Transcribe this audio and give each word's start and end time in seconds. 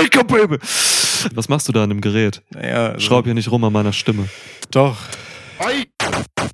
Breaker, 0.00 0.24
Baby. 0.24 0.56
Was 1.34 1.50
machst 1.50 1.68
du 1.68 1.72
da 1.72 1.82
an 1.82 1.90
dem 1.90 2.00
Gerät? 2.00 2.40
Naja, 2.48 2.92
also, 2.92 3.00
Schraub 3.00 3.26
hier 3.26 3.34
nicht 3.34 3.50
rum 3.50 3.62
an 3.64 3.72
meiner 3.74 3.92
Stimme. 3.92 4.30
doch. 4.70 4.96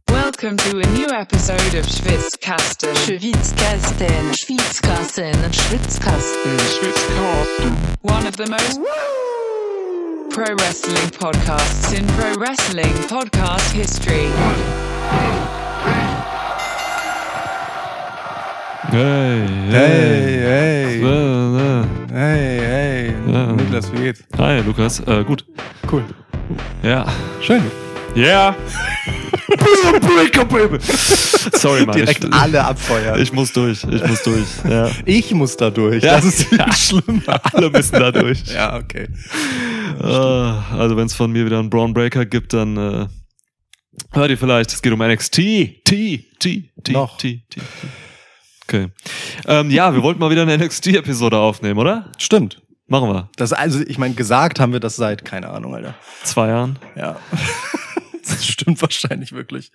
Welcome 0.09 0.57
to 0.57 0.79
a 0.79 0.87
new 0.99 1.07
episode 1.07 1.79
of 1.79 1.87
Schwitzkasten. 1.87 2.93
Schwitzkasten, 2.97 4.35
Schwitzkasten, 4.35 5.33
Schwitzkasten, 5.53 6.59
Schwitzkasten. 6.59 7.77
One 8.03 8.27
of 8.27 8.37
the 8.37 8.49
most 8.49 8.81
pro 10.31 10.53
wrestling 10.57 11.11
podcasts 11.13 11.93
in 11.97 12.05
pro 12.19 12.35
wrestling 12.41 12.95
podcast 13.07 13.71
history. 13.73 14.27
Hey, 18.91 19.47
Hey, 19.71 20.41
hey. 20.41 21.03
Äh, 21.03 21.07
äh. 21.07 21.85
Hey, 22.11 22.59
hey. 22.59 22.96
Ja. 23.27 23.53
Niklas, 23.53 23.93
wie 23.93 24.03
geht's? 24.03 24.25
Hi, 24.39 24.61
Lukas. 24.61 25.01
Äh, 25.01 25.25
gut. 25.25 25.45
Cool. 25.91 26.05
Ja. 26.83 27.07
Schön. 27.41 27.63
Ja. 28.15 28.55
Baby. 30.49 30.79
Sorry, 31.53 31.85
Mann. 31.85 31.97
Direkt 31.97 32.25
ich, 32.25 32.33
alle 32.33 32.65
abfeuern. 32.65 33.21
Ich 33.21 33.33
muss 33.33 33.53
durch. 33.53 33.85
Ich 33.85 34.07
muss 34.07 34.23
durch. 34.23 34.47
Ja. 34.69 34.91
Ich 35.05 35.35
muss 35.35 35.57
da 35.57 35.71
durch. 35.71 36.03
Ja. 36.03 36.17
Das 36.17 36.25
ist 36.25 36.45
viel 36.45 36.73
schlimmer. 36.73 37.41
Alle 37.53 37.71
müssen 37.71 37.93
da 37.93 38.13
durch. 38.13 38.47
Ja, 38.47 38.77
okay. 38.77 39.09
Äh, 40.01 40.05
also 40.05 40.97
wenn 40.97 41.07
es 41.07 41.15
von 41.15 41.31
mir 41.33 41.45
wieder 41.47 41.59
einen 41.59 41.71
Brown 41.71 41.95
Breaker 41.95 42.25
gibt, 42.27 42.53
dann 42.53 42.77
äh, 42.77 43.07
hört 44.13 44.31
ihr 44.31 44.39
vielleicht, 44.39 44.73
es 44.73 44.83
geht 44.83 44.93
um 44.93 45.01
NXT. 45.01 45.35
T, 45.35 45.83
T, 45.85 46.71
T, 46.83 46.93
Noch. 46.93 47.19
T, 47.19 47.43
T, 47.51 47.61
T. 47.61 47.63
Okay. 48.69 48.89
Ähm, 49.47 49.71
ja, 49.71 49.95
wir 49.95 50.03
wollten 50.03 50.21
mal 50.21 50.31
wieder 50.31 50.43
eine 50.43 50.59
NXT-Episode 50.59 51.39
aufnehmen, 51.39 51.79
oder? 51.79 52.11
Stimmt. 52.19 52.63
Machen 52.89 53.09
wir. 53.11 53.29
Das, 53.37 53.53
also, 53.53 53.81
ich 53.81 53.99
meine, 53.99 54.15
gesagt 54.15 54.61
haben 54.61 54.73
wir 54.73 54.81
das 54.81 54.97
seit, 54.97 55.25
keine 55.25 55.51
Ahnung, 55.51 55.75
Alter. 55.75 55.95
Zwei 56.23 56.49
Jahren. 56.49 56.79
Ja. 56.95 57.17
das 58.25 58.47
stimmt 58.47 58.81
wahrscheinlich 58.81 59.33
wirklich. 59.33 59.73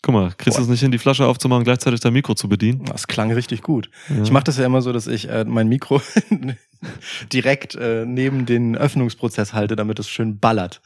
Guck 0.00 0.14
mal, 0.14 0.32
kriegst 0.38 0.56
du 0.58 0.62
es 0.62 0.68
nicht 0.68 0.80
hin, 0.80 0.90
die 0.92 0.98
Flasche 0.98 1.26
aufzumachen, 1.26 1.64
gleichzeitig 1.64 2.00
dein 2.00 2.12
Mikro 2.14 2.34
zu 2.34 2.48
bedienen? 2.48 2.84
Das 2.86 3.08
klang 3.08 3.30
richtig 3.32 3.62
gut. 3.62 3.90
Ja. 4.08 4.22
Ich 4.22 4.30
mache 4.30 4.44
das 4.44 4.56
ja 4.56 4.64
immer 4.64 4.80
so, 4.80 4.92
dass 4.92 5.06
ich 5.06 5.28
äh, 5.28 5.44
mein 5.44 5.68
Mikro 5.68 6.00
direkt 7.32 7.74
äh, 7.74 8.06
neben 8.06 8.46
den 8.46 8.76
Öffnungsprozess 8.76 9.52
halte, 9.52 9.74
damit 9.76 9.98
es 9.98 10.08
schön 10.08 10.38
ballert. 10.38 10.80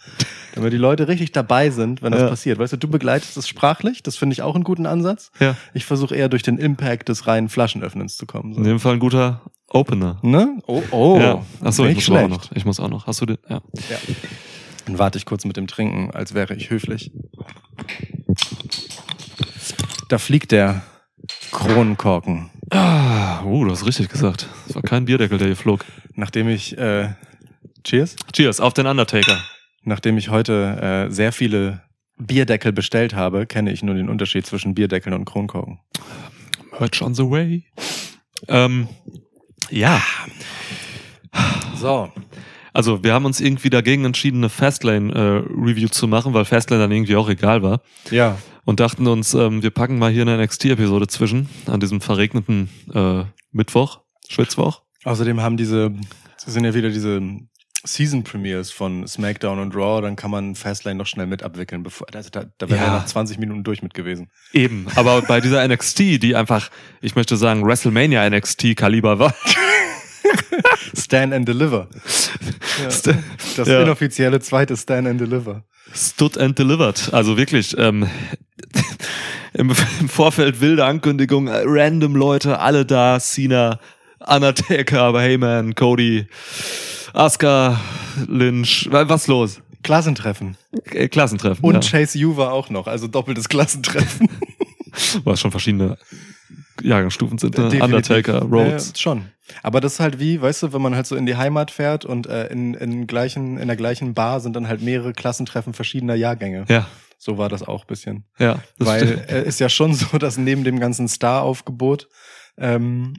Damit 0.55 0.73
die 0.73 0.79
Leute 0.79 1.06
richtig 1.08 1.31
dabei 1.31 1.70
sind, 1.70 2.03
wenn 2.03 2.11
das 2.12 2.23
Ja. 2.23 2.29
passiert. 2.29 2.58
Weißt 2.58 2.73
du, 2.73 2.79
du 2.79 2.89
begleitest 2.89 3.36
es 3.36 3.47
sprachlich, 3.47 4.03
das 4.03 4.17
finde 4.17 4.33
ich 4.33 4.42
auch 4.42 4.55
einen 4.55 4.64
guten 4.64 4.86
Ansatz. 4.86 5.31
Ja. 5.39 5.56
Ich 5.75 5.84
versuche 5.84 6.17
eher 6.17 6.31
durch 6.31 6.42
den 6.42 6.56
Impact 6.58 7.08
des 7.11 7.27
reinen 7.27 7.48
Flaschenöffnens 7.51 8.17
zu 8.17 8.27
kommen. 8.27 8.53
In 8.55 8.64
So. 8.64 8.70
dem 8.70 8.81
Fall 8.81 8.95
ein 8.95 8.98
guter 9.01 9.42
Opener. 9.73 10.19
Ne? 10.23 10.59
Oh, 10.67 10.83
oh. 10.91 11.19
ja. 11.19 11.45
Achso, 11.61 11.87
ich 11.87 12.09
muss 12.09 12.11
auch 12.11 12.28
noch. 12.28 12.53
Ich 12.53 12.65
muss 12.65 12.81
auch 12.81 12.89
noch. 12.89 13.06
Hast 13.06 13.20
du 13.20 13.27
den? 13.27 13.39
Ja. 13.48 13.62
Ja. 13.91 13.98
Dann 14.87 14.98
warte 14.98 15.19
ich 15.19 15.25
kurz 15.25 15.45
mit 15.45 15.56
dem 15.56 15.67
Trinken, 15.67 16.11
als 16.11 16.34
wäre 16.34 16.55
ich 16.55 16.70
höflich. 16.70 17.12
Da 20.09 20.19
fliegt 20.19 20.53
der 20.53 20.83
Kronenkorken. 21.53 22.51
Ah, 22.70 23.42
uh, 23.45 23.64
du 23.64 23.70
hast 23.70 23.87
richtig 23.87 24.09
gesagt. 24.09 24.48
Das 24.67 24.75
war 24.75 24.83
kein 24.83 25.05
Bierdeckel, 25.05 25.39
der 25.39 25.47
hier 25.48 25.56
flog. 25.56 25.84
Nachdem 26.14 26.48
ich, 26.48 26.77
äh, 26.79 27.11
cheers, 27.84 28.17
Cheers, 28.33 28.61
auf 28.61 28.75
den 28.75 28.86
Undertaker. 28.86 29.39
nachdem 29.84 30.19
ich 30.19 30.31
heute 30.31 31.09
äh, 31.09 31.12
sehr 31.12 31.33
viele 31.33 31.83
Bierdeckel 32.19 32.73
bestellt 32.73 33.14
habe, 33.14 33.47
kenne 33.47 33.73
ich 33.73 33.83
nur 33.83 33.95
den 33.95 34.09
Unterschied 34.09 34.47
zwischen 34.47 34.75
Bierdeckeln 34.75 35.14
und 35.14 35.25
Kronkorken. 35.25 35.81
Merch 36.79 37.03
on 37.03 37.14
the 37.14 37.29
way. 37.29 37.64
Ähm, 38.48 38.89
ja. 39.73 40.03
So. 41.77 42.11
Also 42.75 43.03
wir 43.05 43.12
haben 43.12 43.25
uns 43.25 43.41
irgendwie 43.41 43.70
dagegen 43.70 44.05
entschieden, 44.05 44.39
eine 44.39 44.48
Fastlane-Review 44.48 45.89
zu 45.89 46.09
machen, 46.09 46.33
weil 46.33 46.45
Fastlane 46.45 46.83
dann 46.83 46.92
irgendwie 46.92 47.17
auch 47.17 47.29
egal 47.29 47.63
war. 47.63 47.80
Ja. 48.11 48.39
Und 48.64 48.80
dachten 48.80 49.07
uns, 49.07 49.35
ähm, 49.35 49.63
wir 49.63 49.70
packen 49.70 49.98
mal 49.98 50.11
hier 50.11 50.23
eine 50.23 50.39
NXT-Episode 50.42 51.08
zwischen, 51.08 51.48
an 51.67 51.80
diesem 51.80 52.01
verregneten 52.01 52.69
äh, 52.95 53.24
Mittwoch, 53.51 54.01
Schwitzwoch. 54.29 54.83
Außerdem 55.05 55.41
haben 55.41 55.57
diese, 55.57 55.92
sind 56.36 56.64
ja 56.64 56.73
wieder 56.73 56.89
diese 56.89 57.20
Season 57.85 58.23
Premieres 58.23 58.70
von 58.70 59.07
SmackDown 59.08 59.58
und 59.58 59.75
Raw, 59.75 60.01
dann 60.01 60.14
kann 60.14 60.30
man 60.30 60.55
Fastlane 60.55 60.96
noch 60.96 61.07
schnell 61.08 61.27
mit 61.27 61.42
abwickeln, 61.42 61.83
bevor, 61.83 62.07
also 62.14 62.30
da, 62.30 62.45
da 62.58 62.70
wären 62.70 62.79
Ja. 62.79 62.86
wir 62.86 62.92
nach 62.92 63.07
20 63.07 63.39
Minuten 63.39 63.64
durch 63.64 63.83
mit 63.83 63.92
gewesen. 63.95 64.30
Eben, 64.52 64.86
aber 64.95 65.23
bei 65.23 65.41
dieser 65.41 65.67
NXT, 65.67 66.23
die 66.23 66.36
einfach, 66.36 66.70
ich 67.01 67.17
möchte 67.17 67.36
sagen, 67.36 67.67
WrestleMania 67.67 68.30
NXT-Kaliber 68.30 69.19
war. 69.19 69.35
Stand 70.97 71.33
and 71.33 71.47
Deliver. 71.48 71.89
Ja. 72.81 73.13
Das 73.57 73.69
Ja. 73.69 73.83
inoffizielle 73.83 74.41
zweite 74.41 74.77
Stand 74.77 75.09
and 75.09 75.20
Deliver. 75.20 75.65
Stood 75.95 76.39
and 76.39 76.59
delivered. 76.59 77.13
Also 77.13 77.37
wirklich, 77.37 77.77
ähm, 77.79 78.09
im, 79.53 79.73
im 80.01 80.09
Vorfeld 80.09 80.61
wilde 80.61 80.85
Ankündigung, 80.85 81.48
äh, 81.48 81.63
random 81.65 82.17
Leute, 82.17 82.59
alle 82.61 82.87
da, 82.87 83.19
Cena, 83.20 83.79
Undertaker, 84.27 85.03
aber 85.03 85.20
Heyman, 85.20 85.75
Cody, 85.75 86.27
Asuka, 87.13 87.81
Lynch, 88.29 88.89
wa- 88.91 89.09
was 89.09 89.27
los? 89.27 89.61
Klassentreffen. 89.83 90.57
Äh, 90.93 91.09
Klassentreffen. 91.09 91.64
Und 91.64 91.75
ja. 91.75 91.81
Chase 92.01 92.19
U 92.25 92.37
war 92.37 92.53
auch 92.53 92.70
noch, 92.70 92.87
also 92.87 93.09
doppeltes 93.09 93.49
Klassentreffen. 93.49 94.29
Was 95.25 95.41
schon 95.41 95.51
verschiedene 95.51 95.97
Jahrgangsstufen 96.83 97.39
sind, 97.39 97.57
ne? 97.57 97.65
Definitiv. 97.65 97.85
Undertaker, 97.85 98.43
Rhodes. 98.43 98.89
Ja, 98.89 98.97
schon. 98.97 99.25
Aber 99.63 99.81
das 99.81 99.95
ist 99.95 100.01
halt 100.01 100.19
wie, 100.19 100.41
weißt 100.41 100.63
du, 100.63 100.73
wenn 100.73 100.83
man 100.83 100.95
halt 100.95 101.07
so 101.07 101.17
in 101.17 101.27
die 101.27 101.37
Heimat 101.37 101.70
fährt 101.70 102.05
und 102.05 102.27
äh, 102.27 102.47
in, 102.47 102.75
in, 102.75 103.07
gleichen, 103.07 103.59
in 103.59 103.69
der 103.69 103.77
gleichen 103.77 104.15
Bar 104.15 104.41
sind 104.41 104.55
dann 104.57 104.69
halt 104.69 104.83
mehrere 104.83 105.13
Klassentreffen 105.13 105.75
verschiedener 105.75 106.15
Jahrgänge. 106.15 106.65
Ja, 106.69 106.87
So 107.19 107.39
war 107.39 107.48
das 107.48 107.63
auch 107.63 107.85
bisschen. 107.85 108.25
ja. 108.39 108.61
Weil 108.79 109.07
stimmt. 109.07 109.31
äh, 109.31 109.45
ist 109.45 109.61
ja 109.61 109.69
schon 109.69 109.95
so, 109.95 110.19
dass 110.19 110.39
neben 110.39 110.65
dem 110.65 110.81
ganzen 110.81 111.09
Star-Aufgebot 111.09 112.09
ähm, 112.59 113.14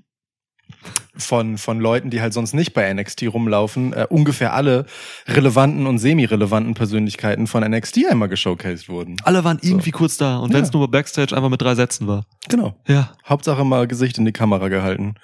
von, 1.16 1.57
von 1.57 1.79
Leuten, 1.79 2.09
die 2.09 2.22
halt 2.22 2.34
sonst 2.34 2.53
nicht 2.53 2.74
bei 2.74 2.91
NXT 2.91 3.24
rumlaufen, 3.34 3.94
äh, 3.94 4.07
ungefähr 4.09 4.53
alle 4.53 4.85
relevanten 5.28 5.85
und 5.88 6.00
semi-relevanten 6.00 6.74
Persönlichkeiten 6.74 7.47
von 7.47 7.63
NXT 7.63 8.00
einmal 8.09 8.29
geshowcased 8.29 8.90
wurden. 8.90 9.16
alle 9.24 9.44
waren 9.44 9.59
irgendwie 9.62 9.91
kurz 9.91 10.18
da 10.18 10.38
und 10.40 10.53
wenn 10.53 10.63
es 10.63 10.69
Ja. 10.74 10.78
nur 10.79 10.90
Backstage 10.91 11.35
einfach 11.35 11.50
mit 11.50 11.62
drei 11.62 11.75
Sätzen 11.75 12.07
war. 12.07 12.25
Genau. 12.50 12.75
Ja. 12.88 13.13
Hauptsache 13.25 13.63
mal 13.63 13.88
Gesicht 13.88 14.18
in 14.18 14.25
die 14.25 14.31
Kamera 14.34 14.68
gehalten. 14.69 15.16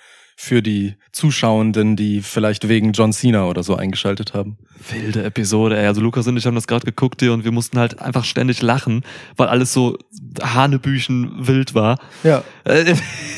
Für 0.41 0.61
die 0.61 0.95
Zuschauenden, 1.11 1.97
die 1.97 2.21
vielleicht 2.21 2.69
wegen 2.69 2.93
John 2.93 3.11
Cena 3.11 3.47
oder 3.47 3.61
so 3.61 3.75
eingeschaltet 3.75 4.33
haben. 4.33 4.57
Wilde 4.89 5.21
Episode, 5.25 5.77
ey. 5.77 5.85
Also 5.85 5.99
Lukas 5.99 6.27
und 6.27 6.37
ich 6.37 6.45
haben 6.45 6.55
das 6.55 6.65
gerade 6.65 6.85
geguckt 6.85 7.19
hier 7.19 7.33
und 7.33 7.43
wir 7.43 7.51
mussten 7.51 7.77
halt 7.77 7.99
einfach 7.99 8.23
ständig 8.23 8.61
lachen, 8.61 9.03
weil 9.35 9.49
alles 9.49 9.73
so 9.73 9.97
Hanebüchen 10.41 11.47
wild 11.47 11.73
war. 11.75 11.97
Ja. 12.23 12.43
Äh, 12.65 12.95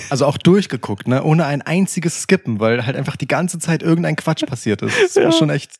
Also 0.09 0.25
auch 0.25 0.37
durchgeguckt, 0.37 1.07
ne? 1.07 1.23
Ohne 1.23 1.45
ein 1.45 1.61
einziges 1.61 2.23
Skippen, 2.23 2.59
weil 2.59 2.85
halt 2.85 2.97
einfach 2.97 3.15
die 3.15 3.27
ganze 3.27 3.59
Zeit 3.59 3.81
irgendein 3.81 4.17
Quatsch 4.17 4.45
passiert 4.45 4.81
ist. 4.81 4.93
Das 5.01 5.15
war 5.15 5.23
Ja. 5.23 5.31
schon 5.31 5.49
echt 5.49 5.71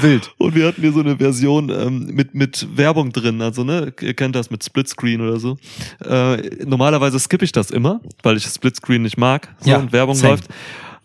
wild. 0.00 0.30
Und 0.38 0.54
wir 0.54 0.66
hatten 0.68 0.80
hier 0.82 0.92
so 0.92 1.00
eine 1.00 1.16
Version 1.16 1.68
ähm, 1.68 2.06
mit, 2.12 2.34
mit 2.34 2.68
Werbung 2.76 3.10
drin, 3.12 3.42
also 3.42 3.64
ne, 3.64 3.92
ihr 4.00 4.14
kennt 4.14 4.36
das 4.36 4.50
mit 4.50 4.62
Splitscreen 4.62 5.20
oder 5.20 5.40
so. 5.40 5.56
Äh, 6.04 6.64
normalerweise 6.64 7.18
skippe 7.18 7.44
ich 7.44 7.50
das 7.52 7.70
immer, 7.72 8.00
weil 8.22 8.36
ich 8.36 8.44
Splitscreen 8.44 9.02
nicht 9.02 9.16
mag 9.18 9.48
so, 9.60 9.70
Ja, 9.70 9.78
und 9.78 9.92
Werbung 9.92 10.14
same. 10.14 10.32
läuft. 10.34 10.44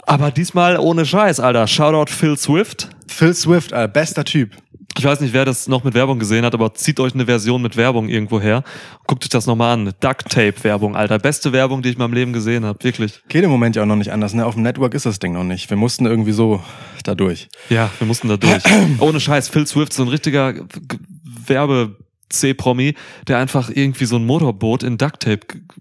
Aber 0.05 0.29
diesmal 0.31 0.77
ohne 0.77 1.05
Scheiß, 1.05 1.39
Alter. 1.39 1.65
Shoutout 1.67 2.11
Phil 2.11 2.37
Swift. 2.37 2.89
Phil 3.07 3.33
Swift, 3.33 3.71
äh, 3.71 3.89
bester 3.91 4.23
Typ. 4.23 4.51
Ich 4.97 5.05
weiß 5.05 5.19
nicht, 5.21 5.33
wer 5.33 5.45
das 5.45 5.67
noch 5.67 5.83
mit 5.83 5.93
Werbung 5.93 6.17
gesehen 6.17 6.43
hat, 6.43 6.53
aber 6.53 6.73
zieht 6.73 6.99
euch 6.99 7.13
eine 7.13 7.25
Version 7.25 7.61
mit 7.61 7.77
Werbung 7.77 8.09
irgendwo 8.09 8.41
her. 8.41 8.63
Guckt 9.05 9.23
euch 9.23 9.29
das 9.29 9.45
nochmal 9.45 9.73
an. 9.73 9.93
Duct 9.99 10.29
Tape 10.29 10.55
Werbung, 10.63 10.95
Alter. 10.95 11.19
Beste 11.19 11.51
Werbung, 11.51 11.81
die 11.81 11.89
ich 11.89 11.95
in 11.95 11.99
meinem 11.99 12.13
Leben 12.13 12.33
gesehen 12.33 12.65
habe. 12.65 12.83
Wirklich. 12.83 13.21
Geht 13.27 13.43
im 13.43 13.49
Moment 13.51 13.75
ja 13.75 13.83
auch 13.83 13.87
noch 13.87 13.95
nicht 13.95 14.11
anders, 14.11 14.33
ne? 14.33 14.45
Auf 14.45 14.55
dem 14.55 14.63
Network 14.63 14.93
ist 14.93 15.05
das 15.05 15.19
Ding 15.19 15.33
noch 15.33 15.43
nicht. 15.43 15.69
Wir 15.69 15.77
mussten 15.77 16.05
irgendwie 16.05 16.31
so 16.31 16.63
da 17.03 17.13
durch. 17.15 17.47
Ja, 17.69 17.91
wir 17.99 18.07
mussten 18.07 18.27
da 18.27 18.37
durch. 18.37 18.63
Ohne 18.99 19.19
Scheiß, 19.19 19.49
Phil 19.49 19.67
Swift, 19.67 19.93
so 19.93 20.03
ein 20.03 20.09
richtiger 20.09 20.53
Werbe- 21.45 21.95
C-Promi, 22.29 22.93
der 23.27 23.37
einfach 23.37 23.69
irgendwie 23.73 24.03
so 24.03 24.17
ein 24.17 24.25
Motorboot 24.25 24.83
in 24.83 24.97
Duct 24.97 25.21
Tape, 25.21 25.39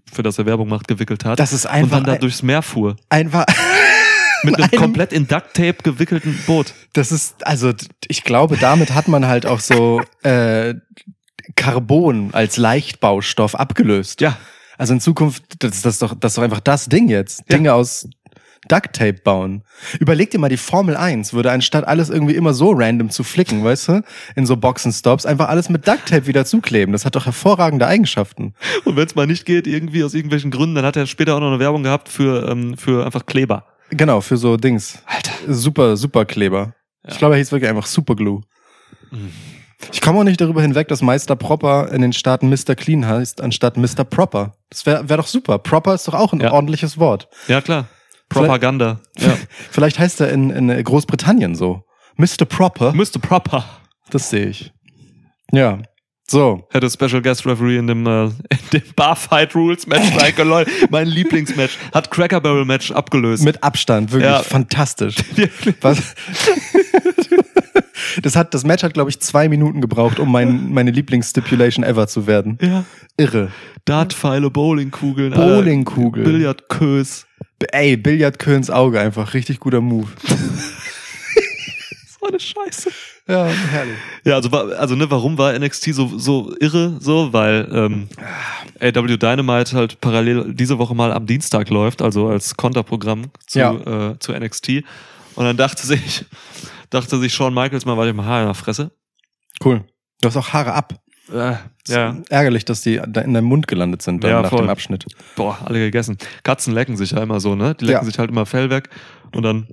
für 0.09 0.23
das 0.23 0.37
er 0.39 0.45
Werbung 0.45 0.69
macht, 0.69 0.87
gewickelt 0.87 1.25
hat. 1.25 1.39
Das 1.39 1.51
ist 1.51 1.65
und 1.65 1.71
einfach 1.71 1.97
dann 1.97 2.05
da 2.05 2.15
durchs 2.15 2.41
Meer 2.41 2.61
fuhr. 2.61 2.95
Einfach. 3.09 3.43
Mit 4.43 4.55
einem 4.55 4.69
Ein- 4.71 4.79
komplett 4.79 5.13
in 5.13 5.27
Duct 5.27 5.53
Tape 5.53 5.77
gewickelten 5.83 6.37
Boot. 6.45 6.73
Das 6.93 7.11
ist, 7.11 7.45
also 7.45 7.73
ich 8.07 8.23
glaube, 8.23 8.57
damit 8.57 8.93
hat 8.93 9.07
man 9.07 9.27
halt 9.27 9.45
auch 9.45 9.59
so 9.59 10.01
äh, 10.23 10.75
Carbon 11.55 12.29
als 12.33 12.57
Leichtbaustoff 12.57 13.55
abgelöst. 13.55 14.21
Ja. 14.21 14.37
Also 14.77 14.93
in 14.93 14.99
Zukunft, 15.01 15.63
das, 15.63 15.81
das, 15.81 15.95
ist 15.95 16.01
doch, 16.01 16.13
das 16.13 16.33
ist 16.33 16.37
doch 16.37 16.43
einfach 16.43 16.59
das 16.59 16.85
Ding 16.85 17.09
jetzt. 17.09 17.39
Ja. 17.49 17.57
Dinge 17.57 17.73
aus 17.73 18.07
Duct 18.67 18.93
Tape 18.93 19.13
bauen. 19.23 19.63
Überleg 19.99 20.31
dir 20.31 20.39
mal, 20.39 20.49
die 20.49 20.57
Formel 20.57 20.97
1 20.97 21.33
würde 21.33 21.51
anstatt 21.51 21.87
alles 21.87 22.09
irgendwie 22.09 22.35
immer 22.35 22.53
so 22.53 22.71
random 22.71 23.09
zu 23.09 23.23
flicken, 23.23 23.63
weißt 23.63 23.87
du, 23.87 24.01
in 24.35 24.45
so 24.45 24.57
Boxenstops, 24.57 25.25
einfach 25.25 25.47
alles 25.47 25.69
mit 25.69 25.87
Duct 25.87 26.07
Tape 26.07 26.27
wieder 26.27 26.45
zukleben. 26.45 26.91
Das 26.91 27.05
hat 27.05 27.15
doch 27.15 27.25
hervorragende 27.25 27.87
Eigenschaften. 27.87 28.53
Und 28.83 28.95
wenn 28.95 29.07
es 29.07 29.15
mal 29.15 29.27
nicht 29.27 29.45
geht, 29.45 29.67
irgendwie 29.67 30.03
aus 30.03 30.13
irgendwelchen 30.13 30.51
Gründen, 30.51 30.75
dann 30.75 30.85
hat 30.85 30.97
er 30.97 31.07
später 31.07 31.35
auch 31.35 31.39
noch 31.39 31.47
eine 31.47 31.59
Werbung 31.59 31.83
gehabt 31.83 32.09
für, 32.09 32.49
ähm, 32.49 32.77
für 32.77 33.05
einfach 33.05 33.25
Kleber. 33.25 33.65
Genau, 33.89 34.21
für 34.21 34.37
so 34.37 34.57
Dings. 34.57 34.99
Alter. 35.05 35.31
Super, 35.53 35.95
super 35.97 36.25
Kleber. 36.25 36.73
Ja. 37.03 37.11
Ich 37.11 37.17
glaube, 37.17 37.35
er 37.35 37.37
hieß 37.39 37.51
wirklich 37.51 37.69
einfach 37.69 37.85
Superglue. 37.85 38.41
Mhm. 39.11 39.31
Ich 39.91 40.01
komme 40.01 40.19
auch 40.19 40.23
nicht 40.23 40.41
darüber 40.41 40.61
hinweg, 40.61 40.87
dass 40.87 41.01
Meister 41.01 41.35
Proper 41.35 41.91
in 41.91 42.01
den 42.01 42.11
Staaten 42.11 42.49
Mr. 42.49 42.75
Clean 42.75 43.05
heißt, 43.05 43.41
anstatt 43.41 43.77
Mr. 43.77 44.03
Proper. 44.03 44.55
Das 44.69 44.85
wäre 44.85 45.07
wär 45.07 45.17
doch 45.17 45.27
super. 45.27 45.59
Proper 45.59 45.93
ist 45.93 46.07
doch 46.07 46.15
auch 46.15 46.33
ein 46.33 46.39
Ja. 46.39 46.51
ordentliches 46.51 46.97
Wort. 46.97 47.29
Ja, 47.47 47.61
klar. 47.61 47.87
Propaganda. 48.27 48.99
Ja. 49.17 49.37
Vielleicht 49.71 49.99
heißt 49.99 50.19
er 50.21 50.31
in, 50.31 50.49
in 50.49 50.83
Großbritannien 50.83 51.55
so. 51.55 51.83
Mr. 52.17 52.45
Proper. 52.45 52.91
Mr. 52.93 53.19
Proper. 53.21 53.63
Das 54.09 54.29
sehe 54.29 54.47
ich. 54.47 54.73
Ja. 55.51 55.79
So. 56.29 56.67
Hätte 56.71 56.89
Special 56.89 57.21
Guest 57.21 57.45
Referee 57.45 57.77
in 57.77 57.87
dem, 57.87 58.05
äh, 58.05 58.25
in 58.25 58.31
dem 58.73 58.81
Barfight 58.95 59.55
Rules 59.55 59.87
Match 59.87 60.15
reingelollt. 60.21 60.67
Mein 60.89 61.07
Lieblingsmatch. 61.07 61.77
Hat 61.93 62.11
Cracker 62.11 62.41
Barrel 62.41 62.65
Match 62.65 62.91
abgelöst. 62.91 63.43
Mit 63.43 63.63
Abstand, 63.63 64.11
wirklich 64.11 64.29
Ja. 64.29 64.43
fantastisch. 64.43 65.15
Was? 65.81 66.15
Das 68.21 68.35
hat, 68.35 68.53
das 68.53 68.63
Match 68.63 68.83
hat, 68.83 68.93
glaube 68.93 69.09
ich, 69.09 69.19
zwei 69.19 69.49
Minuten 69.49 69.81
gebraucht, 69.81 70.19
um 70.19 70.31
mein, 70.31 70.71
meine 70.71 70.91
Lieblingsstipulation 70.91 71.83
ever 71.83 72.07
zu 72.07 72.25
werden. 72.25 72.57
Ja. 72.61 72.83
Irre. 73.17 73.51
Dartpfeile, 73.85 74.49
Bowlingkugeln. 74.49 75.33
Bowlingkugeln. 75.33 76.23
Billardkös. 76.25 77.25
Ey, 77.71 77.97
Billard 77.97 78.39
Köhns 78.39 78.69
Auge 78.69 78.99
einfach. 78.99 79.33
Richtig 79.33 79.59
guter 79.59 79.81
Move. 79.81 80.07
So 82.19 82.27
eine 82.27 82.39
Scheiße. 82.39 82.89
Ja, 83.27 83.45
herrlich. 83.45 83.97
Ja, 84.23 84.35
also, 84.35 84.49
also 84.49 84.95
ne, 84.95 85.09
warum 85.11 85.37
war 85.37 85.57
NXT 85.57 85.93
so, 85.93 86.17
so 86.17 86.53
irre? 86.59 86.97
So, 87.01 87.33
weil 87.33 87.67
ähm, 87.73 88.07
AW 88.79 89.17
Dynamite 89.17 89.75
halt 89.75 89.99
parallel 90.01 90.53
diese 90.53 90.77
Woche 90.79 90.95
mal 90.95 91.11
am 91.11 91.25
Dienstag 91.25 91.69
läuft, 91.69 92.01
also 92.01 92.27
als 92.29 92.55
Konterprogramm 92.55 93.25
zu, 93.45 93.59
Ja. 93.59 94.11
äh, 94.11 94.19
zu 94.19 94.31
NXT. 94.33 94.83
Und 95.35 95.45
dann 95.45 95.57
dachte 95.57 95.85
sich, 95.85 96.25
dachte 96.89 97.17
sich 97.19 97.33
Shawn 97.33 97.53
Michaels 97.53 97.85
mal, 97.85 97.97
warte 97.97 98.09
ich 98.11 98.15
mal 98.15 98.25
Haare 98.25 98.41
in 98.43 98.47
der 98.47 98.55
Fresse. 98.55 98.91
Cool. 99.63 99.83
Du 100.21 100.27
hast 100.29 100.37
auch 100.37 100.53
Haare 100.53 100.73
ab. 100.73 100.93
Äh, 101.31 101.55
ja, 101.89 102.11
Ist 102.11 102.31
Ärgerlich, 102.31 102.63
dass 102.63 102.81
die 102.81 103.01
da 103.05 103.19
in 103.21 103.33
deinem 103.33 103.45
Mund 103.45 103.67
gelandet 103.67 104.01
sind 104.01 104.23
dann 104.23 104.31
Ja, 104.31 104.41
nach 104.41 104.49
voll. 104.49 104.61
dem 104.61 104.69
Abschnitt. 104.69 105.05
boah, 105.35 105.57
alle 105.65 105.79
gegessen. 105.79 106.17
Katzen 106.43 106.73
lecken 106.73 106.95
sich 106.95 107.11
ja 107.11 107.21
immer 107.21 107.41
so, 107.41 107.55
ne? 107.55 107.75
Die 107.75 107.83
lecken 107.85 107.99
Ja. 108.01 108.05
sich 108.05 108.17
halt 108.17 108.29
immer 108.31 108.45
Fell 108.45 108.69
weg 108.69 108.89
und 109.35 109.43
dann 109.43 109.67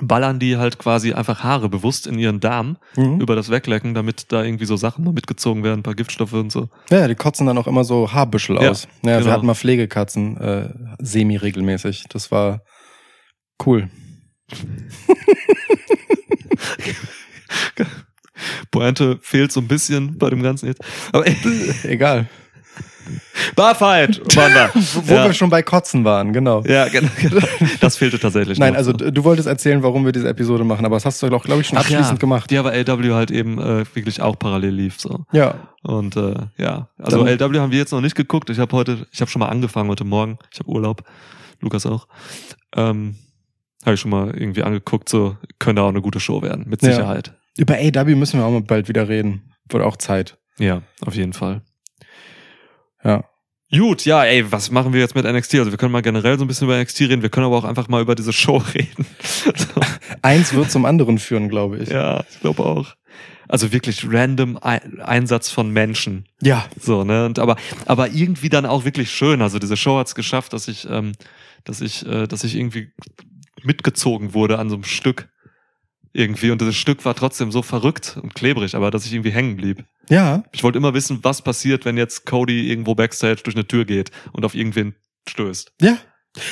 ballern 0.00 0.38
die 0.38 0.56
halt 0.58 0.78
quasi 0.78 1.12
einfach 1.14 1.42
Haare 1.42 1.68
bewusst 1.68 2.06
in 2.06 2.18
ihren 2.18 2.40
Darm 2.40 2.76
Mhm. 2.96 3.20
über 3.20 3.34
das 3.34 3.50
Weglecken, 3.50 3.94
damit 3.94 4.30
da 4.32 4.42
irgendwie 4.44 4.66
so 4.66 4.76
Sachen 4.76 5.04
mal 5.04 5.12
mitgezogen 5.12 5.62
werden, 5.64 5.80
ein 5.80 5.82
paar 5.82 5.94
Giftstoffe 5.94 6.34
und 6.34 6.52
so. 6.52 6.68
Ja, 6.90 7.08
die 7.08 7.14
kotzen 7.14 7.46
dann 7.46 7.56
auch 7.58 7.66
immer 7.66 7.84
so 7.84 8.12
Haarbüschel 8.12 8.56
Ja, 8.60 8.70
aus. 8.70 8.86
Ja, 9.02 9.12
wir 9.12 9.18
genau. 9.20 9.30
hatten 9.32 9.46
mal 9.46 9.54
Pflegekatzen, 9.54 10.36
äh, 10.38 10.68
semi-regelmäßig. 10.98 12.04
Das 12.10 12.30
war 12.30 12.60
cool. 13.64 13.88
Pointe 18.70 19.18
fehlt 19.22 19.52
so 19.52 19.60
ein 19.60 19.68
bisschen 19.68 20.18
bei 20.18 20.28
dem 20.30 20.42
Ganzen 20.42 20.66
jetzt. 20.66 20.82
Aber 21.12 21.24
Egal. 21.84 22.28
Barfight 23.54 24.20
waren 24.36 24.52
wir. 24.54 24.70
Wo 24.74 25.14
ja. 25.14 25.24
wir 25.24 25.32
schon 25.32 25.50
bei 25.50 25.62
Kotzen 25.62 26.04
waren, 26.04 26.32
genau. 26.32 26.62
ja, 26.64 26.88
genau. 26.90 27.08
Das 27.80 27.96
fehlte 27.96 28.18
tatsächlich. 28.18 28.58
Nein, 28.58 28.72
noch. 28.72 28.78
also 28.78 28.92
du 28.92 29.24
wolltest 29.24 29.48
erzählen, 29.48 29.82
warum 29.82 30.04
wir 30.04 30.12
diese 30.12 30.28
Episode 30.28 30.64
machen, 30.64 30.84
aber 30.84 30.96
das 30.96 31.04
hast 31.04 31.22
du 31.22 31.28
doch, 31.28 31.44
glaube 31.44 31.60
ich, 31.62 31.68
schon 31.68 31.78
abschließend 31.78 32.12
ja, 32.12 32.16
gemacht. 32.16 32.50
Die 32.50 32.58
aber 32.58 32.74
LW 32.74 33.12
halt 33.12 33.30
eben 33.30 33.58
äh, 33.58 33.84
wirklich 33.94 34.20
auch 34.20 34.38
parallel 34.38 34.74
lief. 34.74 35.00
So. 35.00 35.24
Ja. 35.32 35.54
Und 35.82 36.16
äh, 36.16 36.34
ja, 36.58 36.88
also 36.98 37.24
Dann- 37.24 37.38
LW 37.38 37.58
haben 37.60 37.72
wir 37.72 37.78
jetzt 37.78 37.92
noch 37.92 38.00
nicht 38.00 38.14
geguckt. 38.16 38.50
Ich 38.50 38.58
habe 38.58 38.74
heute, 38.76 39.06
ich 39.12 39.20
habe 39.20 39.30
schon 39.30 39.40
mal 39.40 39.48
angefangen 39.48 39.88
heute 39.88 40.04
Morgen. 40.04 40.38
Ich 40.52 40.58
habe 40.58 40.70
Urlaub. 40.70 41.02
Lukas 41.60 41.86
auch. 41.86 42.06
Ähm, 42.74 43.16
habe 43.84 43.94
ich 43.94 44.00
schon 44.00 44.10
mal 44.10 44.28
irgendwie 44.36 44.62
angeguckt. 44.62 45.08
So 45.08 45.36
könnte 45.58 45.82
auch 45.82 45.88
eine 45.88 46.02
gute 46.02 46.20
Show 46.20 46.42
werden, 46.42 46.64
mit 46.68 46.82
Ja. 46.82 46.90
Sicherheit. 46.92 47.32
Über 47.56 47.74
AW 47.74 48.14
müssen 48.14 48.38
wir 48.40 48.44
auch 48.46 48.50
mal 48.50 48.60
bald 48.60 48.88
wieder 48.88 49.08
reden. 49.08 49.54
Wird 49.68 49.82
auch 49.82 49.96
Zeit. 49.96 50.36
Ja, 50.58 50.82
auf 51.04 51.14
jeden 51.14 51.32
Fall. 51.32 51.62
Ja. 53.06 53.24
Gut, 53.76 54.04
ja, 54.04 54.22
ey, 54.24 54.50
was 54.52 54.70
machen 54.70 54.92
wir 54.92 55.00
jetzt 55.00 55.14
mit 55.16 55.24
NXT? 55.24 55.56
Also 55.56 55.70
wir 55.72 55.78
können 55.78 55.90
mal 55.92 56.00
generell 56.02 56.38
so 56.38 56.44
ein 56.44 56.48
bisschen 56.48 56.68
über 56.68 56.80
NXT 56.80 57.00
reden, 57.02 57.22
wir 57.22 57.30
können 57.30 57.46
aber 57.46 57.56
auch 57.56 57.64
einfach 57.64 57.88
mal 57.88 58.00
über 58.00 58.14
diese 58.14 58.32
Show 58.32 58.56
reden. 58.74 59.06
so, 59.56 59.80
Eins 60.22 60.52
wird 60.54 60.70
zum 60.70 60.84
anderen 60.84 61.18
führen, 61.18 61.48
glaube 61.48 61.78
ich. 61.78 61.88
ja, 61.88 62.22
ich 62.30 62.40
glaube 62.40 62.64
auch. 62.64 62.94
Also 63.48 63.72
wirklich 63.72 64.04
random 64.08 64.58
Ei- 64.60 64.80
Einsatz 65.02 65.50
von 65.50 65.70
Menschen. 65.70 66.26
Ja. 66.42 66.64
So, 66.80 67.04
ne? 67.04 67.26
Und 67.26 67.38
aber, 67.38 67.56
aber 67.86 68.08
irgendwie 68.10 68.48
dann 68.48 68.66
auch 68.66 68.84
wirklich 68.84 69.10
schön. 69.10 69.40
Also 69.42 69.58
diese 69.60 69.76
Show 69.76 69.98
hat 69.98 70.08
es 70.08 70.14
geschafft, 70.16 70.52
dass 70.52 70.66
ich, 70.68 70.86
ähm, 70.90 71.12
dass 71.64 71.80
ich, 71.80 72.04
äh, 72.06 72.26
dass 72.26 72.42
ich 72.44 72.56
irgendwie 72.56 72.90
mitgezogen 73.62 74.34
wurde 74.34 74.58
an 74.58 74.68
so 74.68 74.74
einem 74.76 74.84
Stück. 74.84 75.28
Irgendwie. 76.16 76.50
Und 76.50 76.60
dieses 76.62 76.76
Stück 76.76 77.04
war 77.04 77.14
trotzdem 77.14 77.52
so 77.52 77.60
verrückt 77.60 78.18
und 78.22 78.34
klebrig, 78.34 78.74
aber 78.74 78.90
dass 78.90 79.04
ich 79.04 79.12
irgendwie 79.12 79.32
hängen 79.32 79.56
blieb. 79.56 79.84
Ja. 80.08 80.44
Ich 80.52 80.64
wollte 80.64 80.78
immer 80.78 80.94
wissen, 80.94 81.18
was 81.22 81.42
passiert, 81.42 81.84
wenn 81.84 81.98
jetzt 81.98 82.24
Cody 82.24 82.70
irgendwo 82.70 82.94
backstage 82.94 83.42
durch 83.44 83.54
eine 83.54 83.66
Tür 83.66 83.84
geht 83.84 84.10
und 84.32 84.44
auf 84.46 84.54
irgendwen 84.54 84.94
stößt. 85.28 85.72
Ja. 85.82 85.98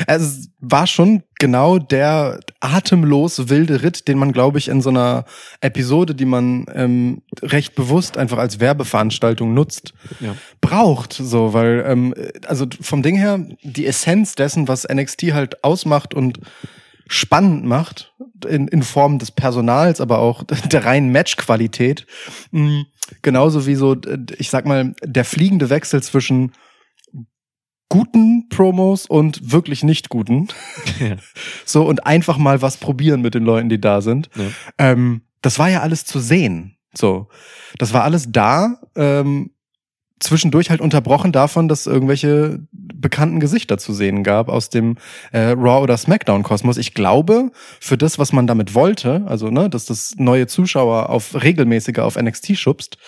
Also 0.07 0.25
es 0.27 0.49
war 0.61 0.87
schon 0.87 1.23
genau 1.39 1.79
der 1.79 2.41
atemlos 2.61 3.49
wilde 3.49 3.83
Ritt, 3.83 4.09
den 4.09 4.19
man, 4.19 4.33
glaube 4.33 4.59
ich, 4.59 4.69
in 4.69 4.81
so 4.83 4.89
einer 4.91 5.25
Episode, 5.61 6.15
die 6.15 6.25
man 6.25 6.67
ähm, 6.75 7.23
recht 7.43 7.75
bewusst 7.75 8.17
einfach 8.19 8.39
als 8.39 8.61
Werbeveranstaltung 8.61 9.53
nutzt, 9.55 9.95
Ja. 10.21 10.37
braucht. 10.61 11.13
So, 11.15 11.53
weil, 11.55 11.85
ähm, 11.87 12.15
also 12.47 12.67
vom 12.81 13.03
Ding 13.03 13.17
her, 13.17 13.47
die 13.63 13.87
Essenz 13.87 14.35
dessen, 14.35 14.69
was 14.69 14.87
NXT 14.89 15.33
halt 15.33 15.65
ausmacht 15.65 16.13
und 16.15 16.39
spannend 17.07 17.65
macht, 17.65 18.15
in, 18.47 18.69
in 18.69 18.83
Form 18.83 19.19
des 19.19 19.31
Personals, 19.31 20.01
aber 20.01 20.19
auch 20.19 20.43
der 20.71 20.85
reinen 20.85 21.13
Matchqualität, 21.13 22.07
mh, 22.51 22.85
genauso 23.23 23.67
wie 23.67 23.75
so, 23.75 23.97
ich 24.39 24.51
sag 24.51 24.67
mal, 24.67 24.95
der 25.03 25.25
fliegende 25.25 25.71
Wechsel 25.71 26.03
zwischen 26.03 26.53
guten 27.89 28.49
Promos 28.49 29.07
und 29.07 29.53
wirklich 29.53 29.85
nicht 29.85 30.09
guten. 30.09 30.49
Ja. 30.99 31.17
So, 31.67 31.87
und 31.87 32.07
einfach 32.07 32.37
mal 32.37 32.61
was 32.61 32.77
probieren 32.77 33.23
mit 33.23 33.35
den 33.35 33.45
Leuten, 33.45 33.69
die 33.69 33.81
da 33.81 34.01
sind. 34.03 34.29
Ja. 34.35 34.45
Ähm, 34.79 35.23
das 35.41 35.59
war 35.59 35.71
ja 35.71 35.81
alles 35.81 36.05
zu 36.05 36.21
sehen. 36.21 36.77
So. 36.93 37.29
Das 37.79 37.93
war 37.93 38.05
alles 38.05 38.31
da, 38.31 38.81
ähm, 38.97 39.54
zwischendurch 40.25 40.71
halt 40.71 40.81
unterbrochen 40.81 41.33
davon, 41.33 41.69
dass 41.69 41.87
irgendwelche 41.87 42.61
bekannten 42.73 43.41
Gesichter 43.41 43.79
zu 43.79 43.93
sehen 43.93 44.25
gab 44.25 44.49
aus 44.49 44.71
dem 44.71 44.97
äh, 45.33 45.51
Raw 45.51 45.83
oder 45.83 45.97
SmackDown 45.97 46.43
Kosmos. 46.43 46.77
Ich 46.77 46.95
glaube, 46.95 47.51
für 47.81 47.97
das, 47.97 48.19
was 48.19 48.33
man 48.33 48.47
damit 48.47 48.75
wollte, 48.75 49.23
also 49.27 49.51
ne, 49.51 49.71
dass 49.71 49.85
das 49.85 50.15
neue 50.17 50.47
Zuschauer 50.47 51.11
auf 51.11 51.41
regelmäßiger 51.43 52.05
auf 52.05 52.17
NXT 52.17 52.57
schubst, 52.57 52.99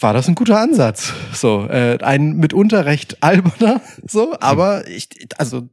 war 0.00 0.14
das 0.14 0.28
ein 0.28 0.34
guter 0.34 0.58
Ansatz. 0.58 1.12
So, 1.32 1.66
äh, 1.68 1.98
ein 2.00 2.36
mitunter 2.36 2.86
recht 2.86 3.22
alberner, 3.22 3.80
so, 4.06 4.36
aber 4.40 4.86
ich, 4.88 5.08
also 5.36 5.68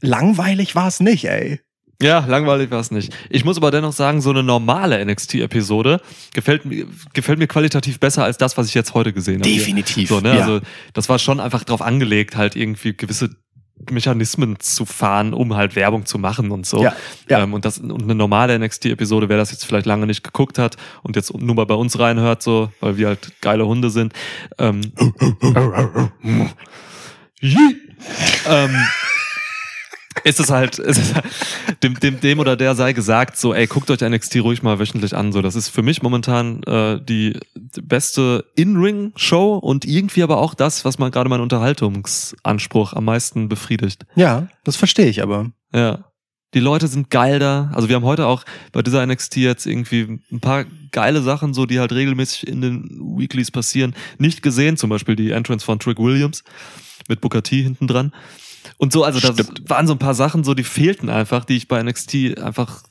langweilig 0.00 0.74
war 0.74 0.88
es 0.88 1.00
nicht, 1.00 1.26
ey. 1.26 1.60
Ja, 2.02 2.24
langweilig 2.26 2.70
war 2.70 2.80
es 2.80 2.90
nicht. 2.90 3.14
Ich 3.30 3.44
muss 3.44 3.56
aber 3.56 3.70
dennoch 3.70 3.92
sagen, 3.92 4.20
so 4.20 4.30
eine 4.30 4.42
normale 4.42 5.02
NXT-Episode 5.04 6.00
gefällt 6.34 6.66
mir, 6.66 6.86
gefällt 7.14 7.38
mir 7.38 7.46
qualitativ 7.46 7.98
besser 7.98 8.24
als 8.24 8.36
das, 8.36 8.56
was 8.58 8.68
ich 8.68 8.74
jetzt 8.74 8.92
heute 8.92 9.12
gesehen 9.12 9.40
habe. 9.40 9.50
Definitiv, 9.50 10.08
So, 10.10 10.20
ne? 10.20 10.34
ja. 10.36 10.40
Also, 10.40 10.60
das 10.92 11.08
war 11.08 11.18
schon 11.18 11.40
einfach 11.40 11.64
drauf 11.64 11.80
angelegt, 11.80 12.36
halt 12.36 12.54
irgendwie 12.54 12.94
gewisse 12.94 13.30
Mechanismen 13.90 14.58
zu 14.58 14.84
fahren, 14.84 15.32
um 15.34 15.54
halt 15.54 15.76
Werbung 15.76 16.06
zu 16.06 16.18
machen 16.18 16.50
und 16.50 16.66
so. 16.66 16.82
Ja, 16.82 16.94
ja. 17.28 17.42
Ähm, 17.42 17.54
und 17.54 17.64
das 17.64 17.78
und 17.78 18.02
eine 18.02 18.14
normale 18.14 18.58
NXT-Episode, 18.58 19.28
wer 19.28 19.36
das 19.36 19.50
jetzt 19.50 19.64
vielleicht 19.64 19.86
lange 19.86 20.06
nicht 20.06 20.24
geguckt 20.24 20.58
hat 20.58 20.76
und 21.02 21.16
jetzt 21.16 21.34
nur 21.34 21.54
mal 21.54 21.66
bei 21.66 21.74
uns 21.74 21.98
reinhört, 21.98 22.42
so, 22.42 22.70
weil 22.80 22.96
wir 22.96 23.08
halt 23.08 23.32
geile 23.40 23.66
Hunde 23.66 23.90
sind. 23.90 24.12
Ähm, 24.58 24.80
ähm, 28.48 28.76
ist 30.26 30.40
es 30.40 30.50
halt, 30.50 30.78
ist 30.80 30.98
es 30.98 31.14
halt 31.14 31.24
dem, 31.82 31.98
dem, 32.00 32.20
dem 32.20 32.40
oder 32.40 32.56
der 32.56 32.74
sei 32.74 32.92
gesagt, 32.92 33.38
so, 33.38 33.54
ey, 33.54 33.68
guckt 33.68 33.90
euch 33.90 34.00
NXT 34.00 34.36
ruhig 34.40 34.62
mal 34.62 34.80
wöchentlich 34.80 35.14
an. 35.14 35.30
So, 35.30 35.40
das 35.40 35.54
ist 35.54 35.68
für 35.68 35.82
mich 35.82 36.02
momentan 36.02 36.64
äh, 36.64 37.00
die 37.00 37.38
beste 37.80 38.44
In-Ring-Show 38.56 39.56
und 39.58 39.84
irgendwie 39.84 40.24
aber 40.24 40.38
auch 40.38 40.54
das, 40.54 40.84
was 40.84 40.98
man 40.98 41.12
gerade 41.12 41.30
meinen 41.30 41.42
Unterhaltungsanspruch 41.42 42.92
am 42.92 43.04
meisten 43.04 43.48
befriedigt. 43.48 44.04
Ja, 44.16 44.48
das 44.64 44.74
verstehe 44.74 45.06
ich 45.06 45.22
aber. 45.22 45.52
Ja. 45.72 46.06
Die 46.54 46.60
Leute 46.60 46.88
sind 46.88 47.10
geil 47.10 47.38
da. 47.38 47.70
Also 47.74 47.88
wir 47.88 47.94
haben 47.94 48.04
heute 48.04 48.26
auch 48.26 48.44
bei 48.72 48.82
dieser 48.82 49.06
NXT 49.06 49.36
jetzt 49.36 49.66
irgendwie 49.66 50.20
ein 50.32 50.40
paar 50.40 50.64
geile 50.90 51.22
Sachen, 51.22 51.54
so 51.54 51.66
die 51.66 51.78
halt 51.78 51.92
regelmäßig 51.92 52.48
in 52.48 52.60
den 52.60 52.84
Weeklies 53.16 53.52
passieren, 53.52 53.94
nicht 54.18 54.42
gesehen. 54.42 54.76
Zum 54.76 54.90
Beispiel 54.90 55.14
die 55.14 55.30
Entrance 55.30 55.64
von 55.64 55.78
Trick 55.78 55.98
Williams 55.98 56.42
mit 57.08 57.20
Booker 57.20 57.42
T 57.42 57.62
hinten 57.62 57.86
dran. 57.86 58.12
Und 58.78 58.92
so, 58.92 59.04
also 59.04 59.20
das 59.20 59.34
Stimmt. 59.34 59.68
waren 59.68 59.86
so 59.86 59.94
ein 59.94 59.98
paar 59.98 60.14
Sachen, 60.14 60.44
so 60.44 60.54
die 60.54 60.64
fehlten 60.64 61.10
einfach, 61.10 61.44
die 61.44 61.56
ich 61.56 61.68
bei 61.68 61.82
NXT 61.82 62.38
einfach 62.40 62.82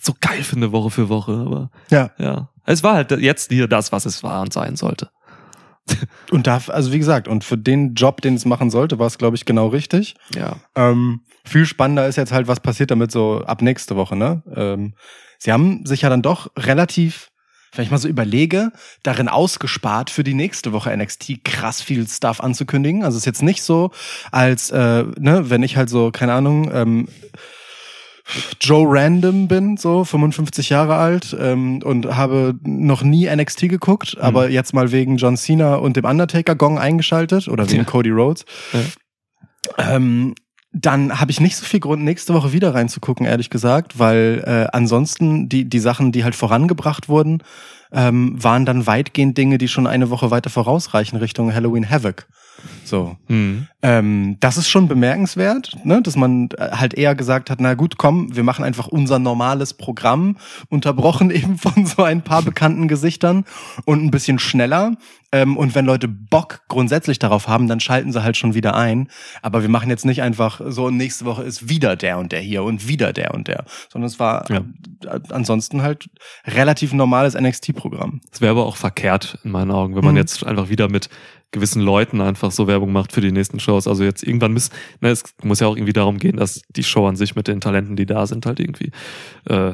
so 0.00 0.14
geil 0.20 0.42
finde 0.42 0.72
Woche 0.72 0.90
für 0.90 1.08
Woche. 1.08 1.32
Aber 1.32 1.70
Ja. 1.90 2.10
ja, 2.18 2.50
es 2.64 2.82
war 2.82 2.94
halt 2.94 3.10
jetzt 3.12 3.50
hier 3.50 3.68
das, 3.68 3.92
was 3.92 4.06
es 4.06 4.22
war 4.22 4.42
und 4.42 4.52
sein 4.52 4.76
sollte. 4.76 5.10
Und 6.32 6.48
da, 6.48 6.60
also 6.66 6.92
wie 6.92 6.98
gesagt, 6.98 7.28
und 7.28 7.44
für 7.44 7.56
den 7.56 7.94
Job, 7.94 8.20
den 8.20 8.34
es 8.34 8.44
machen 8.44 8.70
sollte, 8.70 8.98
war 8.98 9.06
es, 9.06 9.18
glaube 9.18 9.36
ich, 9.36 9.44
genau 9.44 9.68
richtig. 9.68 10.16
Ja. 10.34 10.56
Ähm, 10.74 11.20
viel 11.44 11.64
spannender 11.64 12.08
ist 12.08 12.16
jetzt 12.16 12.32
halt, 12.32 12.48
was 12.48 12.58
passiert 12.58 12.90
damit 12.90 13.12
so 13.12 13.42
ab 13.46 13.62
nächste 13.62 13.94
Woche, 13.94 14.16
ne? 14.16 14.42
Ähm, 14.52 14.94
sie 15.38 15.52
haben 15.52 15.86
sich 15.86 16.02
ja 16.02 16.08
dann 16.08 16.22
doch 16.22 16.50
relativ, 16.58 17.28
wenn 17.76 17.84
ich 17.84 17.90
mal 17.90 17.98
so 17.98 18.08
überlege, 18.08 18.72
darin 19.02 19.28
ausgespart 19.28 20.10
für 20.10 20.24
die 20.24 20.34
nächste 20.34 20.72
Woche 20.72 20.96
NXT 20.96 21.44
krass 21.44 21.82
viel 21.82 22.06
Stuff 22.08 22.40
anzukündigen. 22.40 23.02
Also 23.02 23.16
es 23.16 23.22
ist 23.22 23.26
jetzt 23.26 23.42
nicht 23.42 23.62
so, 23.62 23.90
als, 24.32 24.70
äh, 24.70 25.04
ne, 25.18 25.50
wenn 25.50 25.62
ich 25.62 25.76
halt 25.76 25.88
so, 25.90 26.10
keine 26.10 26.32
Ahnung, 26.32 26.70
ähm, 26.72 27.08
Joe 28.60 28.84
Random 28.88 29.46
bin, 29.46 29.76
so 29.76 30.04
55 30.04 30.70
Jahre 30.70 30.96
alt 30.96 31.36
ähm, 31.38 31.80
und 31.84 32.16
habe 32.16 32.54
noch 32.64 33.02
nie 33.02 33.28
NXT 33.28 33.68
geguckt, 33.68 34.16
aber 34.18 34.50
jetzt 34.50 34.74
mal 34.74 34.90
wegen 34.90 35.16
John 35.16 35.36
Cena 35.36 35.76
und 35.76 35.96
dem 35.96 36.04
Undertaker 36.04 36.56
Gong 36.56 36.78
eingeschaltet 36.78 37.46
oder 37.46 37.66
wegen 37.68 37.78
Ja. 37.78 37.84
Cody 37.84 38.10
Rhodes. 38.10 38.44
Ähm, 39.78 40.34
dann 40.78 41.18
habe 41.18 41.30
ich 41.30 41.40
nicht 41.40 41.56
so 41.56 41.64
viel 41.64 41.80
Grund, 41.80 42.04
nächste 42.04 42.34
Woche 42.34 42.52
wieder 42.52 42.74
reinzugucken, 42.74 43.24
ehrlich 43.24 43.48
gesagt, 43.48 43.98
weil 43.98 44.42
äh, 44.46 44.66
ansonsten 44.76 45.48
die, 45.48 45.64
die 45.64 45.78
Sachen, 45.78 46.12
die 46.12 46.22
halt 46.22 46.34
vorangebracht 46.34 47.08
wurden, 47.08 47.42
ähm, 47.92 48.42
waren 48.42 48.66
dann 48.66 48.86
weitgehend 48.86 49.38
Dinge, 49.38 49.56
die 49.56 49.68
schon 49.68 49.86
eine 49.86 50.10
Woche 50.10 50.30
weiter 50.30 50.50
vorausreichen 50.50 51.18
Richtung 51.18 51.54
Halloween 51.54 51.88
Havoc. 51.88 52.26
So. 52.84 53.16
Hm. 53.26 53.66
Ähm, 53.82 54.36
das 54.40 54.56
ist 54.56 54.68
schon 54.68 54.88
bemerkenswert, 54.88 55.76
ne? 55.84 56.02
dass 56.02 56.16
man 56.16 56.48
äh, 56.58 56.70
halt 56.72 56.94
eher 56.94 57.14
gesagt 57.14 57.50
hat, 57.50 57.60
na 57.60 57.74
gut, 57.74 57.96
komm, 57.98 58.34
wir 58.34 58.42
machen 58.42 58.64
einfach 58.64 58.88
unser 58.88 59.18
normales 59.18 59.74
Programm, 59.74 60.36
unterbrochen 60.68 61.30
eben 61.32 61.58
von 61.58 61.86
so 61.86 62.02
ein 62.02 62.22
paar 62.22 62.42
bekannten 62.42 62.88
Gesichtern 62.88 63.44
und 63.84 64.04
ein 64.04 64.10
bisschen 64.10 64.38
schneller. 64.38 64.92
Ähm, 65.32 65.56
und 65.56 65.74
wenn 65.74 65.84
Leute 65.84 66.06
Bock 66.08 66.60
grundsätzlich 66.68 67.18
darauf 67.18 67.48
haben, 67.48 67.66
dann 67.68 67.80
schalten 67.80 68.12
sie 68.12 68.22
halt 68.22 68.36
schon 68.36 68.54
wieder 68.54 68.74
ein. 68.76 69.08
Aber 69.42 69.62
wir 69.62 69.68
machen 69.68 69.90
jetzt 69.90 70.04
nicht 70.04 70.22
einfach 70.22 70.60
so, 70.66 70.90
nächste 70.90 71.24
Woche 71.24 71.42
ist 71.42 71.68
wieder 71.68 71.96
der 71.96 72.18
und 72.18 72.30
der 72.32 72.40
hier 72.40 72.62
und 72.62 72.86
wieder 72.88 73.12
der 73.12 73.34
und 73.34 73.48
der, 73.48 73.64
sondern 73.92 74.06
es 74.06 74.18
war 74.20 74.48
Ja. 74.50 74.58
äh, 75.04 75.20
ansonsten 75.30 75.82
halt 75.82 76.08
relativ 76.46 76.92
normales 76.92 77.34
NXT-Programm. 77.34 78.20
Es 78.32 78.40
wäre 78.40 78.52
aber 78.52 78.66
auch 78.66 78.76
verkehrt 78.76 79.38
in 79.44 79.50
meinen 79.50 79.70
Augen, 79.72 79.96
wenn 79.96 80.04
man 80.04 80.14
Mhm. 80.14 80.18
jetzt 80.18 80.44
einfach 80.46 80.68
wieder 80.68 80.88
mit 80.88 81.08
gewissen 81.52 81.80
Leuten 81.82 82.20
einfach 82.20 82.50
so 82.50 82.66
Werbung 82.66 82.92
macht 82.92 83.12
für 83.12 83.20
die 83.20 83.32
nächsten 83.32 83.60
Shows. 83.60 83.86
Also 83.86 84.04
jetzt 84.04 84.22
irgendwann 84.22 84.52
müssen, 84.52 84.72
ne, 85.00 85.10
es 85.10 85.22
muss 85.42 85.60
ja 85.60 85.66
auch 85.66 85.76
irgendwie 85.76 85.92
darum 85.92 86.18
gehen, 86.18 86.36
dass 86.36 86.62
die 86.68 86.84
Show 86.84 87.06
an 87.06 87.16
sich 87.16 87.34
mit 87.36 87.48
den 87.48 87.60
Talenten, 87.60 87.96
die 87.96 88.06
da 88.06 88.26
sind, 88.26 88.46
halt 88.46 88.60
irgendwie 88.60 88.90
äh, 89.48 89.72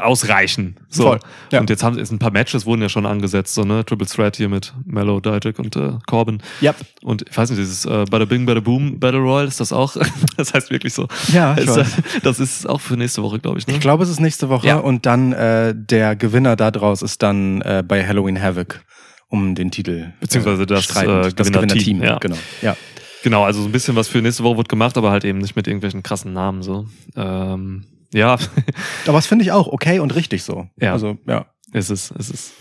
ausreichen. 0.00 0.76
So. 0.88 1.04
Voll, 1.04 1.20
ja. 1.52 1.60
Und 1.60 1.70
jetzt 1.70 1.82
haben 1.82 1.98
ist 1.98 2.10
ein 2.12 2.18
paar 2.18 2.30
Matches 2.30 2.66
wurden 2.66 2.82
ja 2.82 2.88
schon 2.88 3.06
angesetzt, 3.06 3.54
so 3.54 3.62
ne 3.64 3.84
Triple 3.84 4.06
Threat 4.06 4.36
hier 4.36 4.48
mit 4.48 4.74
Mellow, 4.84 5.20
Dijak 5.20 5.58
und 5.58 5.74
äh, 5.76 5.92
Corbin. 6.06 6.42
Ja, 6.60 6.74
Und 7.02 7.24
ich 7.28 7.36
weiß 7.36 7.50
nicht, 7.50 7.60
dieses 7.60 7.84
äh, 7.84 8.04
Bada 8.10 8.24
Bing, 8.24 8.46
Bada 8.46 8.60
Boom 8.60 8.98
Battle 8.98 9.20
Royale, 9.20 9.48
ist 9.48 9.60
das 9.60 9.72
auch? 9.72 9.96
das 10.36 10.52
heißt 10.52 10.70
wirklich 10.70 10.92
so. 10.94 11.08
Ja, 11.32 11.54
ist, 11.54 11.74
das, 11.76 11.92
das 12.22 12.40
ist 12.40 12.68
auch 12.68 12.80
für 12.80 12.96
nächste 12.96 13.22
Woche, 13.22 13.38
glaube 13.38 13.58
ich. 13.58 13.66
Ne? 13.66 13.74
Ich 13.74 13.80
glaube, 13.80 14.04
es 14.04 14.10
ist 14.10 14.20
nächste 14.20 14.48
Woche 14.48 14.66
Ja. 14.66 14.76
und 14.78 15.06
dann 15.06 15.32
äh, 15.32 15.74
der 15.74 16.16
Gewinner 16.16 16.56
daraus 16.56 17.02
ist 17.02 17.22
dann 17.22 17.60
äh, 17.62 17.82
bei 17.86 18.06
Halloween 18.06 18.40
Havoc 18.40 18.80
um 19.28 19.54
den 19.54 19.70
Titel. 19.70 20.12
Beziehungsweise 20.20 20.66
das, 20.66 20.84
streitend. 20.84 21.26
äh, 21.26 21.32
das 21.32 21.52
Gewinnerteam. 21.52 22.02
ja. 22.02 22.18
Genau. 22.18 22.36
Ja. 22.62 22.76
Genau, 23.22 23.44
also 23.44 23.60
so 23.60 23.68
ein 23.68 23.72
bisschen 23.72 23.96
was 23.96 24.06
für 24.06 24.22
nächste 24.22 24.44
Woche 24.44 24.58
wird 24.58 24.68
gemacht, 24.68 24.96
aber 24.96 25.10
halt 25.10 25.24
eben 25.24 25.38
nicht 25.38 25.56
mit 25.56 25.66
irgendwelchen 25.66 26.02
krassen 26.02 26.32
Namen 26.32 26.62
so. 26.62 26.86
Ähm, 27.16 27.84
ja, 28.12 28.38
Aber 29.06 29.18
das 29.18 29.26
finde 29.26 29.44
ich 29.44 29.52
auch 29.52 29.66
okay 29.66 29.98
und 29.98 30.14
richtig 30.14 30.44
so. 30.44 30.68
Ja. 30.80 30.92
Also, 30.92 31.18
ja. 31.26 31.46
es 31.72 31.90
ist, 31.90 32.12
es 32.12 32.30
ist. 32.30 32.52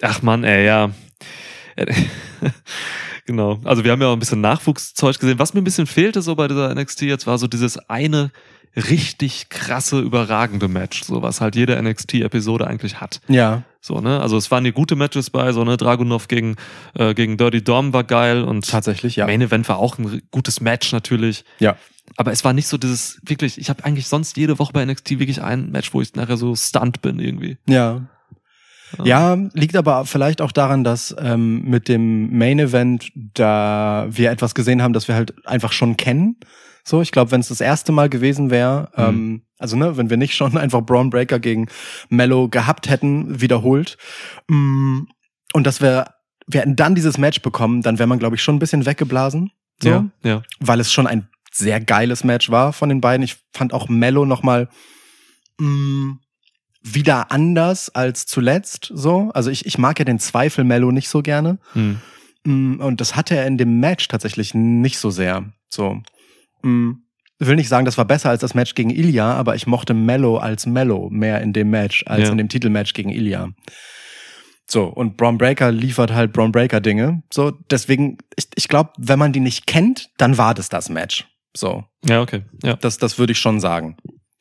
Ach 0.00 0.22
man, 0.22 0.42
ey, 0.44 0.66
ja. 0.66 0.90
genau. 3.26 3.60
Also 3.64 3.84
wir 3.84 3.92
haben 3.92 4.02
ja 4.02 4.08
auch 4.08 4.12
ein 4.12 4.18
bisschen 4.18 4.40
Nachwuchszeug 4.40 5.18
gesehen. 5.18 5.38
Was 5.38 5.54
mir 5.54 5.60
ein 5.60 5.64
bisschen 5.64 5.86
fehlte 5.86 6.20
so 6.20 6.34
bei 6.34 6.48
dieser 6.48 6.74
NXT 6.74 7.02
jetzt 7.02 7.26
war 7.26 7.38
so 7.38 7.46
dieses 7.46 7.78
eine 7.88 8.32
richtig 8.76 9.48
krasse, 9.48 10.00
überragende 10.00 10.68
Match, 10.68 11.02
so 11.04 11.22
was 11.22 11.40
halt 11.40 11.56
jede 11.56 11.80
NXT-Episode 11.80 12.66
eigentlich 12.66 13.00
hat. 13.00 13.20
Ja. 13.28 13.62
So, 13.80 14.00
ne? 14.00 14.20
Also 14.20 14.36
es 14.36 14.50
waren 14.50 14.64
hier 14.64 14.72
gute 14.72 14.96
Matches 14.96 15.30
bei, 15.30 15.52
so, 15.52 15.64
ne? 15.64 15.76
Dragunov 15.76 16.28
gegen, 16.28 16.56
äh, 16.94 17.14
gegen 17.14 17.36
Dirty 17.36 17.62
Dom 17.62 17.92
war 17.92 18.04
geil 18.04 18.42
und 18.42 18.68
Tatsächlich, 18.68 19.16
ja. 19.16 19.26
Main 19.26 19.42
Event 19.42 19.68
war 19.68 19.78
auch 19.78 19.98
ein 19.98 20.22
gutes 20.30 20.60
Match 20.60 20.92
natürlich. 20.92 21.44
Ja. 21.58 21.76
Aber 22.16 22.32
es 22.32 22.44
war 22.44 22.52
nicht 22.52 22.68
so 22.68 22.78
dieses, 22.78 23.20
wirklich, 23.24 23.58
ich 23.58 23.68
habe 23.68 23.84
eigentlich 23.84 24.08
sonst 24.08 24.36
jede 24.36 24.58
Woche 24.58 24.72
bei 24.72 24.84
NXT 24.84 25.18
wirklich 25.18 25.42
ein 25.42 25.70
Match, 25.70 25.92
wo 25.92 26.00
ich 26.00 26.14
nachher 26.14 26.36
so 26.36 26.54
stunt 26.56 27.02
bin 27.02 27.18
irgendwie. 27.18 27.58
Ja. 27.66 28.02
Ja, 29.04 29.38
liegt 29.54 29.74
aber 29.76 30.04
vielleicht 30.04 30.42
auch 30.42 30.52
daran, 30.52 30.84
dass 30.84 31.14
ähm, 31.18 31.62
mit 31.62 31.88
dem 31.88 32.36
Main 32.36 32.58
Event 32.58 33.10
da 33.14 34.06
wir 34.10 34.30
etwas 34.30 34.54
gesehen 34.54 34.82
haben, 34.82 34.92
das 34.92 35.08
wir 35.08 35.14
halt 35.14 35.46
einfach 35.46 35.72
schon 35.72 35.96
kennen. 35.96 36.36
So, 36.84 37.00
ich 37.00 37.12
glaube, 37.12 37.30
wenn 37.30 37.40
es 37.40 37.48
das 37.48 37.60
erste 37.60 37.92
Mal 37.92 38.08
gewesen 38.08 38.50
wäre, 38.50 38.88
Mhm. 38.96 39.02
ähm, 39.04 39.42
also 39.58 39.76
ne, 39.76 39.96
wenn 39.96 40.10
wir 40.10 40.16
nicht 40.16 40.34
schon 40.34 40.56
einfach 40.58 40.82
Braun 40.82 41.10
Breaker 41.10 41.38
gegen 41.38 41.68
Mello 42.08 42.48
gehabt 42.48 42.88
hätten, 42.88 43.40
wiederholt, 43.40 43.96
mm, 44.48 45.00
und 45.54 45.66
dass 45.66 45.80
wir 45.80 46.06
wir 46.48 46.60
hätten 46.60 46.74
dann 46.74 46.96
dieses 46.96 47.18
Match 47.18 47.40
bekommen, 47.40 47.82
dann 47.82 47.98
wäre 48.00 48.08
man, 48.08 48.18
glaube 48.18 48.34
ich, 48.34 48.42
schon 48.42 48.56
ein 48.56 48.58
bisschen 48.58 48.84
weggeblasen. 48.84 49.52
So. 49.80 49.88
Ja, 49.88 50.06
ja. 50.24 50.42
weil 50.58 50.80
es 50.80 50.92
schon 50.92 51.06
ein 51.06 51.28
sehr 51.52 51.80
geiles 51.80 52.24
Match 52.24 52.50
war 52.50 52.72
von 52.72 52.88
den 52.88 53.00
beiden. 53.00 53.22
Ich 53.22 53.36
fand 53.52 53.72
auch 53.72 53.88
Mello 53.88 54.24
noch 54.26 54.42
mal 54.42 54.68
mh, 55.60 56.16
wieder 56.82 57.30
anders 57.30 57.90
als 57.94 58.26
zuletzt. 58.26 58.90
So, 58.92 59.30
also 59.34 59.50
ich, 59.50 59.66
ich 59.66 59.78
mag 59.78 59.98
ja 60.00 60.04
den 60.04 60.18
Zweifel 60.18 60.64
Mello 60.64 60.90
nicht 60.90 61.08
so 61.08 61.22
gerne 61.22 61.58
Hm. 61.74 62.00
Mh, 62.44 62.84
und 62.84 63.00
das 63.00 63.14
hatte 63.14 63.36
er 63.36 63.46
in 63.46 63.56
dem 63.56 63.78
Match 63.78 64.08
tatsächlich 64.08 64.52
nicht 64.52 64.98
so 64.98 65.10
sehr. 65.10 65.44
So, 65.68 66.02
mh, 66.62 66.94
ich 67.38 67.46
will 67.48 67.56
nicht 67.56 67.68
sagen, 67.68 67.84
das 67.84 67.98
war 67.98 68.04
besser 68.04 68.30
als 68.30 68.40
das 68.40 68.54
Match 68.54 68.74
gegen 68.74 68.90
Ilya, 68.90 69.34
aber 69.34 69.54
ich 69.56 69.66
mochte 69.66 69.94
Mello 69.94 70.36
als 70.36 70.64
Mello 70.66 71.08
mehr 71.10 71.40
in 71.40 71.52
dem 71.52 71.70
Match 71.70 72.04
als 72.06 72.22
Ja. 72.24 72.30
in 72.30 72.38
dem 72.38 72.48
Titelmatch 72.48 72.92
gegen 72.92 73.10
Ilya. 73.10 73.48
So, 74.70 74.84
und 74.84 75.16
Braun 75.16 75.38
Breaker 75.38 75.70
liefert 75.72 76.12
halt 76.12 76.32
Braun 76.32 76.52
Breaker 76.52 76.80
Dinge. 76.80 77.22
So, 77.32 77.50
deswegen, 77.70 78.18
ich, 78.36 78.46
ich 78.54 78.68
glaube, 78.68 78.90
wenn 78.96 79.18
man 79.18 79.32
die 79.32 79.40
nicht 79.40 79.66
kennt, 79.66 80.08
dann 80.18 80.38
war 80.38 80.54
das 80.54 80.68
das 80.68 80.88
Match. 80.88 81.26
So, 81.54 81.84
Ja, 82.04 82.22
okay. 82.22 82.44
Ja. 82.62 82.76
das, 82.76 82.96
das 82.98 83.18
würde 83.18 83.32
ich 83.32 83.38
schon 83.38 83.60
sagen. 83.60 83.96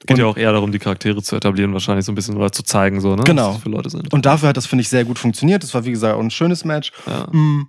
Geht 0.06 0.12
Und- 0.12 0.18
ja 0.20 0.26
auch 0.28 0.38
eher 0.38 0.52
darum, 0.54 0.72
die 0.72 0.80
Charaktere 0.80 1.22
zu 1.22 1.36
etablieren, 1.36 1.74
wahrscheinlich 1.74 2.06
so 2.06 2.12
ein 2.12 2.16
bisschen 2.16 2.38
oder 2.38 2.52
zu 2.52 2.64
zeigen, 2.64 3.02
so, 3.02 3.16
ne? 3.16 3.24
Genau. 3.24 3.48
Was 3.50 3.54
das 3.56 3.64
für 3.64 3.70
Leute 3.70 3.90
sind. 3.90 4.14
Und 4.14 4.26
dafür 4.26 4.50
hat 4.50 4.58
das, 4.58 4.66
finde 4.68 4.82
ich, 4.84 4.90
sehr 4.90 5.04
gut 5.06 5.20
funktioniert. 5.20 5.64
Das 5.64 5.74
war, 5.74 5.86
wie 5.86 5.92
gesagt, 5.92 6.16
auch 6.16 6.22
ein 6.22 6.32
schönes 6.32 6.64
Match. 6.66 6.92
ja. 7.08 7.28
Mm. 7.32 7.68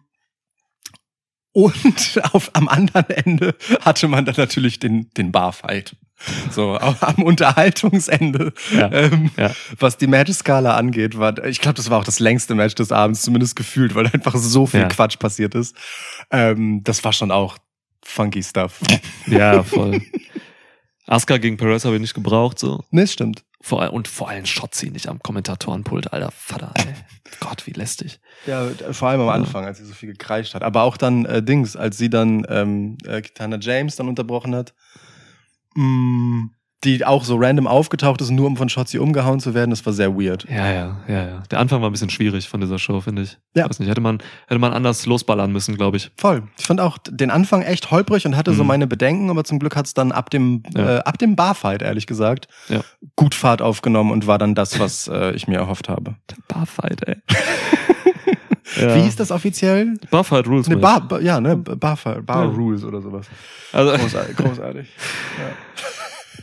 Und 1.52 2.20
auf, 2.32 2.50
am 2.54 2.68
anderen 2.68 3.10
Ende 3.10 3.54
hatte 3.80 4.08
man 4.08 4.24
dann 4.24 4.34
natürlich 4.36 4.78
den, 4.78 5.10
den 5.16 5.32
Barfight. 5.32 5.96
So, 6.52 6.78
auch 6.78 7.02
am 7.02 7.24
Unterhaltungsende, 7.24 8.52
Ja, 8.72 8.92
ähm, 8.92 9.30
ja. 9.36 9.50
was 9.78 9.96
die 9.98 10.06
Match-Skala 10.06 10.76
angeht, 10.76 11.18
war, 11.18 11.44
ich 11.44 11.60
glaube, 11.60 11.74
das 11.74 11.90
war 11.90 11.98
auch 11.98 12.04
das 12.04 12.20
längste 12.20 12.54
Match 12.54 12.76
des 12.76 12.92
Abends, 12.92 13.22
zumindest 13.22 13.56
gefühlt, 13.56 13.96
weil 13.96 14.06
einfach 14.06 14.36
so 14.36 14.66
viel 14.66 14.80
Ja. 14.82 14.88
Quatsch 14.88 15.18
passiert 15.18 15.56
ist. 15.56 15.74
Ähm, 16.30 16.82
das 16.84 17.02
war 17.02 17.12
schon 17.12 17.32
auch 17.32 17.58
funky 18.04 18.42
stuff. 18.42 18.78
ja, 19.26 19.64
voll. 19.64 20.00
Asuka 21.06 21.38
gegen 21.38 21.56
Perez 21.56 21.84
habe 21.84 21.96
ich 21.96 22.00
nicht 22.00 22.14
gebraucht, 22.14 22.58
so. 22.58 22.84
ne, 22.92 23.06
stimmt. 23.08 23.42
Vor, 23.64 23.92
und 23.92 24.08
vor 24.08 24.28
allem 24.28 24.44
Schotzi 24.44 24.90
nicht 24.90 25.08
am 25.08 25.20
Kommentatorenpult, 25.20 26.12
alter 26.12 26.32
Vater, 26.32 26.72
ey. 26.74 26.94
Gott, 27.40 27.66
wie 27.66 27.70
lästig. 27.70 28.20
Ja, 28.46 28.68
vor 28.90 29.08
allem 29.08 29.20
am 29.20 29.28
Anfang, 29.28 29.64
als 29.64 29.78
sie 29.78 29.84
so 29.84 29.94
viel 29.94 30.10
gekreischt 30.10 30.54
hat. 30.54 30.64
Aber 30.64 30.82
auch 30.82 30.96
dann 30.96 31.24
äh, 31.26 31.42
Dings, 31.42 31.76
als 31.76 31.96
sie 31.96 32.10
dann 32.10 32.44
ähm, 32.48 32.98
äh, 33.06 33.22
Kitana 33.22 33.58
James 33.60 33.94
dann 33.94 34.08
unterbrochen 34.08 34.54
hat, 34.56 34.74
mm, 35.76 36.46
die 36.84 37.04
auch 37.04 37.24
so 37.24 37.36
random 37.36 37.66
aufgetaucht 37.68 38.20
ist, 38.20 38.30
nur 38.30 38.46
um 38.46 38.56
von 38.56 38.68
Shotzi 38.68 38.98
umgehauen 38.98 39.38
zu 39.38 39.54
werden, 39.54 39.70
das 39.70 39.86
war 39.86 39.92
sehr 39.92 40.14
weird. 40.16 40.46
Ja, 40.50 40.70
ja, 40.72 40.96
ja, 41.06 41.26
ja. 41.26 41.42
Der 41.50 41.60
Anfang 41.60 41.80
war 41.80 41.88
ein 41.88 41.92
bisschen 41.92 42.10
schwierig 42.10 42.48
von 42.48 42.60
dieser 42.60 42.78
Show, 42.78 43.00
finde 43.00 43.22
ich. 43.22 43.38
Ja. 43.54 43.68
Weiß 43.68 43.78
nicht, 43.78 43.88
hätte 43.88 44.00
man, 44.00 44.18
hätte 44.48 44.58
man 44.58 44.72
anders 44.72 45.06
losballern 45.06 45.52
müssen, 45.52 45.76
glaube 45.76 45.96
ich. 45.96 46.10
Voll. 46.16 46.42
Ich 46.58 46.66
fand 46.66 46.80
auch 46.80 46.98
den 47.08 47.30
Anfang 47.30 47.62
echt 47.62 47.90
holprig 47.92 48.26
und 48.26 48.36
hatte 48.36 48.52
so 48.52 48.62
Mhm. 48.64 48.68
meine 48.68 48.86
Bedenken, 48.88 49.30
aber 49.30 49.44
zum 49.44 49.58
Glück 49.60 49.76
hat's 49.76 49.94
dann 49.94 50.10
ab 50.12 50.30
dem 50.30 50.62
Ja. 50.74 50.96
äh, 50.96 50.98
ab 51.00 51.18
dem 51.18 51.36
Barfight, 51.36 51.82
ehrlich 51.82 52.06
gesagt, 52.06 52.48
Ja. 52.68 52.80
gut 53.14 53.34
Fahrt 53.36 53.62
aufgenommen 53.62 54.10
und 54.10 54.26
war 54.26 54.38
dann 54.38 54.54
das, 54.56 54.80
was 54.80 55.06
äh, 55.08 55.32
ich 55.32 55.46
mir 55.46 55.58
erhofft 55.58 55.88
habe. 55.88 56.16
Der 56.30 56.36
Barfight, 56.48 57.06
ey. 57.06 57.16
ja. 58.80 58.94
Wie 58.96 59.06
ist 59.06 59.20
das 59.20 59.30
offiziell? 59.30 59.94
Barfight 60.10 60.46
Rules. 60.48 60.66
Ne, 60.68 60.76
Bar, 60.78 61.20
ja, 61.20 61.40
ne, 61.40 61.56
Barfight, 61.56 62.26
Bar 62.26 62.44
Ja. 62.44 62.50
Rules 62.50 62.82
oder 62.84 63.00
sowas. 63.00 63.26
Also, 63.72 63.92
Großartig. 63.96 64.36
großartig. 64.36 64.88
Ja. 65.38 65.44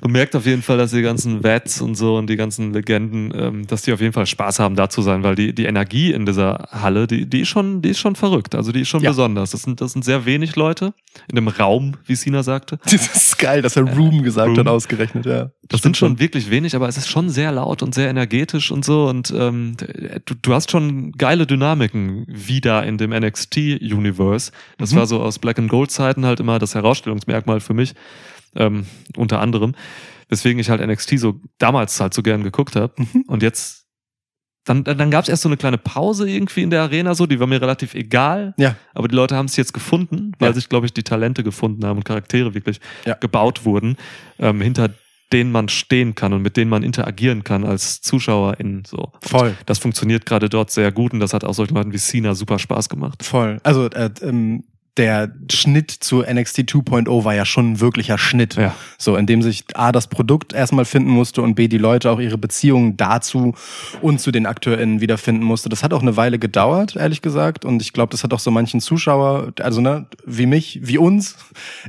Man 0.02 0.12
merkt 0.12 0.36
auf 0.36 0.46
jeden 0.46 0.62
Fall, 0.62 0.78
dass 0.78 0.92
die 0.92 1.02
ganzen 1.02 1.44
Vets 1.44 1.82
und 1.82 1.96
so 1.96 2.18
und 2.18 2.30
die 2.30 2.36
ganzen 2.36 2.74
Legenden, 2.74 3.32
ähm, 3.36 3.68
dass 3.68 3.82
die 3.82 3.94
auf 3.94 4.02
jeden 4.02 4.14
Fall 4.14 4.26
Spaß 4.26 4.60
haben, 4.60 4.76
da 4.76 4.90
zu 4.90 5.02
sein, 5.02 5.24
weil 5.24 5.36
die, 5.36 5.54
die 5.54 5.66
Energie 5.66 6.12
in 6.12 6.26
dieser 6.26 6.68
Halle, 6.72 7.08
die, 7.08 7.26
die 7.30 7.42
ist 7.42 7.50
schon, 7.50 7.82
die 7.82 7.90
ist 7.90 8.00
schon 8.00 8.16
verrückt. 8.16 8.56
Also 8.56 8.72
die 8.72 8.82
ist 8.82 8.88
schon 8.90 9.02
Ja. 9.02 9.10
besonders. 9.12 9.52
Das 9.52 9.64
sind, 9.64 9.82
das 9.82 9.94
sind 9.94 10.06
sehr 10.06 10.26
wenig 10.26 10.56
Leute 10.56 10.94
in 11.30 11.36
dem 11.36 11.48
Raum, 11.48 11.96
wie 12.06 12.16
Sina 12.16 12.44
sagte. 12.44 12.80
Das 12.86 12.94
ist 13.16 13.38
geil, 13.38 13.62
dass 13.62 13.76
er 13.78 13.84
Room 13.84 14.24
gesagt 14.24 14.50
Room. 14.50 14.58
hat, 14.60 14.68
ausgerechnet, 14.68 15.26
ja. 15.26 15.52
Das 15.70 15.82
sind 15.82 15.96
schon 15.98 16.20
wirklich 16.20 16.50
wenig, 16.50 16.76
aber 16.76 16.88
es 16.88 16.98
ist 16.98 17.10
schon 17.10 17.30
sehr 17.30 17.52
laut 17.52 17.84
und 17.84 17.94
sehr 17.94 18.10
energetisch 18.10 18.72
und 18.72 18.84
so. 18.84 19.06
Und 19.08 19.32
ähm, 19.38 19.78
du, 20.26 20.34
du 20.42 20.54
hast 20.54 20.72
schon 20.72 21.12
geile 21.14 21.46
Dynamiken 21.46 22.26
wieder 22.28 22.84
in 22.86 22.98
dem 22.98 23.12
NXT-Universe. 23.12 24.52
Das 24.78 24.92
Mhm. 24.94 24.96
war 24.98 25.06
so 25.08 25.22
aus 25.22 25.40
Black 25.40 25.60
and 25.60 25.70
Gold 25.70 25.92
Zeiten 25.92 26.26
halt 26.26 26.40
immer 26.40 26.60
das 26.60 26.76
Herausstellungsmerkmal 26.76 27.60
für 27.60 27.74
mich, 27.74 27.94
ähm, 28.56 28.86
unter 29.16 29.40
anderem. 29.40 29.76
Weswegen 30.30 30.60
ich 30.60 30.70
halt 30.70 30.86
NXT 30.86 31.18
so 31.20 31.40
damals 31.58 32.00
halt 32.00 32.14
so 32.14 32.22
gern 32.22 32.44
geguckt 32.44 32.76
habe. 32.76 32.94
Mhm. 32.98 33.24
Und 33.28 33.42
jetzt, 33.44 33.88
dann, 34.66 34.84
dann, 34.84 35.10
gab 35.10 35.24
es 35.24 35.30
erst 35.30 35.42
so 35.42 35.50
eine 35.50 35.58
kleine 35.58 35.80
Pause 35.80 36.30
irgendwie 36.30 36.62
in 36.62 36.70
der 36.70 36.84
Arena, 36.84 37.16
so, 37.16 37.26
die 37.26 37.40
war 37.40 37.48
mir 37.48 37.60
relativ 37.62 37.96
egal. 37.96 38.54
Ja. 38.58 38.76
Aber 38.94 39.08
die 39.08 39.16
Leute 39.16 39.36
haben 39.36 39.48
es 39.48 39.56
jetzt 39.56 39.74
gefunden, 39.74 40.34
weil 40.38 40.50
Ja. 40.50 40.54
sich, 40.54 40.70
glaube 40.70 40.86
ich, 40.86 40.94
die 40.94 41.02
Talente 41.04 41.44
gefunden 41.44 41.84
haben 41.86 41.98
und 41.98 42.04
Charaktere 42.04 42.54
wirklich 42.54 42.80
Ja. 43.06 43.16
gebaut 43.16 43.66
wurden, 43.66 43.98
ähm, 44.38 44.62
hinter 44.62 44.90
denen 45.32 45.52
man 45.52 45.70
stehen 45.70 46.16
kann 46.16 46.34
und 46.34 46.42
mit 46.42 46.58
denen 46.58 46.70
man 46.72 46.82
interagieren 46.84 47.44
kann 47.44 47.64
als 47.64 48.02
Zuschauerin. 48.02 48.84
So. 48.88 49.12
Voll. 49.22 49.56
Das 49.68 49.78
funktioniert 49.80 50.26
gerade 50.26 50.50
dort 50.50 50.72
sehr 50.72 50.92
gut 50.92 51.14
und 51.14 51.20
das 51.20 51.34
hat 51.34 51.44
auch 51.44 51.54
solchen 51.54 51.76
Leuten 51.76 51.94
wie 51.94 51.98
Cena 52.00 52.34
super 52.36 52.58
Spaß 52.60 52.90
gemacht. 52.90 53.24
Voll. 53.24 53.60
Also 53.64 53.86
äh, 53.92 54.10
ähm, 54.22 54.64
der 54.98 55.32
Schnitt 55.52 55.92
zu 55.92 56.24
NXT 56.24 56.60
2.0 56.62 57.24
war 57.24 57.34
ja 57.34 57.46
schon 57.46 57.74
ein 57.74 57.80
wirklicher 57.80 58.18
Schnitt. 58.18 58.56
Ja. 58.56 58.76
So, 58.98 59.16
in 59.16 59.26
dem 59.26 59.42
sich 59.42 59.64
A, 59.76 59.92
das 59.92 60.08
Produkt 60.08 60.52
erstmal 60.54 60.84
finden 60.86 61.10
musste 61.10 61.42
und 61.42 61.56
B, 61.56 61.68
die 61.68 61.78
Leute 61.78 62.12
auch 62.12 62.20
ihre 62.20 62.38
Beziehungen 62.38 62.98
dazu 62.98 63.56
und 64.02 64.20
zu 64.20 64.32
den 64.32 64.46
AkteurInnen 64.46 65.00
wiederfinden 65.00 65.44
musste. 65.44 65.70
Das 65.70 65.84
hat 65.84 65.94
auch 65.94 66.02
eine 66.02 66.18
Weile 66.18 66.38
gedauert, 66.40 66.96
ehrlich 66.96 67.22
gesagt. 67.22 67.64
Und 67.66 67.82
ich 67.82 67.94
glaube, 67.94 68.12
das 68.12 68.24
hat 68.24 68.34
auch 68.34 68.40
so 68.40 68.52
manchen 68.52 68.82
Zuschauer, 68.82 69.54
also 69.62 69.80
ne, 69.80 70.08
wie 70.26 70.46
mich, 70.46 70.80
wie 70.84 70.98
uns, 70.98 71.38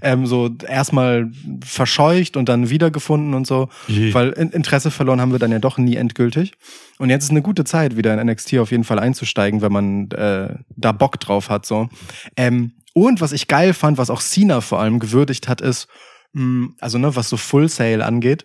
ähm, 0.03 0.27
so 0.27 0.51
erstmal 0.69 1.31
verscheucht 1.65 2.37
und 2.37 2.49
dann 2.49 2.71
wiedergefunden 2.71 3.35
und 3.35 3.47
so. 3.47 3.69
Je. 3.89 4.15
Weil 4.15 4.31
In- 4.31 4.51
Interesse 4.51 4.91
verloren 4.91 5.21
haben 5.21 5.33
wir 5.33 5.39
dann 5.39 5.51
ja 5.53 5.59
doch 5.59 5.79
nie 5.79 5.97
endgültig. 5.97 6.53
Und 7.01 7.09
jetzt 7.09 7.25
ist 7.25 7.31
eine 7.31 7.41
gute 7.41 7.65
Zeit, 7.65 7.97
wieder 7.97 8.13
in 8.13 8.27
NXT 8.27 8.59
auf 8.59 8.71
jeden 8.71 8.85
Fall 8.85 8.99
einzusteigen, 8.99 9.63
wenn 9.63 9.73
man 9.73 10.11
äh, 10.11 10.55
da 10.77 10.93
Bock 10.93 11.19
drauf 11.19 11.49
hat. 11.49 11.65
so. 11.65 11.89
Ähm, 12.37 12.75
und 12.93 13.23
was 13.23 13.33
ich 13.33 13.49
geil 13.49 13.73
fand, 13.73 13.97
was 13.97 14.11
auch 14.11 14.21
Cena 14.21 14.61
vor 14.61 14.81
allem 14.81 14.99
gewürdigt 14.99 15.49
hat, 15.49 15.63
ist, 15.63 15.89
mh, 16.35 16.75
also 16.79 16.99
ne, 16.99 17.17
was 17.17 17.31
so 17.31 17.39
Full 17.39 17.71
Sale 17.71 18.05
angeht 18.05 18.45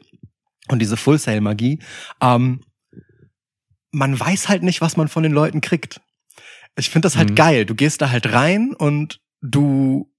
und 0.69 0.79
diese 0.79 0.95
Full 0.95 1.17
Sale 1.19 1.41
Magie, 1.41 1.79
ähm, 2.21 2.61
man 3.91 4.17
weiß 4.17 4.47
halt 4.47 4.63
nicht, 4.63 4.79
was 4.79 4.95
man 4.95 5.09
von 5.09 5.23
den 5.23 5.33
Leuten 5.33 5.59
kriegt. 5.59 5.99
Ich 6.77 6.89
finde 6.89 7.07
das 7.07 7.17
halt 7.17 7.31
Mhm. 7.31 7.35
geil. 7.35 7.65
Du 7.65 7.75
gehst 7.75 8.01
da 8.01 8.09
halt 8.09 8.31
rein 8.31 8.73
und 8.73 9.19
du 9.41 10.09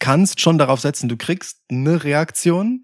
kannst 0.00 0.40
schon 0.40 0.58
darauf 0.58 0.80
setzen, 0.80 1.08
du 1.08 1.16
kriegst 1.16 1.60
eine 1.70 2.02
Reaktion. 2.02 2.82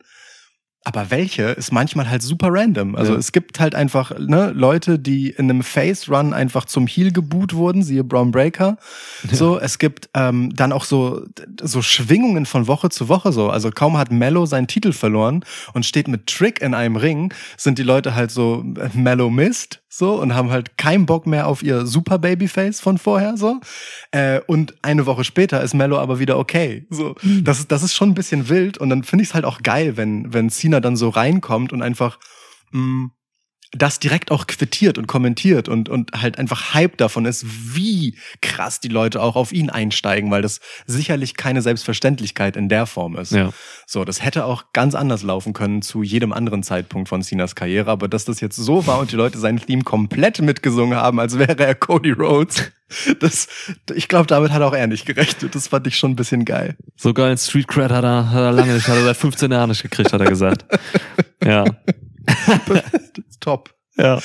Aber 0.86 1.10
welche 1.10 1.44
ist 1.44 1.72
manchmal 1.72 2.10
halt 2.10 2.20
super 2.22 2.48
random. 2.50 2.94
Also 2.94 3.14
Ja. 3.14 3.18
es 3.18 3.32
gibt 3.32 3.58
halt 3.58 3.74
einfach 3.74 4.18
ne, 4.18 4.52
Leute, 4.54 4.98
die 4.98 5.30
in 5.30 5.50
einem 5.50 5.62
Face 5.62 6.10
Run 6.10 6.34
einfach 6.34 6.66
zum 6.66 6.86
Heel 6.86 7.10
geboot 7.10 7.54
wurden, 7.54 7.82
siehe 7.82 8.04
Brown 8.04 8.30
Breaker. 8.30 8.76
So, 9.32 9.58
es 9.58 9.78
gibt 9.78 10.10
ähm, 10.12 10.54
dann 10.54 10.72
auch 10.72 10.84
so 10.84 11.24
so 11.62 11.80
Schwingungen 11.80 12.44
von 12.44 12.66
Woche 12.66 12.90
zu 12.90 13.08
Woche 13.08 13.32
so. 13.32 13.48
Also 13.48 13.70
kaum 13.70 13.96
hat 13.96 14.12
Mello 14.12 14.44
seinen 14.44 14.66
Titel 14.66 14.92
verloren 14.92 15.42
und 15.72 15.86
steht 15.86 16.06
mit 16.06 16.26
Trick 16.26 16.60
in 16.60 16.74
einem 16.74 16.96
Ring, 16.96 17.32
sind 17.56 17.78
die 17.78 17.82
Leute 17.82 18.14
halt 18.14 18.30
so 18.30 18.62
äh, 18.78 18.90
Mellow 18.96 19.30
Mist 19.30 19.80
so 19.88 20.20
und 20.20 20.34
haben 20.34 20.50
halt 20.50 20.76
keinen 20.76 21.06
Bock 21.06 21.24
mehr 21.26 21.46
auf 21.46 21.62
ihr 21.62 21.86
Super 21.86 22.18
Babyface 22.18 22.80
von 22.80 22.98
vorher 22.98 23.36
so. 23.36 23.60
Äh, 24.10 24.40
und 24.48 24.74
eine 24.82 25.06
Woche 25.06 25.24
später 25.24 25.62
ist 25.62 25.72
Mello 25.72 25.98
aber 25.98 26.18
wieder 26.18 26.36
okay. 26.36 26.86
So, 26.90 27.14
das 27.22 27.60
ist 27.60 27.72
das 27.72 27.82
ist 27.82 27.94
schon 27.94 28.10
ein 28.10 28.14
bisschen 28.14 28.48
wild 28.50 28.76
und 28.76 28.90
dann 28.90 29.02
finde 29.04 29.22
ich 29.22 29.30
es 29.30 29.34
halt 29.34 29.44
auch 29.46 29.62
geil, 29.62 29.96
wenn 29.96 30.32
wenn 30.34 30.50
Cena 30.50 30.73
dann 30.80 30.96
so 30.96 31.08
reinkommt 31.08 31.72
und 31.72 31.82
einfach 31.82 32.18
mh, 32.72 33.10
das 33.76 33.98
direkt 33.98 34.30
auch 34.30 34.46
quittiert 34.46 34.98
und 34.98 35.06
kommentiert 35.06 35.68
und, 35.68 35.88
und 35.88 36.12
halt 36.12 36.38
einfach 36.38 36.74
Hype 36.74 36.96
davon 36.96 37.24
ist, 37.24 37.44
wie 37.74 38.16
krass 38.40 38.80
die 38.80 38.88
Leute 38.88 39.20
auch 39.20 39.36
auf 39.36 39.52
ihn 39.52 39.70
einsteigen, 39.70 40.30
weil 40.30 40.42
das 40.42 40.60
sicherlich 40.86 41.36
keine 41.36 41.62
Selbstverständlichkeit 41.62 42.56
in 42.56 42.68
der 42.68 42.86
Form 42.86 43.16
ist. 43.16 43.32
Ja. 43.32 43.50
So, 43.86 44.04
das 44.04 44.22
hätte 44.22 44.44
auch 44.44 44.72
ganz 44.72 44.94
anders 44.94 45.22
laufen 45.22 45.52
können 45.52 45.82
zu 45.82 46.02
jedem 46.02 46.32
anderen 46.32 46.62
Zeitpunkt 46.62 47.08
von 47.08 47.22
Cenas 47.22 47.54
Karriere, 47.54 47.90
aber 47.90 48.08
dass 48.08 48.24
das 48.24 48.40
jetzt 48.40 48.56
so 48.56 48.86
war 48.86 48.98
und 48.98 49.12
die 49.12 49.16
Leute 49.16 49.38
sein 49.38 49.58
Theme 49.58 49.82
komplett 49.82 50.40
mitgesungen 50.40 50.96
haben, 50.96 51.20
als 51.20 51.38
wäre 51.38 51.58
er 51.58 51.74
Cody 51.74 52.12
Rhodes, 52.12 52.70
das, 53.20 53.48
ich 53.94 54.08
glaube, 54.08 54.26
damit 54.26 54.52
hat 54.52 54.62
auch 54.62 54.74
er 54.74 54.86
nicht 54.86 55.06
gerechnet. 55.06 55.54
Das 55.54 55.68
fand 55.68 55.86
ich 55.86 55.96
schon 55.96 56.12
ein 56.12 56.16
bisschen 56.16 56.44
geil. 56.44 56.76
So 56.96 57.14
geilen 57.14 57.38
Street 57.38 57.68
Cred 57.68 57.90
hat 57.90 58.04
er, 58.04 58.30
hat 58.30 58.40
er 58.40 58.52
lange 58.52 58.74
nicht, 58.74 58.86
hat 58.88 58.96
er 58.96 59.04
seit 59.04 59.16
15 59.16 59.50
Jahren 59.50 59.70
nicht 59.70 59.82
gekriegt, 59.82 60.12
hat 60.12 60.20
er 60.20 60.28
gesagt. 60.28 60.64
Ja. 61.44 61.66
Top. 63.40 63.74
Ja. 63.96 64.20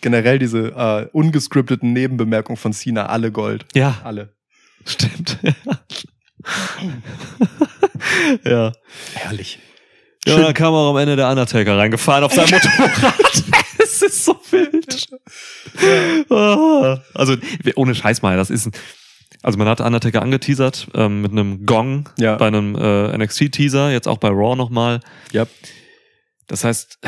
Generell 0.00 0.38
diese 0.38 0.68
äh, 0.76 1.08
ungescripteten 1.12 1.92
Nebenbemerkungen 1.92 2.56
von 2.56 2.72
Cena, 2.72 3.06
alle 3.06 3.32
Gold. 3.32 3.64
Ja, 3.74 3.98
Alle. 4.04 4.34
stimmt. 4.84 5.38
ja. 8.44 8.72
Herrlich. 9.14 9.58
Ja, 10.26 10.38
dann 10.40 10.54
kam 10.54 10.74
auch 10.74 10.90
am 10.90 10.96
Ende 10.96 11.14
der 11.16 11.28
Undertaker 11.30 11.78
reingefahren 11.78 12.24
auf 12.24 12.32
seinem 12.32 12.50
Motorrad. 12.78 13.14
es 13.78 14.02
ist 14.02 14.24
so 14.24 14.36
wild. 14.50 15.06
Ah. 16.30 17.00
Also, 17.14 17.36
ohne 17.76 17.94
Scheiß 17.94 18.22
mal, 18.22 18.36
das 18.36 18.50
ist 18.50 18.66
ein, 18.66 18.72
also 19.42 19.56
man 19.58 19.68
hat 19.68 19.80
Undertaker 19.80 20.22
angeteasert 20.22 20.88
ähm, 20.94 21.22
mit 21.22 21.30
einem 21.30 21.64
Gong 21.64 22.08
Ja. 22.18 22.34
bei 22.36 22.48
einem 22.48 22.74
äh, 22.74 23.16
NXT-Teaser, 23.16 23.92
jetzt 23.92 24.08
auch 24.08 24.18
bei 24.18 24.28
Raw 24.28 24.56
nochmal. 24.56 25.00
Ja. 25.30 25.46
Das 26.46 26.64
heißt, 26.64 26.98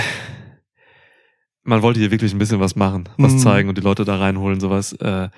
man 1.63 1.83
wollte 1.83 2.01
hier 2.01 2.11
wirklich 2.11 2.33
ein 2.33 2.39
bisschen 2.39 2.61
was 2.61 2.77
machen, 2.77 3.09
was 3.19 3.35
Mhm. 3.35 3.39
zeigen 3.39 3.69
und 3.69 3.79
die 3.79 3.83
Leute 3.83 4.05
da 4.05 4.17
reinholen, 4.17 4.61
sowas. 4.61 4.93
Äh, 4.95 5.29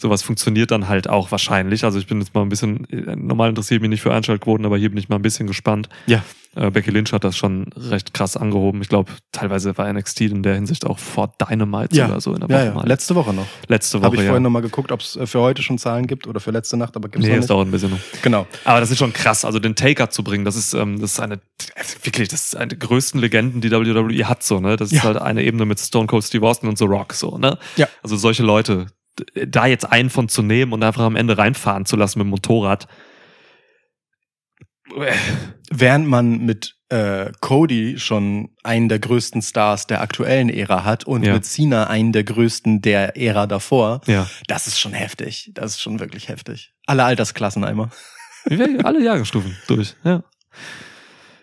sowas 0.00 0.22
funktioniert 0.22 0.70
dann 0.70 0.88
halt 0.88 1.08
auch 1.08 1.30
wahrscheinlich. 1.32 1.84
Also 1.84 1.98
ich 1.98 2.06
bin 2.06 2.20
jetzt 2.20 2.34
mal 2.34 2.42
ein 2.42 2.48
bisschen, 2.48 2.88
äh, 2.90 3.16
normal 3.16 3.48
interessiert 3.50 3.80
mich 3.82 3.90
nicht 3.90 4.00
für 4.02 4.14
Einschaltquoten, 4.14 4.64
aber 4.64 4.78
hier 4.78 4.88
bin 4.90 4.98
ich 4.98 5.08
mal 5.08 5.16
ein 5.16 5.22
bisschen 5.22 5.46
gespannt. 5.48 5.88
Ja. 6.06 6.22
Äh, 6.54 6.70
Becky 6.70 6.90
Lynch 6.90 7.12
hat 7.12 7.24
das 7.24 7.36
schon 7.36 7.66
recht 7.76 8.14
krass 8.14 8.36
angehoben. 8.36 8.80
Ich 8.80 8.88
glaube, 8.88 9.10
teilweise 9.32 9.76
war 9.76 9.92
NXT 9.92 10.22
in 10.22 10.42
der 10.42 10.54
Hinsicht 10.54 10.86
auch 10.86 10.98
vor 10.98 11.32
Dynamite 11.40 11.94
Ja. 11.96 12.06
oder 12.08 12.20
so 12.20 12.32
in 12.32 12.40
der 12.40 12.48
Ja, 12.48 12.56
Woche 12.56 12.66
ja. 12.66 12.74
mal. 12.74 12.86
Letzte 12.86 13.14
Woche 13.16 13.34
noch. 13.34 13.46
Letzte 13.66 13.98
Habe 13.98 14.06
Woche, 14.06 14.14
ich 14.16 14.20
ja. 14.22 14.26
vorhin 14.28 14.42
nochmal 14.44 14.62
geguckt, 14.62 14.92
ob 14.92 15.00
es 15.00 15.18
für 15.24 15.40
heute 15.40 15.62
schon 15.62 15.78
Zahlen 15.78 16.06
gibt 16.06 16.26
oder 16.28 16.38
für 16.40 16.52
letzte 16.52 16.76
Nacht, 16.76 16.96
aber 16.96 17.08
gibt's 17.08 17.26
Nee, 17.26 17.32
noch 17.32 17.38
es 17.38 17.40
nicht. 17.42 17.50
dauert 17.50 17.66
ein 17.68 17.70
bisschen 17.72 17.90
noch. 17.90 17.98
Genau. 18.22 18.46
Aber 18.64 18.80
das 18.80 18.90
ist 18.92 18.98
schon 18.98 19.12
krass, 19.12 19.44
also 19.44 19.58
den 19.58 19.74
Taker 19.74 20.10
zu 20.10 20.22
bringen, 20.22 20.44
das 20.44 20.56
ist, 20.56 20.74
ähm, 20.74 21.00
das 21.00 21.12
ist 21.14 21.20
eine, 21.20 21.40
wirklich, 22.02 22.28
das 22.28 22.46
ist 22.46 22.56
eine 22.56 22.68
der 22.68 22.78
größten 22.78 23.20
Legenden, 23.20 23.60
die 23.60 23.70
WWE 23.70 24.28
hat, 24.28 24.42
so, 24.42 24.60
ne? 24.60 24.76
Das 24.76 24.90
ist 24.92 24.98
Ja. 24.98 25.02
halt 25.04 25.18
eine 25.18 25.42
Ebene 25.42 25.66
mit 25.66 25.80
Stone 25.80 26.06
Cold 26.06 26.24
Steve 26.24 26.46
Austin 26.46 26.68
und 26.68 26.78
The 26.78 26.84
Rock, 26.86 27.12
so, 27.14 27.36
ne? 27.36 27.58
Ja. 27.76 27.88
Also 28.02 28.16
solche 28.16 28.42
Leute, 28.42 28.86
da 29.46 29.66
jetzt 29.66 29.84
einen 29.90 30.10
von 30.10 30.28
zu 30.28 30.42
nehmen 30.42 30.72
und 30.72 30.82
einfach 30.82 31.02
am 31.04 31.16
Ende 31.16 31.36
reinfahren 31.38 31.84
zu 31.86 31.96
lassen 31.96 32.18
mit 32.18 32.26
dem 32.26 32.30
Motorrad. 32.30 32.88
Während 35.70 36.06
man 36.08 36.38
mit 36.46 36.76
äh, 36.88 37.30
Cody 37.40 37.98
schon 37.98 38.48
einen 38.64 38.88
der 38.88 38.98
größten 38.98 39.42
Stars 39.42 39.86
der 39.86 40.00
aktuellen 40.00 40.48
Ära 40.48 40.84
hat 40.84 41.04
und 41.04 41.22
Ja. 41.24 41.34
mit 41.34 41.44
Cena 41.44 41.88
einen 41.88 42.12
der 42.12 42.24
größten 42.24 42.80
der 42.80 43.14
Ära 43.18 43.46
davor, 43.46 44.00
Ja. 44.06 44.26
das 44.46 44.66
ist 44.66 44.80
schon 44.80 44.94
heftig. 44.94 45.50
Das 45.54 45.72
ist 45.72 45.80
schon 45.82 46.00
wirklich 46.00 46.28
heftig. 46.28 46.72
Alle 46.86 47.04
Altersklassen 47.04 47.64
einmal. 47.64 47.90
Alle 48.82 49.02
Jahrgangsstufen 49.04 49.56
durch, 49.66 49.94
ja. 50.04 50.22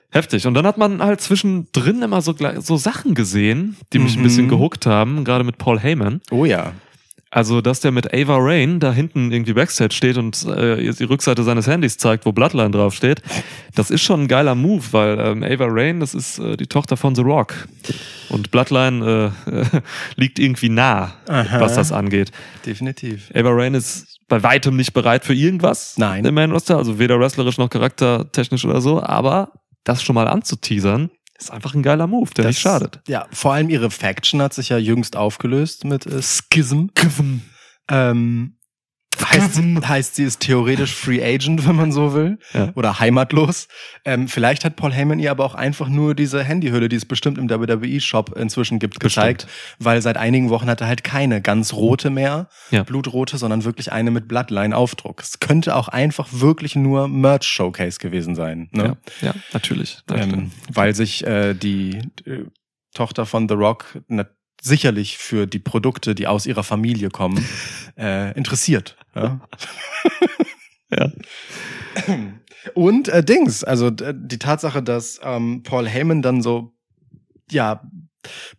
Heftig. 0.09 0.47
Und 0.47 0.53
dann 0.55 0.65
hat 0.65 0.77
man 0.79 1.03
halt 1.03 1.21
zwischendrin 1.21 2.01
immer 2.01 2.21
so, 2.21 2.33
so 2.61 2.77
Sachen 2.77 3.13
gesehen, 3.13 3.77
die 3.93 3.99
mich 3.99 4.15
ein 4.15 4.19
Mhm. 4.21 4.23
bisschen 4.23 4.47
gehuckt 4.49 4.85
haben, 4.87 5.23
gerade 5.25 5.43
mit 5.43 5.57
Paul 5.59 5.79
Heyman. 5.79 6.21
Oh 6.31 6.45
ja. 6.45 6.71
Also, 7.35 7.59
dass 7.59 7.81
der 7.81 7.91
mit 7.91 8.13
Ava 8.13 8.37
Rain 8.39 8.79
da 8.79 8.93
hinten 8.93 9.29
irgendwie 9.29 9.51
Backstage 9.51 9.93
steht 9.93 10.17
und 10.17 10.45
äh, 10.45 10.79
jetzt 10.81 11.01
die 11.01 11.03
Rückseite 11.03 11.43
seines 11.43 11.67
Handys 11.67 11.97
zeigt, 11.97 12.25
wo 12.25 12.31
Bloodline 12.31 12.71
draufsteht, 12.71 13.21
das 13.75 13.91
ist 13.91 14.03
schon 14.03 14.21
ein 14.21 14.27
geiler 14.29 14.55
Move, 14.55 14.85
weil 14.91 15.19
ähm, 15.19 15.43
Ava 15.43 15.65
Rain, 15.67 15.99
das 15.99 16.15
ist 16.15 16.39
äh, 16.39 16.55
die 16.55 16.67
Tochter 16.67 16.95
von 16.95 17.13
The 17.13 17.23
Rock. 17.23 17.67
Und 18.29 18.51
Bloodline 18.51 19.33
äh, 19.47 19.81
liegt 20.15 20.39
irgendwie 20.39 20.69
nah, 20.69 21.15
Aha. 21.27 21.59
was 21.59 21.75
das 21.75 21.91
angeht. 21.91 22.31
Definitiv. 22.65 23.29
Ava 23.35 23.49
Rain 23.51 23.73
ist 23.73 24.17
bei 24.29 24.41
weitem 24.41 24.77
nicht 24.77 24.93
bereit 24.93 25.25
für 25.25 25.33
irgendwas 25.33 25.97
Nein. 25.97 26.23
im 26.23 26.35
Main 26.35 26.51
Roster, 26.51 26.77
also 26.77 26.99
weder 26.99 27.19
wrestlerisch 27.19 27.57
noch 27.57 27.69
charaktertechnisch 27.69 28.63
oder 28.63 28.79
so, 28.79 29.03
aber 29.03 29.51
das 29.83 30.01
schon 30.01 30.13
mal 30.13 30.29
anzuteasern, 30.29 31.09
ist 31.37 31.51
einfach 31.51 31.73
ein 31.73 31.83
geiler 31.83 32.07
Move, 32.07 32.31
der 32.33 32.45
nicht 32.45 32.59
schadet. 32.59 33.01
Ja, 33.07 33.27
vor 33.31 33.53
allem 33.53 33.69
ihre 33.69 33.91
Faction 33.91 34.41
hat 34.41 34.53
sich 34.53 34.69
ja 34.69 34.77
jüngst 34.77 35.15
aufgelöst 35.15 35.85
mit 35.85 36.05
äh, 36.05 36.21
Schism. 36.21 36.87
Ähm, 37.87 38.57
Heißt, 39.23 39.57
heißt, 39.87 40.15
sie 40.15 40.23
ist 40.23 40.39
theoretisch 40.41 40.93
Free 40.93 41.23
Agent, 41.23 41.67
wenn 41.67 41.75
man 41.75 41.91
so 41.91 42.13
will. 42.13 42.37
Ja. 42.53 42.71
Oder 42.75 42.99
heimatlos. 42.99 43.67
Ähm, 44.03 44.27
vielleicht 44.27 44.65
hat 44.65 44.75
Paul 44.75 44.91
Heyman 44.93 45.19
ihr 45.19 45.31
aber 45.31 45.45
auch 45.45 45.55
einfach 45.55 45.87
nur 45.87 46.15
diese 46.15 46.43
Handyhülle, 46.43 46.89
die 46.89 46.95
es 46.95 47.05
bestimmt 47.05 47.37
im 47.37 47.49
WWE-Shop 47.49 48.35
inzwischen 48.37 48.79
gibt, 48.79 48.99
gezeigt. 48.99 49.47
Weil 49.79 50.01
seit 50.01 50.17
einigen 50.17 50.49
Wochen 50.49 50.67
hat 50.67 50.81
er 50.81 50.87
halt 50.87 51.03
keine 51.03 51.41
ganz 51.41 51.73
rote 51.73 52.09
mehr, 52.09 52.47
Ja. 52.71 52.83
blutrote, 52.83 53.37
sondern 53.37 53.63
wirklich 53.63 53.91
eine 53.91 54.11
mit 54.11 54.27
Bloodline-Aufdruck. 54.27 55.21
Es 55.21 55.39
könnte 55.39 55.75
auch 55.75 55.87
einfach 55.87 56.27
wirklich 56.31 56.75
nur 56.75 57.07
Merch-Showcase 57.07 57.99
gewesen 57.99 58.35
sein. 58.35 58.69
Ne? 58.71 58.97
Ja, 59.21 59.27
ja, 59.27 59.33
natürlich. 59.53 59.99
Ähm, 60.11 60.51
weil 60.71 60.95
sich 60.95 61.25
äh, 61.25 61.53
die 61.53 61.99
äh, 62.25 62.45
Tochter 62.93 63.25
von 63.25 63.47
The 63.49 63.55
Rock 63.55 64.01
sicherlich 64.61 65.17
für 65.17 65.47
die 65.47 65.59
Produkte, 65.59 66.15
die 66.15 66.27
aus 66.27 66.45
ihrer 66.45 66.63
Familie 66.63 67.09
kommen, 67.09 67.45
äh, 67.97 68.35
interessiert. 68.37 68.97
Ja? 69.15 69.41
Ja. 70.91 71.11
Und 72.73 73.07
äh, 73.09 73.23
Dings, 73.23 73.63
also 73.63 73.89
die 73.89 74.39
Tatsache, 74.39 74.81
dass 74.81 75.19
ähm, 75.23 75.63
Paul 75.63 75.87
Heyman 75.87 76.21
dann 76.21 76.41
so, 76.41 76.73
ja, 77.51 77.81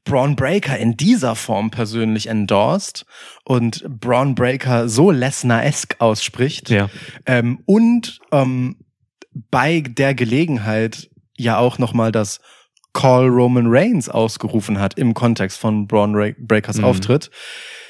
Braun 0.05 0.37
Breaker 0.37 0.79
in 0.79 0.97
dieser 0.97 1.35
Form 1.35 1.71
persönlich 1.71 2.29
endorsed 2.29 3.05
und 3.45 3.85
Braun 3.89 4.37
Breaker 4.37 4.89
so 4.89 5.11
Lesnar-esque 5.11 5.97
ausspricht, 5.99 6.71
ja. 6.71 6.89
ähm, 7.27 7.61
und 7.67 8.21
ähm, 8.31 8.77
bei 9.51 9.81
der 9.81 10.15
Gelegenheit 10.15 11.11
ja 11.37 11.59
auch 11.59 11.79
nochmal 11.79 12.13
das 12.13 12.41
Call 12.97 13.27
Roman 13.29 13.67
Reigns 13.69 14.09
ausgerufen 14.09 14.79
hat 14.81 14.99
im 14.99 15.13
Kontext 15.15 15.59
von 15.59 15.87
Braun 15.87 16.15
Ra- 16.15 16.33
Breakers 16.39 16.79
Mhm. 16.79 16.85
Auftritt, 16.85 17.31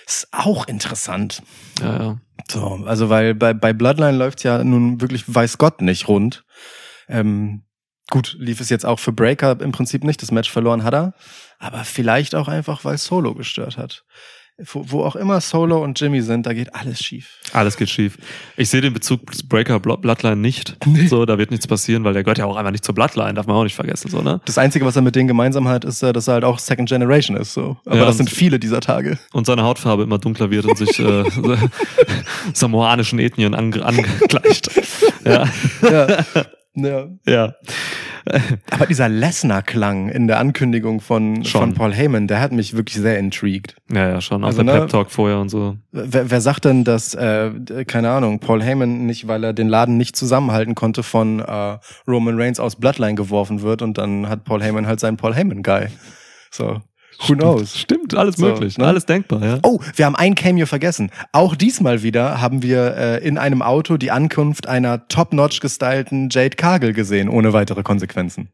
ist 0.06 0.28
auch 0.32 0.66
interessant. 0.66 1.42
ja, 1.80 1.96
ja. 2.02 2.16
So, 2.48 2.82
also 2.86 3.08
weil 3.08 3.34
bei, 3.34 3.54
bei 3.54 3.72
Bloodline 3.72 4.16
läuft's 4.16 4.42
ja 4.42 4.62
nun 4.62 5.00
wirklich 5.00 5.24
weiß 5.32 5.58
Gott 5.58 5.80
nicht 5.80 6.06
rund. 6.06 6.44
Ähm, 7.08 7.62
gut, 8.10 8.36
lief 8.38 8.60
es 8.60 8.68
jetzt 8.68 8.84
auch 8.86 8.98
für 9.00 9.12
Breaker 9.12 9.58
im 9.60 9.72
Prinzip 9.72 10.04
nicht. 10.04 10.20
Das 10.22 10.30
Match 10.30 10.50
verloren 10.50 10.84
hat 10.84 10.94
er. 10.94 11.14
Aber 11.58 11.82
vielleicht 11.84 12.34
auch 12.34 12.46
einfach, 12.48 12.84
weil 12.84 12.98
Solo 12.98 13.34
gestört 13.34 13.78
hat. 13.78 14.04
Wo, 14.72 14.84
wo 14.90 15.04
auch 15.04 15.16
immer 15.16 15.38
Solo 15.42 15.84
und 15.84 16.00
Jimmy 16.00 16.22
sind, 16.22 16.46
da 16.46 16.54
geht 16.54 16.74
alles 16.74 16.98
schief. 17.00 17.40
Alles 17.52 17.76
geht 17.76 17.90
schief. 17.90 18.16
Ich 18.56 18.70
sehe 18.70 18.80
den 18.80 18.94
Bezug 18.94 19.34
zu 19.34 19.46
Breaker 19.46 19.76
Blo- 19.80 19.98
Bloodline 19.98 20.36
nicht. 20.36 20.78
So, 21.08 21.26
da 21.26 21.36
wird 21.36 21.50
nichts 21.50 21.66
passieren, 21.66 22.04
weil 22.04 22.14
der 22.14 22.24
gehört 22.24 22.38
ja 22.38 22.46
auch 22.46 22.56
einfach 22.56 22.70
nicht 22.70 22.82
zur 22.82 22.94
Bloodline, 22.94 23.34
darf 23.34 23.46
man 23.46 23.54
auch 23.56 23.64
nicht 23.64 23.74
vergessen, 23.74 24.10
so, 24.10 24.22
ne? 24.22 24.40
Das 24.46 24.56
Einzige, 24.56 24.86
was 24.86 24.96
er 24.96 25.02
mit 25.02 25.14
denen 25.14 25.28
gemeinsam 25.28 25.68
hat, 25.68 25.84
ist, 25.84 26.02
dass 26.02 26.26
er 26.26 26.34
halt 26.34 26.44
auch 26.44 26.58
Second 26.58 26.88
Generation 26.88 27.36
ist. 27.36 27.52
So. 27.52 27.76
Aber 27.84 27.96
Ja, 27.98 28.04
das 28.06 28.16
sind 28.16 28.30
viele 28.30 28.58
dieser 28.58 28.80
Tage. 28.80 29.18
Und 29.34 29.44
seine 29.44 29.62
Hautfarbe 29.62 30.04
immer 30.04 30.16
dunkler 30.18 30.50
wird 30.50 30.64
und 30.64 30.78
sich 30.78 30.98
äh, 31.00 31.24
samoanischen 32.54 33.18
Ethnien 33.18 33.54
angleicht. 33.54 34.70
Ja, 35.24 35.44
Ja. 35.82 36.24
Ja. 36.76 37.06
ja. 37.26 37.54
Aber 38.70 38.86
dieser 38.86 39.08
Lesnar-Klang 39.08 40.08
in 40.08 40.26
der 40.26 40.40
Ankündigung 40.40 41.00
von, 41.00 41.44
Schon. 41.44 41.60
von 41.60 41.74
Paul 41.74 41.94
Heyman, 41.94 42.26
der 42.26 42.40
hat 42.40 42.50
mich 42.50 42.76
wirklich 42.76 42.96
sehr 43.00 43.18
intrigued. 43.18 43.76
Ja, 43.92 44.08
ja, 44.08 44.20
schon. 44.20 44.42
Auch 44.42 44.48
Also, 44.48 44.64
der 44.64 44.74
ne- 44.74 44.80
Pep-Talk 44.80 45.10
vorher 45.12 45.38
und 45.38 45.48
so. 45.48 45.76
Wer, 45.92 46.28
wer 46.30 46.40
sagt 46.40 46.64
denn, 46.64 46.82
dass, 46.82 47.14
äh, 47.14 47.52
keine 47.86 48.10
Ahnung, 48.10 48.40
Paul 48.40 48.62
Heyman 48.62 49.06
nicht, 49.06 49.28
weil 49.28 49.44
er 49.44 49.52
den 49.52 49.68
Laden 49.68 49.96
nicht 49.96 50.16
zusammenhalten 50.16 50.74
konnte, 50.74 51.04
von 51.04 51.38
äh, 51.38 51.78
Roman 52.08 52.40
Reigns 52.40 52.58
aus 52.58 52.74
Bloodline 52.76 53.14
geworfen 53.14 53.62
wird 53.62 53.80
und 53.82 53.96
dann 53.96 54.28
hat 54.28 54.42
Paul 54.44 54.60
Heyman 54.62 54.88
halt 54.88 54.98
seinen 54.98 55.16
Paul 55.16 55.34
Heyman-Guy. 55.34 55.86
So, 56.50 56.80
who 57.26 57.34
knows? 57.34 57.78
Stimmt, 57.78 58.14
alles 58.14 58.36
So, 58.36 58.46
möglich. 58.46 58.78
ne? 58.78 58.86
Alles 58.86 59.06
denkbar, 59.06 59.44
ja. 59.44 59.58
Oh, 59.62 59.80
wir 59.94 60.06
haben 60.06 60.16
ein 60.16 60.34
Cameo 60.34 60.66
vergessen. 60.66 61.10
Auch 61.32 61.54
diesmal 61.56 62.02
wieder 62.02 62.40
haben 62.40 62.62
wir 62.62 62.96
äh, 62.96 63.26
in 63.26 63.38
einem 63.38 63.62
Auto 63.62 63.96
die 63.96 64.10
Ankunft 64.10 64.66
einer 64.66 65.08
top-notch 65.08 65.60
gestylten 65.60 66.28
Jade 66.30 66.56
Cargill 66.56 66.92
gesehen, 66.92 67.28
ohne 67.28 67.52
weitere 67.52 67.82
Konsequenzen. 67.82 68.48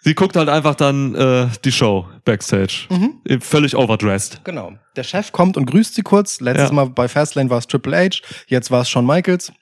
Sie 0.00 0.14
guckt 0.14 0.36
halt 0.36 0.48
einfach 0.48 0.76
dann 0.76 1.14
äh, 1.16 1.48
die 1.64 1.72
Show 1.72 2.06
backstage. 2.24 2.86
Mhm. 2.88 3.40
Völlig 3.40 3.76
overdressed. 3.76 4.42
Genau. 4.44 4.72
Der 4.96 5.02
Chef 5.02 5.32
kommt 5.32 5.56
und 5.56 5.66
grüßt 5.66 5.94
sie 5.94 6.02
kurz. 6.02 6.40
Letztes 6.40 6.68
Ja. 6.68 6.74
Mal 6.74 6.86
bei 6.90 7.08
Fastlane 7.08 7.50
war 7.50 7.58
es 7.58 7.66
Triple 7.66 7.96
H, 7.96 8.20
jetzt 8.46 8.70
war 8.70 8.82
es 8.82 8.88
Shawn 8.90 9.04
Michaels. 9.06 9.52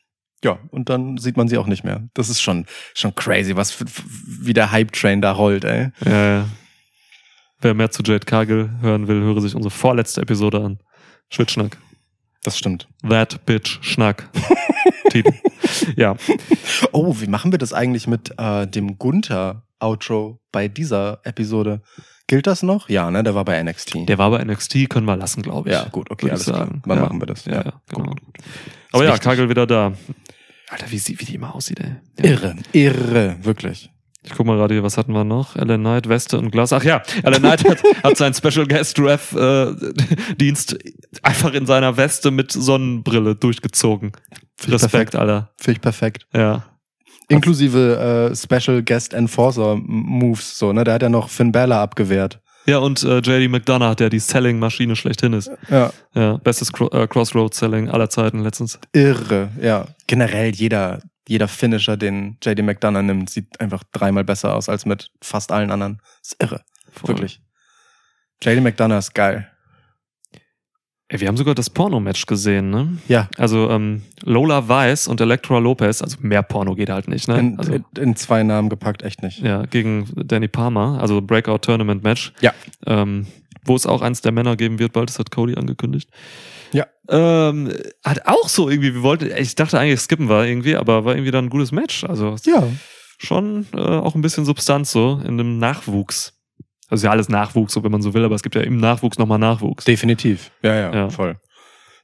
Ja, 0.45 0.59
und 0.71 0.91
dann 0.91 1.17
sieht 1.17 1.39
man 1.39 1.49
sie 1.49 1.57
auch 1.57 1.67
nicht 1.67 1.83
mehr. 1.83 2.03
Das 2.13 2.29
ist 2.29 2.43
schon, 2.43 2.67
schon 2.95 3.15
crazy, 3.15 3.57
was 3.57 3.77
wie 4.27 4.53
der 4.53 4.71
Hype-Train 4.71 5.23
da 5.23 5.33
rollt, 5.33 5.65
ey. 5.65 5.89
Ja, 6.05 6.27
ja. 6.39 6.45
Wer 7.61 7.75
mehr 7.75 7.91
zu 7.91 8.03
Jade 8.03 8.27
Cargill 8.27 8.71
hören 8.81 9.09
will, 9.09 9.21
höre 9.23 9.41
sich 9.41 9.55
unsere 9.55 9.71
vorletzte 9.71 10.21
Episode 10.21 10.63
an. 10.63 10.79
Schwitzschnack. 11.31 11.79
Das 12.43 12.59
stimmt. 12.59 12.87
That 13.09 13.45
Bitch 13.47 13.79
Schnack. 13.83 14.29
Titel. 15.11 15.33
Ja. 15.97 16.17
Oh, 16.93 17.17
wie 17.19 17.27
machen 17.27 17.51
wir 17.51 17.59
das 17.59 17.73
eigentlich 17.73 18.07
mit 18.07 18.33
äh, 18.39 18.67
dem 18.67 18.99
Gunther-Outro 18.99 20.41
bei 20.53 20.69
dieser 20.69 21.21
Episode? 21.25 21.83
Gilt 22.29 22.47
das 22.47 22.63
noch? 22.63 22.89
Ja, 22.89 23.11
ne, 23.11 23.23
der 23.23 23.35
war 23.35 23.45
bei 23.45 23.61
NXT. 23.63 24.09
Der 24.09 24.19
war 24.19 24.31
bei 24.31 24.45
NXT, 24.45 24.91
können 24.91 25.07
wir 25.07 25.17
lassen, 25.17 25.43
glaube 25.43 25.71
ich. 25.71 25.75
ja, 25.75 25.89
gut, 25.89 26.11
okay, 26.11 26.31
alles 26.31 26.43
ich 26.43 26.47
klar. 26.47 26.67
sagen. 26.67 26.83
Wann 26.85 26.99
ja. 26.99 27.05
machen 27.05 27.21
wir 27.21 27.27
das? 27.27 27.45
Ja, 27.47 27.55
ja, 27.65 27.81
genau. 27.89 28.11
gut. 28.11 28.21
Aber 28.93 29.05
ja. 29.05 29.17
Cargill 29.19 29.49
wieder 29.49 29.67
da. 29.67 29.93
Alter, 30.69 30.91
wie, 30.91 30.99
sie, 30.99 31.19
wie 31.19 31.25
die 31.25 31.37
immer 31.37 31.55
aussieht, 31.55 31.81
ey. 31.81 31.97
Ja. 32.19 32.31
Irre, 32.31 32.57
irre, 32.73 33.37
wirklich. 33.43 33.91
Ich 34.27 34.33
guck 34.37 34.47
mal 34.47 34.57
gerade 34.57 34.75
hier, 34.75 34.83
was 34.83 34.99
hatten 34.99 35.13
wir 35.13 35.25
noch? 35.25 35.57
Ellen 35.57 35.81
Knight, 35.81 36.09
Weste 36.09 36.39
und 36.39 36.51
Glas. 36.51 36.73
Ach 36.73 36.83
ja, 36.83 37.03
Ellen 37.23 37.39
Knight 37.41 37.69
hat, 37.69 37.83
hat 38.03 38.17
seinen 38.17 38.35
Special 38.35 38.67
Guest 38.67 38.99
Ref 38.99 39.33
äh, 39.33 39.73
Dienst 40.37 40.77
einfach 41.23 41.55
in 41.55 41.67
seiner 41.67 41.97
Weste 41.97 42.31
mit 42.31 42.51
Sonnenbrille 42.51 43.37
durchgezogen. 43.37 44.13
Finde 44.57 44.77
ich 44.77 44.83
Respekt, 44.83 45.15
Alter. 45.15 45.51
Finde 45.57 45.73
ich 45.77 45.81
perfekt. 45.81 46.27
Ja. 46.35 46.65
Inklusive 47.29 48.31
äh, 48.33 48.37
Special 48.37 48.83
Guest 48.83 49.15
Enforcer 49.15 49.77
Moves, 49.77 50.59
so, 50.59 50.73
ne? 50.73 50.85
Der 50.85 50.95
hat 50.95 51.03
ja 51.03 51.09
noch 51.09 51.29
Finn 51.29 51.53
Balor 51.53 51.79
abgewehrt. 51.79 52.41
Ja, 52.67 52.79
und 52.79 53.03
äh, 53.05 53.19
JD 53.19 53.49
McDonough, 53.49 53.95
der 53.95 54.11
die 54.11 54.19
Selling-Maschine 54.19 54.97
schlechthin 54.97 55.33
ist. 55.33 55.51
Ja. 55.71 55.93
Ja, 56.15 56.37
bestes 56.39 56.73
Cro 56.73 56.89
äh, 56.89 57.07
Crossroads-Selling 57.07 57.89
aller 57.89 58.11
Zeiten 58.11 58.41
letztens. 58.41 58.81
Irre, 58.93 59.51
ja. 59.61 59.87
Generell 60.09 60.53
jeder, 60.53 61.01
jeder 61.29 61.49
Finisher, 61.49 61.97
den 61.97 62.37
JD 62.43 62.63
McDonough 62.63 63.03
nimmt, 63.03 63.31
sieht 63.31 63.61
einfach 63.61 63.83
dreimal 63.93 64.25
besser 64.25 64.55
aus 64.55 64.69
als 64.69 64.87
mit 64.87 65.11
fast 65.23 65.53
allen 65.53 65.71
anderen. 65.71 66.01
ist 66.23 66.37
irre. 66.41 66.63
Voll. 66.93 67.09
Wirklich. 67.09 67.41
JD 68.43 68.63
McDonough 68.63 68.99
ist 68.99 69.15
geil. 69.15 69.51
Ey, 71.09 71.21
wir 71.21 71.29
haben 71.29 71.37
sogar 71.37 71.55
das 71.55 71.71
Porno-Match 71.71 72.27
gesehen, 72.27 72.71
ne? 72.71 72.99
Ja. 73.07 73.29
Also 73.39 73.71
ähm, 73.71 74.03
Lola 74.25 74.69
Weiss 74.69 75.07
und 75.07 75.21
Elektra 75.21 75.59
Lopez, 75.59 76.03
also 76.03 76.17
mehr 76.21 76.43
Porno 76.43 76.75
geht 76.75 76.91
halt 76.91 77.07
nicht, 77.07 77.29
ne? 77.29 77.39
In, 77.39 77.59
also, 77.61 77.75
in, 77.75 77.85
in 77.97 78.17
zwei 78.17 78.43
Namen 78.43 78.69
gepackt, 78.69 79.03
echt 79.03 79.23
nicht. 79.23 79.39
ja, 79.41 79.67
gegen 79.67 80.09
Danny 80.17 80.49
Palmer, 80.49 80.99
also 81.01 81.23
Breakout 81.23 81.59
Tournament 81.59 82.03
Match. 82.03 82.33
Ja. 82.41 82.53
Ähm, 82.87 83.29
wo 83.65 83.77
es 83.77 83.87
auch 83.87 84.03
eins 84.03 84.21
der 84.21 84.33
Männer 84.33 84.57
geben 84.57 84.79
wird, 84.79 84.93
bald, 84.93 85.09
das 85.09 85.19
hat 85.19 85.31
Cody 85.31 85.55
angekündigt. 85.55 86.11
Ja. 86.73 86.87
Ähm, 87.09 87.73
hat 88.05 88.27
auch 88.27 88.49
so 88.49 88.69
irgendwie, 88.69 88.95
wir 88.95 89.03
wollten, 89.03 89.31
ich 89.37 89.55
dachte 89.55 89.79
eigentlich 89.79 90.01
skippen 90.01 90.29
wir 90.29 90.45
irgendwie, 90.45 90.77
aber 90.77 91.05
war 91.05 91.15
irgendwie 91.15 91.31
dann 91.31 91.47
ein 91.47 91.51
gutes 91.51 91.73
Match. 91.73 92.05
Also 92.05 92.37
Ja. 92.45 92.65
schon 93.19 93.67
äh, 93.75 93.79
auch 93.79 94.15
ein 94.15 94.23
bisschen 94.23 94.45
Substanz 94.45 94.91
so 94.93 95.21
in 95.25 95.39
dem 95.39 95.59
Nachwuchs. 95.59 96.33
Also 96.89 97.07
ja 97.07 97.11
alles 97.11 97.29
Nachwuchs, 97.29 97.73
so 97.73 97.83
wenn 97.85 97.91
man 97.93 98.03
so 98.03 98.15
will, 98.15 98.25
aber 98.25 98.35
es 98.35 98.43
gibt 98.43 98.55
ja 98.55 98.61
im 98.63 98.79
Nachwuchs 98.79 99.19
nochmal 99.19 99.39
Nachwuchs. 99.39 99.85
Definitiv. 99.85 100.51
Ja, 100.63 100.75
ja, 100.75 100.95
Ja. 100.95 101.11
voll. 101.11 101.37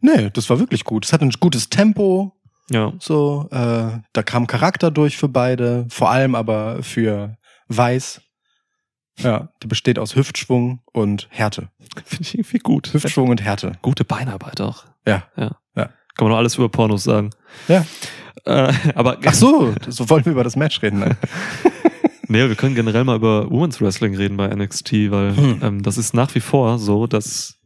Nee, 0.01 0.31
das 0.33 0.48
war 0.51 0.59
wirklich 0.59 0.85
gut. 0.85 1.05
Es 1.05 1.12
hat 1.12 1.22
ein 1.22 1.31
gutes 1.38 1.68
Tempo, 1.68 2.33
Ja. 2.70 2.92
so, 2.98 3.48
äh, 3.53 4.01
da 4.12 4.22
kam 4.25 4.46
Charakter 4.48 4.90
durch 4.90 5.16
für 5.16 5.29
beide, 5.29 5.87
vor 5.88 6.11
allem 6.11 6.35
aber 6.35 6.83
für 6.83 7.37
Weiß. 7.68 8.20
Ja, 9.18 9.48
die 9.62 9.66
besteht 9.66 9.98
aus 9.98 10.16
Hüftschwung 10.16 10.81
und 10.92 11.29
Härte. 11.31 11.68
Finde 12.05 12.22
ich 12.22 12.35
irgendwie 12.35 12.59
gut. 12.59 12.92
Hüftschwung 12.94 13.29
und 13.29 13.42
Härte. 13.42 13.72
Gute 13.83 14.05
Beinarbeit 14.05 14.61
auch. 14.61 14.85
Ja. 15.07 15.25
Ja. 15.37 15.57
Ja. 15.77 15.85
Kann 16.14 16.27
man 16.27 16.29
nur 16.29 16.38
alles 16.38 16.57
über 16.57 16.68
Pornos 16.68 17.05
sagen. 17.05 17.31
Ja. 17.68 17.85
Äh, 18.44 18.72
aber 18.94 19.18
Ach 19.25 19.35
so, 19.35 19.75
so 19.88 20.09
wollen 20.11 20.25
wir 20.25 20.33
über 20.33 20.44
das 20.44 20.57
Match 20.57 20.83
reden. 20.83 21.01
Ne? 21.01 21.16
nee, 22.29 22.48
wir 22.48 22.55
können 22.57 22.75
generell 22.75 23.05
mal 23.05 23.16
über 23.16 23.51
Women's 23.51 23.81
Wrestling 23.81 24.16
reden 24.16 24.37
bei 24.37 24.48
NXT, 24.48 24.92
weil 25.11 25.37
Hm. 25.37 25.61
ähm, 25.62 25.83
das 25.83 25.98
ist 25.98 26.14
nach 26.14 26.35
wie 26.35 26.40
vor 26.40 26.79
so, 26.79 27.07
dass 27.07 27.59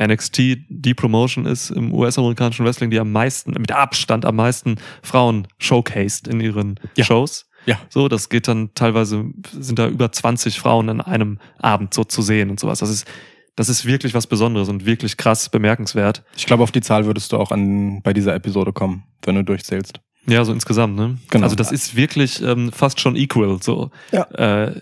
NXT 0.00 0.38
die 0.68 0.94
Promotion 0.94 1.46
ist 1.46 1.70
im 1.70 1.92
US-amerikanischen 1.94 2.64
Wrestling, 2.66 2.90
die 2.90 2.98
am 2.98 3.12
meisten, 3.12 3.52
mit 3.52 3.70
Abstand 3.70 4.24
am 4.24 4.36
meisten 4.36 4.76
Frauen 5.02 5.46
showcased 5.58 6.26
in 6.26 6.40
ihren 6.40 6.80
Ja. 6.96 7.04
Shows. 7.04 7.46
Ja. 7.66 7.78
So, 7.88 8.08
das 8.08 8.28
geht 8.28 8.48
dann 8.48 8.74
teilweise, 8.74 9.24
sind 9.52 9.78
da 9.78 9.88
über 9.88 10.10
20 10.12 10.58
Frauen 10.58 10.88
an 10.88 11.00
einem 11.00 11.38
Abend 11.58 11.94
so 11.94 12.04
zu 12.04 12.22
sehen 12.22 12.50
und 12.50 12.60
sowas. 12.60 12.80
Das 12.80 12.90
ist, 12.90 13.06
das 13.56 13.68
ist 13.68 13.86
wirklich 13.86 14.14
was 14.14 14.26
Besonderes 14.26 14.68
und 14.68 14.86
wirklich 14.86 15.16
krass 15.16 15.48
bemerkenswert. 15.48 16.24
Ich 16.36 16.46
glaube, 16.46 16.62
auf 16.62 16.72
die 16.72 16.80
Zahl 16.80 17.06
würdest 17.06 17.32
du 17.32 17.38
auch 17.38 17.50
an, 17.50 18.02
bei 18.02 18.12
dieser 18.12 18.34
Episode 18.34 18.72
kommen, 18.72 19.04
wenn 19.24 19.36
du 19.36 19.44
durchzählst. 19.44 20.00
Ja, 20.26 20.44
so 20.44 20.52
insgesamt, 20.52 20.96
ne? 20.96 21.18
Genau. 21.30 21.44
Also 21.44 21.56
das 21.56 21.70
ist 21.70 21.96
wirklich 21.96 22.42
ähm, 22.42 22.72
fast 22.72 23.00
schon 23.00 23.14
equal. 23.14 23.62
So. 23.62 23.90
Ja. 24.10 24.22
Äh, 24.32 24.80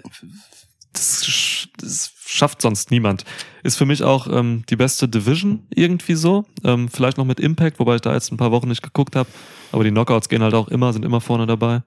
das, 0.93 1.69
das 1.79 2.13
schafft 2.25 2.63
sonst 2.63 2.91
niemand. 2.91 3.25
Ist 3.63 3.77
für 3.77 3.87
mich 3.87 4.03
auch 4.03 4.27
ähm, 4.29 4.65
die 4.69 4.77
beste 4.77 5.09
Division 5.09 5.67
irgendwie 5.75 6.15
so. 6.15 6.45
Ähm, 6.65 6.89
vielleicht 6.89 7.19
noch 7.19 7.25
mit 7.25 7.41
Impact, 7.41 7.79
wobei 7.79 7.97
ich 7.97 8.01
da 8.01 8.13
jetzt 8.13 8.33
ein 8.33 8.37
paar 8.37 8.53
Wochen 8.53 8.69
nicht 8.69 8.83
geguckt 8.83 9.17
habe. 9.17 9.29
Aber 9.73 9.85
die 9.85 9.91
Knockouts 9.91 10.29
gehen 10.29 10.43
halt 10.43 10.55
auch 10.55 10.69
immer, 10.69 10.93
sind 10.93 11.05
immer 11.05 11.21
vorne 11.21 11.47
dabei. 11.47 11.83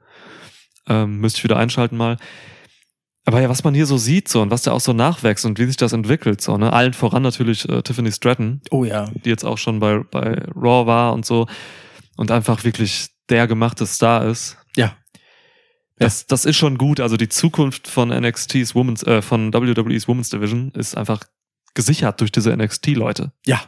Ähm, 0.87 1.19
müsste 1.19 1.39
ich 1.39 1.43
wieder 1.43 1.57
einschalten 1.57 1.97
mal. 1.97 2.17
Aber 3.25 3.41
ja, 3.41 3.49
was 3.49 3.63
man 3.63 3.73
hier 3.73 3.87
so 3.87 3.97
sieht 3.97 4.27
so 4.27 4.41
und 4.41 4.51
was 4.51 4.61
da 4.61 4.71
auch 4.71 4.79
so 4.79 4.93
nachwächst 4.93 5.45
und 5.45 5.57
wie 5.57 5.65
sich 5.65 5.77
das 5.77 5.93
entwickelt, 5.93 6.41
so, 6.41 6.57
ne? 6.57 6.71
Allen 6.71 6.93
voran 6.93 7.23
natürlich 7.23 7.67
äh, 7.67 7.81
Tiffany 7.81 8.11
Stratton, 8.11 8.61
Oh 8.69 8.83
ja. 8.83 9.09
die 9.23 9.29
jetzt 9.29 9.43
auch 9.43 9.57
schon 9.57 9.79
bei, 9.79 9.99
bei 9.99 10.43
Raw 10.55 10.85
war 10.85 11.13
und 11.13 11.25
so 11.25 11.47
und 12.17 12.29
einfach 12.29 12.63
wirklich 12.63 13.07
der 13.29 13.47
gemachte 13.47 13.87
Star 13.87 14.25
ist. 14.25 14.57
Ja. 14.77 14.95
Das, 15.97 16.27
das 16.27 16.45
ist 16.45 16.57
schon 16.57 16.77
gut. 16.77 16.99
Also 16.99 17.17
die 17.17 17.29
Zukunft 17.29 17.87
von 17.87 18.09
NXT's 18.09 18.75
Women's, 18.75 19.01
äh, 19.03 19.21
von 19.21 19.53
WWE's 19.53 20.07
Women's 20.07 20.29
Division 20.29 20.71
ist 20.71 20.95
einfach 20.95 21.23
gesichert 21.73 22.21
durch 22.21 22.31
diese 22.31 22.55
NXT-Leute. 22.55 23.31
Ja. 23.45 23.61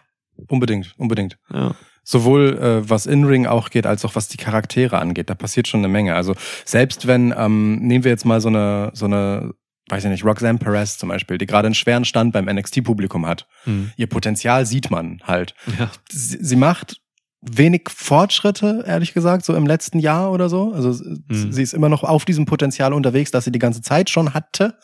Unbedingt, 0.48 0.94
unbedingt. 0.98 1.40
Ja. 1.52 1.76
Sowohl 2.10 2.58
äh, 2.58 2.90
was 2.90 3.06
In-Ring 3.06 3.48
auch 3.48 3.70
geht, 3.70 3.86
als 3.86 4.06
auch 4.06 4.16
was 4.16 4.30
die 4.30 4.38
Charaktere 4.38 4.98
angeht. 4.98 5.30
Da 5.30 5.36
passiert 5.36 5.68
schon 5.68 5.82
eine 5.82 5.90
Menge. 5.90 6.16
Also 6.16 6.36
selbst 6.64 7.06
wenn, 7.06 7.34
ähm, 7.38 7.80
nehmen 7.80 8.06
wir 8.06 8.12
jetzt 8.12 8.24
mal 8.24 8.40
so 8.40 8.48
eine, 8.48 8.92
so 8.94 9.04
eine, 9.06 9.54
weiß 9.90 10.06
ich 10.06 10.10
nicht, 10.10 10.24
Roxanne 10.24 10.58
Perez 10.58 10.98
zum 10.98 11.10
Beispiel, 11.10 11.38
die 11.38 11.46
gerade 11.46 11.66
einen 11.66 11.76
schweren 11.76 12.06
Stand 12.06 12.32
beim 12.32 12.46
NXT-Publikum 12.46 13.26
hat. 13.26 13.46
Hm. 13.66 13.92
Ihr 13.98 14.08
Potenzial 14.08 14.66
sieht 14.66 14.90
man 14.90 15.20
halt. 15.26 15.54
ja. 15.78 15.92
Sie, 16.10 16.38
sie 16.40 16.56
macht 16.56 17.02
wenig 17.42 17.90
Fortschritte, 17.94 18.86
ehrlich 18.88 19.14
gesagt, 19.14 19.44
so 19.44 19.54
im 19.54 19.68
letzten 19.68 20.00
Jahr 20.00 20.32
oder 20.32 20.48
so. 20.48 20.72
Also 20.74 20.92
Mhm. 21.28 21.52
sie 21.52 21.62
ist 21.62 21.74
immer 21.74 21.90
noch 21.90 22.04
auf 22.06 22.24
diesem 22.24 22.46
Potenzial 22.46 22.94
unterwegs, 22.94 23.32
das 23.32 23.44
sie 23.44 23.52
die 23.52 23.60
ganze 23.60 23.82
Zeit 23.82 24.10
schon 24.10 24.34
hatte. 24.34 24.78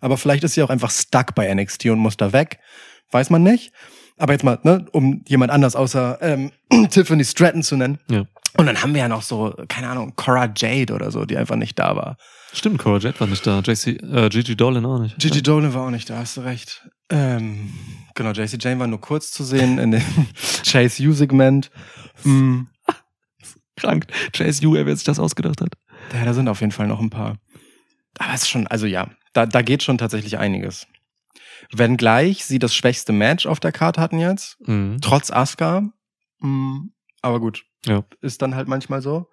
Aber 0.00 0.16
vielleicht 0.16 0.44
ist 0.44 0.54
sie 0.54 0.62
auch 0.62 0.70
einfach 0.70 0.90
stuck 0.90 1.34
bei 1.34 1.52
NXT 1.54 1.86
und 1.90 1.98
muss 1.98 2.16
da 2.16 2.32
weg. 2.32 2.58
Weiß 3.10 3.28
man 3.28 3.42
nicht. 3.42 3.72
Aber 4.16 4.32
jetzt 4.32 4.44
mal, 4.44 4.58
ne, 4.62 4.86
um 4.92 5.22
jemand 5.26 5.50
anders 5.50 5.74
außer 5.76 6.18
ähm, 6.20 6.52
Tiffany 6.90 7.24
Stratton 7.24 7.62
zu 7.62 7.76
nennen. 7.76 7.98
Ja. 8.08 8.24
Und 8.56 8.66
dann 8.66 8.80
haben 8.80 8.94
wir 8.94 9.00
ja 9.00 9.08
noch 9.08 9.22
so, 9.22 9.54
keine 9.68 9.88
Ahnung, 9.88 10.12
Cora 10.14 10.52
Jade 10.56 10.94
oder 10.94 11.10
so, 11.10 11.24
die 11.24 11.36
einfach 11.36 11.56
nicht 11.56 11.78
da 11.78 11.96
war. 11.96 12.16
Stimmt, 12.52 12.78
Cora 12.78 12.98
Jade 12.98 13.18
war 13.18 13.26
nicht 13.26 13.44
da. 13.44 13.60
JC, 13.60 14.00
äh, 14.00 14.28
Gigi 14.28 14.54
Dolan 14.54 14.86
auch 14.86 15.00
nicht. 15.00 15.18
Gigi 15.18 15.42
Dolan 15.42 15.74
war 15.74 15.86
auch 15.86 15.90
nicht 15.90 16.08
da, 16.08 16.18
hast 16.18 16.36
du 16.36 16.42
recht. 16.42 16.88
Ähm, 17.10 17.72
genau, 18.14 18.30
JC 18.30 18.62
Jane 18.62 18.78
war 18.78 18.86
nur 18.86 19.00
kurz 19.00 19.32
zu 19.32 19.42
sehen 19.42 19.78
in 19.78 19.90
dem 19.90 20.02
Chase 20.64 21.02
U-Segment. 21.08 21.72
Mm, 22.22 22.62
Krank. 23.76 24.06
Chase 24.32 24.64
U, 24.66 24.74
wer 24.74 24.94
sich 24.94 25.04
das 25.04 25.18
ausgedacht 25.18 25.60
hat. 25.60 25.70
ja, 26.12 26.24
da 26.24 26.32
sind 26.32 26.48
auf 26.48 26.60
jeden 26.60 26.72
Fall 26.72 26.86
noch 26.86 27.00
ein 27.00 27.10
paar. 27.10 27.38
Aber 28.18 28.34
es 28.34 28.42
ist 28.42 28.50
schon, 28.50 28.68
also 28.68 28.86
ja, 28.86 29.08
da, 29.32 29.46
da 29.46 29.62
geht 29.62 29.82
schon 29.82 29.98
tatsächlich 29.98 30.38
einiges. 30.38 30.86
Wenngleich 31.72 32.44
sie 32.44 32.58
das 32.58 32.74
schwächste 32.74 33.12
Match 33.12 33.46
auf 33.46 33.60
der 33.60 33.72
Karte 33.72 34.00
hatten 34.00 34.18
jetzt, 34.18 34.56
Mhm. 34.66 34.98
trotz 35.00 35.30
Asuka. 35.30 35.90
Mm, 36.40 36.88
aber 37.22 37.40
gut, 37.40 37.64
Ja. 37.86 38.04
ist 38.20 38.42
dann 38.42 38.54
halt 38.54 38.68
manchmal 38.68 39.02
so. 39.02 39.28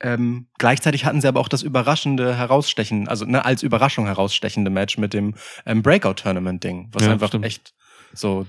Ähm, 0.00 0.48
gleichzeitig 0.58 1.04
hatten 1.04 1.20
sie 1.20 1.28
aber 1.28 1.40
auch 1.40 1.48
das 1.48 1.62
überraschende 1.62 2.34
Herausstechen, 2.36 3.06
also 3.08 3.24
ne, 3.26 3.44
als 3.44 3.62
Überraschung 3.62 4.06
herausstechende 4.06 4.70
Match 4.70 4.98
mit 4.98 5.14
dem 5.14 5.34
ähm, 5.66 5.82
Breakout-Tournament-Ding, 5.82 6.88
was 6.92 7.04
Ja, 7.04 7.12
einfach 7.12 7.28
stimmt. 7.28 7.44
echt 7.46 7.74
so, 8.12 8.46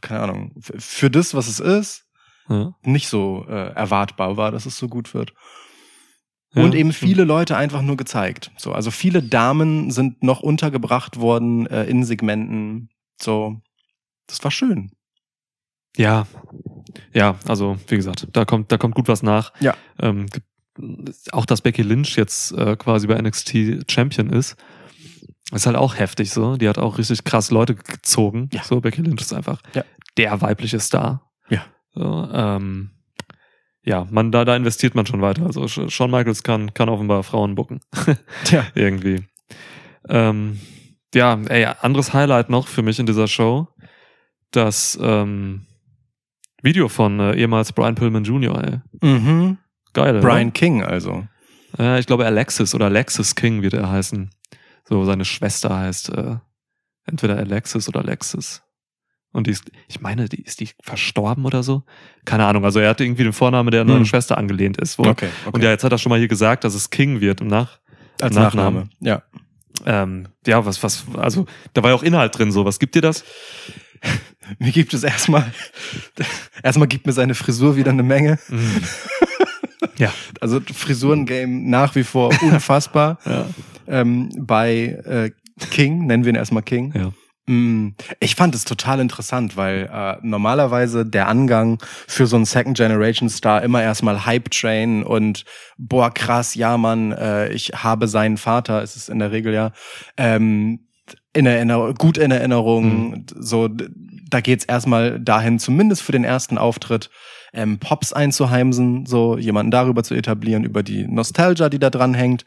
keine 0.00 0.20
Ahnung, 0.20 0.54
für 0.60 1.10
das, 1.10 1.34
was 1.34 1.48
es 1.48 1.58
ist, 1.60 2.04
Ja. 2.48 2.72
nicht 2.82 3.08
so 3.08 3.44
äh, 3.48 3.72
erwartbar 3.74 4.36
war, 4.36 4.52
dass 4.52 4.64
es 4.66 4.78
so 4.78 4.86
gut 4.88 5.12
wird. 5.12 5.32
Ja, 6.56 6.62
Und 6.64 6.74
eben 6.74 6.92
stimmt. 6.92 7.10
viele 7.10 7.24
Leute 7.24 7.56
einfach 7.56 7.82
nur 7.82 7.96
gezeigt. 7.96 8.50
So, 8.56 8.72
also 8.72 8.90
viele 8.90 9.22
Damen 9.22 9.90
sind 9.90 10.22
noch 10.22 10.40
untergebracht 10.40 11.20
worden 11.20 11.66
äh, 11.66 11.84
in 11.84 12.02
Segmenten. 12.04 12.88
So, 13.20 13.60
das 14.26 14.42
war 14.42 14.50
schön. 14.50 14.90
Ja. 15.96 16.26
Ja, 17.12 17.36
also 17.46 17.76
wie 17.88 17.96
gesagt, 17.96 18.28
da 18.32 18.44
kommt, 18.44 18.72
da 18.72 18.78
kommt 18.78 18.94
gut 18.94 19.08
was 19.08 19.22
nach. 19.22 19.52
Ja. 19.60 19.74
Ähm, 20.00 20.26
auch 21.32 21.46
dass 21.46 21.60
Becky 21.62 21.82
Lynch 21.82 22.16
jetzt 22.16 22.52
äh, 22.52 22.76
quasi 22.76 23.06
bei 23.06 23.20
NXT 23.20 23.90
Champion 23.90 24.30
ist, 24.30 24.56
ist 25.52 25.66
halt 25.66 25.76
auch 25.76 25.98
heftig 25.98 26.30
so. 26.30 26.56
Die 26.56 26.68
hat 26.68 26.78
auch 26.78 26.98
richtig 26.98 27.24
krass 27.24 27.50
Leute 27.50 27.74
gezogen. 27.74 28.48
Ja. 28.52 28.62
So, 28.62 28.80
Becky 28.80 29.02
Lynch 29.02 29.20
ist 29.20 29.32
einfach 29.32 29.60
Ja. 29.74 29.84
der 30.16 30.40
weibliche 30.40 30.80
Star. 30.80 31.30
Ja. 31.48 31.64
So, 31.94 32.28
ähm, 32.32 32.90
ja, 33.86 34.06
man, 34.10 34.32
da, 34.32 34.44
da 34.44 34.56
investiert 34.56 34.94
man 34.94 35.06
schon 35.06 35.22
weiter. 35.22 35.46
Also 35.46 35.62
Sh- 35.64 35.88
Shawn 35.90 36.10
Michaels 36.10 36.42
kann, 36.42 36.74
kann 36.74 36.88
offenbar 36.88 37.22
Frauen 37.22 37.54
bucken. 37.54 37.80
Tja. 38.44 38.66
Irgendwie. 38.74 39.24
Ähm, 40.08 40.60
ja, 41.14 41.38
ey, 41.48 41.64
anderes 41.80 42.12
Highlight 42.12 42.50
noch 42.50 42.66
für 42.68 42.82
mich 42.82 42.98
in 42.98 43.06
dieser 43.06 43.28
Show. 43.28 43.68
Das 44.50 44.98
ähm, 45.00 45.66
Video 46.62 46.88
von 46.88 47.20
äh, 47.20 47.34
ehemals 47.36 47.72
Brian 47.72 47.94
Pillman 47.94 48.24
Jr., 48.24 48.62
ey. 48.64 48.80
Mhm. 49.08 49.58
Geil, 49.92 50.20
Brian 50.20 50.52
King 50.52 50.82
also. 50.82 51.26
Ja, 51.78 51.98
ich 51.98 52.06
glaube 52.06 52.26
Alexis 52.26 52.74
oder 52.74 52.86
Alexis 52.86 53.34
King 53.34 53.62
wird 53.62 53.74
er 53.74 53.90
heißen. 53.90 54.30
So, 54.88 55.04
seine 55.04 55.24
Schwester 55.24 55.76
heißt 55.76 56.10
äh, 56.10 56.36
entweder 57.06 57.36
Alexis 57.36 57.88
oder 57.88 58.00
Alexis. 58.00 58.62
Und 59.36 59.46
die 59.46 59.50
ist, 59.52 59.70
ich 59.86 60.00
meine, 60.00 60.28
die 60.28 60.40
ist 60.42 60.60
die 60.60 60.70
verstorben 60.82 61.44
oder 61.44 61.62
so? 61.62 61.82
Keine 62.24 62.46
Ahnung. 62.46 62.64
Also 62.64 62.80
er 62.80 62.88
hatte 62.90 63.04
irgendwie 63.04 63.22
den 63.24 63.32
Vornamen, 63.32 63.70
der 63.70 63.82
an 63.82 63.86
seine 63.88 63.98
Hm. 64.00 64.06
Schwester 64.06 64.38
angelehnt 64.38 64.78
ist. 64.78 64.98
Wo, 64.98 65.02
Okay, 65.02 65.28
okay. 65.44 65.50
Und 65.52 65.62
ja, 65.62 65.70
jetzt 65.70 65.84
hat 65.84 65.92
er 65.92 65.98
schon 65.98 66.10
mal 66.10 66.18
hier 66.18 66.28
gesagt, 66.28 66.64
dass 66.64 66.74
es 66.74 66.90
King 66.90 67.20
wird 67.20 67.40
im 67.42 67.48
Nach. 67.48 67.78
Als 68.20 68.34
Nachname. 68.34 68.88
Nachname. 68.88 68.90
Ja. 69.00 69.22
Ähm, 69.84 70.28
ja, 70.46 70.64
was, 70.64 70.82
was, 70.82 71.04
also 71.18 71.44
da 71.74 71.82
war 71.82 71.90
ja 71.90 71.96
auch 71.96 72.02
Inhalt 72.02 72.36
drin. 72.38 72.50
So, 72.50 72.64
was 72.64 72.78
gibt 72.78 72.94
dir 72.94 73.02
das? 73.02 73.24
Mir 74.58 74.72
gibt 74.72 74.94
es 74.94 75.02
erstmal, 75.04 75.52
erstmal 76.62 76.88
gibt 76.88 77.06
mir 77.06 77.12
seine 77.12 77.34
Frisur 77.34 77.76
wieder 77.76 77.90
eine 77.90 78.02
Menge. 78.02 78.38
Mhm. 78.48 78.80
ja, 79.98 80.12
Also 80.40 80.60
Frisurengame 80.60 81.48
nach 81.68 81.94
wie 81.94 82.04
vor 82.04 82.32
unfassbar. 82.42 83.18
ja, 83.26 83.46
ähm, 83.86 84.30
bei 84.38 84.98
äh, 85.04 85.30
King, 85.70 86.06
nennen 86.06 86.24
wir 86.24 86.32
ihn 86.32 86.36
erstmal 86.36 86.62
King. 86.62 86.92
ja. 86.96 87.12
Mm, 87.46 87.90
Ich 88.20 88.34
fand 88.34 88.54
es 88.54 88.64
total 88.64 88.98
interessant, 89.00 89.56
weil 89.56 89.88
äh, 89.92 90.16
normalerweise 90.22 91.06
der 91.06 91.28
Angang 91.28 91.78
für 92.08 92.26
so 92.26 92.36
einen 92.36 92.44
Second 92.44 92.76
Generation 92.76 93.28
Star 93.28 93.62
immer 93.62 93.82
erstmal 93.82 94.26
Hype 94.26 94.50
Train 94.50 95.02
und 95.04 95.44
boah 95.78 96.12
krass, 96.12 96.54
ja 96.56 96.76
Mann, 96.76 97.12
äh, 97.12 97.48
ich 97.52 97.68
habe 97.74 98.08
seinen 98.08 98.36
Vater, 98.36 98.82
ist 98.82 98.96
es 98.96 99.08
in 99.08 99.20
der 99.20 99.30
Regel 99.30 99.54
ja, 99.54 99.70
ähm, 100.16 100.80
in 101.32 101.46
Erinnerung, 101.46 101.94
gut 101.94 102.18
in 102.18 102.32
Erinnerung. 102.32 103.26
So, 103.38 103.68
d- 103.68 103.88
da 104.28 104.40
geht's 104.40 104.64
erstmal 104.64 105.20
dahin, 105.20 105.60
zumindest 105.60 106.02
für 106.02 106.10
den 106.12 106.24
ersten 106.24 106.58
Auftritt, 106.58 107.10
ähm, 107.52 107.78
Pops 107.78 108.12
einzuheimsen, 108.12 109.06
so 109.06 109.38
jemanden 109.38 109.70
darüber 109.70 110.02
zu 110.02 110.14
etablieren, 110.14 110.64
über 110.64 110.82
die 110.82 111.06
Nostalgia, 111.06 111.68
die 111.68 111.78
da 111.78 111.90
dran 111.90 112.12
hängt. 112.14 112.44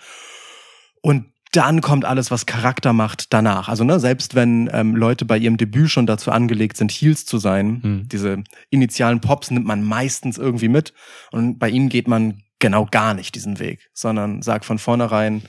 Und 1.01 1.25
dann 1.51 1.81
kommt 1.81 2.05
alles, 2.05 2.29
was 2.29 2.45
Charakter 2.45 2.93
macht, 2.93 3.33
danach. 3.33 3.69
Also 3.69 3.83
ne, 3.83 3.99
selbst 3.99 4.35
wenn 4.35 4.69
ähm, 4.71 4.95
Leute 4.95 5.25
bei 5.25 5.38
ihrem 5.38 5.57
Debüt 5.57 5.89
schon 5.89 6.05
dazu 6.05 6.31
angelegt 6.31 6.77
sind, 6.77 6.91
Heels 6.91 7.25
zu 7.25 7.38
sein, 7.39 7.81
Hm. 7.81 8.07
diese 8.07 8.43
initialen 8.69 9.19
Pops 9.19 9.49
nimmt 9.49 9.65
man 9.65 9.83
meistens 9.83 10.38
irgendwie 10.38 10.67
mit. 10.67 10.93
Und 11.31 11.57
bei 11.57 11.69
ihnen 11.69 11.89
geht 11.89 12.07
man 12.07 12.43
genau 12.59 12.85
gar 12.85 13.13
nicht 13.13 13.35
diesen 13.35 13.57
Weg, 13.59 13.89
sondern 13.93 14.41
sagt 14.41 14.65
von 14.65 14.77
vornherein, 14.77 15.41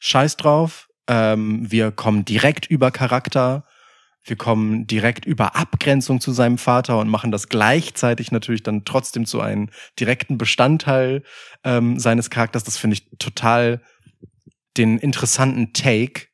scheiß 0.00 0.36
drauf, 0.36 0.88
ähm, 1.06 1.70
wir 1.70 1.92
kommen 1.92 2.24
direkt 2.24 2.66
über 2.66 2.90
Charakter, 2.90 3.64
wir 4.24 4.36
kommen 4.36 4.88
direkt 4.88 5.24
über 5.24 5.54
Abgrenzung 5.54 6.20
zu 6.20 6.32
seinem 6.32 6.58
Vater 6.58 6.98
und 6.98 7.08
machen 7.08 7.30
das 7.30 7.48
gleichzeitig 7.48 8.32
natürlich 8.32 8.64
dann 8.64 8.84
trotzdem 8.84 9.24
zu 9.24 9.40
einem 9.40 9.68
direkten 10.00 10.36
Bestandteil 10.36 11.22
ähm, 11.62 12.00
seines 12.00 12.30
Charakters. 12.30 12.64
Das 12.64 12.76
finde 12.76 12.94
ich 12.94 13.08
total 13.18 13.80
den 14.76 14.98
interessanten 14.98 15.72
Take. 15.72 16.26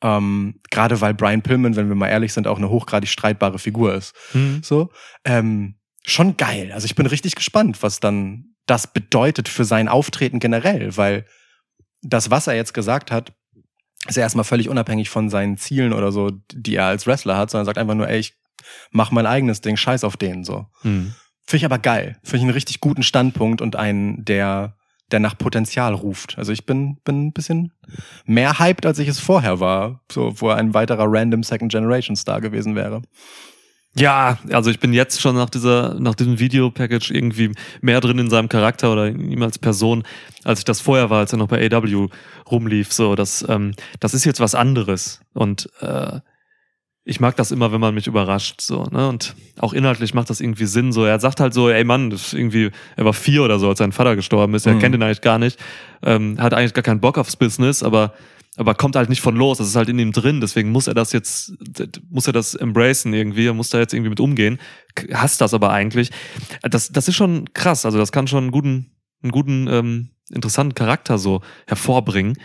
Ähm, 0.00 0.60
Gerade 0.70 1.00
weil 1.00 1.14
Brian 1.14 1.42
Pillman, 1.42 1.76
wenn 1.76 1.88
wir 1.88 1.96
mal 1.96 2.08
ehrlich 2.08 2.32
sind, 2.32 2.46
auch 2.46 2.58
eine 2.58 2.70
hochgradig 2.70 3.08
streitbare 3.08 3.58
Figur 3.58 3.94
ist. 3.94 4.14
Hm. 4.32 4.60
So, 4.62 4.90
ähm, 5.24 5.76
schon 6.04 6.36
geil. 6.36 6.72
Also 6.72 6.86
ich 6.86 6.94
bin 6.94 7.06
richtig 7.06 7.34
gespannt, 7.34 7.82
was 7.82 8.00
dann 8.00 8.54
das 8.66 8.92
bedeutet 8.92 9.48
für 9.48 9.64
sein 9.64 9.88
Auftreten 9.88 10.38
generell, 10.38 10.96
weil 10.96 11.26
das, 12.02 12.30
was 12.30 12.46
er 12.46 12.54
jetzt 12.54 12.74
gesagt 12.74 13.10
hat, 13.10 13.32
ist 14.06 14.16
ja 14.16 14.22
erstmal 14.22 14.44
völlig 14.44 14.68
unabhängig 14.68 15.10
von 15.10 15.28
seinen 15.28 15.56
Zielen 15.56 15.92
oder 15.92 16.12
so, 16.12 16.30
die 16.52 16.76
er 16.76 16.86
als 16.86 17.06
Wrestler 17.06 17.36
hat, 17.36 17.50
sondern 17.50 17.66
sagt 17.66 17.78
einfach 17.78 17.94
nur, 17.94 18.08
ey, 18.08 18.18
ich 18.18 18.34
mach 18.90 19.10
mein 19.10 19.26
eigenes 19.26 19.60
Ding, 19.60 19.76
scheiß 19.76 20.04
auf 20.04 20.16
den, 20.16 20.44
so. 20.44 20.66
Hm. 20.82 21.14
Finde 21.44 21.56
ich 21.56 21.64
aber 21.64 21.78
geil. 21.78 22.18
Finde 22.22 22.36
ich 22.36 22.42
einen 22.42 22.50
richtig 22.50 22.80
guten 22.80 23.02
Standpunkt 23.02 23.62
und 23.62 23.74
einen, 23.74 24.24
der, 24.24 24.76
der 25.10 25.20
nach 25.20 25.36
Potenzial 25.36 25.94
ruft. 25.94 26.36
Also 26.38 26.52
ich 26.52 26.66
bin, 26.66 26.96
bin 27.04 27.28
ein 27.28 27.32
bisschen 27.32 27.72
mehr 28.26 28.58
hyped, 28.58 28.84
als 28.86 28.98
ich 28.98 29.08
es 29.08 29.18
vorher 29.20 29.60
war, 29.60 30.00
so, 30.10 30.40
wo 30.40 30.50
er 30.50 30.56
ein 30.56 30.74
weiterer 30.74 31.06
random 31.08 31.42
Second 31.42 31.72
Generation 31.72 32.16
Star 32.16 32.40
gewesen 32.40 32.74
wäre. 32.74 33.02
Ja, 33.94 34.38
also 34.52 34.70
ich 34.70 34.78
bin 34.78 34.92
jetzt 34.92 35.20
schon 35.20 35.34
nach 35.34 35.50
dieser, 35.50 35.98
nach 35.98 36.14
diesem 36.14 36.38
Videopackage 36.38 37.10
irgendwie 37.10 37.52
mehr 37.80 38.00
drin 38.00 38.18
in 38.18 38.30
seinem 38.30 38.48
Charakter 38.48 38.92
oder 38.92 39.08
in 39.08 39.30
ihm 39.30 39.42
als 39.42 39.58
Person, 39.58 40.04
als 40.44 40.60
ich 40.60 40.64
das 40.64 40.80
vorher 40.80 41.10
war, 41.10 41.20
als 41.20 41.32
er 41.32 41.38
noch 41.38 41.48
bei 41.48 41.68
AW 41.70 42.08
rumlief. 42.50 42.92
So, 42.92 43.16
das, 43.16 43.44
ähm, 43.48 43.72
das 43.98 44.14
ist 44.14 44.24
jetzt 44.24 44.40
was 44.40 44.54
anderes. 44.54 45.20
Und 45.32 45.70
äh, 45.80 46.20
ich 47.08 47.20
mag 47.20 47.36
das 47.36 47.50
immer, 47.52 47.72
wenn 47.72 47.80
man 47.80 47.94
mich 47.94 48.06
überrascht, 48.06 48.60
so, 48.60 48.84
ne? 48.90 49.08
Und 49.08 49.34
auch 49.58 49.72
inhaltlich 49.72 50.12
macht 50.12 50.28
das 50.28 50.40
irgendwie 50.40 50.66
Sinn. 50.66 50.92
So, 50.92 51.04
er 51.06 51.18
sagt 51.20 51.40
halt 51.40 51.54
so, 51.54 51.70
ey 51.70 51.82
Mann, 51.82 52.10
das 52.10 52.28
ist 52.28 52.34
irgendwie, 52.34 52.70
er 52.96 53.04
war 53.06 53.14
vier 53.14 53.42
oder 53.42 53.58
so, 53.58 53.68
als 53.68 53.78
sein 53.78 53.92
Vater 53.92 54.14
gestorben 54.14 54.52
ist. 54.54 54.66
Er 54.66 54.74
Mhm. 54.74 54.78
kennt 54.80 54.94
ihn 54.94 55.02
eigentlich 55.02 55.22
gar 55.22 55.38
nicht, 55.38 55.58
ähm, 56.02 56.36
hat 56.38 56.52
eigentlich 56.52 56.74
gar 56.74 56.82
keinen 56.82 57.00
Bock 57.00 57.16
aufs 57.16 57.36
Business, 57.36 57.82
aber 57.82 58.12
aber 58.56 58.74
kommt 58.74 58.96
halt 58.96 59.08
nicht 59.08 59.20
von 59.20 59.36
los. 59.36 59.58
Das 59.58 59.68
ist 59.68 59.76
halt 59.76 59.88
in 59.88 60.00
ihm 60.00 60.10
drin. 60.10 60.40
Deswegen 60.40 60.72
muss 60.72 60.88
er 60.88 60.94
das 60.94 61.12
jetzt, 61.12 61.52
muss 62.10 62.26
er 62.26 62.32
das 62.32 62.56
embracen 62.56 63.14
irgendwie. 63.14 63.46
Er 63.46 63.54
muss 63.54 63.70
da 63.70 63.78
jetzt 63.78 63.94
irgendwie 63.94 64.10
mit 64.10 64.18
umgehen. 64.18 64.58
Hasst 65.12 65.40
das 65.40 65.54
aber 65.54 65.70
eigentlich. 65.70 66.10
Das, 66.62 66.90
das 66.90 67.06
ist 67.06 67.14
schon 67.14 67.54
krass. 67.54 67.86
Also 67.86 67.98
das 67.98 68.10
kann 68.10 68.26
schon 68.26 68.42
einen 68.44 68.50
guten, 68.50 68.90
einen 69.22 69.30
guten, 69.30 69.68
ähm, 69.68 70.10
interessanten 70.30 70.74
Charakter 70.74 71.18
so 71.18 71.40
hervorbringen. 71.68 72.36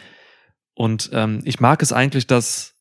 Und 0.75 1.09
ähm, 1.13 1.41
ich 1.45 1.59
mag 1.59 1.81
es 1.81 1.91
eigentlich, 1.91 2.27
dass 2.27 2.72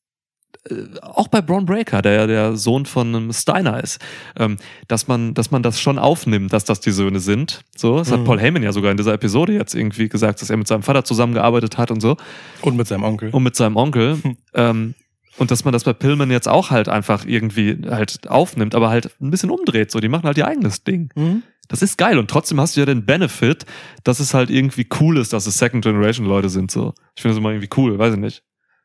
äh, 0.70 0.75
auch 1.03 1.29
bei 1.29 1.40
Braun 1.40 1.66
Breaker, 1.66 2.03
der 2.03 2.12
ja 2.12 2.27
der 2.27 2.57
Sohn 2.57 2.87
von 2.87 3.14
einem 3.14 3.33
Steiner 3.33 3.83
ist, 3.83 3.98
ähm, 4.37 4.57
dass 4.88 5.09
man, 5.09 5.35
dass 5.35 5.51
man 5.51 5.62
das 5.62 5.81
schon 5.81 5.98
aufnimmt, 5.98 6.53
dass 6.53 6.64
das 6.64 6.81
die 6.81 6.90
Söhne 6.92 7.20
sind. 7.20 7.62
So, 7.77 7.98
das 7.98 8.11
hat 8.12 8.20
Mhm. 8.20 8.25
Paul 8.25 8.40
Heyman 8.40 8.62
ja 8.62 8.72
sogar 8.72 8.90
in 8.90 8.96
dieser 8.96 9.12
Episode 9.14 9.53
jetzt 9.55 9.75
irgendwie 9.75 10.09
gesagt, 10.09 10.40
dass 10.42 10.51
er 10.51 10.57
mit 10.57 10.68
seinem 10.68 10.83
Vater 10.83 11.05
zusammengearbeitet 11.05 11.79
hat 11.79 11.90
und 11.90 12.01
so 12.01 12.16
Und 12.62 12.77
mit 12.77 12.87
seinem 12.87 13.05
Onkel. 13.05 13.31
und 13.31 13.42
mit 13.42 13.57
seinem 13.57 13.77
Onkel. 13.77 14.18
Hm. 14.22 14.37
ähm, 14.55 14.94
und 15.38 15.51
dass 15.51 15.64
man 15.64 15.72
das 15.72 15.85
bei 15.85 15.94
Pillman 15.94 16.31
jetzt 16.31 16.46
auch 16.46 16.70
halt 16.70 16.90
einfach 16.90 17.25
irgendwie 17.25 17.79
halt 17.88 18.29
aufnimmt, 18.29 18.75
aber 18.75 18.90
halt 18.90 19.11
ein 19.20 19.31
bisschen 19.31 19.48
umdreht. 19.51 19.90
So, 19.90 19.98
die 19.98 20.09
machen 20.09 20.25
halt 20.25 20.37
ihr 20.37 20.46
eigenes 20.46 20.85
Ding. 20.85 21.09
Mhm. 21.14 21.42
Das 21.68 21.81
ist 21.81 21.96
geil. 21.96 22.18
Und 22.18 22.29
trotzdem 22.31 22.61
hast 22.61 22.77
du 22.77 22.81
ja 22.81 22.87
den 22.87 23.07
Benefit, 23.07 23.64
dass 24.05 24.20
es 24.20 24.35
halt 24.35 24.51
irgendwie 24.51 24.87
cool 25.01 25.16
ist, 25.16 25.33
dass 25.33 25.46
es 25.46 25.57
Second 25.57 25.83
Generation 25.85 26.27
Leute 26.27 26.51
sind. 26.51 26.70
So, 26.70 26.92
ich 27.16 27.22
finde 27.22 27.35
das 27.35 27.38
immer 27.38 27.51
irgendwie 27.51 27.70
cool, 27.79 27.98
weiß 27.98 28.12
ich 28.12 28.20
nicht. 28.20 28.42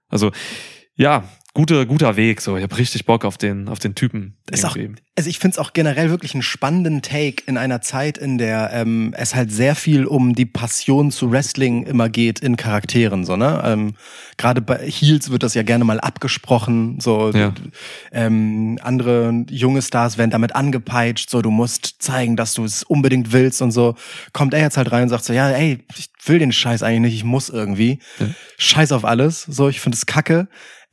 Also, 0.07 0.31
ja, 0.95 1.25
guter, 1.57 1.87
guter 1.87 2.15
Weg. 2.17 2.39
So, 2.41 2.55
ich 2.55 2.61
habe 2.61 2.77
richtig 2.77 3.05
Bock 3.05 3.25
auf 3.25 3.39
den, 3.39 3.67
auf 3.67 3.79
den 3.79 3.95
Typen. 3.95 4.35
Ist 4.51 4.63
auch, 4.63 4.77
also 5.15 5.27
ich 5.27 5.39
finde 5.39 5.55
es 5.55 5.57
auch 5.57 5.73
generell 5.73 6.11
wirklich 6.11 6.35
einen 6.35 6.43
spannenden 6.43 7.01
Take 7.01 7.37
in 7.47 7.57
einer 7.57 7.81
Zeit, 7.81 8.19
in 8.19 8.37
der 8.37 8.69
ähm, 8.73 9.15
es 9.17 9.33
halt 9.33 9.51
sehr 9.51 9.73
viel 9.73 10.05
um 10.05 10.35
die 10.35 10.45
Passion 10.45 11.09
zu 11.09 11.31
Wrestling 11.31 11.87
immer 11.87 12.09
geht 12.09 12.41
in 12.41 12.57
Charakteren, 12.57 13.25
so, 13.25 13.35
ne? 13.35 13.59
Ähm, 13.65 13.95
Gerade 14.37 14.61
bei 14.61 14.77
Heels 14.77 15.31
wird 15.31 15.41
das 15.41 15.55
ja 15.55 15.63
gerne 15.63 15.83
mal 15.83 15.99
abgesprochen, 15.99 16.99
so 16.99 17.31
Ja. 17.31 17.51
ähm, 18.11 18.77
andere 18.83 19.45
junge 19.49 19.81
Stars 19.81 20.19
werden 20.19 20.29
damit 20.29 20.55
angepeitscht, 20.55 21.31
so 21.31 21.41
du 21.41 21.49
musst 21.49 21.95
zeigen, 22.03 22.35
dass 22.35 22.53
du 22.53 22.65
es 22.65 22.83
unbedingt 22.83 23.31
willst 23.31 23.63
und 23.63 23.71
so. 23.71 23.95
Kommt 24.31 24.53
er 24.53 24.61
jetzt 24.61 24.77
halt 24.77 24.91
rein 24.91 25.03
und 25.03 25.09
sagt 25.09 25.25
so, 25.25 25.33
ja, 25.33 25.49
ey, 25.49 25.79
ich 25.97 26.09
will 26.27 26.37
den 26.37 26.51
Scheiß 26.51 26.83
eigentlich 26.83 27.13
nicht, 27.13 27.15
ich 27.15 27.23
muss 27.23 27.49
irgendwie. 27.49 27.97
Ja. 28.19 28.27
Scheiß 28.59 28.91
auf 28.91 29.05
alles, 29.05 29.41
so, 29.41 29.69
ich 29.69 29.79
finde 29.79 29.95
es 29.95 30.05
kacke. 30.05 30.47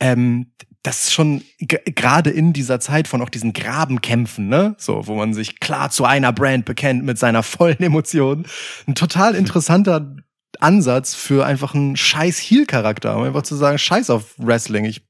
Ähm, 0.05 0.53
das 0.83 1.05
ist 1.05 1.14
schon 1.14 1.43
gerade 1.62 2.29
in 2.29 2.53
dieser 2.53 2.79
Zeit 2.79 3.09
von 3.09 3.23
auch 3.23 3.31
diesen 3.31 3.55
Grabenkämpfen, 3.55 4.49
ne, 4.49 4.75
so, 4.77 5.07
wo 5.07 5.14
man 5.14 5.33
sich 5.33 5.59
klar 5.59 5.88
zu 5.90 6.05
einer 6.05 6.31
Brand 6.33 6.67
bekennt 6.67 7.05
mit 7.05 7.19
seiner 7.19 7.43
vollen 7.43 7.81
Emotion, 7.81 8.45
ein 8.87 8.95
total 8.95 9.35
interessanter 9.35 10.14
Ansatz 10.61 11.14
für 11.14 11.47
einfach 11.47 11.75
einen 11.75 11.97
scheiß 11.97 12.38
Heel-Charakter, 12.38 13.17
um 13.17 13.23
einfach 13.23 13.43
zu 13.43 13.57
sagen, 13.57 13.79
scheiß 13.79 14.11
auf 14.11 14.35
Wrestling, 14.37 14.85
ich, 14.85 15.07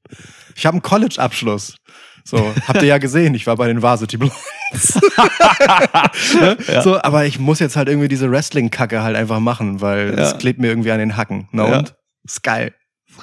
ich 0.55 0.65
habe 0.65 0.75
einen 0.75 0.81
College-Abschluss. 0.81 1.75
So, 2.23 2.37
habt 2.67 2.81
ihr 2.81 2.87
ja 2.87 2.97
gesehen, 2.97 3.35
ich 3.35 3.45
war 3.45 3.57
bei 3.57 3.67
den 3.67 3.81
Varsity 3.81 4.15
Blondes. 4.17 4.95
ne? 6.39 6.57
Ja. 6.67 6.81
So, 6.81 7.01
aber 7.01 7.25
ich 7.25 7.37
muss 7.37 7.59
jetzt 7.59 7.75
halt 7.75 7.87
irgendwie 7.89 8.07
diese 8.07 8.31
Wrestling-Kacke 8.31 9.03
halt 9.03 9.15
einfach 9.15 9.39
machen, 9.39 9.81
weil 9.81 10.09
es 10.17 10.31
Ja. 10.31 10.37
klebt 10.37 10.59
mir 10.59 10.67
irgendwie 10.67 10.91
an 10.91 10.99
den 10.99 11.17
Hacken. 11.17 11.49
Na 11.51 11.67
Ja. 11.69 11.77
und? 11.79 11.95
Ist 12.23 12.41
geil. 12.43 12.73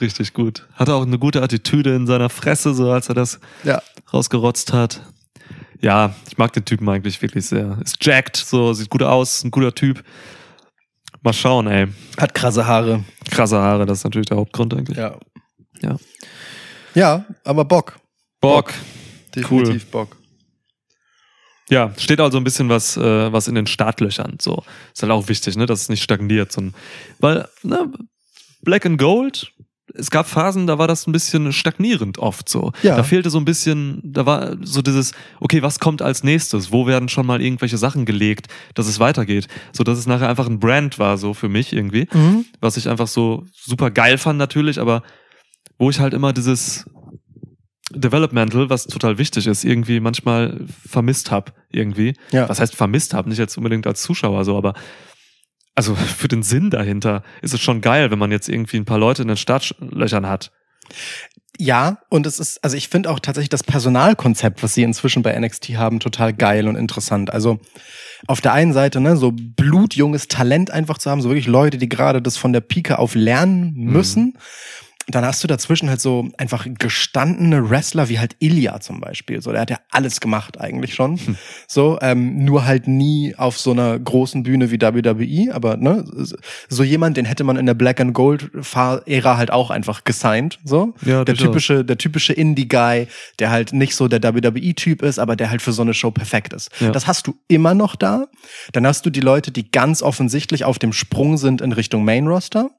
Richtig 0.00 0.32
gut. 0.32 0.66
Hatte 0.74 0.94
auch 0.94 1.02
eine 1.02 1.18
gute 1.18 1.42
Attitüde 1.42 1.94
in 1.94 2.06
seiner 2.06 2.28
Fresse, 2.30 2.74
so 2.74 2.90
als 2.90 3.08
er 3.08 3.14
das 3.14 3.38
Ja. 3.64 3.82
rausgerotzt 4.12 4.72
hat. 4.72 5.02
Ja, 5.80 6.14
ich 6.28 6.38
mag 6.38 6.52
den 6.52 6.64
Typen 6.64 6.88
eigentlich 6.88 7.20
wirklich 7.22 7.46
sehr. 7.46 7.78
Ist 7.82 8.04
jacked, 8.04 8.36
so 8.36 8.72
sieht 8.72 8.88
gut 8.90 9.02
aus, 9.02 9.42
ein 9.44 9.50
guter 9.50 9.74
Typ. 9.74 10.04
Mal 11.22 11.32
schauen, 11.32 11.66
ey. 11.66 11.88
Hat 12.18 12.34
krasse 12.34 12.66
Haare. 12.66 13.04
Krasse 13.30 13.58
Haare, 13.58 13.86
das 13.86 13.98
ist 13.98 14.04
natürlich 14.04 14.26
der 14.26 14.36
Hauptgrund 14.38 14.74
eigentlich. 14.74 14.96
Ja. 14.98 15.16
Ja. 15.80 15.96
Ja, 16.94 17.24
aber 17.44 17.64
Bock. 17.64 17.98
Bock. 18.40 18.72
Definitiv 19.34 19.86
Bock. 19.86 20.16
Ja, 21.70 21.92
steht 21.96 22.20
also 22.20 22.36
ein 22.38 22.44
bisschen 22.44 22.68
was, 22.68 22.96
äh, 22.96 23.32
was 23.32 23.48
in 23.48 23.54
den 23.54 23.66
Startlöchern. 23.66 24.36
So 24.40 24.62
ist 24.92 25.02
halt 25.02 25.12
auch 25.12 25.28
wichtig, 25.28 25.56
ne, 25.56 25.64
dass 25.66 25.82
es 25.82 25.88
nicht 25.88 26.02
stagniert, 26.02 26.52
sondern 26.52 26.74
weil 27.18 27.48
ne, 27.62 27.90
Black 28.62 28.84
and 28.84 28.98
Gold. 28.98 29.51
Es 29.94 30.10
gab 30.10 30.26
Phasen, 30.28 30.66
da 30.66 30.78
war 30.78 30.88
das 30.88 31.06
ein 31.06 31.12
bisschen 31.12 31.52
stagnierend 31.52 32.18
oft 32.18 32.48
so. 32.48 32.72
Ja. 32.82 32.96
Da 32.96 33.02
fehlte 33.02 33.30
so 33.30 33.38
ein 33.38 33.44
bisschen, 33.44 34.00
da 34.02 34.26
war 34.26 34.56
so 34.62 34.82
dieses, 34.82 35.12
okay, 35.40 35.62
was 35.62 35.78
kommt 35.78 36.02
als 36.02 36.24
nächstes? 36.24 36.72
Wo 36.72 36.86
werden 36.86 37.08
schon 37.08 37.26
mal 37.26 37.42
irgendwelche 37.42 37.78
Sachen 37.78 38.04
gelegt, 38.04 38.48
dass 38.74 38.86
es 38.86 39.00
weitergeht? 39.00 39.48
So 39.72 39.84
dass 39.84 39.98
es 39.98 40.06
nachher 40.06 40.28
einfach 40.28 40.48
ein 40.48 40.60
Brand 40.60 40.98
war, 40.98 41.18
so 41.18 41.34
für 41.34 41.48
mich 41.48 41.72
irgendwie. 41.72 42.08
Mhm. 42.12 42.46
was 42.60 42.76
ich 42.76 42.88
einfach 42.88 43.08
so 43.08 43.44
super 43.54 43.90
geil 43.90 44.18
fand 44.18 44.38
natürlich, 44.38 44.80
aber 44.80 45.02
wo 45.78 45.90
ich 45.90 46.00
halt 46.00 46.14
immer 46.14 46.32
dieses 46.32 46.84
Developmental, 47.94 48.70
was 48.70 48.86
total 48.86 49.18
wichtig 49.18 49.46
ist, 49.46 49.64
irgendwie 49.64 50.00
manchmal 50.00 50.64
vermisst 50.86 51.30
hab 51.30 51.52
irgendwie. 51.70 52.14
Ja. 52.30 52.48
Was 52.48 52.60
heißt 52.60 52.74
vermisst 52.74 53.14
hab? 53.14 53.26
Nicht 53.26 53.38
jetzt 53.38 53.56
unbedingt 53.56 53.86
als 53.86 54.02
Zuschauer 54.02 54.44
so, 54.44 54.56
aber 54.56 54.74
also 55.74 55.94
für 55.94 56.28
den 56.28 56.42
Sinn 56.42 56.70
dahinter 56.70 57.22
ist 57.40 57.54
es 57.54 57.60
schon 57.60 57.80
geil, 57.80 58.10
wenn 58.10 58.18
man 58.18 58.30
jetzt 58.30 58.48
irgendwie 58.48 58.76
ein 58.76 58.84
paar 58.84 58.98
Leute 58.98 59.22
in 59.22 59.28
den 59.28 59.36
Startlöchern 59.36 60.28
hat. 60.28 60.52
Ja, 61.58 61.98
und 62.08 62.26
es 62.26 62.38
ist, 62.38 62.64
also 62.64 62.76
ich 62.76 62.88
finde 62.88 63.10
auch 63.10 63.20
tatsächlich 63.20 63.50
das 63.50 63.62
Personalkonzept, 63.62 64.62
was 64.62 64.74
sie 64.74 64.82
inzwischen 64.82 65.22
bei 65.22 65.38
NXT 65.38 65.70
haben, 65.70 66.00
total 66.00 66.32
geil 66.32 66.66
und 66.66 66.76
interessant. 66.76 67.32
Also 67.32 67.60
auf 68.26 68.40
der 68.40 68.52
einen 68.52 68.72
Seite, 68.72 69.00
ne, 69.00 69.16
so 69.16 69.32
blutjunges 69.32 70.28
Talent 70.28 70.70
einfach 70.70 70.98
zu 70.98 71.10
haben, 71.10 71.20
so 71.20 71.28
wirklich 71.28 71.46
Leute, 71.46 71.78
die 71.78 71.88
gerade 71.88 72.22
das 72.22 72.36
von 72.36 72.52
der 72.52 72.62
Pike 72.62 72.98
auf 72.98 73.14
lernen 73.14 73.74
müssen. 73.74 74.38
Dann 75.08 75.24
hast 75.24 75.42
du 75.42 75.48
dazwischen 75.48 75.88
halt 75.88 76.00
so 76.00 76.28
einfach 76.38 76.66
gestandene 76.78 77.68
Wrestler 77.70 78.08
wie 78.08 78.18
halt 78.18 78.36
Ilya 78.38 78.80
zum 78.80 79.00
Beispiel. 79.00 79.42
So, 79.42 79.50
der 79.50 79.62
hat 79.62 79.70
ja 79.70 79.78
alles 79.90 80.20
gemacht 80.20 80.60
eigentlich 80.60 80.94
schon. 80.94 81.18
So, 81.66 81.98
ähm, 82.00 82.44
nur 82.44 82.64
halt 82.64 82.86
nie 82.86 83.34
auf 83.36 83.58
so 83.58 83.72
einer 83.72 83.98
großen 83.98 84.42
Bühne 84.42 84.70
wie 84.70 84.80
WWE. 84.80 85.54
Aber 85.54 85.76
ne, 85.76 86.04
so 86.68 86.82
jemand, 86.82 87.16
den 87.16 87.24
hätte 87.24 87.44
man 87.44 87.56
in 87.56 87.66
der 87.66 87.74
Black 87.74 88.00
and 88.00 88.14
Gold 88.14 88.50
Ära 89.06 89.36
halt 89.36 89.50
auch 89.50 89.70
einfach 89.70 90.04
gesigned. 90.04 90.58
So, 90.64 90.94
Ja, 91.04 91.24
der 91.24 91.34
typische, 91.34 91.84
der 91.84 91.98
typische 91.98 92.32
Indie-Guy, 92.32 93.08
der 93.38 93.50
halt 93.50 93.72
nicht 93.72 93.96
so 93.96 94.08
der 94.08 94.22
WWE-Typ 94.22 95.02
ist, 95.02 95.18
aber 95.18 95.36
der 95.36 95.50
halt 95.50 95.62
für 95.62 95.72
so 95.72 95.82
eine 95.82 95.94
Show 95.94 96.10
perfekt 96.10 96.52
ist. 96.52 96.70
Ja. 96.80 96.90
Das 96.90 97.06
hast 97.06 97.26
du 97.26 97.34
immer 97.48 97.74
noch 97.74 97.96
da. 97.96 98.26
Dann 98.72 98.86
hast 98.86 99.06
du 99.06 99.10
die 99.10 99.20
Leute, 99.20 99.50
die 99.50 99.70
ganz 99.70 100.02
offensichtlich 100.02 100.64
auf 100.64 100.78
dem 100.78 100.92
Sprung 100.92 101.36
sind 101.38 101.60
in 101.60 101.72
Richtung 101.72 102.04
Main-Roster. 102.04 102.70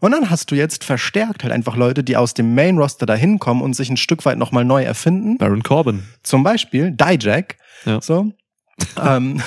Und 0.00 0.12
dann 0.12 0.30
hast 0.30 0.50
du 0.50 0.54
jetzt 0.54 0.84
verstärkt 0.84 1.42
halt 1.42 1.52
einfach 1.52 1.76
Leute, 1.76 2.04
die 2.04 2.16
aus 2.16 2.34
dem 2.34 2.54
Main-Roster 2.54 3.06
da 3.06 3.14
hinkommen 3.14 3.62
und 3.62 3.74
sich 3.74 3.90
ein 3.90 3.96
Stück 3.96 4.24
weit 4.24 4.38
nochmal 4.38 4.64
neu 4.64 4.82
erfinden. 4.82 5.38
Baron 5.38 5.62
Corbin. 5.62 6.04
Zum 6.22 6.42
Beispiel 6.42 6.90
Dijak. 6.90 7.56
Ja. 7.84 8.00
So. 8.00 8.32
ähm, 9.02 9.42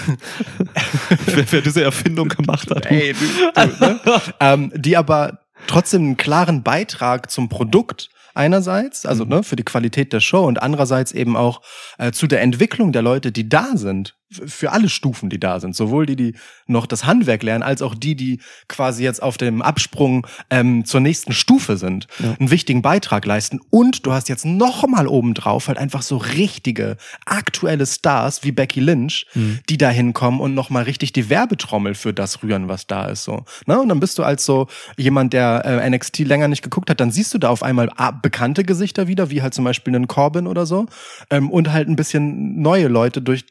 wer, 1.25 1.51
wer 1.51 1.61
diese 1.61 1.83
Erfindung 1.83 2.29
gemacht 2.29 2.69
hat. 2.69 2.85
ey, 2.85 3.13
du, 3.13 3.25
du, 3.61 3.85
ne? 3.85 3.99
ähm, 4.39 4.71
die 4.75 4.97
aber 4.97 5.39
trotzdem 5.67 6.01
einen 6.03 6.17
klaren 6.17 6.63
Beitrag 6.63 7.31
zum 7.31 7.49
Produkt 7.49 8.09
einerseits, 8.35 9.05
also 9.05 9.23
ne, 9.23 9.43
für 9.43 9.55
die 9.55 9.63
Qualität 9.63 10.13
der 10.13 10.19
Show 10.19 10.45
und 10.45 10.61
andererseits 10.61 11.11
eben 11.11 11.35
auch 11.35 11.61
äh, 11.97 12.11
zu 12.11 12.27
der 12.27 12.41
Entwicklung 12.41 12.91
der 12.91 13.01
Leute, 13.01 13.31
die 13.31 13.49
da 13.49 13.75
sind, 13.75 14.15
für 14.31 14.71
alle 14.71 14.89
Stufen, 14.89 15.29
die 15.29 15.39
da 15.39 15.59
sind, 15.59 15.75
sowohl 15.75 16.05
die, 16.07 16.15
die 16.15 16.35
noch 16.67 16.87
das 16.87 17.05
Handwerk 17.05 17.43
lernen, 17.43 17.61
als 17.63 17.81
auch 17.81 17.93
die, 17.93 18.15
die 18.15 18.39
quasi 18.67 19.03
jetzt 19.03 19.21
auf 19.21 19.37
dem 19.37 19.61
Absprung 19.61 20.25
ähm, 20.49 20.83
zur 20.83 20.99
nächsten 20.99 21.31
Stufe 21.31 21.77
sind, 21.77 22.07
Ja. 22.19 22.35
einen 22.39 22.49
wichtigen 22.51 22.81
Beitrag 22.81 23.25
leisten. 23.25 23.59
Und 23.69 24.05
du 24.05 24.11
hast 24.13 24.27
jetzt 24.27 24.45
noch 24.45 24.87
mal 24.87 25.07
obendrauf 25.07 25.67
halt 25.67 25.77
einfach 25.77 26.01
so 26.01 26.17
richtige, 26.17 26.97
aktuelle 27.25 27.85
Stars 27.85 28.43
wie 28.43 28.51
Becky 28.51 28.79
Lynch, 28.79 29.27
Mhm. 29.35 29.59
die 29.69 29.77
da 29.77 29.89
hinkommen 29.89 30.39
und 30.41 30.55
noch 30.55 30.69
mal 30.71 30.83
richtig 30.83 31.13
die 31.13 31.29
Werbetrommel 31.29 31.93
für 31.93 32.13
das 32.13 32.41
rühren, 32.41 32.67
was 32.67 32.87
da 32.87 33.05
ist. 33.07 33.23
So. 33.23 33.45
Ne? 33.67 33.79
Und 33.79 33.89
dann 33.89 33.99
bist 33.99 34.17
du 34.17 34.23
als 34.23 34.43
so 34.45 34.67
jemand, 34.97 35.33
der 35.33 35.63
äh, 35.65 35.89
NXT 35.89 36.19
länger 36.19 36.47
nicht 36.47 36.63
geguckt 36.63 36.89
hat, 36.89 36.99
dann 36.99 37.11
siehst 37.11 37.33
du 37.33 37.37
da 37.37 37.49
auf 37.49 37.61
einmal 37.63 37.91
ah, 37.95 38.11
bekannte 38.11 38.63
Gesichter 38.63 39.07
wieder, 39.07 39.29
wie 39.29 39.41
halt 39.43 39.53
zum 39.53 39.65
Beispiel 39.65 39.95
einen 39.95 40.07
Corbin 40.07 40.47
oder 40.47 40.65
so, 40.65 40.87
ähm, 41.29 41.51
und 41.51 41.71
halt 41.71 41.87
ein 41.87 41.95
bisschen 41.95 42.61
neue 42.61 42.87
Leute 42.87 43.21
durch 43.21 43.45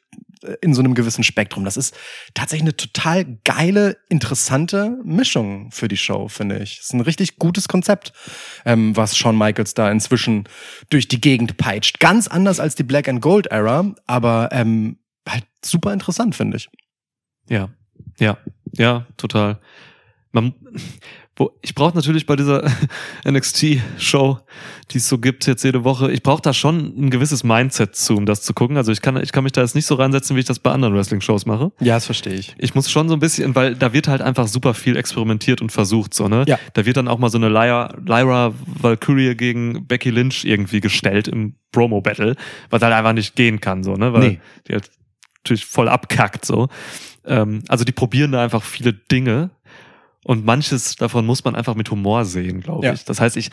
in 0.60 0.74
so 0.74 0.80
einem 0.80 0.94
gewissen 0.94 1.24
Spektrum. 1.24 1.64
Das 1.64 1.76
ist 1.76 1.96
tatsächlich 2.34 2.64
eine 2.64 2.76
total 2.76 3.24
geile, 3.44 3.96
interessante 4.08 4.98
Mischung 5.04 5.70
für 5.70 5.88
die 5.88 5.96
Show, 5.96 6.28
finde 6.28 6.58
ich. 6.58 6.76
Das 6.76 6.86
ist 6.86 6.92
ein 6.92 7.00
richtig 7.00 7.38
gutes 7.38 7.68
Konzept, 7.68 8.12
ähm, 8.64 8.96
was 8.96 9.16
Shawn 9.16 9.38
Michaels 9.38 9.74
da 9.74 9.90
inzwischen 9.90 10.44
durch 10.90 11.08
die 11.08 11.20
Gegend 11.20 11.56
peitscht. 11.56 12.00
Ganz 12.00 12.28
anders 12.28 12.60
als 12.60 12.74
die 12.74 12.82
Black 12.82 13.08
and 13.08 13.20
Gold 13.20 13.46
Era, 13.46 13.94
aber 14.06 14.48
ähm, 14.52 14.98
halt 15.28 15.44
super 15.64 15.92
interessant, 15.92 16.34
finde 16.34 16.58
ich. 16.58 16.68
Ja, 17.48 17.70
ja, 18.18 18.38
ja, 18.72 19.06
total. 19.16 19.60
Man, 20.32 20.54
wo 21.36 21.50
ich 21.62 21.74
brauche 21.74 21.94
natürlich 21.96 22.26
bei 22.26 22.36
dieser 22.36 22.64
NXT-Show, 23.28 24.38
die 24.90 24.98
es 24.98 25.08
so 25.08 25.18
gibt 25.18 25.46
jetzt 25.46 25.64
jede 25.64 25.84
Woche, 25.84 26.10
ich 26.12 26.22
brauche 26.22 26.42
da 26.42 26.52
schon 26.52 26.94
ein 26.96 27.10
gewisses 27.10 27.42
Mindset 27.44 27.96
zu, 27.96 28.16
um 28.16 28.26
das 28.26 28.42
zu 28.42 28.54
gucken. 28.54 28.76
Also 28.76 28.92
ich 28.92 29.02
kann, 29.02 29.20
ich 29.22 29.32
kann 29.32 29.44
mich 29.44 29.52
da 29.52 29.60
jetzt 29.60 29.74
nicht 29.74 29.86
so 29.86 29.94
reinsetzen, 29.96 30.36
wie 30.36 30.40
ich 30.40 30.46
das 30.46 30.58
bei 30.58 30.70
anderen 30.70 30.94
Wrestling-Shows 30.94 31.46
mache. 31.46 31.72
Ja, 31.80 31.94
das 31.94 32.06
verstehe 32.06 32.34
ich. 32.34 32.54
Ich 32.58 32.74
muss 32.74 32.90
schon 32.90 33.08
so 33.08 33.14
ein 33.14 33.20
bisschen, 33.20 33.54
weil 33.54 33.74
da 33.74 33.92
wird 33.92 34.08
halt 34.08 34.22
einfach 34.22 34.46
super 34.46 34.74
viel 34.74 34.96
experimentiert 34.96 35.60
und 35.60 35.72
versucht, 35.72 36.14
so, 36.14 36.28
ne? 36.28 36.44
Ja. 36.46 36.58
Da 36.74 36.86
wird 36.86 36.96
dann 36.96 37.08
auch 37.08 37.18
mal 37.18 37.30
so 37.30 37.38
eine 37.38 37.48
Lyra, 37.48 37.94
Lyra 38.04 38.52
Valkyrie 38.66 39.34
gegen 39.34 39.86
Becky 39.86 40.10
Lynch 40.10 40.44
irgendwie 40.44 40.80
gestellt 40.80 41.28
im 41.28 41.56
Promo-Battle, 41.72 42.36
was 42.70 42.82
halt 42.82 42.92
einfach 42.94 43.12
nicht 43.12 43.34
gehen 43.36 43.60
kann, 43.60 43.82
so, 43.82 43.94
ne? 43.96 44.12
Weil 44.12 44.20
Nee. 44.28 44.40
die 44.68 44.72
halt 44.74 44.90
natürlich 45.42 45.66
voll 45.66 45.88
abkackt, 45.88 46.44
so. 46.44 46.68
Ähm, 47.26 47.62
also 47.68 47.84
die 47.84 47.92
probieren 47.92 48.32
da 48.32 48.42
einfach 48.42 48.62
viele 48.62 48.92
Dinge 48.92 49.50
und 50.24 50.44
manches 50.44 50.96
davon 50.96 51.24
muss 51.26 51.44
man 51.44 51.54
einfach 51.54 51.76
mit 51.76 51.88
Humor 51.90 52.24
sehen, 52.24 52.60
glaube 52.60 52.86
Ja. 52.86 52.92
ich. 52.92 53.04
Das 53.04 53.20
heißt, 53.20 53.36
ich 53.36 53.50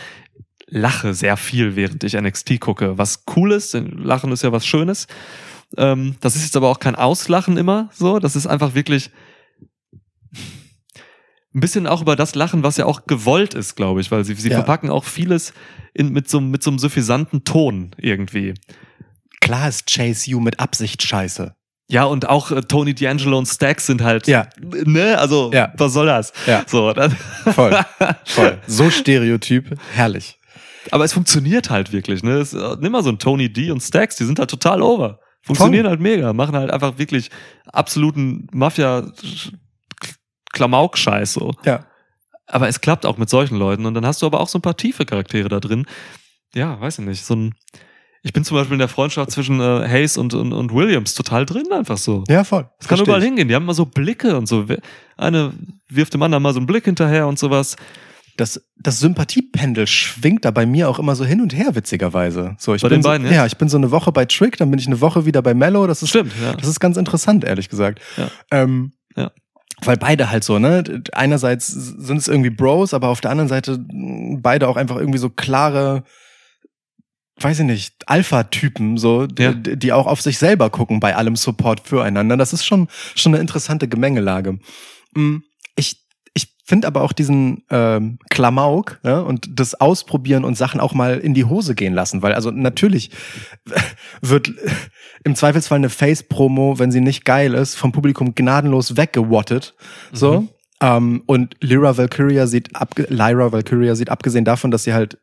lache 0.68 1.14
sehr 1.14 1.38
viel, 1.38 1.76
während 1.76 2.04
ich 2.04 2.14
NXT 2.16 2.60
gucke, 2.60 2.98
was 2.98 3.24
cool 3.36 3.52
ist. 3.52 3.74
denn 3.76 3.90
Lachen 4.00 4.32
ist 4.32 4.42
ja 4.42 4.52
was 4.52 4.66
Schönes. 4.66 5.06
Ähm, 5.78 6.16
das 6.22 6.36
ist 6.36 6.44
jetzt 6.44 6.58
aber 6.58 6.70
auch 6.70 6.80
kein 6.80 6.96
Auslachen 6.96 7.58
immer 7.58 7.90
so. 7.94 8.20
Das 8.20 8.36
ist 8.36 8.48
einfach 8.48 8.74
wirklich 8.74 9.10
ein 11.54 11.60
bisschen 11.60 11.88
auch 11.88 12.02
über 12.02 12.16
das 12.16 12.36
Lachen, 12.36 12.64
was 12.64 12.78
ja 12.78 12.86
auch 12.86 13.06
gewollt 13.06 13.54
ist, 13.54 13.76
glaube 13.76 14.00
ich, 14.02 14.10
weil 14.12 14.24
sie, 14.24 14.34
sie 14.36 14.50
Ja. 14.50 14.56
verpacken 14.56 14.90
auch 14.90 15.04
vieles 15.04 15.54
in, 15.94 16.12
mit, 16.14 16.30
so, 16.30 16.40
mit 16.40 16.64
so 16.64 16.70
einem 16.72 16.80
suffisanten 16.80 17.44
Ton 17.44 17.92
irgendwie. 17.98 18.54
Klar 19.42 19.68
ist 19.68 19.88
Chase 19.88 20.30
You 20.32 20.40
mit 20.40 20.60
Absicht 20.62 21.04
scheiße. 21.04 21.54
Ja, 21.92 22.06
und 22.06 22.28
auch 22.30 22.52
äh, 22.52 22.62
Tony 22.62 22.92
D'Angelo 22.92 23.38
und 23.38 23.46
Stax 23.48 23.86
sind 23.86 24.02
halt, 24.02 24.28
Ja. 24.28 24.48
ne, 24.62 25.18
also, 25.20 25.52
Ja. 25.54 25.72
was 25.78 25.94
soll 25.94 26.06
das? 26.08 26.32
Ja. 26.48 26.64
So, 26.68 26.94
das, 26.94 27.14
Voll. 27.54 27.78
Voll. 28.26 28.58
So 28.68 28.90
Stereotyp. 29.00 29.78
Herrlich. 29.94 30.40
aber 30.90 31.04
es 31.06 31.14
funktioniert 31.14 31.70
halt 31.70 31.92
wirklich, 31.92 32.24
ne? 32.24 32.40
Es, 32.40 32.54
äh, 32.54 32.76
nimm 32.80 32.94
mal 32.94 33.04
so 33.04 33.10
ein 33.10 33.20
Tony 33.20 33.52
D 33.52 33.72
und 33.72 33.82
Stax, 33.82 34.16
die 34.16 34.24
sind 34.26 34.40
halt 34.40 34.50
total 34.50 34.82
over. 34.82 35.20
Funktionieren 35.44 35.88
halt 35.88 36.00
mega, 36.00 36.34
machen 36.34 36.56
halt 36.56 36.72
einfach 36.72 36.98
wirklich 36.98 37.30
absoluten 37.74 38.48
Mafia-Klamauk-Scheiß 38.54 41.34
so. 41.34 41.52
Ja. 41.66 41.86
Aber 42.48 42.68
es 42.68 42.82
klappt 42.82 43.06
auch 43.06 43.18
mit 43.18 43.30
solchen 43.30 43.58
Leuten 43.58 43.86
und 43.86 43.94
dann 43.94 44.06
hast 44.06 44.22
du 44.22 44.26
aber 44.26 44.40
auch 44.40 44.48
so 44.48 44.60
ein 44.60 44.62
paar 44.62 44.78
tiefe 44.78 45.06
Charaktere 45.06 45.50
da 45.50 45.60
drin. 45.60 45.86
Ja, 46.54 46.80
weiß 46.80 47.00
ich 47.00 47.06
nicht, 47.06 47.26
so 47.26 47.36
ein, 47.36 47.56
ich 48.24 48.34
bin 48.34 48.44
zum 48.44 48.58
Beispiel 48.58 48.74
in 48.74 48.80
der 48.80 48.88
Freundschaft 48.88 49.32
zwischen 49.32 49.60
äh, 49.60 49.88
Hayes 49.88 50.18
und, 50.18 50.34
und, 50.34 50.54
und 50.54 50.74
Williams 50.74 51.16
total 51.16 51.46
drin 51.46 51.72
einfach 51.72 51.98
so. 51.98 52.24
Ja, 52.28 52.44
voll. 52.44 52.70
Es 52.80 52.88
kann 52.88 53.00
überall 53.00 53.20
ich. 53.20 53.26
hingehen. 53.26 53.48
Die 53.48 53.56
haben 53.56 53.64
immer 53.64 53.74
so 53.74 53.86
Blicke 53.86 54.38
und 54.38 54.48
so. 54.48 54.66
Eine 55.18 55.54
wirft 55.90 56.14
dem 56.14 56.22
anderen 56.22 56.44
mal 56.44 56.54
so 56.54 56.60
einen 56.60 56.68
Blick 56.68 56.86
hinterher 56.86 57.28
und 57.28 57.40
sowas. 57.40 57.76
Das, 58.38 58.62
das 58.78 59.00
Sympathiependel 59.00 59.88
schwingt 59.88 60.46
da 60.46 60.52
bei 60.52 60.66
mir 60.66 60.90
auch 60.90 61.00
immer 61.00 61.16
so 61.16 61.26
hin 61.26 61.42
und 61.42 61.56
her, 61.56 61.76
witzigerweise. 61.76 62.56
So, 62.60 62.74
ich 62.76 62.82
Bei 62.82 62.90
bin 62.90 63.00
den 63.00 63.04
so, 63.04 63.10
beiden, 63.10 63.28
ja? 63.28 63.34
ja? 63.34 63.46
ich 63.46 63.58
bin 63.58 63.70
so 63.70 63.78
eine 63.78 63.92
Woche 63.92 64.12
bei 64.12 64.26
Trick, 64.26 64.58
dann 64.58 64.70
bin 64.72 64.80
ich 64.80 64.88
eine 64.88 65.02
Woche 65.02 65.26
wieder 65.26 65.42
bei 65.42 65.54
Mellow. 65.54 65.86
Das 65.88 66.02
ist, 66.02 66.10
Stimmt, 66.10 66.32
ja. 66.42 66.54
das 66.54 66.68
ist 66.68 66.80
ganz 66.80 66.98
interessant, 66.98 67.44
ehrlich 67.44 67.70
gesagt. 67.70 68.00
Ja. 68.18 68.28
Ähm, 68.52 68.94
Ja. 69.16 69.32
Weil 69.84 69.98
beide 69.98 70.30
halt 70.30 70.44
so, 70.44 70.60
ne? 70.60 71.04
Einerseits 71.12 71.68
sind 71.68 72.18
es 72.18 72.28
irgendwie 72.28 72.52
Bros, 72.52 72.94
aber 72.94 73.10
auf 73.10 73.20
der 73.20 73.32
anderen 73.32 73.50
Seite 73.50 73.80
mh, 73.80 74.38
beide 74.42 74.68
auch 74.68 74.78
einfach 74.78 74.98
irgendwie 74.98 75.18
so 75.18 75.30
klare, 75.30 76.04
weiß 77.44 77.60
ich 77.60 77.66
nicht, 77.66 77.94
Alpha-Typen, 78.08 78.98
so, 78.98 79.28
Ja. 79.38 79.54
die 79.54 79.94
auch 79.94 80.08
auf 80.08 80.22
sich 80.22 80.38
selber 80.38 80.70
gucken 80.70 81.00
bei 81.00 81.16
allem 81.16 81.36
Support 81.36 81.82
füreinander. 81.88 82.38
Das 82.38 82.54
ist 82.54 82.66
schon, 82.66 82.88
schon 83.16 83.34
eine 83.34 83.42
interessante 83.42 83.88
Gemengelage. 83.88 84.60
Mm, 85.16 85.38
Ich, 85.76 85.98
ich 86.34 86.48
finde 86.66 86.88
aber 86.88 87.02
auch 87.02 87.14
diesen 87.14 87.64
ähm, 87.70 88.18
Klamauk 88.30 89.00
ne, 89.04 89.24
und 89.24 89.48
das 89.60 89.76
Ausprobieren 89.80 90.44
und 90.46 90.58
Sachen 90.58 90.80
auch 90.80 90.94
mal 90.94 91.18
in 91.18 91.34
die 91.34 91.46
Hose 91.46 91.76
gehen 91.76 91.94
lassen, 91.94 92.22
weil 92.22 92.34
also 92.34 92.52
natürlich 92.52 93.12
wird 94.22 94.52
im 95.24 95.36
Zweifelsfall 95.36 95.78
eine 95.78 95.90
Face-Promo, 95.90 96.80
wenn 96.80 96.92
sie 96.92 97.02
nicht 97.02 97.26
geil 97.26 97.54
ist, 97.54 97.76
vom 97.76 97.92
Publikum 97.92 98.36
gnadenlos 98.36 98.98
weggewattet. 98.98 99.76
So. 100.12 100.42
Mhm. 100.42 100.50
Ähm, 100.82 101.24
und 101.26 101.56
Lyra 101.62 101.98
Valkyria 101.98 102.48
sieht 102.48 102.76
abge 102.76 103.06
Lyra 103.10 103.52
Valkyria 103.52 103.96
sieht 103.96 104.10
abgesehen 104.10 104.46
davon, 104.46 104.72
dass 104.72 104.84
sie 104.84 104.94
halt 104.94 105.18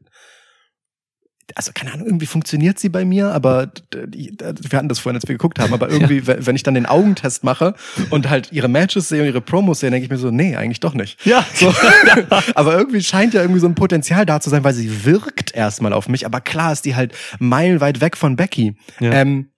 also 1.55 1.73
keine 1.75 1.93
Ahnung, 1.93 2.07
irgendwie 2.07 2.27
funktioniert 2.27 2.79
sie 2.79 2.89
bei 2.89 3.05
mir, 3.05 3.33
aber 3.33 3.71
wir 3.93 4.79
hatten 4.79 4.89
das 4.89 4.99
vorhin, 4.99 5.17
als 5.17 5.27
wir 5.29 5.35
geguckt 5.35 5.59
haben, 5.59 5.73
aber 5.73 5.89
irgendwie, 5.89 6.27
wenn 6.27 6.47
wenn 6.47 6.57
ich 6.57 6.63
dann 6.63 6.75
den 6.75 6.87
Augentest 6.87 7.45
mache 7.45 7.75
und 8.11 8.29
halt 8.29 8.53
ihre 8.53 8.69
Matches 8.69 9.09
sehe 9.09 9.21
und 9.21 9.27
ihre 9.27 9.41
Promos 9.41 9.81
sehe, 9.81 9.91
denke 9.91 10.05
ich 10.05 10.11
mir 10.11 10.19
so, 10.19 10.31
nee, 10.31 10.57
eigentlich 10.57 10.81
doch 10.81 10.95
nicht. 10.95 11.25
Ja. 11.25 11.45
So. 11.55 11.73
aber 12.55 12.77
irgendwie 12.77 13.03
scheint 13.03 13.35
ja 13.35 13.43
irgendwie 13.43 13.61
so 13.61 13.67
ein 13.67 13.75
Potenzial 13.75 14.27
da 14.27 14.41
zu 14.41 14.51
sein, 14.51 14.65
weil 14.65 14.75
sie 14.75 15.05
wirkt 15.05 15.55
erstmal 15.55 15.93
auf 15.93 16.09
mich, 16.09 16.27
aber 16.27 16.41
klar 16.41 16.73
ist 16.73 16.85
die 16.85 16.97
halt 16.97 17.13
meilenweit 17.39 18.01
weg 18.01 18.17
von 18.17 18.37
Becky. 18.37 18.77
Ja. 19.01 19.13
Ähm, 19.13 19.49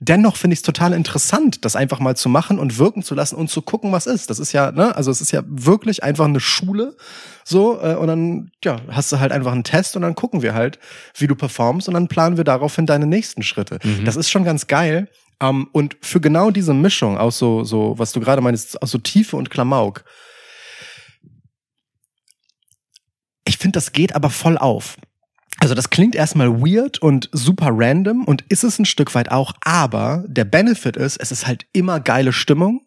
dennoch 0.00 0.36
finde 0.36 0.54
ich 0.54 0.60
es 0.60 0.62
total 0.62 0.92
interessant, 0.92 1.64
das 1.64 1.76
einfach 1.76 1.98
mal 1.98 2.16
zu 2.16 2.28
machen 2.28 2.58
und 2.58 2.78
wirken 2.78 3.02
zu 3.02 3.14
lassen 3.14 3.36
und 3.36 3.50
zu 3.50 3.62
gucken, 3.62 3.92
was 3.92 4.06
ist. 4.06 4.30
Das 4.30 4.38
ist 4.38 4.52
ja, 4.52 4.70
ne, 4.70 4.94
also 4.96 5.10
es 5.10 5.20
ist 5.20 5.32
ja 5.32 5.42
wirklich 5.46 6.02
einfach 6.02 6.26
eine 6.26 6.40
Schule, 6.40 6.96
so, 7.44 7.80
äh, 7.80 7.94
und 7.94 8.06
dann, 8.08 8.50
ja, 8.62 8.76
hast 8.90 9.10
du 9.10 9.18
halt 9.18 9.32
einfach 9.32 9.52
einen 9.52 9.64
Test 9.64 9.96
und 9.96 10.02
dann 10.02 10.14
gucken 10.14 10.42
wir 10.42 10.54
halt, 10.54 10.78
wie 11.16 11.26
du 11.26 11.34
performst 11.34 11.88
und 11.88 11.94
dann 11.94 12.08
planen 12.08 12.36
wir 12.36 12.44
daraufhin 12.44 12.86
deine 12.86 13.06
nächsten 13.06 13.42
Schritte. 13.42 13.78
Mhm. 13.82 14.04
Das 14.04 14.16
ist 14.16 14.30
schon 14.30 14.44
ganz 14.44 14.66
geil. 14.66 15.08
Ähm, 15.40 15.68
und 15.72 15.96
für 16.02 16.20
genau 16.20 16.50
diese 16.50 16.74
Mischung 16.74 17.16
aus 17.16 17.38
so, 17.38 17.64
so, 17.64 17.94
was 17.96 18.12
du 18.12 18.20
gerade 18.20 18.42
meinst, 18.42 18.80
aus 18.82 18.90
so 18.90 18.98
Tiefe 18.98 19.36
und 19.36 19.50
Klamauk, 19.50 20.04
ich 23.46 23.56
finde, 23.56 23.78
das 23.78 23.92
geht 23.92 24.14
aber 24.14 24.30
voll 24.30 24.58
auf. 24.58 24.96
Also 25.60 25.74
das 25.74 25.90
klingt 25.90 26.14
erstmal 26.14 26.60
weird 26.60 26.98
und 27.02 27.28
super 27.32 27.70
random 27.72 28.24
und 28.24 28.44
ist 28.48 28.62
es 28.64 28.78
ein 28.78 28.84
Stück 28.84 29.14
weit 29.14 29.30
auch, 29.30 29.54
aber 29.64 30.24
der 30.28 30.44
Benefit 30.44 30.96
ist, 30.96 31.16
es 31.16 31.32
ist 31.32 31.46
halt 31.46 31.66
immer 31.72 32.00
geile 32.00 32.32
Stimmung, 32.32 32.82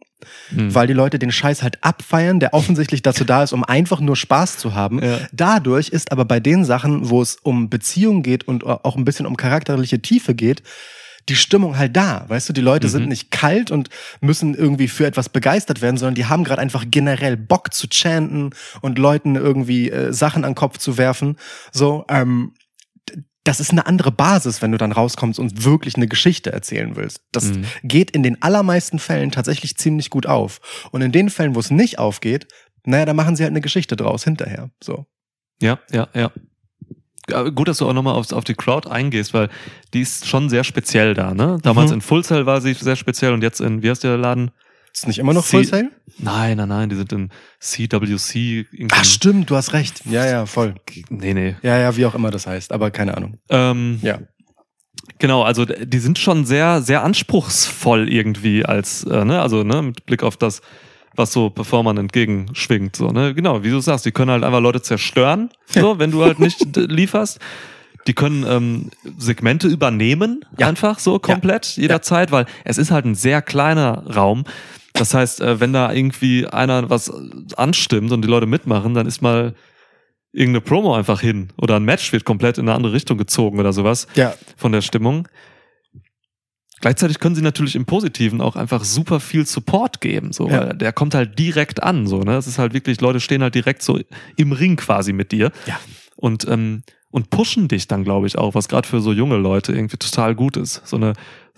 Hm. 0.50 0.74
weil 0.76 0.86
die 0.86 0.94
Leute 0.94 1.18
den 1.18 1.32
Scheiß 1.32 1.64
halt 1.64 1.84
abfeiern, 1.84 2.40
der 2.40 2.54
offensichtlich 2.54 3.02
dazu 3.02 3.24
da 3.26 3.42
ist, 3.42 3.54
um 3.54 3.64
einfach 3.64 4.00
nur 4.00 4.16
Spaß 4.16 4.60
zu 4.60 4.76
haben. 4.76 5.04
Ja. 5.04 5.18
Dadurch 5.32 5.90
ist 5.90 6.12
aber 6.12 6.26
bei 6.26 6.40
den 6.40 6.64
Sachen, 6.64 7.10
wo 7.10 7.24
es 7.24 7.38
um 7.38 7.72
Beziehungen 7.72 8.22
geht 8.22 8.48
und 8.48 8.64
auch 8.64 8.96
ein 8.96 9.04
bisschen 9.04 9.26
um 9.26 9.36
charakterliche 9.36 10.00
Tiefe 10.00 10.36
geht, 10.36 10.62
die 11.28 11.36
Stimmung 11.36 11.76
halt 11.78 11.96
da. 11.98 12.26
Weißt 12.28 12.48
du, 12.50 12.54
die 12.54 12.62
Leute 12.62 12.86
Mhm. 12.88 12.92
sind 12.92 13.08
nicht 13.10 13.32
kalt 13.32 13.72
und 13.72 13.90
müssen 14.22 14.54
irgendwie 14.54 14.88
für 14.88 15.08
etwas 15.08 15.28
begeistert 15.30 15.82
werden, 15.82 15.98
sondern 15.98 16.16
die 16.16 16.26
haben 16.28 16.44
gerade 16.44 16.62
einfach 16.62 16.86
generell 16.90 17.36
Bock 17.36 17.74
zu 17.74 17.88
chanten 17.92 18.52
und 18.82 19.00
Leuten 19.00 19.36
irgendwie 19.36 19.90
äh, 19.90 20.14
Sachen 20.14 20.44
an 20.46 20.52
den 20.52 20.56
Kopf 20.56 20.78
zu 20.78 21.00
werfen. 21.00 21.36
So, 21.72 22.06
ähm, 22.10 22.54
das 23.44 23.60
ist 23.60 23.72
eine 23.72 23.88
andere 23.88 24.12
Basis, 24.12 24.62
wenn 24.62 24.72
du 24.72 24.78
dann 24.78 24.92
rauskommst 24.92 25.40
und 25.40 25.64
wirklich 25.64 25.96
eine 25.96 26.08
Geschichte 26.08 26.52
erzählen 26.52 26.96
willst. 26.96 27.22
Das 27.32 27.46
Mhm. 27.46 27.66
geht 27.84 28.12
in 28.12 28.22
den 28.24 28.42
allermeisten 28.42 29.00
Fällen 29.00 29.32
tatsächlich 29.32 29.78
ziemlich 29.78 30.10
gut 30.10 30.28
auf. 30.28 30.60
Und 30.92 31.02
in 31.02 31.12
den 31.12 31.30
Fällen, 31.30 31.56
wo 31.56 31.60
es 31.60 31.72
nicht 31.72 31.98
aufgeht, 32.00 32.48
naja, 32.86 33.06
da 33.06 33.14
machen 33.14 33.36
sie 33.36 33.44
halt 33.44 33.52
eine 33.52 33.62
Geschichte 33.62 33.96
draus 33.96 34.24
hinterher. 34.24 34.70
So. 34.84 35.06
Ja, 35.62 35.80
ja, 35.92 36.08
ja. 36.14 36.32
Ja, 37.30 37.44
Gut, 37.50 37.68
dass 37.68 37.78
du 37.78 37.88
auch 37.88 37.94
nochmal 37.94 38.16
auf, 38.16 38.32
auf 38.32 38.44
die 38.44 38.56
Crowd 38.56 38.90
eingehst, 38.90 39.34
weil 39.34 39.50
die 39.94 40.02
ist 40.02 40.28
schon 40.28 40.50
sehr 40.50 40.64
speziell 40.64 41.14
da, 41.14 41.34
ne? 41.34 41.58
Damals 41.62 41.90
Mhm. 41.92 41.96
in 41.96 42.02
Full 42.02 42.24
Sail 42.24 42.46
war 42.46 42.62
sie 42.62 42.74
sehr 42.74 42.96
speziell 42.96 43.34
und 43.34 43.42
jetzt 43.44 43.62
in, 43.62 43.84
wie 43.84 43.90
heißt 43.90 44.04
der 44.04 44.18
Laden? 44.18 44.52
Ist 44.94 45.08
nicht 45.08 45.20
immer 45.20 45.34
noch 45.34 45.44
Sie- 45.44 45.52
Full 45.58 45.66
Sail? 45.66 45.92
Nein, 46.18 46.58
nein, 46.58 46.70
nein, 46.70 46.90
die 46.90 46.96
sind 46.96 47.12
in 47.14 47.30
CWC. 47.60 48.66
Ach, 48.92 49.06
stimmt, 49.06 49.50
du 49.50 49.56
hast 49.56 49.74
recht. 49.74 50.02
Ja, 50.06 50.26
ja, 50.26 50.46
voll. 50.46 50.76
Nee, 51.10 51.34
nee. 51.34 51.56
Ja, 51.64 51.78
ja, 51.78 51.96
wie 51.98 52.06
auch 52.06 52.16
immer 52.16 52.32
das 52.32 52.46
heißt, 52.48 52.72
aber 52.72 52.92
keine 52.92 53.16
Ahnung. 53.18 53.38
Ähm, 53.50 54.00
Ja. 54.02 54.20
Genau, 55.20 55.44
also 55.44 55.66
die 55.66 56.00
sind 56.00 56.20
schon 56.20 56.46
sehr, 56.46 56.82
sehr 56.82 57.04
anspruchsvoll 57.04 58.10
irgendwie 58.10 58.66
als, 58.66 59.04
äh, 59.06 59.24
ne, 59.26 59.42
also 59.42 59.64
ne, 59.64 59.82
mit 59.82 60.06
Blick 60.06 60.22
auf 60.24 60.38
das, 60.38 60.62
was 61.16 61.32
so 61.34 61.50
Performern 61.50 61.98
entgegenschwingt. 61.98 62.96
So, 62.96 63.08
ne? 63.10 63.34
Genau, 63.34 63.64
wie 63.64 63.70
du 63.70 63.80
sagst, 63.80 64.06
die 64.06 64.12
können 64.12 64.32
halt 64.32 64.44
einfach 64.44 64.60
Leute 64.62 64.82
zerstören, 64.82 65.50
so, 65.68 65.98
wenn 66.00 66.12
du 66.12 66.24
halt 66.24 66.40
nicht 66.40 66.76
lieferst. 66.76 67.40
Die 68.08 68.14
können 68.14 68.46
ähm, 68.48 68.90
Segmente 69.18 69.68
übernehmen, 69.68 70.44
Ja. 70.58 70.68
einfach 70.68 70.98
so 71.00 71.20
komplett 71.20 71.66
jederzeit, 71.78 72.32
weil 72.32 72.46
es 72.66 72.78
ist 72.80 72.90
halt 72.92 73.06
ein 73.06 73.16
sehr 73.16 73.42
kleiner 73.42 74.04
Raum. 74.16 74.44
Das 74.94 75.14
heißt, 75.14 75.42
äh, 75.42 75.60
wenn 75.60 75.74
da 75.74 75.92
irgendwie 75.92 76.46
einer 76.48 76.90
was 76.90 77.12
anstimmt 77.56 78.12
und 78.12 78.22
die 78.24 78.28
Leute 78.28 78.46
mitmachen, 78.46 78.94
dann 78.94 79.08
ist 79.08 79.22
mal 79.22 79.54
irgendeine 80.34 80.62
Promo 80.62 80.96
einfach 80.96 81.22
hin 81.22 81.50
oder 81.58 81.76
ein 81.78 81.84
Match 81.84 82.12
wird 82.14 82.24
komplett 82.26 82.58
in 82.58 82.68
eine 82.68 82.76
andere 82.76 82.94
Richtung 82.94 83.18
gezogen 83.18 83.60
oder 83.60 83.74
sowas 83.74 84.08
Ja, 84.16 84.34
von 84.58 84.72
der 84.72 84.82
Stimmung. 84.82 85.28
Gleichzeitig 86.80 87.20
können 87.20 87.36
sie 87.36 87.44
natürlich 87.44 87.76
im 87.76 87.86
Positiven 87.86 88.42
auch 88.42 88.56
einfach 88.56 88.84
super 88.84 89.20
viel 89.20 89.46
Support 89.46 90.02
geben, 90.02 90.34
so, 90.34 90.50
Ja. 90.50 90.70
weil 90.70 90.78
der 90.78 90.92
kommt 90.94 91.14
halt 91.14 91.38
direkt 91.38 91.84
an, 91.84 92.08
so, 92.08 92.22
ne? 92.22 92.36
Es 92.38 92.48
ist 92.48 92.58
halt 92.58 92.74
wirklich, 92.74 93.02
Leute 93.02 93.20
stehen 93.20 93.44
halt 93.44 93.54
direkt 93.54 93.84
so 93.84 94.00
im 94.36 94.52
Ring 94.52 94.78
quasi 94.78 95.14
mit 95.14 95.32
dir. 95.32 95.52
Ja. 95.68 95.80
Und, 96.16 96.48
ähm, 96.48 96.84
und 97.12 97.30
pushen 97.30 97.68
dich 97.68 97.88
dann, 97.88 98.04
glaube 98.04 98.28
ich, 98.28 98.38
auch, 98.38 98.56
was 98.56 98.68
gerade 98.70 98.88
für 98.88 99.02
so 99.02 99.12
junge 99.14 99.36
Leute 99.38 99.74
irgendwie 99.74 99.98
total 99.98 100.34
gut 100.36 100.58
ist. 100.58 100.82
So 100.88 100.96
eine 100.98 101.14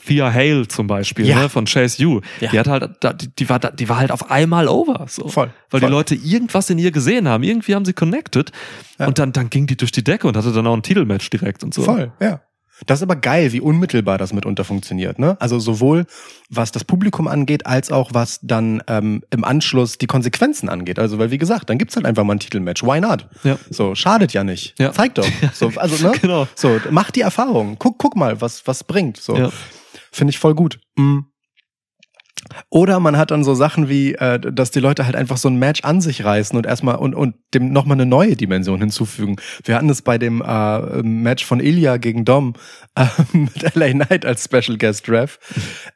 Thea 0.06 0.34
Hale 0.34 0.68
zum 0.68 0.88
Beispiel, 0.88 1.26
Ja. 1.26 1.39
ne, 1.43 1.49
von 1.49 1.66
Chase 1.66 2.04
U. 2.06 2.20
Ja. 2.41 2.49
Die 2.51 2.60
hat 2.60 2.68
halt, 2.68 3.22
die, 3.22 3.28
die 3.36 3.47
war, 3.49 3.60
die 3.60 3.88
war 3.88 3.97
halt 3.99 4.12
auf 4.12 4.30
einmal 4.32 4.68
over. 4.68 5.06
So. 5.08 5.28
Voll, 5.30 5.51
Weil 5.70 5.80
voll. 5.80 5.88
die 5.89 5.91
Leute 5.93 6.16
irgendwas 6.16 6.70
in 6.70 6.78
ihr 6.80 6.91
gesehen 6.91 7.28
haben. 7.30 7.43
Irgendwie 7.43 7.74
haben 7.76 7.86
sie 7.86 7.93
connected. 7.93 8.51
Ja. 8.99 9.08
Und 9.08 9.20
dann, 9.20 9.32
dann 9.32 9.49
ging 9.49 9.66
die 9.68 9.78
durch 9.78 9.91
die 9.91 10.04
Decke 10.04 10.28
und 10.28 10.36
hatte 10.36 10.51
dann 10.51 10.68
auch 10.68 10.74
ein 10.76 10.84
Titelmatch 10.84 11.30
direkt 11.30 11.64
und 11.64 11.74
so. 11.74 11.84
Voll, 11.84 12.12
ja. 12.20 12.41
Das 12.86 12.99
ist 12.99 13.03
aber 13.03 13.15
geil, 13.15 13.51
wie 13.53 13.61
unmittelbar 13.61 14.17
das 14.17 14.34
mitunter 14.34 14.63
funktioniert. 14.63 15.19
Ne? 15.19 15.38
Also 15.39 15.59
sowohl 15.59 16.05
was 16.49 16.71
das 16.71 16.84
Publikum 16.84 17.28
angeht, 17.28 17.65
als 17.65 17.91
auch 17.91 18.11
was 18.13 18.39
dann 18.41 18.82
ähm, 18.88 19.24
im 19.30 19.43
Anschluss 19.43 19.97
die 19.97 20.07
Konsequenzen 20.07 20.69
angeht. 20.69 20.99
Also 20.99 21.19
weil 21.19 21.32
wie 21.32 21.38
gesagt, 21.38 21.69
dann 21.69 21.78
gibt's 21.78 21.95
halt 21.95 22.05
einfach 22.05 22.24
mal 22.24 22.34
ein 22.34 22.39
Titelmatch. 22.39 22.84
Why 22.84 22.99
not? 22.99 23.28
Ja. 23.43 23.57
So 23.69 23.95
schadet 23.95 24.34
ja 24.34 24.43
nicht. 24.43 24.78
Ja. 24.80 24.91
Zeig 24.91 25.15
doch. 25.15 25.28
So, 25.53 25.71
also 25.76 26.07
ne? 26.07 26.13
Genau. 26.19 26.47
So 26.55 26.80
mach 26.89 27.11
die 27.11 27.21
Erfahrung. 27.21 27.78
Guck, 27.80 27.97
guck 27.99 28.15
mal, 28.15 28.41
was 28.41 28.65
was 28.67 28.84
bringt. 28.84 29.17
So 29.17 29.38
Ja. 29.38 29.51
finde 30.11 30.32
ich 30.32 30.39
voll 30.39 30.55
gut. 30.55 30.80
Mm. 30.95 31.19
Oder 32.70 33.00
man 33.00 33.18
hat 33.18 33.32
dann 33.32 33.44
so 33.44 33.54
Sachen 33.54 33.89
wie, 33.89 34.14
äh, 34.16 34.39
dass 34.39 34.72
die 34.72 34.80
Leute 34.80 35.06
halt 35.06 35.16
einfach 35.16 35.38
so 35.38 35.50
ein 35.50 35.56
Match 35.56 35.84
an 35.84 36.02
sich 36.02 36.24
reißen 36.24 36.58
und 36.58 36.66
erstmal 36.66 36.96
und, 36.96 37.14
und 37.14 37.36
dem 37.54 37.72
nochmal 37.72 37.96
eine 37.96 38.06
neue 38.06 38.36
Dimension 38.36 38.80
hinzufügen. 38.80 39.36
Wir 39.64 39.76
hatten 39.76 39.89
es 39.89 40.02
bei 40.02 40.18
dem 40.18 40.41
äh, 40.41 41.04
Match 41.04 41.46
von 41.46 41.60
Ilya 41.60 41.98
gegen 41.98 42.26
Dom 42.26 42.54
äh, 42.96 43.06
mit 43.34 43.76
LA 43.76 43.91
Knight 43.91 44.26
als 44.26 44.44
Special 44.44 44.78
Guest 44.78 45.10
Ref, 45.10 45.39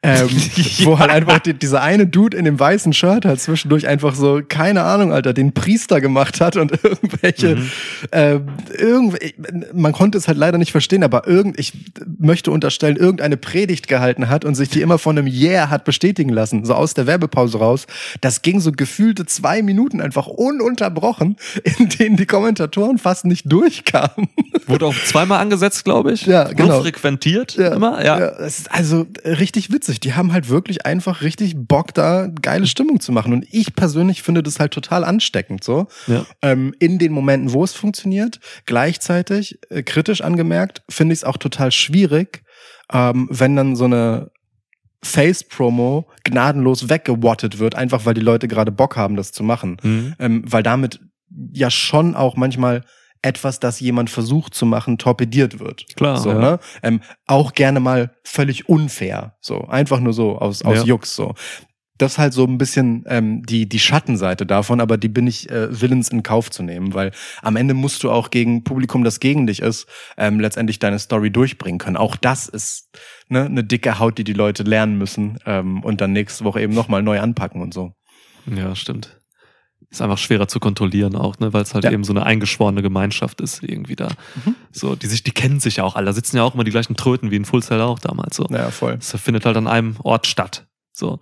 ähm, 0.04 0.30
wo 0.84 1.00
halt 1.00 1.12
einfach 1.12 1.40
die, 1.40 1.54
dieser 1.54 1.82
eine 1.82 2.08
Dude 2.08 2.38
in 2.38 2.46
dem 2.46 2.60
weißen 2.60 2.94
Shirt 2.94 3.26
halt 3.26 3.40
zwischendurch 3.40 3.88
einfach 3.88 4.16
so, 4.16 4.42
keine 4.48 4.84
Ahnung, 4.84 5.12
Alter, 5.12 5.34
den 5.34 5.54
Priester 5.54 6.02
gemacht 6.02 6.42
hat 6.42 6.56
und 6.56 6.72
irgendwelche, 6.84 7.58
äh, 8.12 8.40
irgendw 8.78 9.18
man 9.74 9.92
konnte 9.92 10.18
es 10.18 10.28
halt 10.28 10.38
leider 10.38 10.58
nicht 10.58 10.72
verstehen, 10.72 11.04
aber 11.04 11.28
irgend, 11.28 11.60
ich 11.60 11.74
möchte 12.18 12.52
unterstellen, 12.52 12.96
irgendeine 12.96 13.38
Predigt 13.38 13.88
gehalten 13.88 14.30
hat 14.30 14.46
und 14.46 14.56
sich 14.56 14.70
die 14.70 14.82
immer 14.82 14.98
von 14.98 15.18
einem 15.18 15.28
Yeah 15.28 15.70
hat 15.70 15.86
bestätigen 15.86 16.30
lassen, 16.38 16.64
so 16.64 16.74
aus 16.74 16.94
der 16.94 17.08
Werbepause 17.08 17.58
raus. 17.58 17.88
Das 18.22 18.42
ging 18.42 18.62
so 18.62 18.72
gefühlte 18.72 19.26
zwei 19.26 19.62
Minuten 19.62 20.00
einfach 20.00 20.28
ununterbrochen, 20.28 21.36
in 21.64 21.90
denen 21.90 22.16
die 22.16 22.26
Kommentatoren 22.26 22.98
fast 22.98 23.26
nicht 23.26 23.52
durchkamen. 23.52 24.30
Wurde 24.68 24.86
auch 24.86 24.96
zweimal 25.06 25.40
angesetzt, 25.40 25.84
glaube 25.84 26.14
ich. 26.14 26.26
Ja, 26.26 26.46
genau. 26.46 26.82
frequentiert 26.82 27.58
immer. 27.58 28.04
Ja. 28.04 28.18
es 28.18 28.60
ist 28.60 28.72
also 28.72 29.06
richtig 29.26 29.72
witzig. 29.72 30.00
Die 30.00 30.14
haben 30.14 30.34
halt 30.34 30.50
wirklich 30.50 30.86
einfach 30.86 31.22
richtig 31.22 31.56
Bock, 31.58 31.94
da 31.94 32.28
geile 32.42 32.68
Stimmung 32.68 33.00
zu 33.00 33.12
machen. 33.12 33.34
Und 33.34 33.46
ich 33.52 33.76
persönlich 33.76 34.24
finde 34.24 34.44
das 34.44 34.60
halt 34.60 34.72
total 34.72 35.04
ansteckend 35.04 35.64
so. 35.64 35.88
Ja. 36.08 36.26
Ähm, 36.42 36.74
in 36.80 37.00
den 37.00 37.12
Momenten, 37.12 37.54
wo 37.54 37.64
es 37.64 37.74
funktioniert. 37.74 38.40
Gleichzeitig, 38.66 39.60
äh, 39.70 39.84
kritisch 39.84 40.22
angemerkt, 40.22 40.84
finde 40.90 41.14
ich 41.14 41.20
es 41.20 41.24
auch 41.24 41.38
total 41.38 41.72
schwierig, 41.72 42.44
ähm, 42.92 43.28
wenn 43.32 43.56
dann 43.56 43.76
so 43.76 43.86
eine 43.86 44.30
Face-Promo 45.08 46.08
gnadenlos 46.24 46.90
weggewattet 46.90 47.60
wird, 47.60 47.76
einfach 47.76 48.06
weil 48.06 48.14
die 48.14 48.22
Leute 48.22 48.48
gerade 48.48 48.72
Bock 48.72 48.96
haben, 48.96 49.16
das 49.16 49.32
zu 49.32 49.44
machen. 49.44 49.78
Mhm. 49.82 50.16
Ähm, 50.20 50.44
weil 50.46 50.64
damit 50.64 51.00
ja 51.54 51.70
schon 51.72 52.16
auch 52.16 52.36
manchmal 52.36 52.84
etwas, 53.22 53.60
das 53.60 53.80
jemand 53.80 54.10
versucht 54.10 54.54
zu 54.54 54.66
machen, 54.66 54.98
torpediert 54.98 55.60
wird. 55.60 55.86
Klar, 55.96 56.18
So, 56.18 56.30
ja. 56.30 56.40
ne? 56.40 56.60
ähm, 56.84 57.02
auch 57.26 57.54
gerne 57.54 57.80
mal 57.80 58.12
völlig 58.24 58.70
unfair. 58.70 59.36
So, 59.42 59.68
einfach 59.68 60.00
nur 60.00 60.14
so, 60.14 60.38
aus, 60.38 60.62
aus 60.62 60.78
Ja. 60.78 60.84
Jux. 60.84 61.16
So. 61.16 61.34
Das 61.98 62.14
ist 62.14 62.18
halt 62.20 62.34
so 62.34 62.44
ein 62.46 62.60
bisschen 62.60 63.04
ähm, 63.08 63.44
die, 63.44 63.68
die 63.68 63.80
Schattenseite 63.80 64.46
davon, 64.46 64.80
aber 64.80 64.98
die 64.98 65.08
bin 65.08 65.26
ich 65.26 65.50
äh, 65.50 65.82
willens 65.82 66.10
in 66.10 66.22
Kauf 66.22 66.52
zu 66.52 66.62
nehmen, 66.62 66.94
weil 66.94 67.12
am 67.42 67.56
Ende 67.56 67.74
musst 67.74 68.04
du 68.04 68.12
auch 68.12 68.30
gegen 68.30 68.64
Publikum, 68.64 69.04
das 69.04 69.20
gegen 69.20 69.48
dich 69.48 69.62
ist, 69.64 69.88
ähm, 70.16 70.40
letztendlich 70.40 70.78
deine 70.78 71.00
Story 71.00 71.32
durchbringen 71.32 71.80
können. 71.80 71.98
Auch 71.98 72.16
das 72.16 72.48
ist 72.48 72.90
ne, 73.30 73.46
eine 73.46 73.64
dicke 73.64 74.00
Haut, 74.00 74.18
die 74.18 74.24
die 74.24 74.34
Leute 74.34 74.64
lernen 74.64 74.98
müssen 74.98 75.38
ähm, 75.46 75.84
und 75.84 76.02
dann 76.02 76.14
nächste 76.14 76.44
Woche 76.44 76.62
eben 76.62 76.74
nochmal 76.74 77.04
neu 77.04 77.20
anpacken 77.20 77.62
und 77.62 77.74
so. 77.74 77.94
Ja, 78.46 78.76
stimmt. 78.76 79.20
Ist 79.90 80.02
einfach 80.02 80.18
schwerer 80.18 80.48
zu 80.50 80.60
kontrollieren 80.60 81.16
auch, 81.16 81.40
ne, 81.40 81.54
weil 81.54 81.62
es 81.64 81.74
halt 81.74 81.86
Ja. 81.86 81.92
eben 81.92 82.04
so 82.04 82.12
eine 82.12 82.26
eingeschworene 82.26 82.82
Gemeinschaft 82.82 83.40
ist 83.42 83.64
irgendwie 83.64 83.96
da. 83.96 84.10
Mhm. 84.46 84.56
So, 84.72 84.96
die 84.96 85.08
sich, 85.08 85.24
die 85.24 85.32
kennen 85.32 85.60
sich 85.62 85.78
ja 85.78 85.84
auch 85.86 85.96
alle. 85.96 86.08
Da 86.08 86.14
sitzen 86.14 86.36
ja 86.38 86.44
auch 86.44 86.54
immer 86.56 86.66
die 86.66 86.72
gleichen 86.72 86.96
Tröten 86.98 87.32
wie 87.32 87.38
in 87.38 87.46
Full 87.46 87.64
Sail 87.64 87.82
auch 87.82 88.00
damals. 88.00 88.36
So. 88.36 88.46
Ja, 88.50 88.70
voll. 88.72 88.98
Das 88.98 89.20
findet 89.22 89.46
halt 89.46 89.56
an 89.56 89.68
einem 89.68 89.96
Ort 90.04 90.28
statt. 90.28 90.67
So. 90.98 91.20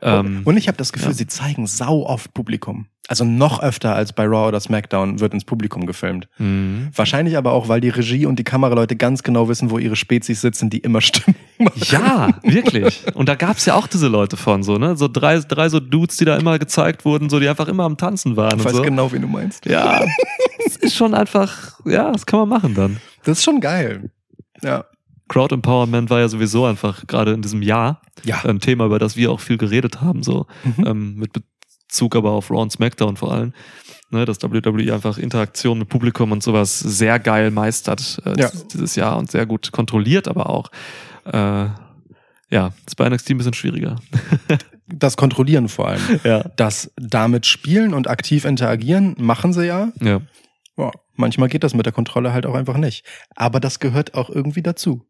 Ähm, 0.00 0.42
und 0.44 0.56
ich 0.56 0.66
habe 0.66 0.76
das 0.76 0.92
Gefühl, 0.92 1.10
ja. 1.10 1.14
sie 1.14 1.28
zeigen 1.28 1.68
sau 1.68 2.04
oft 2.04 2.34
Publikum. 2.34 2.86
Also 3.06 3.24
noch 3.24 3.62
öfter 3.62 3.94
als 3.94 4.12
bei 4.12 4.24
Raw 4.24 4.48
oder 4.48 4.58
SmackDown 4.58 5.20
wird 5.20 5.32
ins 5.32 5.44
Publikum 5.44 5.86
gefilmt. 5.86 6.28
mhm. 6.38 6.88
Wahrscheinlich 6.94 7.36
aber 7.36 7.52
auch, 7.52 7.68
weil 7.68 7.80
die 7.80 7.88
Regie 7.88 8.26
und 8.26 8.38
die 8.38 8.44
Kameraleute 8.44 8.96
ganz 8.96 9.22
genau 9.22 9.48
wissen, 9.48 9.70
wo 9.70 9.78
ihre 9.78 9.96
Spezies 9.96 10.40
sitzen, 10.40 10.70
die 10.70 10.78
immer 10.78 11.00
stimmen. 11.00 11.36
Ja, 11.90 12.30
wirklich. 12.42 13.04
Und 13.14 13.28
da 13.28 13.36
gab's 13.36 13.64
ja 13.66 13.74
auch 13.74 13.86
diese 13.86 14.08
Leute 14.08 14.36
von, 14.36 14.64
so, 14.64 14.78
ne? 14.78 14.96
So 14.96 15.06
drei, 15.06 15.38
drei 15.38 15.68
so 15.68 15.78
Dudes, 15.78 16.16
die 16.16 16.24
da 16.24 16.36
immer 16.36 16.58
gezeigt 16.58 17.04
wurden, 17.04 17.30
so, 17.30 17.38
die 17.38 17.48
einfach 17.48 17.68
immer 17.68 17.84
am 17.84 17.96
Tanzen 17.96 18.36
waren. 18.36 18.58
Ich 18.58 18.64
weiß 18.64 18.72
so. 18.72 18.82
genau, 18.82 19.12
wen 19.12 19.22
du 19.22 19.28
meinst. 19.28 19.66
Ja, 19.66 20.04
das 20.64 20.76
ist 20.76 20.96
schon 20.96 21.14
einfach, 21.14 21.78
ja, 21.84 22.10
das 22.10 22.26
kann 22.26 22.40
man 22.40 22.48
machen 22.48 22.74
dann. 22.74 22.96
Das 23.24 23.38
ist 23.38 23.44
schon 23.44 23.60
geil. 23.60 24.10
Ja. 24.62 24.84
Crowd 25.32 25.54
Empowerment 25.54 26.10
war 26.10 26.20
ja 26.20 26.28
sowieso 26.28 26.66
einfach 26.66 27.06
gerade 27.06 27.32
in 27.32 27.40
diesem 27.42 27.62
Jahr 27.62 28.02
Ja. 28.24 28.42
ein 28.44 28.60
Thema, 28.60 28.84
über 28.86 28.98
das 28.98 29.16
wir 29.16 29.30
auch 29.32 29.40
viel 29.40 29.56
geredet 29.56 30.00
haben, 30.02 30.22
so 30.22 30.46
Mhm. 30.64 30.86
ähm, 30.86 31.14
mit 31.16 31.30
Bezug 31.88 32.14
aber 32.16 32.32
auf 32.32 32.50
Raw 32.50 32.60
und 32.60 32.70
SmackDown 32.72 33.16
vor 33.16 33.32
allem. 33.32 33.52
Ne, 34.10 34.26
dass 34.26 34.42
WWE 34.42 34.92
einfach 34.92 35.16
Interaktion 35.16 35.78
mit 35.78 35.88
Publikum 35.88 36.32
und 36.32 36.42
sowas 36.42 36.78
sehr 36.78 37.18
geil 37.18 37.50
meistert 37.50 38.20
äh, 38.26 38.38
Ja. 38.38 38.50
dieses- 38.72 38.94
Jahr 38.94 39.16
und 39.16 39.30
sehr 39.30 39.46
gut 39.46 39.72
kontrolliert, 39.72 40.28
aber 40.28 40.50
auch. 40.50 40.70
Äh, 41.24 41.68
ja, 42.50 42.72
ist 42.86 42.96
bei 42.96 43.08
NXT 43.08 43.30
ein 43.30 43.38
bisschen 43.38 43.54
schwieriger. 43.54 43.96
Das 44.94 45.16
Kontrollieren 45.16 45.68
vor 45.68 45.88
allem. 45.88 46.00
Ja. 46.24 46.42
Das 46.56 46.90
damit 46.96 47.46
spielen 47.46 47.94
und 47.94 48.08
aktiv 48.08 48.44
interagieren 48.44 49.14
machen 49.18 49.54
sie 49.54 49.64
ja. 49.66 49.88
Ja. 50.00 50.20
ja. 50.76 50.90
Manchmal 51.14 51.48
geht 51.48 51.64
das 51.64 51.72
mit 51.72 51.86
der 51.86 51.92
Kontrolle 51.94 52.34
halt 52.34 52.44
auch 52.44 52.54
einfach 52.54 52.76
nicht. 52.76 53.06
Aber 53.34 53.58
das 53.60 53.78
gehört 53.78 54.12
auch 54.14 54.28
irgendwie 54.28 54.60
dazu. 54.62 55.06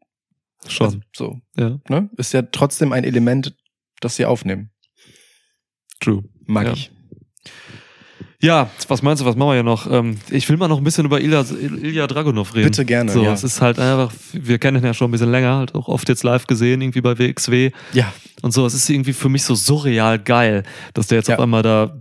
Schon. 0.68 0.86
Also, 0.86 1.00
so, 1.14 1.40
ja. 1.56 1.78
ne? 1.88 2.10
Ist 2.16 2.32
ja 2.32 2.42
trotzdem 2.42 2.92
ein 2.92 3.04
Element, 3.04 3.54
das 4.00 4.16
sie 4.16 4.24
aufnehmen. 4.26 4.70
True. 6.00 6.24
Mag 6.46 6.66
Ja. 6.66 6.72
ich. 6.72 6.90
Ja, 8.40 8.70
was 8.88 9.02
meinst 9.02 9.22
du, 9.22 9.24
was 9.26 9.36
machen 9.36 9.50
wir 9.50 9.54
hier 9.54 9.62
noch? 9.62 9.88
Ähm, 9.88 10.18
ich 10.30 10.48
will 10.48 10.56
mal 10.56 10.66
noch 10.66 10.78
ein 10.78 10.82
bisschen 10.84 11.04
über 11.06 11.20
Ilya, 11.20 11.44
Ilya 11.52 12.08
Dragunov 12.08 12.54
reden. 12.56 12.64
Bitte 12.70 12.84
gerne, 12.84 13.12
So, 13.12 13.22
ja. 13.22 13.32
es 13.32 13.44
ist 13.44 13.60
halt 13.60 13.78
einfach, 13.78 14.12
wir 14.32 14.58
kennen 14.58 14.78
ihn 14.78 14.84
ja 14.84 14.94
schon 14.94 15.08
ein 15.08 15.12
bisschen 15.12 15.30
länger, 15.30 15.56
halt 15.58 15.76
auch 15.76 15.86
oft 15.86 16.08
jetzt 16.08 16.24
live 16.24 16.48
gesehen, 16.48 16.80
irgendwie 16.82 17.00
bei 17.02 17.16
WXW 17.18 17.70
Ja. 17.92 18.12
und 18.42 18.52
so. 18.52 18.66
Es 18.66 18.74
ist 18.74 18.88
irgendwie 18.90 19.12
für 19.12 19.28
mich 19.28 19.44
so 19.44 19.54
surreal 19.54 20.18
geil, 20.18 20.64
dass 20.92 21.06
der 21.06 21.18
jetzt 21.18 21.28
Ja. 21.28 21.36
auf 21.36 21.40
einmal 21.40 21.62
da 21.62 22.00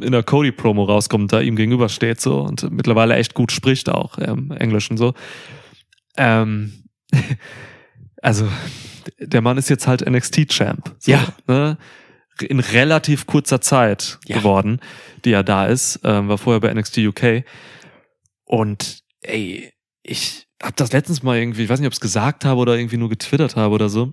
in 0.00 0.12
der 0.12 0.22
Cody-Promo 0.22 0.84
rauskommt, 0.84 1.34
da 1.34 1.40
ihm 1.42 1.54
gegenübersteht 1.54 2.18
so 2.18 2.40
und 2.40 2.70
mittlerweile 2.72 3.14
echt 3.16 3.34
gut 3.34 3.52
spricht 3.52 3.90
auch 3.90 4.16
im 4.16 4.52
Englischen 4.52 4.96
so. 4.96 5.12
Ähm, 6.16 6.81
also, 8.22 8.48
der 9.18 9.40
Mann 9.40 9.58
ist 9.58 9.68
jetzt 9.70 9.86
halt 9.86 10.08
NXT-Champ. 10.08 10.94
So, 10.98 11.12
Ja. 11.12 11.26
Ne? 11.46 11.78
In 12.40 12.60
relativ 12.60 13.26
kurzer 13.26 13.60
Zeit 13.60 14.18
Ja. 14.26 14.38
geworden, 14.38 14.80
die 15.24 15.32
er 15.32 15.44
da 15.44 15.66
ist. 15.66 16.00
Ähm, 16.02 16.28
war 16.28 16.38
vorher 16.38 16.60
bei 16.60 16.72
NXT 16.72 16.98
UK. 16.98 17.44
Und 18.44 19.00
ey, 19.20 19.72
ich 20.02 20.46
hab 20.62 20.76
das 20.76 20.92
letztens 20.92 21.22
mal 21.22 21.38
irgendwie, 21.38 21.64
ich 21.64 21.68
weiß 21.68 21.78
nicht, 21.80 21.86
ob 21.86 21.92
ich 21.92 21.98
es 21.98 22.00
gesagt 22.00 22.44
habe 22.44 22.60
oder 22.60 22.76
irgendwie 22.76 22.96
nur 22.96 23.08
getwittert 23.10 23.56
habe 23.56 23.74
oder 23.74 23.88
so. 23.88 24.12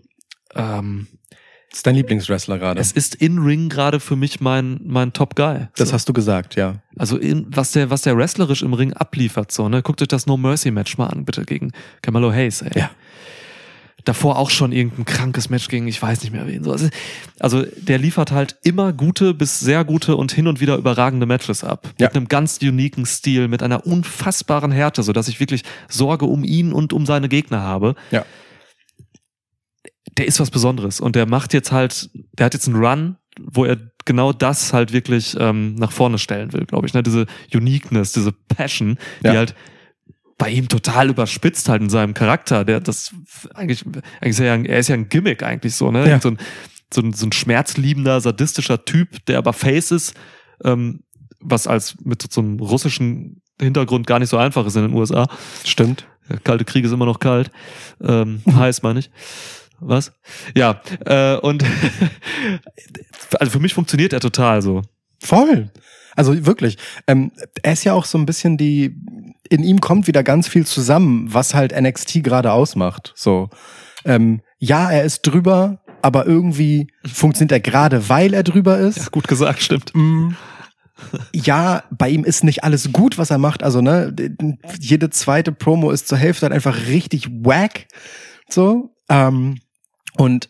Ähm, 0.53 1.07
Das 1.69 1.79
ist 1.79 1.87
dein 1.87 1.95
Lieblingswrestler 1.95 2.57
gerade. 2.57 2.81
es 2.81 2.91
ist 2.91 3.15
in 3.15 3.37
Ring 3.37 3.69
gerade 3.69 3.99
für 3.99 4.15
mich 4.15 4.41
mein 4.41 4.79
mein 4.83 5.13
Top 5.13 5.35
Guy. 5.35 5.67
Das 5.75 5.89
so. 5.89 5.93
hast 5.93 6.09
du 6.09 6.13
gesagt, 6.13 6.55
ja. 6.55 6.75
Also 6.97 7.17
in, 7.17 7.45
was 7.49 7.71
der 7.71 7.91
was 7.91 8.01
der 8.01 8.17
wrestlerisch 8.17 8.63
im 8.63 8.73
Ring 8.73 8.93
abliefert 8.93 9.51
so, 9.51 9.69
ne? 9.69 9.83
Guckt 9.83 10.01
euch 10.01 10.07
das 10.07 10.25
No 10.25 10.35
Mercy 10.35 10.71
Match 10.71 10.97
mal 10.97 11.07
an, 11.07 11.25
bitte 11.25 11.45
gegen 11.45 11.71
Camelo 12.01 12.31
Hayes, 12.31 12.63
ey. 12.63 12.71
Ja. 12.75 12.89
Davor 14.05 14.39
auch 14.39 14.49
schon 14.49 14.71
irgendein 14.71 15.05
krankes 15.05 15.49
Match 15.51 15.67
gegen 15.67 15.87
ich 15.87 16.01
weiß 16.01 16.23
nicht 16.23 16.31
mehr 16.31 16.47
wen 16.47 16.63
so. 16.63 16.71
Also, 16.71 16.89
also 17.39 17.63
der 17.77 17.99
liefert 17.99 18.31
halt 18.31 18.55
immer 18.63 18.91
gute 18.91 19.35
bis 19.35 19.59
sehr 19.59 19.83
gute 19.83 20.15
und 20.15 20.31
hin 20.31 20.47
und 20.47 20.61
wieder 20.61 20.75
überragende 20.77 21.27
Matches 21.27 21.63
ab. 21.63 21.87
Ja. 21.99 22.07
Mit 22.07 22.15
einem 22.15 22.27
ganz 22.29 22.57
uniken 22.63 23.05
Stil, 23.05 23.47
mit 23.47 23.61
einer 23.61 23.85
unfassbaren 23.85 24.71
Härte, 24.71 25.03
so 25.03 25.13
dass 25.13 25.27
ich 25.27 25.39
wirklich 25.39 25.63
Sorge 25.87 26.25
um 26.25 26.43
ihn 26.43 26.73
und 26.73 26.93
um 26.93 27.05
seine 27.05 27.29
Gegner 27.29 27.61
habe. 27.61 27.93
Ja. 28.09 28.25
Der 30.17 30.25
ist 30.27 30.39
was 30.39 30.51
Besonderes 30.51 30.99
und 30.99 31.15
der 31.15 31.25
macht 31.25 31.53
jetzt 31.53 31.71
halt, 31.71 32.09
der 32.33 32.47
hat 32.47 32.53
jetzt 32.53 32.67
einen 32.67 32.83
Run, 32.83 33.17
wo 33.39 33.65
er 33.65 33.77
genau 34.05 34.33
das 34.33 34.73
halt 34.73 34.91
wirklich 34.91 35.35
ähm, 35.39 35.75
nach 35.75 35.91
vorne 35.91 36.17
stellen 36.17 36.51
will, 36.53 36.65
glaube 36.65 36.87
ich. 36.87 36.93
Ne? 36.93 37.03
Diese 37.03 37.25
Uniqueness, 37.53 38.11
diese 38.11 38.31
Passion, 38.31 38.97
Ja. 39.23 39.31
die 39.31 39.37
halt 39.37 39.55
bei 40.37 40.49
ihm 40.49 40.67
total 40.69 41.09
überspitzt 41.09 41.69
halt 41.69 41.81
in 41.81 41.89
seinem 41.89 42.13
Charakter. 42.13 42.65
Der 42.65 42.79
das 42.79 43.13
eigentlich, 43.53 43.85
eigentlich 43.85 44.29
ist 44.31 44.39
er, 44.39 44.45
ja 44.47 44.53
ein, 44.53 44.65
er 44.65 44.79
ist 44.79 44.87
ja 44.87 44.95
ein 44.95 45.09
Gimmick 45.09 45.43
eigentlich 45.43 45.75
so, 45.75 45.91
ne? 45.91 46.07
Ja. 46.09 46.19
So, 46.19 46.29
ein, 46.29 46.37
so, 46.93 47.01
ein, 47.01 47.13
so 47.13 47.25
ein 47.27 47.31
schmerzliebender, 47.31 48.19
sadistischer 48.21 48.83
Typ, 48.85 49.25
der 49.27 49.37
aber 49.37 49.53
Face 49.53 49.91
ist, 49.91 50.15
ähm, 50.63 51.01
was 51.41 51.67
als 51.67 51.95
mit 52.03 52.23
so 52.31 52.41
einem 52.41 52.59
russischen 52.59 53.41
Hintergrund 53.61 54.07
gar 54.07 54.19
nicht 54.19 54.29
so 54.29 54.37
einfach 54.37 54.65
ist 54.65 54.75
in 54.75 54.83
den 54.83 54.93
USA. 54.93 55.27
Stimmt. 55.65 56.07
Der 56.29 56.39
kalte 56.39 56.63
Krieg 56.65 56.85
ist 56.85 56.91
immer 56.91 57.05
noch 57.05 57.19
kalt. 57.19 57.51
Ähm, 58.01 58.41
heiß 58.51 58.81
meine 58.81 58.99
ich. 58.99 59.11
Was? 59.81 60.11
Ja, 60.55 60.81
äh, 61.05 61.37
und 61.37 61.63
also 63.39 63.51
für 63.51 63.59
mich 63.59 63.73
funktioniert 63.73 64.13
er 64.13 64.19
total 64.19 64.61
so. 64.61 64.81
Voll. 65.21 65.71
Also 66.15 66.45
wirklich. 66.45 66.77
Ähm, 67.07 67.31
er 67.63 67.73
ist 67.73 67.83
ja 67.83 67.93
auch 67.93 68.05
so 68.05 68.17
ein 68.17 68.25
bisschen 68.25 68.57
die, 68.57 68.95
in 69.49 69.63
ihm 69.63 69.79
kommt 69.79 70.07
wieder 70.07 70.23
ganz 70.23 70.47
viel 70.47 70.65
zusammen, 70.65 71.33
was 71.33 71.53
halt 71.53 71.79
NXT 71.79 72.23
gerade 72.23 72.51
ausmacht. 72.51 73.13
So. 73.15 73.49
Ähm, 74.05 74.41
ja, 74.57 74.91
er 74.91 75.03
ist 75.03 75.21
drüber, 75.21 75.81
aber 76.01 76.25
irgendwie 76.25 76.87
funktioniert 77.05 77.51
er 77.51 77.59
gerade, 77.59 78.09
weil 78.09 78.33
er 78.33 78.43
drüber 78.43 78.77
ist. 78.77 79.11
Gut 79.11 79.27
gesagt, 79.27 79.61
stimmt. 79.61 79.93
Mm. 79.95 80.31
Ja, 81.33 81.83
bei 81.91 82.09
ihm 82.09 82.25
ist 82.25 82.43
nicht 82.43 82.63
alles 82.63 82.91
gut, 82.91 83.17
was 83.17 83.31
er 83.31 83.37
macht. 83.37 83.63
Also, 83.63 83.79
ne, 83.81 84.13
jede 84.79 85.09
zweite 85.09 85.51
Promo 85.51 85.91
ist 85.91 86.07
zur 86.07 86.17
Hälfte 86.17 86.43
halt 86.43 86.53
einfach 86.53 86.87
richtig 86.87 87.29
wack. 87.29 87.87
So. 88.49 88.93
Ähm, 89.07 89.59
und 90.19 90.49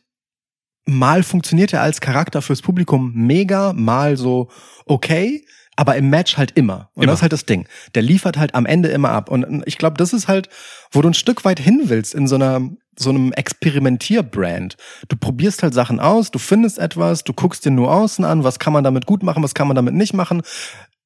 mal 0.86 1.22
funktioniert 1.22 1.74
er 1.74 1.84
als 1.84 2.02
Charakter 2.02 2.42
fürs 2.42 2.64
Publikum 2.64 3.12
mega, 3.14 3.72
mal 3.74 4.18
so 4.18 4.50
okay, 4.88 5.46
aber 5.76 5.96
im 5.96 6.10
Match 6.10 6.38
halt 6.38 6.52
immer. 6.56 6.90
Und 6.96 7.04
Immer. 7.04 7.12
das 7.12 7.20
ist 7.20 7.22
halt 7.22 7.34
das 7.34 7.46
Ding. 7.46 7.68
Der 7.94 8.02
liefert 8.02 8.38
halt 8.38 8.56
am 8.56 8.66
Ende 8.66 8.90
immer 8.90 9.10
ab. 9.12 9.30
Und 9.30 9.62
ich 9.66 9.78
glaube, 9.78 9.96
das 9.98 10.12
ist 10.12 10.28
halt, 10.28 10.50
wo 10.92 11.02
du 11.02 11.10
ein 11.10 11.14
Stück 11.14 11.46
weit 11.46 11.60
hin 11.60 11.84
willst 11.86 12.16
in 12.16 12.28
so 12.28 12.36
einer 12.36 12.68
so 12.98 13.12
einem 13.12 13.32
Experimentierbrand. 13.32 14.76
Du 15.08 15.16
probierst 15.16 15.64
halt 15.64 15.74
Sachen 15.74 16.00
aus, 16.02 16.32
du 16.32 16.40
findest 16.40 16.80
etwas, 16.80 17.24
du 17.24 17.32
guckst 17.32 17.64
dir 17.64 17.72
nur 17.72 17.94
außen 17.94 18.26
an, 18.26 18.44
was 18.44 18.60
kann 18.60 18.74
man 18.74 18.84
damit 18.84 19.06
gut 19.06 19.24
machen, 19.24 19.42
was 19.44 19.54
kann 19.54 19.68
man 19.68 19.76
damit 19.76 19.94
nicht 19.94 20.14
machen, 20.14 20.42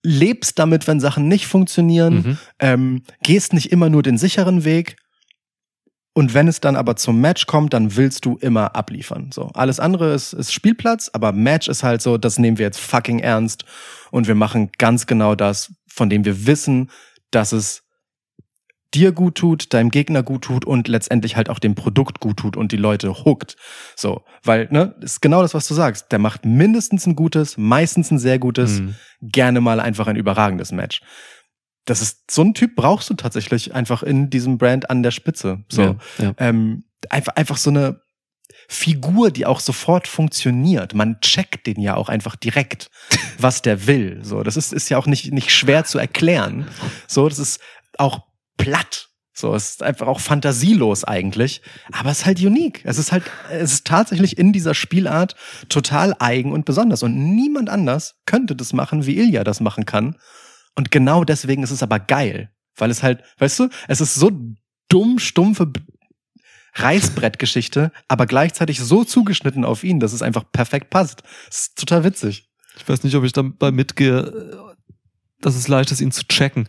lebst 0.01 0.57
damit, 0.57 0.87
wenn 0.87 0.99
Sachen 0.99 1.27
nicht 1.27 1.45
funktionieren, 1.45 2.15
Mhm. 2.15 2.37
ähm, 2.59 3.03
gehst 3.21 3.53
nicht 3.53 3.71
immer 3.71 3.89
nur 3.89 4.01
den 4.01 4.17
sicheren 4.17 4.63
Weg. 4.63 4.95
Und 6.15 6.35
wenn 6.35 6.47
es 6.47 6.61
dann 6.61 6.75
aber 6.75 6.95
zum 6.95 7.19
Match 7.21 7.47
kommt, 7.47 7.73
dann 7.73 7.95
willst 7.95 8.25
du 8.25 8.37
immer 8.37 8.75
abliefern. 8.75 9.31
So, 9.33 9.47
alles 9.55 9.79
andere 9.79 10.13
ist, 10.13 10.33
ist 10.33 10.53
Spielplatz, 10.53 11.09
aber 11.11 11.31
Match 11.31 11.67
ist 11.67 11.81
halt 11.81 12.03
so, 12.03 12.17
das 12.17 12.37
nehmen 12.37 12.59
wir 12.59 12.65
jetzt 12.67 12.79
fucking 12.79 13.19
ernst 13.19 13.65
und 14.11 14.27
wir 14.27 14.35
machen 14.35 14.69
ganz 14.77 15.07
genau 15.07 15.33
das, 15.33 15.73
von 15.87 16.09
dem 16.11 16.23
wir 16.23 16.45
wissen, 16.45 16.91
dass 17.31 17.51
es 17.51 17.83
dir 18.93 19.11
gut 19.11 19.35
tut, 19.35 19.73
deinem 19.73 19.89
Gegner 19.89 20.21
gut 20.21 20.43
tut 20.43 20.65
und 20.65 20.87
letztendlich 20.87 21.35
halt 21.35 21.49
auch 21.49 21.57
dem 21.57 21.73
Produkt 21.73 22.19
gut 22.19 22.37
tut 22.37 22.55
und 22.55 22.71
die 22.71 22.77
Leute 22.77 23.25
hookt. 23.25 23.55
So, 23.95 24.21
weil, 24.43 24.67
ne, 24.69 24.93
ist 25.01 25.21
genau 25.21 25.41
das, 25.41 25.55
was 25.55 25.67
du 25.67 25.73
sagst. 25.73 26.11
Der 26.11 26.19
macht 26.19 26.45
mindestens 26.45 27.07
ein 27.07 27.15
gutes, 27.15 27.57
meistens 27.57 28.11
ein 28.11 28.19
sehr 28.19 28.37
gutes, 28.37 28.81
Mhm. 28.81 28.95
gerne 29.21 29.61
mal 29.61 29.79
einfach 29.79 30.05
ein 30.05 30.15
überragendes 30.15 30.71
Match. 30.71 31.01
Das 31.85 32.01
ist, 32.01 32.31
so 32.31 32.43
ein 32.43 32.53
Typ 32.53 32.75
brauchst 32.75 33.09
du 33.09 33.13
tatsächlich 33.13 33.75
einfach 33.75 34.03
in 34.03 34.29
diesem 34.29 34.57
Brand 34.57 34.89
an 34.89 35.03
der 35.03 35.11
Spitze. 35.11 35.63
So, 35.69 35.81
Ja, 35.81 35.95
ja. 36.19 36.33
ähm, 36.37 36.85
einfach, 37.09 37.35
einfach 37.35 37.57
so 37.57 37.69
eine 37.69 38.01
Figur, 38.67 39.31
die 39.31 39.45
auch 39.45 39.59
sofort 39.59 40.07
funktioniert. 40.07 40.93
Man 40.93 41.19
checkt 41.21 41.67
den 41.67 41.81
ja 41.81 41.95
auch 41.95 42.09
einfach 42.09 42.35
direkt, 42.35 42.89
was 43.37 43.61
der 43.61 43.87
will. 43.87 44.19
So, 44.23 44.43
das 44.43 44.57
ist, 44.57 44.73
ist 44.73 44.89
ja 44.89 44.97
auch 44.97 45.07
nicht, 45.07 45.31
nicht 45.31 45.51
schwer 45.51 45.83
zu 45.83 45.99
erklären. 45.99 46.67
So, 47.07 47.27
das 47.27 47.39
ist 47.39 47.59
auch 47.97 48.23
platt. 48.57 49.09
So, 49.35 49.55
es 49.55 49.71
ist 49.71 49.83
einfach 49.83 50.07
auch 50.07 50.19
fantasielos 50.19 51.03
eigentlich. 51.03 51.61
Aber 51.91 52.11
es 52.11 52.19
ist 52.19 52.25
halt 52.25 52.39
unique. 52.39 52.81
Es 52.83 52.99
ist 52.99 53.11
halt, 53.11 53.23
es 53.51 53.73
ist 53.73 53.87
tatsächlich 53.87 54.37
in 54.37 54.53
dieser 54.53 54.75
Spielart 54.75 55.35
total 55.69 56.15
eigen 56.19 56.51
und 56.51 56.65
besonders. 56.65 57.01
Und 57.01 57.15
niemand 57.35 57.69
anders 57.69 58.15
könnte 58.27 58.55
das 58.55 58.73
machen, 58.73 59.07
wie 59.07 59.17
Ilya 59.17 59.43
das 59.43 59.59
machen 59.59 59.85
kann. 59.85 60.17
Und 60.75 60.91
genau 60.91 61.23
deswegen 61.23 61.63
ist 61.63 61.71
es 61.71 61.83
aber 61.83 61.99
geil. 61.99 62.49
Weil 62.75 62.89
es 62.89 63.03
halt, 63.03 63.23
weißt 63.37 63.59
du, 63.59 63.69
es 63.87 64.01
ist 64.01 64.15
so 64.15 64.31
dumm, 64.89 65.19
stumpfe 65.19 65.71
Reißbrettgeschichte, 66.75 67.91
aber 68.07 68.25
gleichzeitig 68.25 68.79
so 68.79 69.03
zugeschnitten 69.03 69.63
auf 69.63 69.83
ihn, 69.83 69.99
dass 69.99 70.13
es 70.13 70.23
einfach 70.23 70.43
perfekt 70.51 70.89
passt. 70.89 71.21
Das 71.47 71.57
ist 71.57 71.77
total 71.77 72.03
witzig. 72.03 72.49
Ich 72.77 72.87
weiß 72.87 73.03
nicht, 73.03 73.15
ob 73.15 73.23
ich 73.23 73.33
dabei 73.33 73.71
mitgehe, 73.71 74.73
dass 75.39 75.55
es 75.55 75.67
leicht 75.67 75.91
ist, 75.91 76.01
ihn 76.01 76.11
zu 76.11 76.27
checken. 76.27 76.67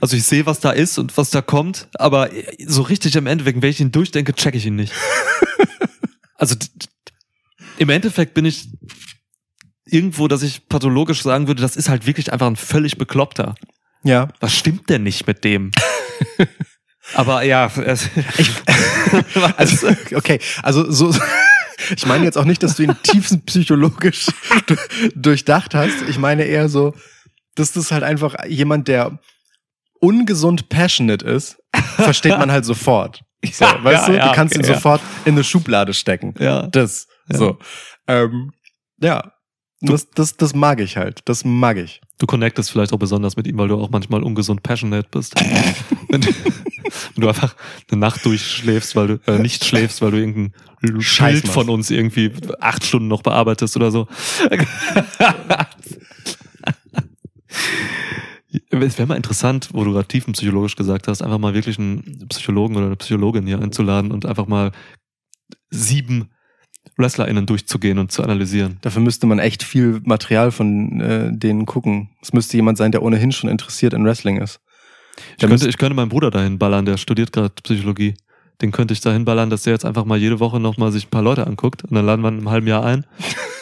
Also 0.00 0.16
ich 0.16 0.24
sehe, 0.24 0.46
was 0.46 0.60
da 0.60 0.70
ist 0.70 0.98
und 0.98 1.16
was 1.16 1.30
da 1.30 1.42
kommt, 1.42 1.88
aber 1.94 2.30
so 2.66 2.82
richtig 2.82 3.14
im 3.14 3.26
Endeffekt, 3.26 3.60
wenn 3.60 3.70
ich 3.70 3.80
ihn 3.80 3.92
durchdenke, 3.92 4.32
checke 4.32 4.56
ich 4.56 4.66
ihn 4.66 4.76
nicht. 4.76 4.92
also 6.34 6.56
im 7.78 7.90
Endeffekt 7.90 8.34
bin 8.34 8.44
ich 8.44 8.68
irgendwo, 9.92 10.28
dass 10.28 10.42
ich 10.42 10.68
pathologisch 10.68 11.22
sagen 11.22 11.46
würde, 11.46 11.62
das 11.62 11.76
ist 11.76 11.88
halt 11.88 12.06
wirklich 12.06 12.32
einfach 12.32 12.46
ein 12.46 12.56
völlig 12.56 12.98
bekloppter. 12.98 13.54
Ja. 14.04 14.28
Was 14.40 14.54
stimmt 14.56 14.88
denn 14.90 15.02
nicht 15.04 15.26
mit 15.26 15.44
dem? 15.44 15.70
aber 17.14 17.42
ja, 17.42 17.70
es, 17.84 18.08
Also, 19.56 19.88
okay, 20.14 20.40
also 20.62 20.90
so. 20.90 21.14
Ich 21.96 22.06
meine 22.06 22.24
jetzt 22.24 22.38
auch 22.38 22.44
nicht, 22.44 22.62
dass 22.62 22.76
du 22.76 22.84
ihn 22.84 22.94
tiefenpsychologisch 23.02 24.26
du- 24.66 24.76
durchdacht 25.16 25.74
hast. 25.74 26.02
Ich 26.08 26.16
meine 26.16 26.44
eher 26.44 26.68
so, 26.68 26.94
dass 27.56 27.72
das 27.72 27.90
halt 27.90 28.04
einfach 28.04 28.36
jemand, 28.46 28.86
der 28.86 29.18
ungesund 29.98 30.68
passionate 30.68 31.24
ist, 31.26 31.56
versteht 31.96 32.38
man 32.38 32.52
halt 32.52 32.64
sofort. 32.64 33.22
So, 33.50 33.64
Ja, 33.64 33.82
weißt 33.82 34.06
ja, 34.08 34.12
du, 34.12 34.18
ja, 34.18 34.28
du 34.28 34.34
kannst 34.34 34.54
okay, 34.54 34.64
ihn 34.64 34.68
ja. 34.68 34.74
sofort 34.76 35.00
in 35.24 35.32
eine 35.34 35.42
Schublade 35.42 35.92
stecken. 35.92 36.34
ja. 36.38 36.68
Das. 36.68 37.08
Ja. 37.28 37.38
So. 37.38 37.58
Ähm, 38.06 38.52
ja. 39.00 39.31
Das, 39.82 40.10
das, 40.10 40.36
das 40.36 40.54
mag 40.54 40.80
ich 40.80 40.96
halt. 40.96 41.20
Das 41.24 41.44
mag 41.44 41.76
ich. 41.76 42.00
Du 42.18 42.26
connectest 42.26 42.70
vielleicht 42.70 42.92
auch 42.92 42.98
besonders 42.98 43.36
mit 43.36 43.46
ihm, 43.46 43.58
weil 43.58 43.68
du 43.68 43.76
auch 43.76 43.90
manchmal 43.90 44.22
ungesund 44.22 44.62
passionate 44.62 45.08
bist. 45.10 45.34
wenn, 46.08 46.20
du, 47.16 47.28
einfach 47.28 47.56
eine 47.90 48.00
Nacht 48.00 48.24
durchschläfst, 48.24 48.94
weil 48.94 49.06
du 49.08 49.20
äh, 49.26 49.38
nicht 49.38 49.64
schläfst, 49.64 50.00
weil 50.02 50.12
du 50.12 50.18
irgendein 50.18 50.52
Scheiß 51.00 51.40
Schild 51.40 51.48
von 51.48 51.68
uns 51.68 51.90
irgendwie 51.90 52.30
acht 52.60 52.84
Stunden 52.84 53.08
noch 53.08 53.22
bearbeitest 53.22 53.76
oder 53.76 53.90
so. 53.90 54.06
Es 58.70 58.98
wäre 58.98 59.08
mal 59.08 59.16
interessant, 59.16 59.70
wo 59.72 59.82
du 59.82 59.92
gerade 59.92 60.08
tiefenpsychologisch 60.08 60.76
gesagt 60.76 61.08
hast, 61.08 61.22
einfach 61.22 61.38
mal 61.38 61.54
wirklich 61.54 61.78
einen 61.78 62.26
Psychologen 62.28 62.76
oder 62.76 62.86
eine 62.86 62.96
Psychologin 62.96 63.46
hier 63.46 63.60
einzuladen 63.60 64.12
und 64.12 64.26
einfach 64.26 64.46
mal 64.46 64.72
sieben 65.70 66.28
WrestlerInnen 66.96 67.46
durchzugehen 67.46 67.98
und 67.98 68.12
zu 68.12 68.22
analysieren. 68.22 68.78
Dafür 68.82 69.02
müsste 69.02 69.26
man 69.26 69.38
echt 69.38 69.62
viel 69.62 70.00
Material 70.04 70.50
von 70.50 71.00
äh, 71.00 71.30
denen 71.32 71.66
gucken. 71.66 72.10
Es 72.20 72.32
müsste 72.32 72.56
jemand 72.56 72.78
sein, 72.78 72.92
der 72.92 73.02
ohnehin 73.02 73.32
schon 73.32 73.50
interessiert 73.50 73.94
in 73.94 74.04
Wrestling 74.04 74.38
ist. 74.40 74.60
Ich 75.32 75.36
Der 75.36 75.48
könnte, 75.48 75.68
ich 75.68 75.78
könnte 75.78 75.94
meinen 75.94 76.08
Bruder 76.08 76.30
dahin 76.30 76.58
ballern, 76.58 76.84
der 76.84 76.96
studiert 76.96 77.32
gerade 77.32 77.52
Psychologie. 77.62 78.14
Den 78.60 78.70
könnte 78.70 78.94
ich 78.94 79.00
dahin 79.00 79.24
ballern, 79.24 79.50
dass 79.50 79.62
der 79.62 79.72
jetzt 79.72 79.84
einfach 79.84 80.04
mal 80.04 80.18
jede 80.18 80.40
Woche 80.40 80.60
noch 80.60 80.76
mal 80.76 80.92
sich 80.92 81.06
ein 81.06 81.10
paar 81.10 81.22
Leute 81.22 81.46
anguckt 81.46 81.84
und 81.84 81.94
dann 81.94 82.06
laden 82.06 82.22
wir 82.22 82.30
ihn 82.30 82.38
im 82.38 82.50
halben 82.50 82.66
Jahr 82.66 82.84
ein. 82.84 83.06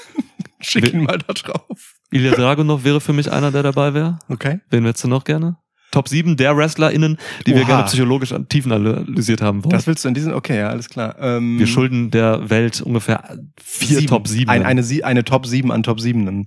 Schick 0.61 0.93
ihn 0.93 1.05
mal 1.05 1.19
da 1.19 1.33
drauf. 1.33 1.95
Ilya 2.11 2.33
Dragunov 2.33 2.85
wäre 2.85 3.01
für 3.01 3.13
mich 3.13 3.33
einer, 3.33 3.51
der 3.51 3.63
dabei 3.63 3.95
wäre. 3.95 4.19
Okay. 4.29 4.61
Wen 4.69 4.85
hättest 4.85 5.05
du 5.05 5.09
noch 5.09 5.25
gerne? 5.25 5.57
Top 5.91 6.09
7 6.09 6.37
der 6.37 6.57
WrestlerInnen, 6.57 7.19
die 7.47 7.55
wir 7.55 7.63
Oha. 7.63 7.67
gerne 7.67 7.85
psychologisch 7.85 8.33
an 8.33 8.49
Tiefen 8.49 8.73
analysiert 8.73 9.43
haben 9.43 9.65
wollen. 9.65 9.71
Das 9.71 9.87
willst 9.87 10.05
du 10.05 10.09
in 10.09 10.15
diesem, 10.15 10.33
okay, 10.35 10.59
ja, 10.59 10.69
alles 10.69 10.89
klar. 10.89 11.17
Ähm, 11.21 11.59
wir 11.59 11.67
schulden 11.67 12.11
der 12.11 12.49
Welt 12.51 12.81
ungefähr 12.81 13.39
vier 13.63 13.99
sieben. 13.99 14.07
Top 14.07 14.29
7. 14.29 14.49
Ein, 14.49 14.65
eine, 14.65 14.85
eine 15.05 15.25
Top 15.25 15.47
7 15.47 15.71
an 15.73 15.83
Top 15.83 16.01
7 16.01 16.47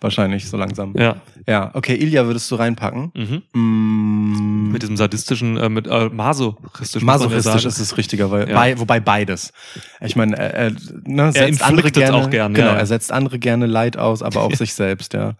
wahrscheinlich 0.00 0.48
so 0.48 0.56
langsam. 0.56 0.94
ja. 0.96 1.16
Ja, 1.46 1.70
okay, 1.74 1.94
Ilya 1.94 2.24
würdest 2.24 2.50
du 2.50 2.54
reinpacken. 2.54 3.12
Mhm. 3.14 3.42
Mm, 3.52 4.72
Mit 4.72 4.82
diesem 4.82 4.96
sadistischen, 4.96 5.58
äh, 5.58 5.68
mit 5.68 5.86
äh, 5.86 6.08
masochistisch. 6.08 7.02
muss 7.02 7.20
man 7.20 7.20
ja 7.20 7.36
Masochistisch 7.36 7.64
ist 7.66 7.78
es 7.80 7.98
richtiger, 7.98 8.30
weil, 8.30 8.48
Ja. 8.48 8.54
bei, 8.54 8.78
wobei 8.78 8.98
beides. 8.98 9.52
Ich 10.00 10.16
meine, 10.16 10.38
er, 10.38 10.54
er, 10.54 10.72
ne, 11.04 11.32
setzt 11.32 11.62
andere 11.62 11.90
gerne, 11.90 12.16
auch 12.16 12.30
gern, 12.30 12.54
genau, 12.54 12.68
ja, 12.68 12.72
ja. 12.74 12.78
er 12.78 12.86
setzt 12.86 13.12
andere 13.12 13.38
gerne 13.38 13.66
Leid 13.66 13.98
aus, 13.98 14.22
aber 14.22 14.40
auch 14.40 14.54
sich 14.54 14.72
selbst, 14.72 15.12
ja. 15.12 15.34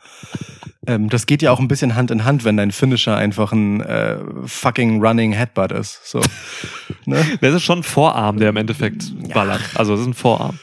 Ähm, 0.86 1.08
das 1.08 1.26
geht 1.26 1.42
ja 1.42 1.50
auch 1.52 1.60
ein 1.60 1.68
bisschen 1.68 1.94
Hand 1.94 2.10
in 2.10 2.24
Hand, 2.24 2.44
wenn 2.44 2.56
dein 2.56 2.70
Finisher 2.72 3.16
einfach 3.16 3.52
ein 3.52 3.80
äh, 3.80 4.18
fucking 4.46 5.02
running 5.04 5.32
Headbutt 5.32 5.72
ist. 5.72 6.00
So. 6.04 6.20
ne? 7.06 7.24
Das 7.40 7.54
ist 7.54 7.62
schon 7.62 7.80
ein 7.80 7.82
Vorarm, 7.84 8.38
der 8.38 8.50
im 8.50 8.56
Endeffekt 8.56 9.04
ballert. 9.32 9.62
Also 9.74 9.92
das 9.92 10.02
ist 10.02 10.06
ein 10.08 10.14
Vorarm. 10.14 10.58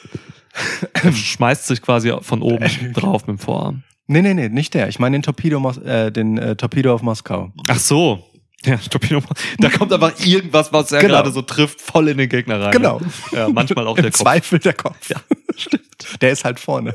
Er 0.93 1.11
schmeißt 1.13 1.67
sich 1.67 1.81
quasi 1.81 2.13
von 2.21 2.41
oben 2.41 2.93
drauf 2.93 3.25
mit 3.27 3.37
dem 3.37 3.39
Vorarm. 3.39 3.83
Nee, 4.07 4.21
nee, 4.21 4.33
nee, 4.33 4.49
nicht 4.49 4.73
der. 4.73 4.89
Ich 4.89 4.99
meine 4.99 5.15
den 5.15 5.23
Torpedo, 5.23 5.71
äh, 5.85 6.11
den 6.11 6.37
äh, 6.37 6.55
Torpedo 6.55 6.93
auf 6.93 7.01
Moskau. 7.01 7.53
Ach 7.69 7.79
so. 7.79 8.27
Ja, 8.65 8.75
Torpedo. 8.77 9.21
Da 9.59 9.69
kommt 9.69 9.91
einfach 9.93 10.13
irgendwas, 10.23 10.71
was 10.73 10.91
er 10.91 10.99
Genau. 11.01 11.13
gerade 11.15 11.31
so 11.31 11.41
trifft, 11.41 11.81
voll 11.81 12.09
in 12.09 12.17
den 12.17 12.29
Gegner 12.29 12.59
rein. 12.61 12.71
Genau. 12.71 13.01
Ja, 13.31 13.47
manchmal 13.49 13.87
auch 13.87 13.95
der 13.95 14.05
Im 14.07 14.11
Kopf. 14.11 14.21
Zweifel 14.21 14.59
der 14.59 14.73
Kopf. 14.73 15.09
Ja, 15.09 15.17
stimmt. 15.55 15.83
Der 16.21 16.31
ist 16.31 16.43
halt 16.45 16.59
vorne. 16.59 16.93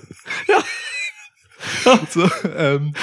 Ja. 0.49 0.59
so, 2.11 2.29
ähm, 2.57 2.95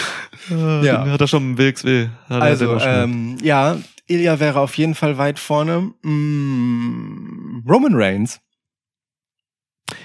Ja. 0.49 0.83
Ja. 0.83 1.05
Hat 1.09 1.21
er 1.21 1.27
schon. 1.27 1.57
Hat 1.57 1.83
er 1.85 2.41
Also, 2.41 2.77
ähm, 2.79 3.37
ja, 3.41 3.77
Ilya 4.07 4.39
wäre 4.39 4.59
auf 4.59 4.77
jeden 4.77 4.95
Fall 4.95 5.17
weit 5.17 5.39
vorne. 5.39 5.91
Mm, 6.01 7.63
Roman 7.67 7.95
Reigns. 7.95 8.39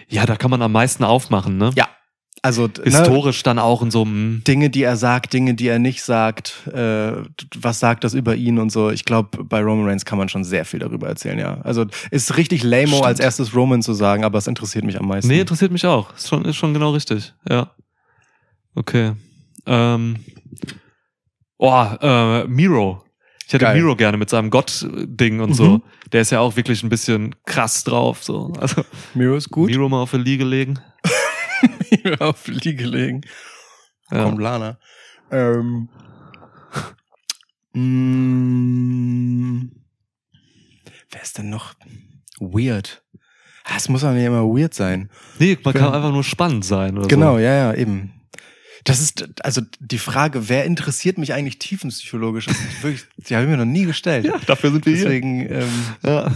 ja, 0.08 0.26
da 0.26 0.36
kann 0.36 0.50
man 0.50 0.62
am 0.62 0.72
meisten 0.72 1.04
aufmachen, 1.04 1.56
ne? 1.58 1.70
Ja. 1.74 1.88
Also 2.40 2.66
ne, 2.68 2.84
Historisch 2.84 3.42
dann 3.42 3.58
auch 3.58 3.82
in 3.82 3.90
so 3.90 4.02
einem. 4.02 4.42
Dinge, 4.46 4.70
die 4.70 4.84
er 4.84 4.96
sagt, 4.96 5.32
Dinge, 5.32 5.54
die 5.54 5.66
er 5.66 5.80
nicht 5.80 6.02
sagt, 6.04 6.68
äh, 6.68 7.12
was 7.58 7.80
sagt 7.80 8.04
das 8.04 8.14
über 8.14 8.36
ihn 8.36 8.58
und 8.58 8.70
so. 8.70 8.90
Ich 8.90 9.04
glaube, 9.04 9.42
bei 9.42 9.60
Roman 9.60 9.86
Reigns 9.86 10.04
kann 10.04 10.18
man 10.18 10.28
schon 10.28 10.44
sehr 10.44 10.64
viel 10.64 10.78
darüber 10.78 11.08
erzählen, 11.08 11.38
ja. 11.38 11.60
Also 11.62 11.86
ist 12.12 12.36
richtig 12.36 12.62
lame 12.62 13.02
als 13.02 13.18
erstes 13.18 13.56
Roman 13.56 13.82
zu 13.82 13.92
sagen, 13.92 14.24
aber 14.24 14.38
es 14.38 14.46
interessiert 14.46 14.84
mich 14.84 14.98
am 15.00 15.08
meisten. 15.08 15.28
Nee, 15.28 15.40
interessiert 15.40 15.72
mich 15.72 15.84
auch. 15.84 16.14
Ist 16.14 16.28
schon, 16.28 16.44
ist 16.44 16.56
schon 16.56 16.72
genau 16.74 16.92
richtig. 16.92 17.34
Ja. 17.48 17.72
Okay. 18.74 19.14
Ähm. 19.66 20.24
Oh, 21.58 21.86
äh, 22.00 22.44
Miro. 22.46 23.04
Ich 23.46 23.52
hätte 23.54 23.64
Geil. 23.64 23.76
Miro 23.76 23.96
gerne 23.96 24.16
mit 24.18 24.28
seinem 24.30 24.50
Gott-Ding 24.50 25.40
und 25.40 25.54
so. 25.54 25.64
Mhm. 25.78 25.82
Der 26.12 26.20
ist 26.20 26.30
ja 26.30 26.40
auch 26.40 26.54
wirklich 26.56 26.82
ein 26.82 26.88
bisschen 26.90 27.34
krass 27.46 27.82
drauf. 27.84 28.22
So. 28.22 28.52
Also 28.60 28.84
Miro 29.14 29.34
ist 29.36 29.50
gut. 29.50 29.70
Miro 29.70 29.88
mal 29.88 30.02
auf 30.02 30.10
der 30.10 30.20
Liege 30.20 30.44
legen. 30.44 30.78
Miro 32.04 32.24
auf 32.26 32.44
die 32.44 32.52
Liege 32.52 32.84
legen. 32.84 33.22
Ja. 34.10 34.24
Kommt 34.24 34.40
Lana. 34.40 34.78
Ähm. 35.30 35.88
mm, 37.72 39.70
wer 41.10 41.22
ist 41.22 41.38
denn 41.38 41.50
noch 41.50 41.74
weird? 42.40 43.02
Ah, 43.64 43.74
Es 43.76 43.88
muss 43.88 44.04
aber 44.04 44.14
nicht 44.14 44.24
immer 44.24 44.44
weird 44.44 44.74
sein. 44.74 45.10
Nee, 45.38 45.58
man 45.62 45.74
kann 45.74 45.92
einfach 45.92 46.12
nur 46.12 46.24
spannend 46.24 46.64
sein 46.64 46.96
oder 46.96 47.08
Genau, 47.08 47.34
so. 47.34 47.38
ja, 47.40 47.54
ja, 47.54 47.74
eben. 47.74 48.12
Das 48.88 49.00
ist, 49.00 49.44
also 49.44 49.60
die 49.80 49.98
Frage, 49.98 50.48
wer 50.48 50.64
interessiert 50.64 51.18
mich 51.18 51.32
eigentlich 51.34 51.58
tiefenpsychologisch, 51.58 52.46
ist 52.48 52.82
wirklich, 52.82 53.04
die 53.16 53.34
habe 53.34 53.44
ich 53.44 53.50
mir 53.50 53.56
noch 53.56 53.64
nie 53.64 53.84
gestellt. 53.84 54.24
Ja, 54.24 54.38
dafür 54.46 54.70
sind 54.72 54.86
wir 54.86 54.94
hier. 54.94 55.04
Deswegen, 55.04 55.40
ähm, 55.50 55.68
Ja. 56.04 56.32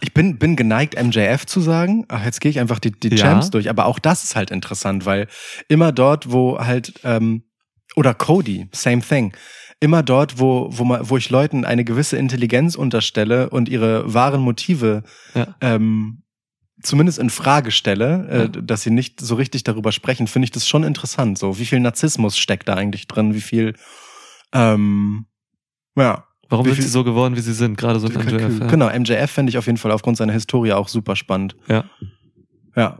ich 0.00 0.12
bin, 0.14 0.38
bin 0.38 0.56
geneigt, 0.56 1.00
MJF 1.02 1.46
zu 1.46 1.60
sagen. 1.60 2.04
Ach, 2.08 2.24
jetzt 2.24 2.40
gehe 2.40 2.50
ich 2.50 2.60
einfach 2.60 2.78
die, 2.78 2.92
die 2.92 3.08
Ja. 3.10 3.16
Champs 3.16 3.50
durch. 3.50 3.68
Aber 3.70 3.86
auch 3.86 3.98
das 3.98 4.24
ist 4.24 4.36
halt 4.36 4.50
interessant, 4.50 5.04
weil 5.06 5.28
immer 5.68 5.92
dort, 5.92 6.30
wo 6.32 6.58
halt, 6.58 6.94
ähm, 7.04 7.42
oder 7.96 8.14
Cody, 8.14 8.68
same 8.72 9.02
thing. 9.02 9.32
Immer 9.80 10.02
dort, 10.02 10.38
wo, 10.38 10.68
wo, 10.70 10.84
man, 10.84 11.08
wo 11.10 11.16
ich 11.16 11.28
Leuten 11.30 11.64
eine 11.64 11.84
gewisse 11.84 12.16
Intelligenz 12.16 12.76
unterstelle 12.76 13.50
und 13.50 13.68
ihre 13.68 14.12
wahren 14.14 14.40
Motive 14.40 15.02
Ja. 15.34 15.54
ähm, 15.60 16.21
zumindest 16.82 17.18
in 17.18 17.30
Frage 17.30 17.70
stelle, 17.70 18.28
äh, 18.54 18.62
dass 18.62 18.82
sie 18.82 18.90
nicht 18.90 19.20
so 19.20 19.34
richtig 19.34 19.64
darüber 19.64 19.92
sprechen, 19.92 20.26
finde 20.26 20.44
ich 20.44 20.50
das 20.50 20.68
schon 20.68 20.84
interessant. 20.84 21.38
So, 21.38 21.58
wie 21.58 21.64
viel 21.66 21.80
Narzissmus 21.80 22.36
steckt 22.36 22.68
da 22.68 22.74
eigentlich 22.74 23.06
drin? 23.08 23.34
Wie 23.34 23.40
viel, 23.40 23.74
ähm, 24.52 25.26
ja. 25.96 26.24
Warum 26.48 26.66
sind 26.66 26.74
viel- 26.74 26.84
sie 26.84 26.90
so 26.90 27.02
geworden, 27.04 27.34
wie 27.36 27.40
sie 27.40 27.54
sind? 27.54 27.78
Gerade 27.78 27.98
so 27.98 28.08
ein 28.08 28.12
MJF. 28.14 28.60
Ja. 28.60 28.66
Genau, 28.66 28.88
MJF 28.88 29.30
fände 29.30 29.48
ich 29.50 29.56
auf 29.56 29.66
jeden 29.66 29.78
Fall 29.78 29.90
aufgrund 29.90 30.18
seiner 30.18 30.34
Historie 30.34 30.72
auch 30.72 30.88
super 30.88 31.16
spannend. 31.16 31.56
Ja. 31.68 31.84
Ja. 32.76 32.98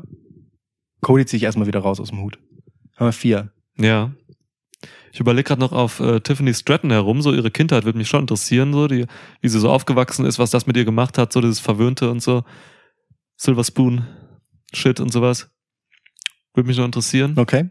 Cody 1.03 1.27
ziehe 1.27 1.37
ich 1.39 1.45
erstmal 1.45 1.67
wieder 1.67 1.81
raus 1.81 2.01
aus 2.01 2.09
dem 2.09 2.21
Hut. 2.21 2.39
Haben 2.97 3.07
wir 3.09 3.13
vier. 3.13 3.53
Ja. 3.77 4.13
Ich 5.13 5.21
überlege 5.21 5.49
gerade 5.49 5.61
noch 5.61 5.73
auf 5.73 6.01
äh, 6.01 6.21
Tiffany 6.21 6.55
Stratton 6.55 6.91
herum, 6.91 7.21
so 7.21 7.35
ihre 7.35 7.51
Kindheit 7.51 7.85
würde 7.85 7.99
mich 7.99 8.09
schon 8.09 8.23
interessieren, 8.23 8.73
so 8.73 8.89
die, 8.89 9.05
wie 9.43 9.49
sie 9.49 9.61
so 9.61 9.69
aufgewachsen 9.71 10.25
ist, 10.25 10.39
was 10.39 10.51
das 10.51 10.67
mit 10.67 10.75
ihr 10.79 10.87
gemacht 10.87 11.19
hat, 11.19 11.35
so 11.35 11.43
dieses 11.43 11.61
Verwöhnte 11.61 12.11
und 12.11 12.23
so. 12.23 12.45
Silver 13.43 13.65
Spoon, 13.65 14.07
Shit 14.73 15.01
und 15.01 15.13
sowas. 15.13 15.51
Würde 16.55 16.69
mich 16.69 16.77
noch 16.79 16.85
interessieren. 16.85 17.35
Okay. 17.37 17.71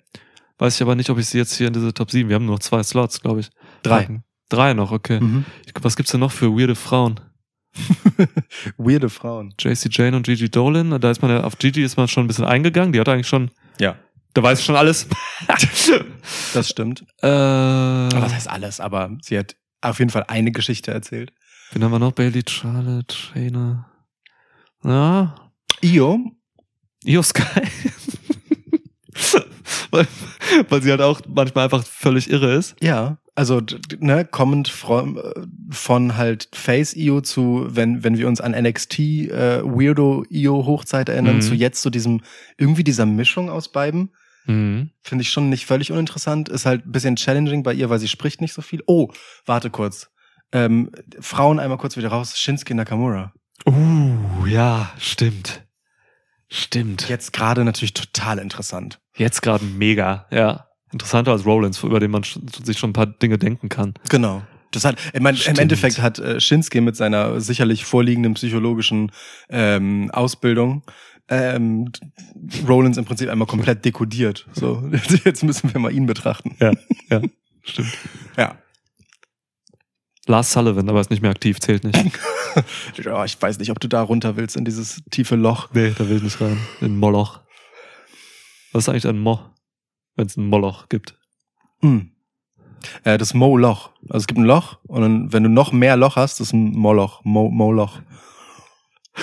Weiß 0.57 0.75
ich 0.75 0.81
aber 0.81 0.95
nicht, 0.95 1.09
ob 1.09 1.17
ich 1.17 1.27
sie 1.27 1.37
jetzt 1.37 1.55
hier 1.55 1.67
in 1.67 1.73
diese 1.73 1.93
Top 1.93 2.11
7, 2.11 2.27
wir 2.27 2.35
haben 2.35 2.45
nur 2.45 2.55
noch 2.55 2.59
zwei 2.59 2.83
Slots, 2.83 3.21
glaube 3.21 3.39
ich. 3.39 3.49
Drei. 3.81 4.01
packen. 4.01 4.23
Drei 4.49 4.73
noch, 4.73 4.91
okay. 4.91 5.21
Mhm. 5.21 5.45
Was 5.81 5.95
gibt's 5.95 6.11
denn 6.11 6.19
noch 6.19 6.31
für 6.33 6.51
weirde 6.57 6.75
Frauen? 6.75 7.21
Weirde 8.77 9.09
Frauen. 9.09 9.53
JC 9.57 9.87
Jane 9.89 10.17
und 10.17 10.23
Gigi 10.23 10.49
Dolan, 10.49 10.99
da 10.99 11.09
ist 11.09 11.21
man 11.21 11.31
ja, 11.31 11.43
auf 11.45 11.57
Gigi 11.57 11.81
ist 11.83 11.95
man 11.95 12.09
schon 12.09 12.25
ein 12.25 12.27
bisschen 12.27 12.43
eingegangen, 12.43 12.91
die 12.91 12.99
hat 12.99 13.07
eigentlich 13.07 13.29
schon, 13.29 13.49
Ja. 13.79 13.95
da 14.33 14.43
weiß 14.43 14.59
ich 14.59 14.65
schon 14.65 14.75
alles. 14.75 15.07
Das 16.53 16.69
stimmt. 16.69 17.01
äh, 17.21 17.27
was 17.29 18.33
heißt 18.33 18.49
alles? 18.49 18.81
Aber 18.81 19.09
sie 19.21 19.39
hat 19.39 19.55
auf 19.79 19.99
jeden 19.99 20.11
Fall 20.11 20.25
eine 20.27 20.51
Geschichte 20.51 20.91
erzählt. 20.91 21.31
Wen 21.71 21.81
haben 21.83 21.91
wir 21.91 21.99
noch? 21.99 22.11
Bailey, 22.11 22.43
Charlotte, 22.47 23.15
Shayna. 23.15 23.89
Ja, 24.83 25.35
Io. 25.81 26.19
Io 27.03 27.23
Sky. 27.23 27.43
weil, 29.91 30.07
weil 30.69 30.81
sie 30.81 30.91
halt 30.91 31.01
auch 31.01 31.21
manchmal 31.27 31.65
einfach 31.65 31.85
völlig 31.85 32.29
irre 32.29 32.53
ist. 32.55 32.75
Ja. 32.81 33.17
Also, 33.33 33.61
ne, 33.99 34.25
kommend 34.25 34.67
von, 34.67 35.17
äh, 35.17 35.21
von 35.71 36.17
halt 36.17 36.49
Face 36.53 36.93
Io 36.95 37.21
zu, 37.21 37.65
wenn, 37.69 38.03
wenn 38.03 38.17
wir 38.17 38.27
uns 38.27 38.41
an 38.41 38.51
NXT 38.51 38.99
äh, 38.99 39.63
Weirdo 39.63 40.25
Io 40.29 40.65
Hochzeit 40.65 41.07
erinnern, 41.09 41.37
Mhm. 41.37 41.41
zu 41.41 41.53
jetzt 41.55 41.81
zu 41.81 41.89
diesem, 41.89 42.21
irgendwie 42.57 42.83
dieser 42.83 43.05
Mischung 43.05 43.49
aus 43.49 43.71
beiden. 43.71 44.11
Mhm. 44.45 44.89
Finde 45.01 45.21
ich 45.21 45.29
schon 45.29 45.49
nicht 45.49 45.65
völlig 45.65 45.91
uninteressant. 45.91 46.49
Ist 46.49 46.65
halt 46.65 46.85
ein 46.85 46.91
bisschen 46.91 47.15
challenging 47.15 47.63
bei 47.63 47.73
ihr, 47.73 47.89
weil 47.89 47.99
sie 47.99 48.07
spricht 48.09 48.41
nicht 48.41 48.53
so 48.53 48.61
viel. 48.61 48.83
Oh, 48.85 49.07
warte 49.45 49.69
kurz. 49.69 50.09
Ähm, 50.51 50.91
Frauen 51.19 51.59
einmal 51.59 51.77
kurz 51.77 51.95
wieder 51.95 52.09
raus. 52.09 52.37
Shinsuke 52.37 52.75
Nakamura. 52.75 53.33
Uh, 53.65 54.45
ja, 54.45 54.91
stimmt. 54.97 55.63
Stimmt. 56.51 57.07
Jetzt 57.07 57.31
gerade 57.33 57.63
natürlich 57.63 57.93
total 57.93 58.37
interessant. 58.37 58.99
Jetzt 59.15 59.41
gerade 59.41 59.63
mega, 59.65 60.27
ja. 60.31 60.67
Interessanter 60.91 61.31
als 61.31 61.45
Rollins, 61.45 61.81
über 61.83 62.01
den 62.01 62.11
man 62.11 62.23
sich 62.23 62.77
schon 62.77 62.89
ein 62.89 62.93
paar 62.93 63.05
Dinge 63.05 63.37
denken 63.37 63.69
kann. 63.69 63.93
Genau. 64.09 64.41
Das 64.71 64.83
hat, 64.83 64.97
ich 65.13 65.21
mein, 65.21 65.35
im. 65.35 65.57
Endeffekt 65.57 66.01
hat 66.01 66.19
äh, 66.19 66.39
Shinsuke 66.41 66.81
mit 66.81 66.97
seiner 66.97 67.39
sicherlich 67.39 67.85
vorliegenden 67.85 68.33
psychologischen 68.33 69.11
ähm, 69.49 70.11
Ausbildung 70.11 70.83
ähm, 71.31 71.89
Rollins 72.67 72.97
im 72.97 73.05
Prinzip 73.05 73.29
einmal 73.29 73.47
komplett 73.47 73.85
dekodiert. 73.85 74.47
So, 74.53 74.83
jetzt 75.23 75.43
müssen 75.43 75.73
wir 75.73 75.79
mal 75.79 75.93
ihn 75.93 76.05
betrachten. 76.05 76.55
Ja, 76.59 76.73
ja, 77.09 77.21
stimmt. 77.63 77.97
Ja. 78.37 78.57
Lars 80.27 80.51
Sullivan, 80.51 80.87
aber 80.89 81.01
ist 81.01 81.09
nicht 81.09 81.21
mehr 81.21 81.31
aktiv, 81.31 81.59
zählt 81.59 81.83
nicht. 81.83 81.97
ja. 83.03 83.25
Ich 83.25 83.41
weiß 83.41 83.57
nicht, 83.59 83.71
ob 83.71 83.79
du 83.79 83.87
da 83.87 84.01
runter 84.03 84.35
willst 84.35 84.55
in 84.55 84.65
dieses 84.65 85.01
tiefe 85.09 85.35
Loch. 85.35 85.69
Nee, 85.73 85.93
da 85.97 86.07
will 86.07 86.17
ich 86.17 86.23
nicht 86.23 86.39
rein. 86.41 86.57
In 86.79 86.97
Moloch. 86.97 87.39
Was 88.71 88.83
ist 88.83 88.89
eigentlich 88.89 89.07
ein 89.07 89.19
Mo? 89.19 89.39
Wenn 90.15 90.27
es 90.27 90.37
ein 90.37 90.45
Moloch 90.47 90.89
gibt. 90.89 91.17
Hm. 91.81 92.11
Äh, 93.03 93.17
das 93.17 93.33
Mo-Loch. 93.33 93.91
Also 94.09 94.19
es 94.23 94.27
gibt 94.27 94.39
ein 94.39 94.45
Loch 94.45 94.77
und 94.87 95.01
dann, 95.01 95.33
wenn 95.33 95.43
du 95.43 95.49
noch 95.49 95.71
mehr 95.71 95.95
Loch 95.97 96.15
hast, 96.15 96.39
das 96.39 96.47
ist 96.47 96.53
ein 96.53 96.71
Moloch. 96.71 97.21
Mo- 97.23 97.49
Mo-Loch. 97.49 97.99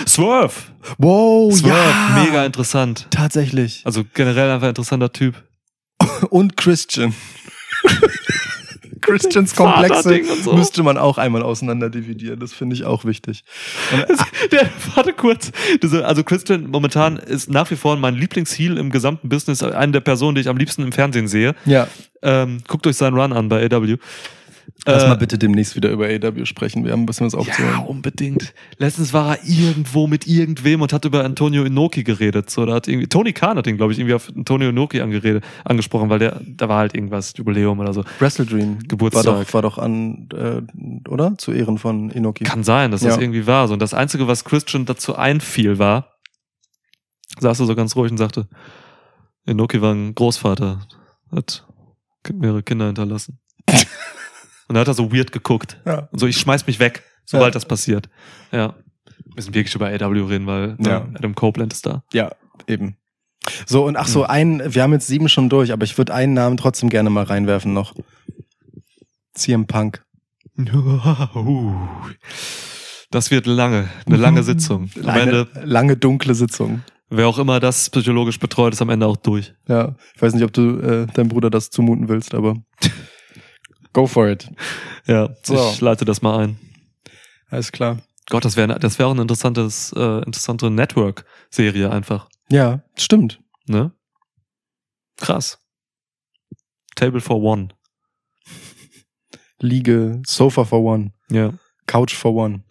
Swerve! 0.06 0.52
Wow, 0.98 1.52
Swerve, 1.56 1.74
ja! 1.76 2.22
mega 2.24 2.44
interessant. 2.44 3.06
Tatsächlich. 3.10 3.82
Also 3.84 4.04
generell 4.14 4.50
einfach 4.50 4.68
interessanter 4.68 5.12
Typ. 5.12 5.42
Und 6.30 6.56
Christian. 6.56 7.14
Christians 9.08 9.54
Komplexe 9.56 9.94
Vaterding 10.02 10.28
und 10.30 10.44
so. 10.44 10.52
müsste 10.54 10.82
man 10.82 10.96
auch 10.98 11.18
einmal 11.18 11.42
auseinander 11.42 11.90
dividieren. 11.90 12.38
Das 12.38 12.52
finde 12.52 12.74
ich 12.76 12.84
auch 12.84 13.04
wichtig. 13.04 13.44
Der, 14.52 14.68
warte 14.94 15.12
kurz. 15.12 15.50
Also 16.04 16.24
Christian 16.24 16.70
momentan 16.70 17.16
ist 17.16 17.50
nach 17.50 17.70
wie 17.70 17.76
vor 17.76 17.96
mein 17.96 18.14
Lieblingsheel 18.14 18.76
im 18.78 18.90
gesamten 18.90 19.28
Business, 19.28 19.62
eine 19.62 19.92
der 19.92 20.00
Personen, 20.00 20.34
die 20.34 20.42
ich 20.42 20.48
am 20.48 20.56
liebsten 20.56 20.82
im 20.82 20.92
Fernsehen 20.92 21.28
sehe. 21.28 21.54
ja, 21.64 21.88
Ähm, 22.22 22.58
guckt 22.66 22.86
euch 22.86 22.96
seinen 22.96 23.16
Run 23.18 23.32
an 23.32 23.48
bei 23.48 23.64
AW. 23.70 23.96
Lass 24.86 25.04
Äh, 25.04 25.08
mal 25.08 25.14
bitte 25.16 25.38
demnächst 25.38 25.76
wieder 25.76 25.90
über 25.90 26.06
AW 26.06 26.44
sprechen. 26.46 26.84
Wir 26.84 26.92
haben 26.92 27.02
ein 27.02 27.06
bisschen 27.06 27.26
was 27.26 27.32
Ja, 27.34 27.38
aufzuholen. 27.40 27.78
unbedingt. 27.86 28.52
Letztens 28.78 29.12
war 29.12 29.36
er 29.36 29.44
irgendwo 29.44 30.06
mit 30.06 30.26
irgendwem 30.26 30.82
und 30.82 30.92
hat 30.92 31.04
über 31.04 31.24
Antonio 31.24 31.64
Inoki 31.64 32.04
geredet. 32.04 32.50
So, 32.50 32.64
da 32.66 32.74
hat 32.74 32.88
irgendwie, 32.88 33.06
Tony 33.08 33.32
Khan 33.32 33.56
hat 33.58 33.66
ihn, 33.66 33.76
glaube 33.76 33.92
ich, 33.92 33.98
irgendwie 33.98 34.14
auf 34.14 34.30
Antonio 34.34 34.68
Inoki 34.70 35.00
angeredet, 35.00 35.44
angesprochen, 35.64 36.10
weil 36.10 36.18
der, 36.18 36.40
da 36.46 36.68
war 36.68 36.78
halt 36.78 36.94
irgendwas, 36.94 37.34
Jubiläum 37.36 37.78
oder 37.78 37.92
so. 37.92 38.04
Wrestle 38.18 38.46
Dream 38.46 38.78
Geburtstag. 38.86 39.26
war 39.26 39.42
doch, 39.44 39.54
war 39.54 39.62
doch 39.62 39.78
an, 39.78 40.28
äh, 40.34 41.08
oder? 41.08 41.36
Zu 41.38 41.52
Ehren 41.52 41.78
von 41.78 42.10
Inoki. 42.10 42.44
Kann 42.44 42.64
sein, 42.64 42.90
dass 42.90 43.00
das 43.02 43.16
Ja. 43.16 43.20
irgendwie 43.20 43.46
war. 43.46 43.68
So, 43.68 43.74
und 43.74 43.80
das 43.82 43.94
Einzige, 43.94 44.26
was 44.28 44.44
Christian 44.44 44.86
dazu 44.86 45.16
einfiel, 45.16 45.78
war, 45.78 46.14
saß 47.40 47.60
er 47.60 47.66
so 47.66 47.74
ganz 47.74 47.94
ruhig 47.96 48.10
und 48.10 48.18
sagte, 48.18 48.48
Inoki 49.46 49.80
war 49.80 49.94
ein 49.94 50.14
Großvater, 50.14 50.80
hat 51.34 51.64
mehrere 52.32 52.62
Kinder 52.62 52.86
hinterlassen. 52.86 53.38
und 54.68 54.74
da 54.74 54.80
hat 54.80 54.88
er 54.88 54.94
so 54.94 55.12
weird 55.12 55.32
geguckt. 55.32 55.80
Ja. 55.84 56.08
Und 56.12 56.18
so, 56.18 56.26
ich 56.26 56.38
schmeiß 56.38 56.66
mich 56.66 56.78
weg, 56.78 57.02
sobald 57.24 57.48
Ja. 57.54 57.58
das 57.58 57.66
passiert. 57.66 58.08
Ja. 58.52 58.74
Wir 59.24 59.34
müssen 59.36 59.54
wirklich 59.54 59.74
über 59.74 59.86
AW 59.88 60.20
reden, 60.28 60.46
weil 60.46 60.76
Ja. 60.80 61.00
ne, 61.00 61.12
Adam 61.16 61.34
Copeland 61.34 61.72
ist 61.72 61.86
da. 61.86 62.02
Ja, 62.12 62.30
eben. 62.66 62.96
So, 63.66 63.84
und 63.86 63.96
ach 63.96 64.08
so, 64.08 64.24
Hm. 64.24 64.30
ein, 64.30 64.74
wir 64.74 64.82
haben 64.82 64.92
jetzt 64.92 65.06
sieben 65.06 65.28
schon 65.28 65.48
durch, 65.48 65.72
aber 65.72 65.84
ich 65.84 65.96
würde 65.96 66.12
einen 66.14 66.34
Namen 66.34 66.56
trotzdem 66.56 66.88
gerne 66.90 67.08
mal 67.10 67.24
reinwerfen 67.24 67.72
noch. 67.72 67.94
CM 69.34 69.66
Punk. 69.66 70.04
Das 73.10 73.30
wird 73.30 73.46
lange, 73.46 73.88
eine 74.06 74.16
lange 74.16 74.42
Sitzung. 74.42 74.90
Am 75.02 75.08
Eine 75.08 75.20
Ende, 75.22 75.48
lange 75.64 75.96
dunkle 75.96 76.34
Sitzung. 76.34 76.82
wer 77.08 77.26
auch 77.26 77.38
immer 77.38 77.58
das 77.58 77.88
psychologisch 77.88 78.38
betreut, 78.38 78.74
ist 78.74 78.82
am 78.82 78.90
Ende 78.90 79.06
auch 79.06 79.16
durch. 79.16 79.54
Ja, 79.66 79.94
ich 80.14 80.20
weiß 80.20 80.34
nicht, 80.34 80.44
ob 80.44 80.52
du 80.52 80.78
äh, 80.78 81.06
deinem 81.06 81.28
Bruder 81.28 81.48
das 81.48 81.70
zumuten 81.70 82.08
willst, 82.10 82.34
aber 82.34 82.56
go 83.98 84.06
for 84.06 84.28
it. 84.28 84.48
Ja, 85.06 85.28
So. 85.42 85.54
ich 85.72 85.80
leite 85.80 86.04
das 86.04 86.22
mal 86.22 86.38
ein. 86.38 86.58
Alles 87.50 87.72
klar. 87.72 87.98
Gott, 88.30 88.44
das 88.44 88.56
wäre 88.56 88.78
das 88.78 88.98
wäre 88.98 89.08
auch 89.08 89.12
eine 89.12 89.22
interessantes, 89.22 89.92
äh, 89.96 90.18
interessante 90.24 90.70
Network-Serie 90.70 91.90
einfach. 91.90 92.28
Ja, 92.50 92.82
stimmt. 92.96 93.40
Ne? 93.66 93.90
Krass. 95.16 95.58
Table 96.94 97.20
for 97.20 97.40
One. 97.42 97.68
Liege, 99.60 100.22
Sofa 100.24 100.64
for 100.64 100.84
One, 100.84 101.12
Ja. 101.30 101.52
Couch 101.86 102.14
for 102.14 102.34
One. 102.34 102.62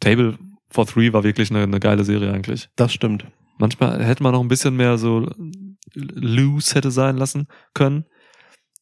Table 0.00 0.38
for 0.70 0.86
Three 0.86 1.12
war 1.12 1.24
wirklich 1.24 1.50
eine, 1.50 1.64
eine 1.64 1.80
geile 1.80 2.04
Serie 2.04 2.32
eigentlich. 2.32 2.70
Das 2.76 2.92
stimmt. 2.94 3.26
Manchmal 3.58 4.02
hätte 4.02 4.22
man 4.22 4.32
noch 4.32 4.40
ein 4.40 4.48
bisschen 4.48 4.76
mehr 4.76 4.96
so 4.96 5.28
loose 5.92 6.74
hätte 6.74 6.90
sein 6.90 7.16
lassen 7.16 7.48
können, 7.74 8.06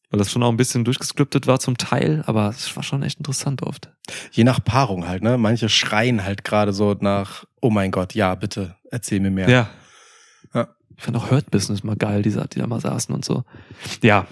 weil 0.09 0.17
das 0.19 0.31
schon 0.31 0.43
auch 0.43 0.49
ein 0.49 0.57
bisschen 0.57 0.85
durchgescriptet 0.85 1.47
war 1.47 1.59
zum 1.59 1.77
Teil, 1.77 2.23
aber 2.27 2.49
es 2.49 2.75
war 2.75 2.83
schon 2.83 3.03
echt 3.03 3.19
interessant 3.19 3.63
oft. 3.63 3.89
Je 4.31 4.43
nach 4.43 4.63
Paarung 4.63 5.07
halt, 5.07 5.21
ne? 5.23 5.37
Manche 5.37 5.69
schreien 5.69 6.23
halt 6.23 6.43
gerade 6.43 6.71
so 6.73 6.95
nach, 6.99 7.45
oh 7.61 7.69
mein 7.69 7.91
Gott, 7.91 8.13
ja, 8.15 8.35
bitte, 8.35 8.75
erzähl 8.91 9.19
mir 9.19 9.31
mehr. 9.31 9.49
Ja. 9.49 9.69
Ja. 10.53 10.67
Ich 10.95 11.03
fand 11.03 11.17
auch 11.17 11.29
Hurt 11.29 11.51
Business 11.51 11.83
mal 11.83 11.95
geil, 11.95 12.21
die, 12.21 12.31
die 12.31 12.59
da 12.59 12.67
mal 12.67 12.79
saßen 12.79 13.13
und 13.13 13.25
so. 13.25 13.43
Ja. 14.01 14.27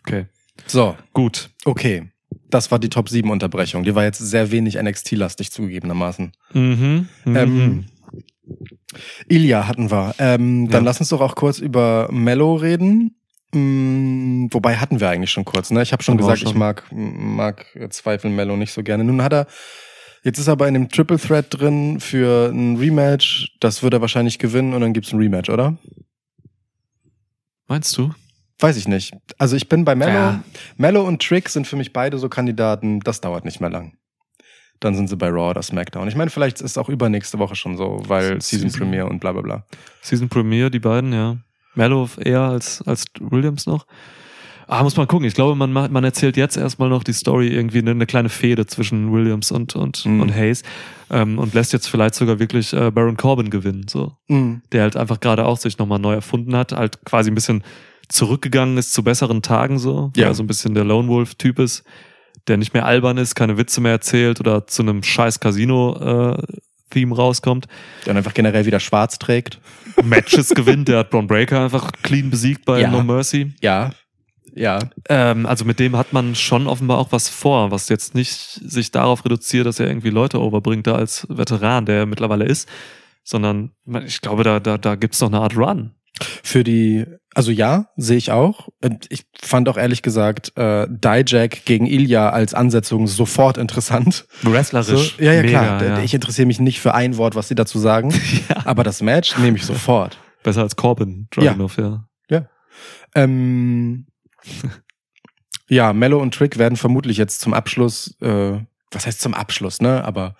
Okay. 0.00 0.26
So, 0.66 0.96
Gut. 1.12 1.50
okay. 1.64 2.10
Das 2.48 2.70
war 2.70 2.78
die 2.78 2.88
Top 2.88 3.08
7 3.08 3.28
Unterbrechung. 3.28 3.82
Die 3.82 3.94
war 3.94 4.04
jetzt 4.04 4.18
sehr 4.18 4.52
wenig 4.52 4.76
NXT-lastig 4.80 5.50
zugegebenermaßen. 5.50 6.32
Mhm. 6.52 7.08
mhm. 7.24 7.36
Ähm, 7.36 7.84
Ilya 9.28 9.66
hatten 9.66 9.90
wir. 9.90 10.14
Ähm, 10.18 10.68
dann 10.70 10.84
Ja. 10.84 10.86
lass 10.90 11.00
uns 11.00 11.08
doch 11.08 11.20
auch 11.20 11.34
kurz 11.34 11.58
über 11.58 12.08
Mello 12.12 12.54
reden. 12.54 13.16
Mm, 13.52 14.48
wobei 14.50 14.76
hatten 14.76 15.00
wir 15.00 15.08
eigentlich 15.08 15.30
schon 15.30 15.44
kurz. 15.44 15.70
Ne? 15.70 15.82
Ich 15.82 15.92
habe 15.92 16.02
schon 16.02 16.16
gesagt, 16.16 16.38
auch 16.38 16.42
ich 16.42 16.50
schon. 16.50 16.58
mag, 16.58 16.84
mag 16.92 17.66
Zweifel 17.90 18.30
Mello 18.30 18.56
nicht 18.56 18.72
so 18.72 18.82
gerne. 18.82 19.04
Nun 19.04 19.22
hat 19.22 19.32
er, 19.32 19.46
jetzt 20.24 20.38
ist 20.38 20.48
er 20.48 20.56
bei 20.56 20.66
einem 20.66 20.88
Triple 20.88 21.18
Threat 21.18 21.46
drin 21.50 22.00
für 22.00 22.50
ein 22.50 22.76
Rematch. 22.76 23.56
Das 23.60 23.82
wird 23.82 23.94
er 23.94 24.00
wahrscheinlich 24.00 24.38
gewinnen 24.38 24.74
und 24.74 24.80
dann 24.80 24.92
gibt's 24.92 25.12
ein 25.12 25.18
Rematch, 25.18 25.48
oder? 25.50 25.76
Meinst 27.68 27.96
du? 27.96 28.12
Weiß 28.58 28.76
ich 28.76 28.88
nicht. 28.88 29.12
Also 29.38 29.54
ich 29.56 29.68
bin 29.68 29.84
bei 29.84 29.94
Mello. 29.94 30.12
Ja. 30.12 30.42
Mello 30.76 31.06
und 31.06 31.22
Trick 31.22 31.48
sind 31.48 31.66
für 31.66 31.76
mich 31.76 31.92
beide 31.92 32.18
so 32.18 32.28
Kandidaten. 32.28 33.00
Das 33.00 33.20
dauert 33.20 33.44
nicht 33.44 33.60
mehr 33.60 33.70
lang. 33.70 33.96
Dann 34.80 34.94
sind 34.94 35.08
sie 35.08 35.16
bei 35.16 35.28
Raw 35.28 35.50
oder 35.50 35.62
SmackDown. 35.62 36.06
Ich 36.08 36.16
meine, 36.16 36.30
vielleicht 36.30 36.60
ist 36.60 36.72
es 36.72 36.78
auch 36.78 36.88
übernächste 36.88 37.38
Woche 37.38 37.54
schon 37.56 37.76
so, 37.76 37.98
weil 38.06 38.40
Season 38.40 38.68
Season- 38.68 38.78
Premiere 38.80 39.06
und 39.06 39.20
bla 39.20 39.32
bla 39.32 39.42
bla. 39.42 39.66
Season 40.02 40.28
Premiere, 40.28 40.70
die 40.70 40.78
beiden, 40.80 41.12
ja. 41.12 41.36
Mello 41.76 42.08
eher 42.18 42.40
als, 42.42 42.82
als 42.82 43.04
Williams 43.20 43.66
noch. 43.66 43.86
Ah, 44.68 44.82
muss 44.82 44.96
man 44.96 45.06
gucken. 45.06 45.26
Ich 45.28 45.34
glaube, 45.34 45.54
man, 45.54 45.72
macht- 45.72 45.92
man 45.92 46.02
erzählt 46.02 46.36
jetzt 46.36 46.56
erstmal 46.56 46.88
noch 46.88 47.04
die 47.04 47.12
Story 47.12 47.46
irgendwie 47.48 47.78
eine, 47.78 47.92
eine 47.92 48.06
kleine 48.06 48.28
Fehde 48.28 48.66
zwischen 48.66 49.12
Williams 49.12 49.52
und, 49.52 49.76
und, 49.76 50.04
Mhm. 50.04 50.20
und 50.20 50.34
Hayes 50.34 50.64
ähm, 51.08 51.38
und 51.38 51.54
lässt 51.54 51.72
jetzt 51.72 51.86
vielleicht 51.88 52.16
sogar 52.16 52.40
wirklich 52.40 52.72
äh, 52.72 52.90
Baron 52.90 53.16
Corbin 53.16 53.50
gewinnen, 53.50 53.86
so. 53.88 54.16
Mhm. 54.26 54.62
Der 54.72 54.82
halt 54.82 54.96
einfach 54.96 55.20
gerade 55.20 55.46
auch 55.46 55.56
sich 55.58 55.78
nochmal 55.78 56.00
neu 56.00 56.14
erfunden 56.14 56.56
hat, 56.56 56.72
halt 56.72 57.04
quasi 57.04 57.30
ein 57.30 57.36
bisschen 57.36 57.62
zurückgegangen 58.08 58.76
ist 58.76 58.92
zu 58.92 59.04
besseren 59.04 59.40
Tagen, 59.42 59.78
so. 59.78 60.10
Ja. 60.16 60.24
Weil 60.24 60.32
er 60.32 60.34
so 60.34 60.42
ein 60.42 60.46
bisschen 60.48 60.74
der 60.74 60.84
Lone 60.84 61.06
Wolf-Typ 61.08 61.60
ist, 61.60 61.84
der 62.48 62.56
nicht 62.56 62.74
mehr 62.74 62.86
albern 62.86 63.18
ist, 63.18 63.36
keine 63.36 63.58
Witze 63.58 63.80
mehr 63.80 63.92
erzählt 63.92 64.40
oder 64.40 64.66
zu 64.66 64.82
einem 64.82 65.02
scheiß 65.04 65.38
Casino-Theme 66.90 67.14
rauskommt. 67.14 67.66
Der 68.00 68.06
dann 68.06 68.16
einfach 68.16 68.34
generell 68.34 68.66
wieder 68.66 68.80
schwarz 68.80 69.18
trägt. 69.18 69.60
Matches 70.02 70.50
gewinnt. 70.50 70.88
Der 70.88 70.98
hat 70.98 71.10
Braun 71.10 71.26
Breaker 71.26 71.62
einfach 71.64 71.92
clean 72.02 72.30
besiegt 72.30 72.64
bei 72.64 72.80
Ja. 72.80 72.90
No 72.90 73.02
Mercy. 73.02 73.54
Ja. 73.60 73.90
Ja. 74.54 74.78
Ähm, 75.08 75.44
also 75.44 75.64
mit 75.64 75.78
dem 75.78 75.96
hat 75.96 76.12
man 76.12 76.34
schon 76.34 76.66
offenbar 76.66 76.98
auch 76.98 77.12
was 77.12 77.28
vor, 77.28 77.70
was 77.70 77.88
jetzt 77.90 78.14
nicht 78.14 78.32
sich 78.32 78.90
darauf 78.90 79.24
reduziert, 79.24 79.66
dass 79.66 79.80
er 79.80 79.86
irgendwie 79.86 80.10
Leute 80.10 80.40
overbringt, 80.40 80.86
da 80.86 80.94
als 80.94 81.26
Veteran, 81.28 81.84
der 81.84 81.96
er 82.00 82.06
mittlerweile 82.06 82.46
ist, 82.46 82.66
sondern 83.22 83.72
ich 84.06 84.22
glaube, 84.22 84.44
da, 84.44 84.58
da, 84.60 84.78
da 84.78 84.94
gibt's 84.94 85.20
noch 85.20 85.28
eine 85.28 85.40
Art 85.40 85.56
Run. 85.58 85.92
Für 86.42 86.64
die, 86.64 87.04
also 87.36 87.50
ja, 87.50 87.90
sehe 87.96 88.16
ich 88.16 88.30
auch. 88.30 88.68
Und 88.82 89.06
Ich 89.10 89.26
fand 89.38 89.68
auch 89.68 89.76
ehrlich 89.76 90.00
gesagt 90.00 90.56
äh, 90.56 90.86
Dijak 90.88 91.66
gegen 91.66 91.84
Ilya 91.86 92.30
als 92.30 92.54
Ansetzung 92.54 93.06
sofort 93.06 93.58
interessant. 93.58 94.26
Wrestlerisch. 94.42 95.16
So, 95.16 95.22
ja, 95.22 95.34
ja, 95.34 95.42
Mega, 95.42 95.78
klar. 95.78 95.84
ja. 95.84 96.02
Ich 96.02 96.14
interessiere 96.14 96.46
mich 96.46 96.60
nicht 96.60 96.80
für 96.80 96.94
ein 96.94 97.18
Wort, 97.18 97.34
was 97.34 97.48
sie 97.48 97.54
dazu 97.54 97.78
sagen. 97.78 98.10
ja. 98.48 98.62
Aber 98.64 98.84
das 98.84 99.02
Match 99.02 99.36
nehme 99.36 99.58
ich 99.58 99.64
sofort. 99.66 100.18
Besser 100.42 100.62
als 100.62 100.76
Corbin, 100.76 101.28
Dragunov, 101.30 101.76
ja. 101.76 102.06
Ähm, 103.14 104.06
ja, 105.68 105.92
Mello 105.92 106.20
und 106.20 106.34
Trick 106.34 106.58
werden 106.58 106.76
vermutlich 106.76 107.16
jetzt 107.16 107.40
zum 107.40 107.54
Abschluss, 107.54 108.14
äh, 108.20 108.60
was 108.90 109.06
heißt 109.06 109.20
zum 109.20 109.34
Abschluss, 109.34 109.80
ne? 109.80 110.04
Aber 110.04 110.36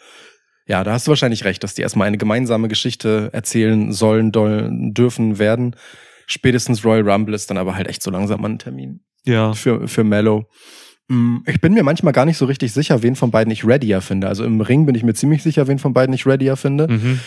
ja, 0.66 0.84
da 0.84 0.92
hast 0.92 1.06
du 1.06 1.10
wahrscheinlich 1.10 1.44
recht, 1.44 1.62
dass 1.62 1.74
die 1.74 1.82
erstmal 1.82 2.06
eine 2.06 2.18
gemeinsame 2.18 2.68
Geschichte 2.68 3.30
erzählen 3.32 3.92
sollen, 3.92 4.32
dollen, 4.32 4.94
dürfen, 4.94 5.38
werden. 5.38 5.76
Spätestens 6.26 6.84
Royal 6.84 7.08
Rumble 7.08 7.34
ist 7.34 7.48
dann 7.50 7.56
aber 7.58 7.74
halt 7.76 7.88
echt 7.88 8.02
so 8.02 8.10
langsam 8.10 8.40
mal 8.42 8.50
ein 8.50 8.58
Termin 8.58 9.00
Ja. 9.24 9.52
für, 9.54 9.86
für 9.88 10.04
Mello. 10.04 10.46
Mm, 11.08 11.38
Ich 11.46 11.60
bin 11.60 11.72
mir 11.74 11.82
manchmal 11.84 12.12
gar 12.12 12.24
nicht 12.26 12.36
so 12.36 12.46
richtig 12.46 12.72
sicher, 12.72 13.02
wen 13.02 13.14
von 13.16 13.30
beiden 13.30 13.50
ich 13.52 13.64
readier 13.64 14.00
finde. 14.00 14.26
Also 14.28 14.44
im 14.44 14.60
Ring 14.60 14.86
bin 14.86 14.94
ich 14.94 15.02
mir 15.04 15.14
ziemlich 15.14 15.42
sicher, 15.42 15.66
wen 15.68 15.78
von 15.78 15.92
beiden 15.92 16.14
ich 16.14 16.26
readier 16.26 16.56
finde. 16.56 16.88
Mhm. 16.88 17.20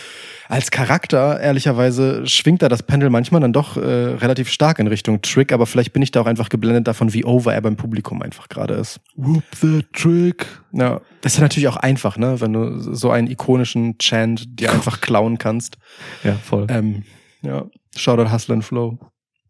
Als 0.48 0.72
Charakter, 0.72 1.38
ehrlicherweise, 1.38 2.26
schwingt 2.26 2.60
da 2.62 2.68
das 2.68 2.82
Pendel 2.82 3.08
manchmal 3.08 3.40
dann 3.40 3.52
doch 3.52 3.76
äh, 3.76 3.80
relativ 3.80 4.50
stark 4.50 4.80
in 4.80 4.88
Richtung 4.88 5.22
Trick, 5.22 5.52
aber 5.52 5.64
vielleicht 5.64 5.92
bin 5.92 6.02
ich 6.02 6.10
da 6.10 6.20
auch 6.22 6.26
einfach 6.26 6.48
geblendet 6.48 6.88
davon, 6.88 7.12
wie 7.14 7.24
over 7.24 7.54
er 7.54 7.60
beim 7.60 7.76
Publikum 7.76 8.20
einfach 8.20 8.48
gerade 8.48 8.74
ist. 8.74 9.00
Whoop 9.14 9.44
the 9.60 9.84
trick. 9.92 10.46
Ja, 10.72 11.00
das 11.20 11.34
ist 11.34 11.38
ja 11.38 11.42
natürlich 11.44 11.68
auch 11.68 11.76
einfach, 11.76 12.16
ne, 12.16 12.40
wenn 12.40 12.52
du 12.52 12.80
so 12.80 13.10
einen 13.12 13.30
ikonischen 13.30 13.96
Chant 13.98 14.58
dir 14.60 14.72
einfach 14.72 15.00
klauen 15.00 15.38
kannst. 15.38 15.78
Ja, 16.24 16.32
voll. 16.34 16.66
Ähm, 16.68 17.04
ja, 17.42 17.66
Shoutout 17.96 18.30
Hustle 18.32 18.54
and 18.54 18.64
Flow. 18.64 18.98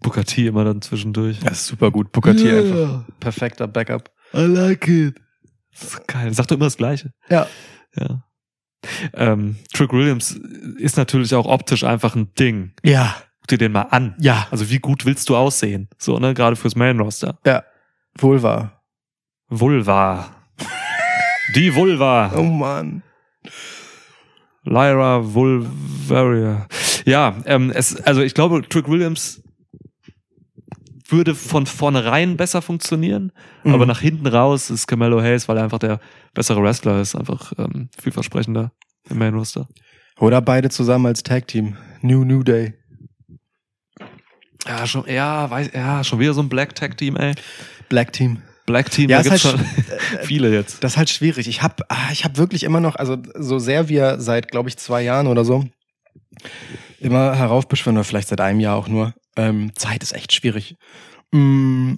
Booker 0.00 0.24
T 0.24 0.46
immer 0.46 0.64
dann 0.64 0.80
zwischendurch. 0.80 1.40
Das 1.40 1.60
ist 1.60 1.66
super 1.66 1.90
gut. 1.90 2.10
Booker 2.12 2.34
T 2.34 2.50
einfach 2.50 3.04
perfekter 3.20 3.66
Backup. 3.68 4.10
I 4.34 4.40
like 4.42 4.88
it. 4.88 5.20
Das 5.72 5.82
ist 5.94 6.08
geil. 6.08 6.32
Sagt 6.32 6.50
doch 6.50 6.56
immer 6.56 6.66
das 6.66 6.76
Gleiche. 6.78 7.12
Ja. 7.28 7.46
Ja. 7.96 8.24
Ähm, 9.12 9.56
Trick 9.74 9.92
Williams 9.92 10.32
ist 10.78 10.96
natürlich 10.96 11.34
auch 11.34 11.44
optisch 11.46 11.84
einfach 11.84 12.16
ein 12.16 12.32
Ding. 12.34 12.72
Ja, 12.82 13.14
Guck 13.40 13.48
dir 13.48 13.58
den 13.58 13.72
mal 13.72 13.82
an. 13.82 14.14
ja, 14.20 14.46
Also 14.50 14.70
wie 14.70 14.78
gut 14.78 15.04
willst 15.04 15.28
du 15.28 15.36
aussehen? 15.36 15.88
So, 15.98 16.18
ne? 16.18 16.32
Gerade 16.34 16.56
fürs 16.56 16.76
Main 16.76 16.98
Roster. 17.00 17.38
ja, 17.44 17.64
wahr. 18.20 18.82
Vulva. 19.48 20.30
Die 21.56 21.74
Vulva. 21.74 22.32
Oh 22.36 22.42
Mann. 22.42 23.02
Lyra 24.64 25.20
Vulvaria. 25.34 26.66
Ja, 27.04 27.36
ähm, 27.46 27.70
es, 27.74 27.96
also 28.02 28.22
ich 28.22 28.34
glaube, 28.34 28.62
Trick 28.68 28.88
Williams 28.88 29.42
würde 31.08 31.34
von 31.34 31.66
vornherein 31.66 32.36
besser 32.36 32.62
funktionieren, 32.62 33.32
Mhm. 33.64 33.74
aber 33.74 33.86
nach 33.86 34.00
hinten 34.00 34.26
raus 34.26 34.70
ist 34.70 34.86
Camelo 34.86 35.20
Hayes, 35.20 35.48
weil 35.48 35.56
er 35.56 35.64
einfach 35.64 35.78
der 35.80 36.00
bessere 36.34 36.62
Wrestler 36.62 37.00
ist, 37.00 37.14
einfach 37.16 37.52
ähm, 37.58 37.88
vielversprechender 38.00 38.70
im 39.08 39.18
Main 39.18 39.34
Roster. 39.34 39.66
Oder 40.20 40.40
beide 40.40 40.68
zusammen 40.70 41.06
als 41.06 41.22
Tag 41.22 41.48
Team. 41.48 41.76
New 42.02 42.24
New 42.24 42.42
Day. 42.42 42.74
Ja, 44.66 44.86
schon, 44.86 45.04
ja, 45.08 45.50
weiß, 45.50 45.70
ja, 45.74 46.04
schon 46.04 46.18
wieder 46.20 46.34
so 46.34 46.42
ein 46.42 46.48
Black 46.48 46.74
Tag 46.74 46.96
Team, 46.98 47.16
ey. 47.16 47.34
Black 47.88 48.12
Team. 48.12 48.38
Black 48.66 48.90
Team, 48.90 49.10
Ja, 49.10 49.16
da 49.22 49.34
ist 49.34 49.42
gibt's 49.42 49.44
halt 49.44 49.58
schon 49.58 50.18
viele 50.22 50.52
jetzt. 50.52 50.84
Das 50.84 50.92
ist 50.92 50.96
halt 50.98 51.10
schwierig. 51.10 51.48
Ich 51.48 51.62
habe 51.62 51.82
ich 52.12 52.24
hab 52.24 52.36
wirklich 52.36 52.62
immer 52.62 52.78
noch, 52.80 52.94
also 52.96 53.16
so 53.34 53.58
sehr 53.58 53.88
wir 53.88 54.20
seit, 54.20 54.50
glaube 54.50 54.68
ich, 54.68 54.76
zwei 54.76 55.02
Jahren 55.02 55.26
oder 55.26 55.44
so 55.44 55.64
immer 57.00 57.34
heraufbeschwören, 57.34 57.96
oder 57.96 58.04
vielleicht 58.04 58.28
seit 58.28 58.40
einem 58.40 58.60
Jahr 58.60 58.76
auch 58.76 58.88
nur, 58.88 59.14
ähm, 59.36 59.72
Zeit 59.74 60.02
ist 60.02 60.12
echt 60.12 60.32
schwierig. 60.32 60.76
Mm, 61.32 61.94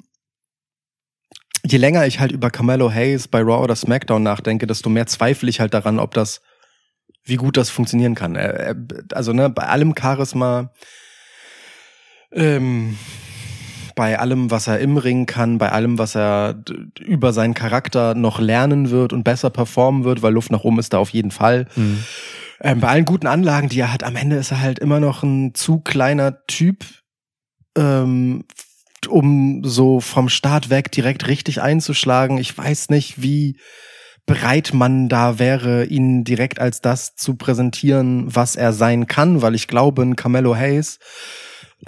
je 1.65 1.79
länger 1.79 2.07
ich 2.07 2.21
halt 2.21 2.33
über 2.33 2.51
Carmelo 2.51 2.91
Hayes 2.93 3.29
bei 3.29 3.41
Raw 3.41 3.63
oder 3.63 3.77
SmackDown 3.77 4.23
nachdenke, 4.23 4.67
desto 4.67 4.91
mehr 4.91 5.07
zweifle 5.07 5.49
ich 5.49 5.61
halt 5.61 5.75
daran, 5.75 5.99
ob 5.99 6.15
das, 6.15 6.41
wie 7.25 7.37
gut 7.37 7.57
das 7.57 7.71
funktionieren 7.71 8.15
kann. 8.15 8.37
Also, 9.13 9.33
ne, 9.33 9.49
bei 9.49 9.65
allem 9.65 9.95
Charisma, 9.99 10.73
ähm, 12.33 12.99
bei 13.95 14.19
allem, 14.19 14.51
was 14.51 14.67
er 14.67 14.79
im 14.79 14.97
Ring 14.97 15.27
kann, 15.27 15.59
bei 15.59 15.71
allem, 15.71 15.99
was 15.99 16.17
er 16.17 16.63
über 16.99 17.33
seinen 17.33 17.55
Charakter 17.55 18.15
noch 18.15 18.41
lernen 18.41 18.91
wird 18.91 19.13
und 19.13 19.23
besser 19.23 19.51
performen 19.51 20.05
wird, 20.05 20.23
weil 20.23 20.33
Luft 20.33 20.51
nach 20.51 20.65
oben 20.65 20.79
ist 20.79 20.93
da 20.93 20.99
auf 20.99 21.11
jeden 21.11 21.31
Fall. 21.31 21.67
Hm. 21.75 22.03
Ähm, 22.63 22.81
bei 22.81 22.89
allen 22.89 23.05
guten 23.05 23.27
Anlagen, 23.27 23.69
die 23.69 23.81
er 23.81 23.93
hat, 23.93 24.05
am 24.05 24.15
Ende 24.15 24.37
ist 24.37 24.53
er 24.53 24.61
halt 24.61 24.79
immer 24.79 25.01
noch 25.01 25.25
ein 25.25 25.55
zu 25.55 25.81
kleiner 25.81 26.47
Typ, 26.47 26.85
ähm, 27.77 28.45
um 29.09 29.65
so 29.65 29.99
vom 29.99 30.29
Start 30.29 30.71
weg 30.71 30.93
direkt 30.93 31.27
richtig 31.27 31.61
einzuschlagen. 31.61 32.39
Ich 32.39 32.57
weiß 32.57 32.91
nicht, 32.91 33.21
wie 33.21 33.59
bereit 34.27 34.73
man 34.73 35.09
da 35.09 35.41
wäre, 35.41 35.87
ihn 35.87 36.23
direkt 36.23 36.61
als 36.61 36.81
das 36.81 37.17
zu 37.17 37.35
präsentieren, 37.35 38.35
was 38.35 38.55
er 38.55 38.73
sein 38.73 39.09
kann, 39.09 39.43
weil 39.43 39.57
ich 39.57 39.67
glaube, 39.67 40.03
ein 40.03 40.15
Carmelo 40.15 40.55
Hayes 40.55 41.01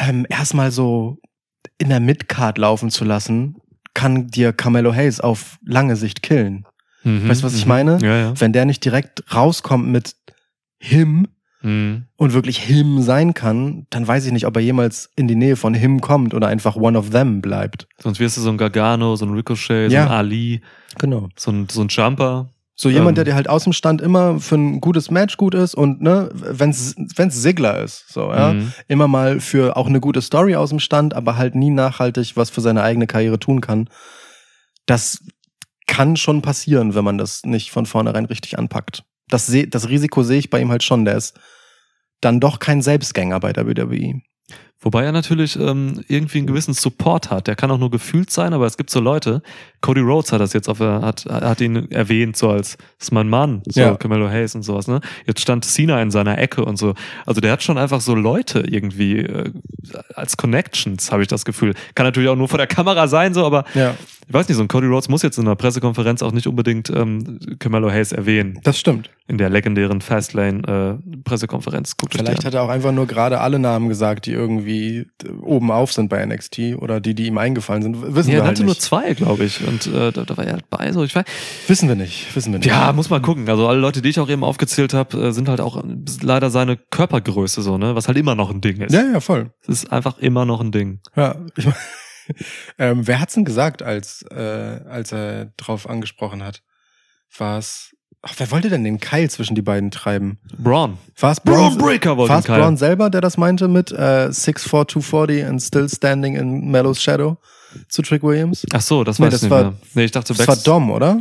ähm, 0.01 0.27
erstmal 0.29 0.73
so 0.73 1.19
in 1.79 1.89
der 1.89 2.01
Midcard 2.01 2.59
laufen 2.59 2.91
zu 2.91 3.05
lassen, 3.05 3.57
kann 3.95 4.27
dir 4.27 4.53
Carmelo 4.53 4.93
Hayes 4.93 5.21
auf 5.21 5.59
lange 5.65 5.95
Sicht 5.95 6.23
killen. 6.23 6.67
Mhm, 7.05 7.29
Weißt 7.29 7.43
du, 7.43 7.47
was 7.47 7.55
ich 7.55 7.67
mhm. 7.67 7.69
meine? 7.69 7.99
Ja, 8.03 8.17
ja. 8.17 8.41
Wenn 8.41 8.53
der 8.53 8.65
nicht 8.65 8.85
direkt 8.85 9.23
rauskommt 9.33 9.87
mit 9.87 10.17
him, 10.85 11.29
Hm. 11.61 12.05
und 12.17 12.35
wirklich 12.35 12.59
Him 12.59 13.01
sein 13.01 13.33
kann, 13.33 13.87
dann 13.89 14.07
weiß 14.07 14.27
ich 14.27 14.33
nicht, 14.33 14.45
ob 14.47 14.55
er 14.57 14.61
jemals 14.63 15.09
in 15.17 15.29
die 15.29 15.35
Nähe 15.35 15.57
von 15.57 15.73
Him 15.73 16.03
kommt 16.03 16.35
oder 16.35 16.47
einfach 16.49 16.77
one 16.77 16.99
of 16.99 17.09
them 17.09 17.41
bleibt. 17.41 17.89
Sonst 17.99 18.21
wirst 18.21 18.37
du 18.37 18.43
so 18.43 18.51
ein 18.51 18.59
Gargano, 18.59 19.17
so 19.17 19.25
ein 19.25 19.33
Ricochet, 19.33 19.89
so 19.89 19.95
Ja. 19.95 20.05
ein 20.05 20.11
Ali, 20.11 20.61
Genau. 20.99 21.31
so 21.37 21.51
ein, 21.51 21.67
so 21.71 21.81
ein 21.81 21.89
Jumper. 21.89 22.51
So 22.77 22.91
jemand, 22.91 23.11
Ähm. 23.11 23.15
der 23.15 23.25
dir 23.25 23.35
halt 23.35 23.49
aus 23.49 23.65
dem 23.65 23.73
Stand 23.73 24.03
immer 24.03 24.41
für 24.41 24.57
ein 24.57 24.83
gutes 24.83 25.11
Match 25.11 25.39
gut 25.39 25.55
ist 25.55 25.75
und 25.75 26.03
ne, 26.03 26.29
wenn's 26.35 26.97
wenn's 27.17 27.41
Sigler 27.41 27.81
ist, 27.83 28.13
so 28.13 28.31
ja, 28.31 28.53
Mhm. 28.53 28.73
immer 28.89 29.09
mal 29.09 29.41
für 29.41 29.77
auch 29.79 29.87
eine 29.87 30.01
gute 30.01 30.21
Story 30.21 30.57
aus 30.57 30.69
dem 30.69 30.81
Stand, 30.81 31.15
aber 31.15 31.39
halt 31.39 31.55
nie 31.55 31.71
nachhaltig 31.71 32.37
was 32.37 32.51
für 32.51 32.61
seine 32.61 32.83
eigene 32.83 33.07
Karriere 33.07 33.39
tun 33.39 33.63
kann. 33.63 33.89
Das 34.85 35.25
kann 35.87 36.17
schon 36.17 36.43
passieren, 36.43 36.95
wenn 36.95 37.05
man 37.05 37.17
das 37.17 37.43
nicht 37.45 37.71
von 37.71 37.87
vornherein 37.87 38.27
richtig 38.27 38.59
anpackt. 38.59 39.05
Das, 39.29 39.51
das 39.69 39.89
Risiko 39.89 40.23
sehe 40.23 40.39
ich 40.39 40.51
bei 40.51 40.61
ihm 40.61 40.71
halt 40.71 40.83
schon. 40.83 41.05
Der 41.05 41.17
ist 41.17 41.39
dann 42.21 42.41
doch 42.41 42.59
kein 42.59 42.83
Selbstgänger 42.83 43.41
bei 43.41 43.53
der 43.53 43.67
WWE. 43.67 44.21
Wobei 44.85 45.05
er 45.05 45.13
natürlich 45.13 45.59
ähm, 45.59 46.05
irgendwie 46.09 46.39
einen 46.39 46.47
gewissen 46.47 46.75
Support 46.75 47.31
hat. 47.31 47.47
Der 47.47 47.57
kann 47.57 47.71
auch 47.71 47.79
nur 47.79 47.91
gefühlt 47.91 48.31
sein, 48.31 48.53
aber 48.53 48.67
es 48.67 48.77
gibt 48.77 48.91
so 48.91 49.01
Leute. 49.01 49.43
Cody 49.81 50.01
Rhodes 50.01 50.31
hat 50.31 50.41
das 50.41 50.53
jetzt 50.53 50.69
auf, 50.69 50.79
hat, 50.81 51.25
hat 51.27 51.61
ihn 51.61 51.91
erwähnt, 51.91 52.37
so 52.37 52.51
als, 52.51 52.77
ist 53.01 53.11
mein 53.13 53.29
Mann, 53.29 53.63
so 53.67 53.81
Ja. 53.81 53.97
Camelo 53.97 54.29
Hayes 54.29 54.55
und 54.55 54.63
sowas, 54.63 54.87
ne? 54.87 55.01
Jetzt 55.27 55.41
stand 55.41 55.65
Cena 55.65 56.01
in 56.03 56.11
seiner 56.11 56.39
Ecke 56.39 56.65
und 56.65 56.77
so. 56.77 56.95
Also 57.27 57.41
der 57.41 57.53
hat 57.53 57.63
schon 57.63 57.79
einfach 57.79 58.01
so 58.01 58.15
Leute 58.15 58.61
irgendwie 58.61 59.21
äh, 59.21 59.51
als 60.15 60.37
Connections, 60.37 61.11
habe 61.11 61.23
ich 61.23 61.29
das 61.29 61.45
Gefühl. 61.45 61.75
Kann 61.95 62.07
natürlich 62.07 62.29
auch 62.29 62.37
nur 62.37 62.49
vor 62.49 62.59
der 62.59 62.67
Kamera 62.67 63.09
sein, 63.09 63.35
so, 63.35 63.45
aber 63.45 63.65
Ja, 63.75 63.95
ich 64.27 64.33
weiß 64.33 64.49
nicht, 64.49 64.57
so 64.57 64.63
ein 64.63 64.69
Cody 64.69 64.87
Rhodes 64.87 65.09
muss 65.09 65.23
jetzt 65.23 65.37
in 65.39 65.45
einer 65.45 65.57
Pressekonferenz 65.57 66.23
auch 66.23 66.33
nicht 66.33 66.47
unbedingt 66.47 66.89
ähm, 66.91 67.39
Camelo 67.59 67.91
Hayes 67.91 68.13
erwähnen. 68.13 68.59
das 68.63 68.79
stimmt. 68.79 69.11
In 69.27 69.39
der 69.39 69.49
legendären 69.49 70.03
Fastlane-Pressekonferenz. 70.03 71.95
Euch 72.03 72.11
die 72.11 72.19
Vielleicht 72.19 72.45
hat 72.45 72.53
er 72.53 72.63
auch 72.63 72.69
einfach 72.69 72.93
nur 72.93 73.07
gerade 73.07 73.41
alle 73.41 73.59
Namen 73.59 73.89
gesagt, 73.89 74.27
die 74.27 74.33
irgendwie 74.33 74.74
äh, 74.79 75.07
oben 75.43 75.71
auf 75.71 75.93
sind 75.93 76.09
bei 76.09 76.25
NXT 76.25 76.77
oder 76.79 77.01
die, 77.01 77.15
die 77.15 77.27
ihm 77.27 77.39
eingefallen 77.39 77.83
sind. 77.83 78.15
Wissen 78.15 78.31
Ja, 78.31 78.35
wir 78.37 78.41
er 78.41 78.47
halt 78.47 78.57
hatte 78.57 78.63
nur 78.65 78.71
nicht. 78.73 78.83
zwei, 78.83 79.15
glaube 79.15 79.45
ich. 79.45 79.67
Und 79.67 79.87
äh, 79.87 80.13
da, 80.13 80.25
da 80.25 80.37
war 80.37 80.45
er 80.45 80.59
bei. 80.71 80.93
So, 80.93 81.05
ich 81.05 81.15
weiß, 81.15 81.25
Wissen 81.69 81.89
wir 81.89 81.97
nicht. 81.97 82.35
Wissen 82.37 82.53
wir 82.53 82.59
nicht. 82.59 82.69
ja, 82.69 82.93
muss 82.93 83.11
mal 83.11 83.21
gucken. 83.21 83.49
Also 83.49 83.67
alle 83.69 83.79
Leute, 83.81 84.03
die 84.03 84.09
ich 84.11 84.21
auch 84.21 84.29
eben 84.29 84.45
aufgezählt 84.45 84.95
habe, 84.95 85.19
äh, 85.29 85.33
sind 85.33 85.49
halt 85.49 85.61
auch 85.61 85.83
leider 86.23 86.51
seine 86.51 86.77
Körpergröße 86.77 87.63
so, 87.63 87.79
ne? 87.79 87.95
Was 87.95 88.09
halt 88.09 88.19
immer 88.19 88.35
noch 88.35 88.51
ein 88.51 88.61
Ding 88.61 88.81
ist. 88.81 88.93
ja, 88.93 89.03
ja, 89.03 89.21
voll. 89.21 89.53
Es 89.63 89.69
ist 89.69 89.93
einfach 89.93 90.19
immer 90.19 90.45
noch 90.45 90.61
ein 90.61 90.73
Ding. 90.73 91.01
Ja, 91.17 91.37
ich 91.57 91.65
mein, 91.67 91.75
ähm, 92.79 93.07
wer 93.07 93.21
hat's 93.21 93.35
denn 93.35 93.45
gesagt, 93.45 93.83
als, 93.83 94.23
äh, 94.31 94.35
als 94.89 95.13
er 95.13 95.47
drauf 95.57 95.89
angesprochen 95.89 96.43
hat? 96.43 96.63
War's, 97.37 97.94
ach, 98.25 98.35
wer 98.39 98.51
wollte 98.51 98.71
denn 98.71 98.85
den 98.85 98.99
Keil 99.01 99.31
zwischen 99.31 99.55
die 99.55 99.63
beiden 99.63 99.91
treiben? 99.91 100.39
Braun. 100.59 100.99
War's 101.19 101.41
Braun 101.41 101.77
Breaker 101.79 102.17
wollte 102.17 102.33
war's. 102.35 102.45
Braun 102.45 102.77
selber, 102.77 103.11
der 103.11 103.21
das 103.21 103.37
meinte 103.37 103.69
mit 103.69 103.93
äh, 103.93 104.29
6'4", 104.31 104.89
240 104.89 105.45
and 105.47 105.63
still 105.63 105.89
standing 105.89 106.35
in 106.37 106.71
Mellows 106.71 107.01
Shadow 107.03 107.37
zu 107.89 108.03
Trick 108.03 108.23
Williams? 108.23 108.65
Ach 108.73 108.81
so, 108.81 109.05
das 109.05 109.19
Nee, 109.19 109.27
weiß 109.27 109.33
das 109.33 109.43
ich 109.43 109.45
nicht 109.45 109.51
war- 109.51 109.63
mehr. 109.65 109.75
Nee, 109.95 110.05
ich 110.05 110.11
dachte 110.13 110.33
Das 110.35 110.47
war 110.47 110.55
Backst- 110.55 110.67
Dom, 110.67 110.91
oder? 110.91 111.21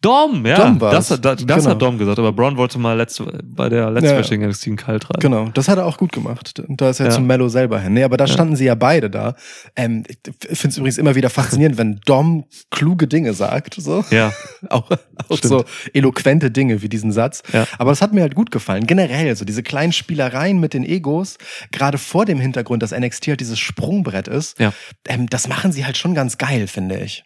Dom, 0.00 0.46
ja. 0.46 0.54
Dom 0.56 0.80
war's. 0.80 0.94
das 1.08 1.10
hat, 1.10 1.24
das, 1.24 1.44
das 1.44 1.56
Genau. 1.64 1.70
hat 1.74 1.82
Dom 1.82 1.98
gesagt. 1.98 2.20
Aber 2.20 2.30
Braun 2.32 2.56
wollte 2.56 2.78
mal 2.78 2.96
letzt, 2.96 3.20
bei 3.42 3.68
der 3.68 3.90
letztwöchigen 3.90 4.46
NXT 4.48 4.68
einen 4.68 4.76
Keil 4.76 5.00
treiben. 5.00 5.18
Genau, 5.18 5.48
das 5.48 5.66
hat 5.66 5.76
er 5.78 5.86
auch 5.86 5.96
gut 5.98 6.12
gemacht. 6.12 6.62
Da 6.68 6.90
ist 6.90 7.00
er 7.00 7.06
Ja. 7.06 7.12
zum 7.12 7.26
Mellow 7.26 7.48
selber 7.48 7.80
hin. 7.80 7.94
Nee, 7.94 8.04
aber 8.04 8.16
da 8.16 8.26
Ja. 8.26 8.32
standen 8.32 8.54
sie 8.54 8.66
ja 8.66 8.76
beide 8.76 9.10
da. 9.10 9.34
Ähm, 9.74 10.04
ich 10.48 10.56
finde 10.56 10.68
es 10.68 10.76
übrigens 10.78 10.98
immer 10.98 11.16
wieder 11.16 11.30
faszinierend, 11.30 11.78
wenn 11.78 11.98
Dom 12.06 12.44
kluge 12.70 13.08
Dinge 13.08 13.34
sagt. 13.34 13.74
So. 13.74 14.04
Ja, 14.12 14.32
auch, 14.70 14.88
auch 15.28 15.36
Stimmt. 15.36 15.42
so 15.52 15.64
eloquente 15.92 16.52
Dinge 16.52 16.80
wie 16.82 16.88
diesen 16.88 17.10
Satz. 17.10 17.42
Ja. 17.52 17.66
Aber 17.78 17.90
das 17.90 18.00
hat 18.00 18.12
mir 18.12 18.20
halt 18.20 18.36
gut 18.36 18.52
gefallen. 18.52 18.86
Generell, 18.86 19.34
so 19.34 19.44
diese 19.44 19.64
kleinen 19.64 19.92
Spielereien 19.92 20.60
mit 20.60 20.74
den 20.74 20.84
Egos, 20.84 21.38
gerade 21.72 21.98
vor 21.98 22.24
dem 22.24 22.38
Hintergrund, 22.38 22.84
dass 22.84 22.92
NXT 22.92 23.28
halt 23.28 23.40
dieses 23.40 23.58
Sprungbrett 23.58 24.28
ist, 24.28 24.60
Ja. 24.60 24.72
ähm, 25.08 25.28
das 25.28 25.48
machen 25.48 25.72
sie 25.72 25.84
halt 25.84 25.96
schon 25.96 26.14
ganz 26.14 26.38
geil, 26.38 26.68
finde 26.68 27.00
ich. 27.00 27.24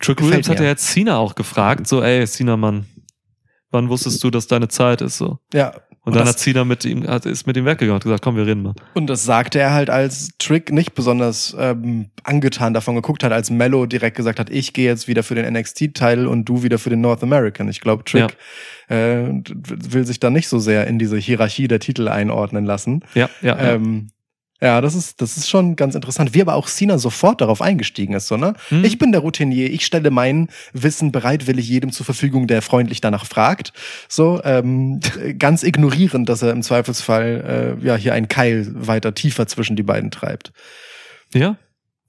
Trick 0.00 0.18
Gefällt 0.18 0.32
Williams 0.32 0.48
hat 0.48 0.60
ja 0.60 0.66
jetzt 0.66 0.88
Cena 0.88 1.16
auch 1.16 1.34
gefragt, 1.34 1.86
so, 1.86 2.02
ey, 2.02 2.26
Cena, 2.26 2.56
Mann, 2.56 2.86
wann 3.70 3.88
wusstest 3.88 4.22
du, 4.24 4.30
dass 4.30 4.46
deine 4.46 4.68
Zeit 4.68 5.00
ist, 5.00 5.18
so? 5.18 5.38
Ja. 5.52 5.74
Und, 6.04 6.12
Und 6.12 6.18
dann 6.18 6.28
hat 6.28 6.38
Cena 6.38 6.64
mit 6.64 6.84
ihm, 6.84 7.06
hat, 7.08 7.24
ist 7.24 7.46
mit 7.46 7.56
ihm 7.56 7.64
weggegangen 7.64 7.94
und 7.94 8.02
gesagt, 8.02 8.22
komm, 8.22 8.36
wir 8.36 8.46
reden 8.46 8.62
mal. 8.62 8.74
Und 8.92 9.06
das 9.06 9.24
sagte 9.24 9.58
er 9.58 9.72
halt 9.72 9.88
als 9.88 10.32
Trick 10.38 10.70
nicht 10.70 10.94
besonders 10.94 11.56
ähm, 11.58 12.10
angetan 12.24 12.74
davon 12.74 12.94
geguckt 12.94 13.24
hat, 13.24 13.32
als 13.32 13.48
Mello 13.48 13.86
direkt 13.86 14.14
gesagt 14.14 14.38
hat, 14.38 14.50
ich 14.50 14.74
gehe 14.74 14.84
jetzt 14.84 15.08
wieder 15.08 15.22
für 15.22 15.34
den 15.34 15.50
NXT-Titel 15.50 16.26
und 16.26 16.44
du 16.44 16.62
wieder 16.62 16.78
für 16.78 16.90
den 16.90 17.00
North 17.00 17.22
American. 17.22 17.70
Ich 17.70 17.80
glaube, 17.80 18.04
Trick 18.04 18.36
äh, 18.88 19.28
will 19.48 20.04
sich 20.04 20.20
da 20.20 20.28
nicht 20.28 20.48
so 20.48 20.58
sehr 20.58 20.86
in 20.86 20.98
diese 20.98 21.16
Hierarchie 21.16 21.68
der 21.68 21.80
Titel 21.80 22.08
einordnen 22.08 22.66
lassen. 22.66 23.00
Ja, 23.14 23.30
ja. 23.40 23.56
ja. 23.56 23.72
Ähm, 23.72 24.08
ja, 24.08 24.13
das 24.80 24.94
ist, 24.94 25.20
das 25.20 25.36
ist 25.36 25.48
schon 25.50 25.76
ganz 25.76 25.94
interessant. 25.94 26.32
Wie 26.34 26.40
aber 26.40 26.54
auch 26.54 26.68
Cena 26.68 26.98
sofort 26.98 27.40
darauf 27.40 27.60
eingestiegen 27.60 28.14
ist, 28.14 28.28
so, 28.28 28.36
ne? 28.36 28.54
Hm? 28.68 28.84
Ich 28.84 28.98
bin 28.98 29.12
der 29.12 29.20
Routinier, 29.20 29.70
ich 29.70 29.84
stelle 29.84 30.10
mein 30.10 30.48
Wissen 30.72 31.12
bereitwillig 31.12 31.68
jedem 31.68 31.92
zur 31.92 32.06
Verfügung, 32.06 32.46
der 32.46 32.62
freundlich 32.62 33.00
danach 33.00 33.26
fragt. 33.26 33.72
So, 34.08 34.40
ähm, 34.44 35.00
ganz 35.38 35.62
ignorierend, 35.62 36.28
dass 36.28 36.42
er 36.42 36.50
im 36.52 36.62
Zweifelsfall 36.62 37.78
äh, 37.82 37.86
ja 37.86 37.96
hier 37.96 38.14
einen 38.14 38.28
Keil 38.28 38.66
weiter 38.74 39.14
tiefer 39.14 39.46
zwischen 39.46 39.76
die 39.76 39.82
beiden 39.82 40.10
treibt. 40.10 40.52
ja? 41.34 41.56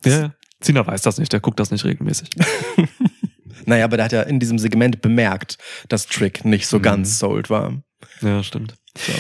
Ja, 0.06 0.20
ja. 0.20 0.34
Cena 0.62 0.86
weiß 0.86 1.02
das 1.02 1.18
nicht, 1.18 1.34
der 1.34 1.40
guckt 1.40 1.60
das 1.60 1.72
nicht 1.72 1.84
regelmäßig. 1.86 2.30
Naja, 3.68 3.86
aber 3.86 3.98
der 3.98 4.06
hat 4.06 4.12
ja 4.12 4.22
in 4.22 4.40
diesem 4.40 4.60
Segment 4.60 5.02
bemerkt, 5.02 5.58
dass 5.90 6.06
Trick 6.06 6.46
nicht 6.46 6.68
so 6.68 6.78
Mhm. 6.78 6.82
ganz 6.84 7.18
sold 7.18 7.50
war. 7.50 7.82
Ja, 8.22 8.44
stimmt. 8.44 8.76
So. 8.96 9.14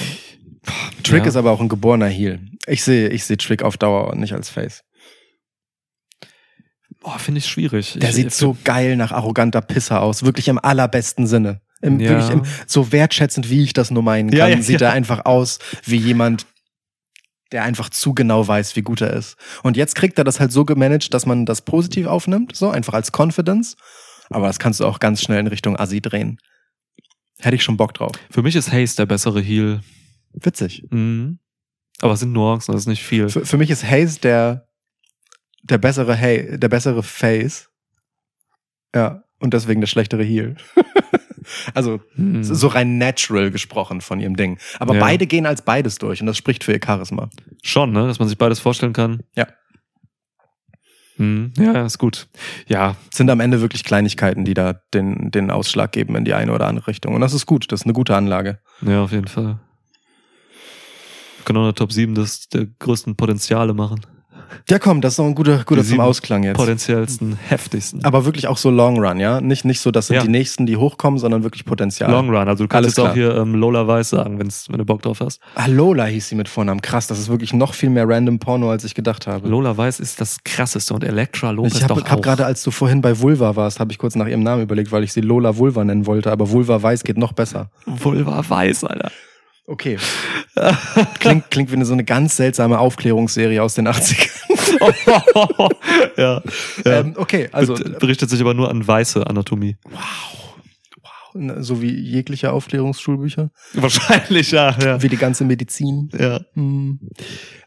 Trick 1.03 1.24
Ja. 1.24 1.28
ist 1.30 1.36
aber 1.36 1.51
auch 1.51 1.61
ein 1.61 1.70
geborener 1.70 2.07
Heel. 2.07 2.39
Ich 2.68 2.84
sehe, 2.84 3.09
ich 3.09 3.26
sehe 3.26 3.38
Trick 3.38 3.61
auf 3.63 3.78
Dauer 3.78 4.16
nicht 4.16 4.34
als 4.34 4.49
Face. 4.49 4.82
Boah, 7.01 7.20
finde 7.20 7.39
ich 7.39 7.45
schwierig. 7.45 7.97
Der 7.99 8.09
ich, 8.09 8.16
sieht 8.16 8.34
so 8.34 8.57
geil 8.63 8.95
nach 8.97 9.11
arroganter 9.11 9.61
Pisser 9.61 10.01
aus, 10.01 10.24
wirklich 10.24 10.47
im 10.47 10.57
allerbesten 10.57 11.28
Sinne. 11.28 11.61
Im, 11.82 11.99
Ja. 11.99 12.11
wirklich 12.11 12.30
im, 12.32 12.43
so 12.66 12.91
wertschätzend, 12.91 13.49
wie 13.49 13.63
ich 13.63 13.74
das 13.74 13.91
nur 13.91 14.01
meinen 14.01 14.30
kann, 14.32 14.38
Ja, 14.39 14.47
ja, 14.47 14.61
sieht 14.61 14.82
er 14.82 14.91
einfach 14.91 15.26
aus 15.26 15.59
wie 15.86 15.97
jemand, 15.97 16.47
der 17.51 17.63
einfach 17.63 17.89
zu 17.89 18.16
genau 18.16 18.47
weiß, 18.47 18.76
wie 18.76 18.82
gut 18.82 19.01
er 19.01 19.13
ist. 19.13 19.36
Und 19.61 19.78
jetzt 19.78 19.93
kriegt 19.95 20.18
er 20.18 20.24
das 20.24 20.39
halt 20.39 20.51
so 20.51 20.66
gemanagt, 20.66 21.13
dass 21.13 21.28
man 21.28 21.45
das 21.45 21.61
positiv 21.61 22.07
aufnimmt, 22.07 22.55
so 22.55 22.70
einfach 22.72 22.93
als 22.93 23.11
Confidence. 23.16 23.76
Aber 24.32 24.47
das 24.47 24.57
kannst 24.57 24.80
du 24.80 24.86
auch 24.88 24.97
ganz 24.99 25.22
schnell 25.22 25.39
in 25.39 25.47
Richtung 25.47 25.78
Assi 25.78 26.01
drehen. 26.01 26.39
Hätte 27.38 27.55
ich 27.55 27.63
schon 27.63 27.78
Bock 27.78 27.93
drauf. 27.93 28.13
Für 28.32 28.41
mich 28.41 28.55
ist 28.55 28.72
Hayes 28.72 28.95
der 28.95 29.05
bessere 29.05 29.41
Heel. 29.41 29.82
Witzig. 30.42 30.84
Mhm. 30.92 31.40
Aber 32.02 32.14
es 32.14 32.20
sind 32.20 32.34
Nuancen, 32.34 32.74
das 32.74 32.82
ist 32.82 32.88
nicht 32.88 33.04
viel. 33.04 33.30
Für, 33.30 33.46
für 33.46 33.58
mich 33.58 33.70
ist 33.70 33.84
Hayes 33.90 34.20
der, 34.20 34.68
der 35.64 35.78
bessere 35.78 36.16
Hay, 36.18 36.58
der 36.60 36.70
bessere 36.70 37.04
Face. 37.04 37.70
Ja. 38.94 39.24
Und 39.40 39.54
deswegen 39.54 39.82
der 39.82 39.88
schlechtere 39.88 40.24
Heel. 40.24 40.56
also, 41.74 42.02
Mhm. 42.16 42.44
so 42.44 42.68
rein 42.68 42.98
natural 42.98 43.52
gesprochen 43.52 44.02
von 44.02 44.20
ihrem 44.20 44.36
Ding. 44.36 44.58
Aber 44.80 44.96
Ja. 44.96 45.00
beide 45.00 45.28
gehen 45.28 45.46
als 45.46 45.62
beides 45.62 45.98
durch 45.98 46.22
und 46.22 46.28
das 46.28 46.38
spricht 46.38 46.64
für 46.64 46.74
ihr 46.74 46.80
Charisma. 46.84 47.30
Schon, 47.64 47.92
ne? 47.92 48.08
Dass 48.08 48.20
man 48.20 48.28
sich 48.28 48.38
beides 48.38 48.60
vorstellen 48.60 48.94
kann. 48.94 49.24
Ja. 49.36 49.48
Mhm. 51.18 51.54
Ja, 51.58 51.74
ja, 51.74 51.86
ist 51.86 51.98
gut. 51.98 52.28
Ja, 52.68 52.98
sind 53.10 53.30
am 53.30 53.40
Ende 53.40 53.62
wirklich 53.62 53.84
Kleinigkeiten, 53.86 54.44
die 54.44 54.54
da 54.54 54.74
den, 54.94 55.32
den 55.32 55.50
Ausschlag 55.50 55.94
geben 55.94 56.16
in 56.16 56.26
die 56.26 56.34
eine 56.34 56.52
oder 56.54 56.68
andere 56.68 56.88
Richtung. 56.88 57.14
Und 57.16 57.22
das 57.22 57.34
ist 57.34 57.46
gut, 57.46 57.72
das 57.72 57.82
ist 57.82 57.86
eine 57.86 57.94
gute 57.94 58.16
Anlage. 58.16 58.60
ja, 58.82 59.02
auf 59.04 59.12
jeden 59.14 59.28
Fall. 59.30 59.60
Können 61.46 61.60
auch 61.60 61.64
eine 61.64 61.74
Top 61.74 61.91
7 61.91 62.16
des 62.16 62.50
der 62.50 62.66
größten 62.80 63.16
Potenziale 63.16 63.74
machen. 63.74 64.02
Ja, 64.70 64.80
komm, 64.80 65.02
das 65.02 65.14
ist 65.14 65.18
noch 65.18 65.26
ein 65.26 65.36
guter, 65.36 65.64
guter 65.66 65.84
zum 65.84 66.00
Ausklang 66.00 66.43
jetzt. 66.43 66.56
Potenziellsten, 66.56 67.36
heftigsten. 67.50 68.06
Aber 68.06 68.26
wirklich 68.26 68.48
auch 68.48 68.58
so 68.58 68.70
Long 68.70 69.00
Run, 69.04 69.20
ja? 69.20 69.41
Nicht, 69.41 69.66
nicht 69.66 69.80
so, 69.80 69.91
das 69.91 70.08
sind 70.08 70.18
Ja. 70.18 70.22
die 70.22 70.30
nächsten, 70.30 70.66
die 70.66 70.78
hochkommen, 70.78 71.20
sondern 71.20 71.43
wirklich 71.43 71.66
Potenzial. 71.66 72.10
Long 72.12 72.30
Run. 72.30 72.48
Also 72.48 72.64
du 72.64 72.68
kannst 72.68 72.86
Alles 72.86 72.96
jetzt 72.98 73.06
auch 73.06 73.14
hier 73.14 73.36
ähm, 73.36 73.56
Lola 73.56 73.88
Weiß 73.88 74.12
sagen, 74.12 74.39
wenn's, 74.39 74.68
wenn 74.70 74.78
du 74.78 74.86
Bock 74.86 75.02
drauf 75.02 75.20
hast. 75.20 75.39
Ah, 75.56 75.66
Lola 75.66 76.06
hieß 76.06 76.30
sie 76.30 76.36
mit 76.36 76.48
Vornamen. 76.48 76.82
Krass, 76.82 77.08
das 77.08 77.20
ist 77.20 77.28
wirklich 77.28 77.54
noch 77.54 77.74
viel 77.74 77.89
mehr 77.89 78.08
random 78.08 78.38
Porno, 78.39 78.70
als 78.70 78.84
ich 78.84 78.93
gedacht 78.93 79.26
habe. 79.28 79.48
Lola 79.50 79.76
Weiß 79.76 80.00
ist 80.00 80.22
das 80.22 80.38
krasseste 80.43 80.93
und 80.93 81.04
Elektra 81.04 81.50
Lopez 81.52 81.76
ich 81.76 81.84
habe 81.84 81.96
doch 81.96 82.06
hab 82.10 82.20
auch. 82.20 82.22
gerade, 82.22 82.46
als 82.46 82.64
du 82.64 82.72
vorhin 82.72 83.02
bei 83.02 83.20
Vulva 83.20 83.56
warst, 83.56 83.80
habe 83.80 83.91
ich 83.91 83.98
kurz 83.98 84.16
nach 84.16 84.28
ihrem 84.28 84.43
Namen 84.43 84.62
überlegt, 84.64 84.91
weil 84.91 85.04
ich 85.04 85.12
sie 85.12 85.22
Lola 85.22 85.58
Vulva 85.58 85.84
nennen 85.84 86.06
wollte, 86.06 86.32
aber 86.32 86.50
Vulva 86.52 86.82
Weiß 86.82 87.04
geht 87.04 87.18
noch 87.18 87.34
besser. 87.34 87.72
Vulva 87.86 88.48
Weiß, 88.48 88.84
Alter. 88.84 89.12
Okay. 89.68 89.97
klingt, 91.20 91.49
klingt 91.49 91.72
wie 91.72 91.76
eine, 91.76 91.86
so 91.86 91.93
eine 91.93 92.03
ganz 92.03 92.38
seltsame 92.38 92.80
Aufklärungsserie 92.80 93.61
aus 93.61 93.74
den 93.74 93.88
80ern. 93.88 94.30
ja. 96.18 96.43
ja. 96.86 96.99
Ähm, 96.99 97.13
okay, 97.18 97.49
also 97.51 97.74
berichtet 97.74 98.30
sich 98.30 98.41
aber 98.41 98.53
nur 98.53 98.70
an 98.70 98.88
weiße 98.88 99.26
Anatomie. 99.26 99.78
so 101.34 101.82
wie 101.82 101.93
jegliche 101.93 102.51
Aufklärungsschulbücher, 102.51 103.49
Wahrscheinlich, 103.74 104.51
ja. 104.51 104.78
Ja. 104.80 105.01
wie 105.01 105.09
die 105.09 105.18
ganze 105.18 105.45
Medizin. 105.45 106.09
ja. 106.18 106.41
Hm. 106.53 106.99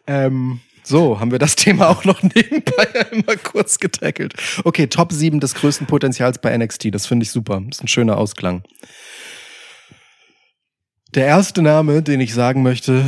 Ähm, 0.07 0.61
so, 0.88 1.20
haben 1.20 1.32
wir 1.32 1.38
das 1.38 1.55
Thema 1.55 1.90
auch 1.90 2.05
noch 2.05 2.22
nebenbei 2.34 3.11
einmal 3.11 3.36
kurz 3.36 3.78
getackelt. 3.78 4.32
Okay, 4.64 4.86
Top 4.86 5.12
7 5.12 5.38
des 5.38 5.55
größten 5.55 5.86
Potenzials 5.86 6.38
bei 6.38 6.57
NXT. 6.57 6.94
Das 6.94 7.07
finde 7.07 7.24
ich 7.24 7.30
super. 7.30 7.61
Das 7.66 7.76
ist 7.76 7.84
ein 7.84 7.88
schöner 7.88 8.16
Ausklang. 8.16 8.62
Der 11.14 11.26
erste 11.26 11.62
Name, 11.62 12.02
den 12.02 12.20
ich 12.20 12.34
sagen 12.34 12.62
möchte, 12.62 13.04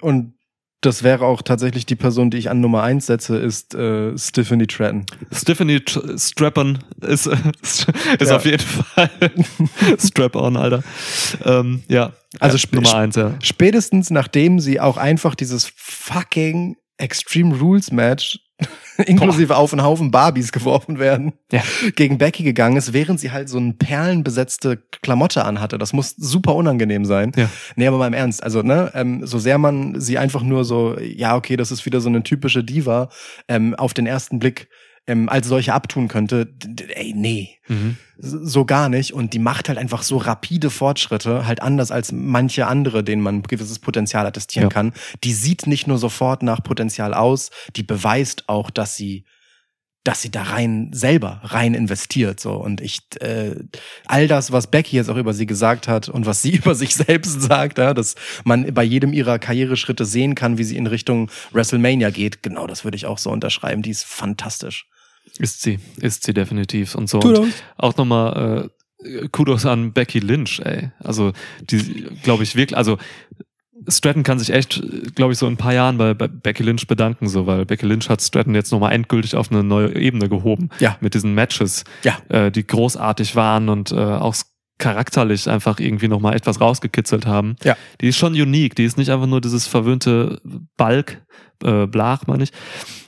und 0.00 0.34
das 0.82 1.02
wäre 1.02 1.24
auch 1.24 1.40
tatsächlich 1.42 1.86
die 1.86 1.96
Person, 1.96 2.30
die 2.30 2.36
ich 2.36 2.50
an 2.50 2.60
Nummer 2.60 2.82
eins 2.82 3.06
setze, 3.06 3.38
ist 3.38 3.74
äh, 3.74 4.16
Stephanie 4.16 4.66
Tratton. 4.66 5.06
Stephanie 5.32 5.78
Tr- 5.78 6.18
Strap-on 6.18 6.78
ist, 7.00 7.26
äh, 7.26 7.36
ist 7.62 7.86
Ja. 8.20 8.36
auf 8.36 8.44
jeden 8.44 8.62
Fall 8.62 9.10
Strap-on, 9.98 10.56
Alter. 10.56 10.82
Ähm, 11.44 11.82
ja, 11.88 12.12
Also 12.38 12.58
ja, 12.58 12.64
Nummer 12.72 12.94
eins, 12.94 13.16
ja. 13.16 13.34
Spätestens 13.42 14.10
nachdem 14.10 14.60
sie 14.60 14.78
auch 14.78 14.96
einfach 14.98 15.34
dieses 15.34 15.72
fucking 15.74 16.76
Extreme 16.98 17.56
Rules 17.58 17.90
Match 17.90 18.38
inklusive 19.06 19.56
auf 19.56 19.72
einen 19.72 19.82
Haufen 19.82 20.10
Barbies 20.10 20.52
geworfen 20.52 20.98
werden, 20.98 21.32
Ja. 21.52 21.62
gegen 21.94 22.18
Becky 22.18 22.42
gegangen 22.42 22.76
ist, 22.76 22.92
während 22.92 23.20
sie 23.20 23.30
halt 23.32 23.48
so 23.48 23.58
eine 23.58 23.72
perlenbesetzte 23.74 24.78
Klamotte 25.02 25.44
anhatte. 25.44 25.78
Das 25.78 25.92
muss 25.92 26.14
super 26.16 26.54
unangenehm 26.54 27.04
sein. 27.04 27.32
Ja. 27.36 27.48
Nee, 27.76 27.86
aber 27.86 27.98
mal 27.98 28.06
im 28.06 28.14
Ernst, 28.14 28.42
also, 28.42 28.62
ne, 28.62 28.90
ähm, 28.94 29.26
so 29.26 29.38
sehr 29.38 29.58
man 29.58 30.00
sie 30.00 30.18
einfach 30.18 30.42
nur 30.42 30.64
so, 30.64 30.98
ja, 30.98 31.36
okay, 31.36 31.56
das 31.56 31.70
ist 31.70 31.84
wieder 31.86 32.00
so 32.00 32.08
eine 32.08 32.22
typische 32.22 32.64
Diva, 32.64 33.08
ähm, 33.48 33.74
auf 33.74 33.94
den 33.94 34.06
ersten 34.06 34.38
Blick 34.38 34.68
ähm, 35.06 35.28
als 35.28 35.46
solche 35.46 35.72
abtun 35.72 36.08
könnte, 36.08 36.48
ey, 36.94 37.12
nee, 37.14 37.50
Mhm. 37.68 37.96
so 38.18 38.64
gar 38.64 38.88
nicht. 38.88 39.12
Und 39.12 39.32
die 39.34 39.38
macht 39.38 39.68
halt 39.68 39.78
einfach 39.78 40.02
so 40.02 40.16
rapide 40.18 40.70
Fortschritte, 40.70 41.46
halt 41.46 41.60
anders 41.62 41.90
als 41.90 42.12
manche 42.12 42.66
andere, 42.66 43.02
denen 43.04 43.22
man 43.22 43.42
gewisses 43.42 43.78
Potenzial 43.78 44.24
attestieren 44.26 44.64
Ja. 44.64 44.68
kann. 44.70 44.92
Die 45.24 45.32
sieht 45.32 45.66
nicht 45.66 45.86
nur 45.86 45.98
sofort 45.98 46.42
nach 46.42 46.62
Potenzial 46.62 47.12
aus, 47.14 47.50
die 47.76 47.82
beweist 47.82 48.48
auch, 48.48 48.70
dass 48.70 48.96
sie 48.96 49.24
dass 50.04 50.22
sie 50.22 50.30
da 50.30 50.44
rein 50.44 50.90
selber 50.92 51.40
rein 51.42 51.74
investiert 51.74 52.38
so 52.38 52.52
und 52.52 52.80
ich 52.80 53.00
äh, 53.18 53.56
all 54.06 54.28
das 54.28 54.52
was 54.52 54.68
Becky 54.68 54.94
jetzt 54.94 55.10
auch 55.10 55.16
über 55.16 55.34
sie 55.34 55.46
gesagt 55.46 55.88
hat 55.88 56.08
und 56.08 56.26
was 56.26 56.42
sie 56.42 56.50
über 56.54 56.76
sich 56.76 56.94
selbst 56.94 57.42
sagt 57.42 57.78
ja, 57.78 57.92
dass 57.92 58.14
man 58.44 58.72
bei 58.72 58.84
jedem 58.84 59.12
ihrer 59.12 59.40
Karriereschritte 59.40 60.04
sehen 60.04 60.36
kann 60.36 60.58
wie 60.58 60.62
sie 60.62 60.76
in 60.76 60.86
Richtung 60.86 61.28
WrestleMania 61.50 62.10
geht 62.10 62.44
genau 62.44 62.68
das 62.68 62.84
würde 62.84 62.96
ich 62.96 63.06
auch 63.06 63.18
so 63.18 63.30
unterschreiben 63.32 63.82
die 63.82 63.90
ist 63.90 64.04
fantastisch 64.04 64.86
Ist 65.38 65.62
sie, 65.62 65.78
ist 66.00 66.24
sie 66.24 66.34
definitiv 66.34 66.94
und 66.94 67.08
so. 67.08 67.20
Kudos. 67.20 67.38
Und 67.46 67.54
auch 67.76 67.96
nochmal 67.96 68.70
äh, 69.04 69.28
Kudos 69.28 69.66
an 69.66 69.92
Becky 69.92 70.18
Lynch, 70.20 70.60
ey. 70.64 70.90
Also 70.98 71.32
die, 71.70 72.06
glaube 72.22 72.42
ich 72.42 72.56
wirklich, 72.56 72.76
also 72.76 72.98
Stratton 73.88 74.22
kann 74.22 74.38
sich 74.38 74.50
echt, 74.50 74.82
glaube 75.14 75.32
ich, 75.34 75.38
so 75.38 75.46
in 75.46 75.52
ein 75.52 75.58
paar 75.58 75.74
Jahren 75.74 75.98
bei, 75.98 76.14
bei 76.14 76.28
Becky 76.28 76.62
Lynch 76.62 76.86
bedanken, 76.86 77.28
so, 77.28 77.46
weil 77.46 77.66
Becky 77.66 77.86
Lynch 77.86 78.08
hat 78.08 78.22
Stratton 78.22 78.54
jetzt 78.54 78.72
nochmal 78.72 78.92
endgültig 78.92 79.36
auf 79.36 79.50
eine 79.52 79.62
neue 79.62 79.94
Ebene 79.94 80.28
gehoben. 80.28 80.70
Ja. 80.80 80.96
Mit 81.00 81.14
diesen 81.14 81.34
Matches, 81.34 81.84
Ja. 82.02 82.18
äh, 82.28 82.50
die 82.50 82.66
großartig 82.66 83.36
waren 83.36 83.68
und 83.68 83.92
äh, 83.92 83.96
auch 83.96 84.34
charakterlich 84.78 85.48
einfach 85.48 85.78
irgendwie 85.78 86.08
nochmal 86.08 86.34
etwas 86.34 86.60
rausgekitzelt 86.60 87.26
haben. 87.26 87.56
Ja. 87.64 87.76
Die 88.00 88.08
ist 88.08 88.16
schon 88.16 88.32
unique, 88.32 88.74
die 88.74 88.84
ist 88.84 88.98
nicht 88.98 89.10
einfach 89.10 89.26
nur 89.26 89.40
dieses 89.40 89.66
verwöhnte 89.66 90.40
Balk, 90.76 91.22
äh, 91.62 91.86
Blach, 91.86 92.26
meine 92.26 92.44
ich, 92.44 92.52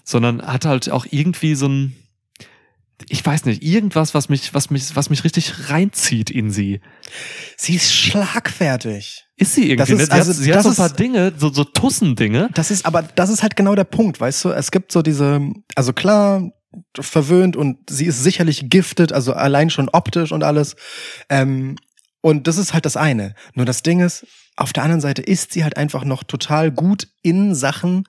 sondern 0.04 0.42
hat 0.42 0.64
halt 0.64 0.90
auch 0.90 1.06
irgendwie 1.10 1.54
so 1.54 1.66
ein, 1.66 1.94
ich 3.08 3.24
weiß 3.24 3.44
nicht, 3.44 3.62
irgendwas, 3.62 4.14
was 4.14 4.28
mich, 4.28 4.54
was 4.54 4.70
mich, 4.70 4.94
was 4.96 5.10
mich 5.10 5.24
richtig 5.24 5.70
reinzieht 5.70 6.30
in 6.30 6.50
sie. 6.50 6.80
sie 7.56 7.76
ist 7.76 7.92
schlagfertig 7.94 9.24
Ist 9.36 9.54
sie 9.54 9.70
irgendwie, 9.70 9.76
Das 9.76 9.90
ist- 9.90 9.98
ne? 9.98 10.04
Sie 10.06 10.12
also, 10.12 10.30
hat, 10.30 10.36
sie 10.36 10.50
hat 10.50 10.56
das 10.56 10.64
so 10.64 10.70
ein 10.70 10.76
paar 10.76 10.86
ist- 10.86 10.98
Dinge, 10.98 11.32
so, 11.36 11.52
so 11.52 11.64
Tussen-Dinge. 11.64 12.50
Das 12.54 12.70
ist 12.70 12.86
aber, 12.86 13.02
das 13.02 13.30
ist 13.30 13.42
halt 13.42 13.56
genau 13.56 13.74
der 13.74 13.84
Punkt, 13.84 14.20
weißt 14.20 14.44
du? 14.44 14.50
Es 14.50 14.70
gibt 14.70 14.90
so 14.92 15.02
diese, 15.02 15.40
also 15.74 15.92
klar, 15.92 16.50
verwöhnt 17.00 17.56
und 17.56 17.78
sie 17.88 18.06
ist 18.06 18.22
sicherlich 18.22 18.68
giftet, 18.68 19.12
also 19.12 19.32
allein 19.32 19.70
schon 19.70 19.88
optisch 19.88 20.32
und 20.32 20.44
alles. 20.44 20.76
Ähm, 21.28 21.76
und 22.20 22.46
das 22.46 22.58
ist 22.58 22.74
halt 22.74 22.84
das 22.84 22.96
eine. 22.96 23.34
Nur 23.54 23.64
das 23.64 23.82
Ding 23.82 24.00
ist, 24.00 24.26
auf 24.56 24.72
der 24.72 24.82
anderen 24.82 25.00
Seite 25.00 25.22
ist 25.22 25.52
sie 25.52 25.62
halt 25.62 25.76
einfach 25.76 26.04
noch 26.04 26.24
total 26.24 26.70
gut 26.72 27.08
in 27.22 27.54
Sachen, 27.54 28.04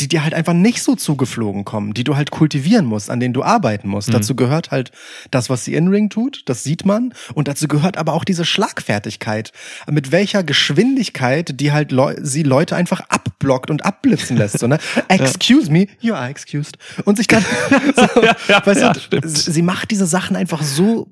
die 0.00 0.08
dir 0.08 0.22
halt 0.22 0.34
einfach 0.34 0.52
nicht 0.52 0.82
so 0.82 0.94
zugeflogen 0.94 1.64
kommen, 1.64 1.94
die 1.94 2.04
du 2.04 2.16
halt 2.16 2.30
kultivieren 2.30 2.84
musst, 2.84 3.08
an 3.08 3.18
denen 3.18 3.32
du 3.32 3.42
arbeiten 3.42 3.88
musst. 3.88 4.08
Mhm. 4.08 4.12
Dazu 4.12 4.36
gehört 4.36 4.70
halt 4.70 4.92
das, 5.30 5.48
was 5.48 5.64
sie 5.64 5.74
in 5.74 5.88
Ring 5.88 6.10
tut, 6.10 6.42
das 6.46 6.64
sieht 6.64 6.84
man. 6.84 7.14
Und 7.34 7.48
dazu 7.48 7.66
gehört 7.66 7.96
aber 7.96 8.12
auch 8.12 8.24
diese 8.24 8.44
Schlagfertigkeit, 8.44 9.52
mit 9.90 10.12
welcher 10.12 10.42
Geschwindigkeit 10.42 11.58
die 11.60 11.72
halt 11.72 11.92
Leu 11.92 12.14
sie 12.20 12.42
Leute 12.42 12.76
einfach 12.76 13.00
abblockt 13.08 13.70
und 13.70 13.84
abblitzen 13.84 14.36
lässt. 14.36 14.58
So, 14.58 14.66
ne? 14.66 14.78
Excuse 15.08 15.70
me, 15.70 15.86
you 16.00 16.14
are 16.14 16.28
excused. 16.28 16.76
Und 17.04 17.16
sich 17.16 17.26
dann, 17.26 17.44
so, 17.96 18.22
ja, 18.22 18.66
weißt 18.66 18.80
ja, 18.80 18.92
du, 18.92 19.00
stimmt. 19.00 19.28
sie 19.28 19.62
macht 19.62 19.90
diese 19.90 20.06
Sachen 20.06 20.36
einfach 20.36 20.62
so 20.62 21.08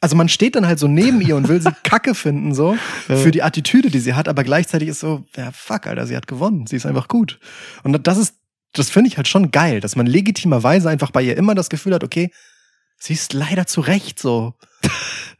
also 0.00 0.16
man 0.16 0.28
steht 0.28 0.56
dann 0.56 0.66
halt 0.66 0.78
so 0.78 0.88
neben 0.88 1.20
ihr 1.20 1.36
und 1.36 1.48
will 1.48 1.60
sie 1.60 1.72
kacke 1.82 2.14
finden, 2.14 2.54
so, 2.54 2.76
für 3.06 3.30
die 3.30 3.42
Attitüde, 3.42 3.90
die 3.90 3.98
sie 3.98 4.14
hat, 4.14 4.28
aber 4.28 4.44
gleichzeitig 4.44 4.88
ist 4.88 5.00
so, 5.00 5.24
ja, 5.36 5.50
fuck, 5.52 5.86
Alter, 5.86 6.06
sie 6.06 6.16
hat 6.16 6.26
gewonnen, 6.26 6.66
sie 6.66 6.76
ist 6.76 6.86
einfach 6.86 7.08
gut. 7.08 7.38
Und 7.82 8.06
das 8.06 8.18
ist, 8.18 8.34
das 8.72 8.90
finde 8.90 9.08
ich 9.08 9.16
halt 9.16 9.28
schon 9.28 9.50
geil, 9.50 9.80
dass 9.80 9.96
man 9.96 10.06
legitimerweise 10.06 10.88
einfach 10.88 11.10
bei 11.10 11.22
ihr 11.22 11.36
immer 11.36 11.54
das 11.54 11.70
Gefühl 11.70 11.94
hat, 11.94 12.04
okay, 12.04 12.30
sie 12.98 13.14
ist 13.14 13.32
leider 13.32 13.66
zu 13.66 13.80
Recht 13.80 14.18
so. 14.18 14.54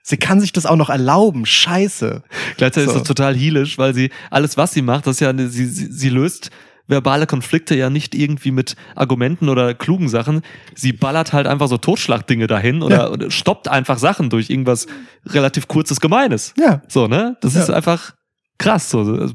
Sie 0.08 0.18
kann 0.18 0.40
sich 0.40 0.52
das 0.52 0.66
auch 0.66 0.76
noch 0.76 0.88
erlauben, 0.88 1.46
scheiße. 1.46 2.22
Gleichzeitig 2.58 2.90
So. 2.90 2.94
ist 2.94 3.00
das 3.00 3.08
total 3.08 3.34
heelisch, 3.34 3.76
weil 3.76 3.92
sie 3.92 4.10
alles, 4.30 4.56
was 4.56 4.72
sie 4.72 4.80
macht, 4.82 5.08
das 5.08 5.16
ist 5.16 5.20
ja, 5.20 5.30
eine, 5.30 5.48
sie, 5.48 5.66
sie, 5.66 5.90
sie 5.90 6.10
löst 6.10 6.50
verbale 6.88 7.26
Konflikte 7.26 7.74
ja 7.74 7.90
nicht 7.90 8.14
irgendwie 8.14 8.50
mit 8.50 8.76
Argumenten 8.94 9.48
oder 9.48 9.74
klugen 9.74 10.08
Sachen. 10.08 10.42
Sie 10.74 10.92
ballert 10.92 11.32
halt 11.32 11.46
einfach 11.46 11.68
so 11.68 11.78
Totschlagdinge 11.78 12.46
dahin 12.46 12.82
oder, 12.82 13.12
Ja. 13.20 13.30
stoppt 13.30 13.68
einfach 13.68 13.98
Sachen 13.98 14.30
durch 14.30 14.50
irgendwas 14.50 14.86
relativ 15.26 15.68
kurzes 15.68 16.00
Gemeines. 16.00 16.54
Ja, 16.56 16.82
So, 16.88 17.06
ne? 17.08 17.36
Das 17.40 17.54
Ja. 17.54 17.62
ist 17.62 17.70
einfach 17.70 18.14
krass. 18.58 18.90
So. 18.90 19.00
Also, 19.00 19.34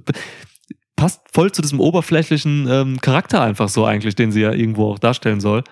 Passt 0.95 1.21
voll 1.33 1.51
zu 1.51 1.63
diesem 1.63 1.79
oberflächlichen 1.79 2.67
ähm, 2.69 3.01
Charakter 3.01 3.41
einfach 3.41 3.69
so 3.69 3.85
eigentlich, 3.85 4.13
den 4.13 4.31
sie 4.31 4.41
ja 4.41 4.51
irgendwo 4.51 4.91
auch 4.91 4.99
darstellen 4.99 5.39
soll. 5.41 5.63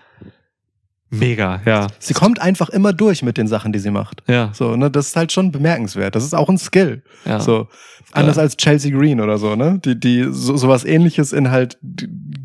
Mega, 1.12 1.62
ja. 1.66 1.88
sie 1.98 2.14
kommt 2.14 2.40
einfach 2.40 2.70
immer 2.70 2.94
durch 2.94 3.24
mit 3.24 3.38
den 3.38 3.48
Sachen, 3.48 3.74
die 3.74 3.80
sie 3.80 3.90
macht. 3.92 4.22
Ja, 4.28 4.52
So, 4.54 4.76
ne, 4.76 4.92
das 4.92 5.08
ist 5.08 5.16
halt 5.16 5.32
schon 5.32 5.52
bemerkenswert. 5.52 6.16
Das 6.16 6.24
ist 6.24 6.36
auch 6.36 6.50
ein 6.50 6.58
Skill. 6.58 7.04
ja. 7.26 7.40
So. 7.40 7.68
Anders 8.12 8.40
als 8.40 8.58
Chelsea 8.58 8.92
Green 8.92 9.22
oder 9.22 9.38
so, 9.38 9.56
ne? 9.56 9.80
Die, 9.86 10.00
die 10.00 10.26
so, 10.32 10.58
sowas 10.58 10.84
ähnliches 10.84 11.32
in 11.32 11.52
halt 11.52 11.78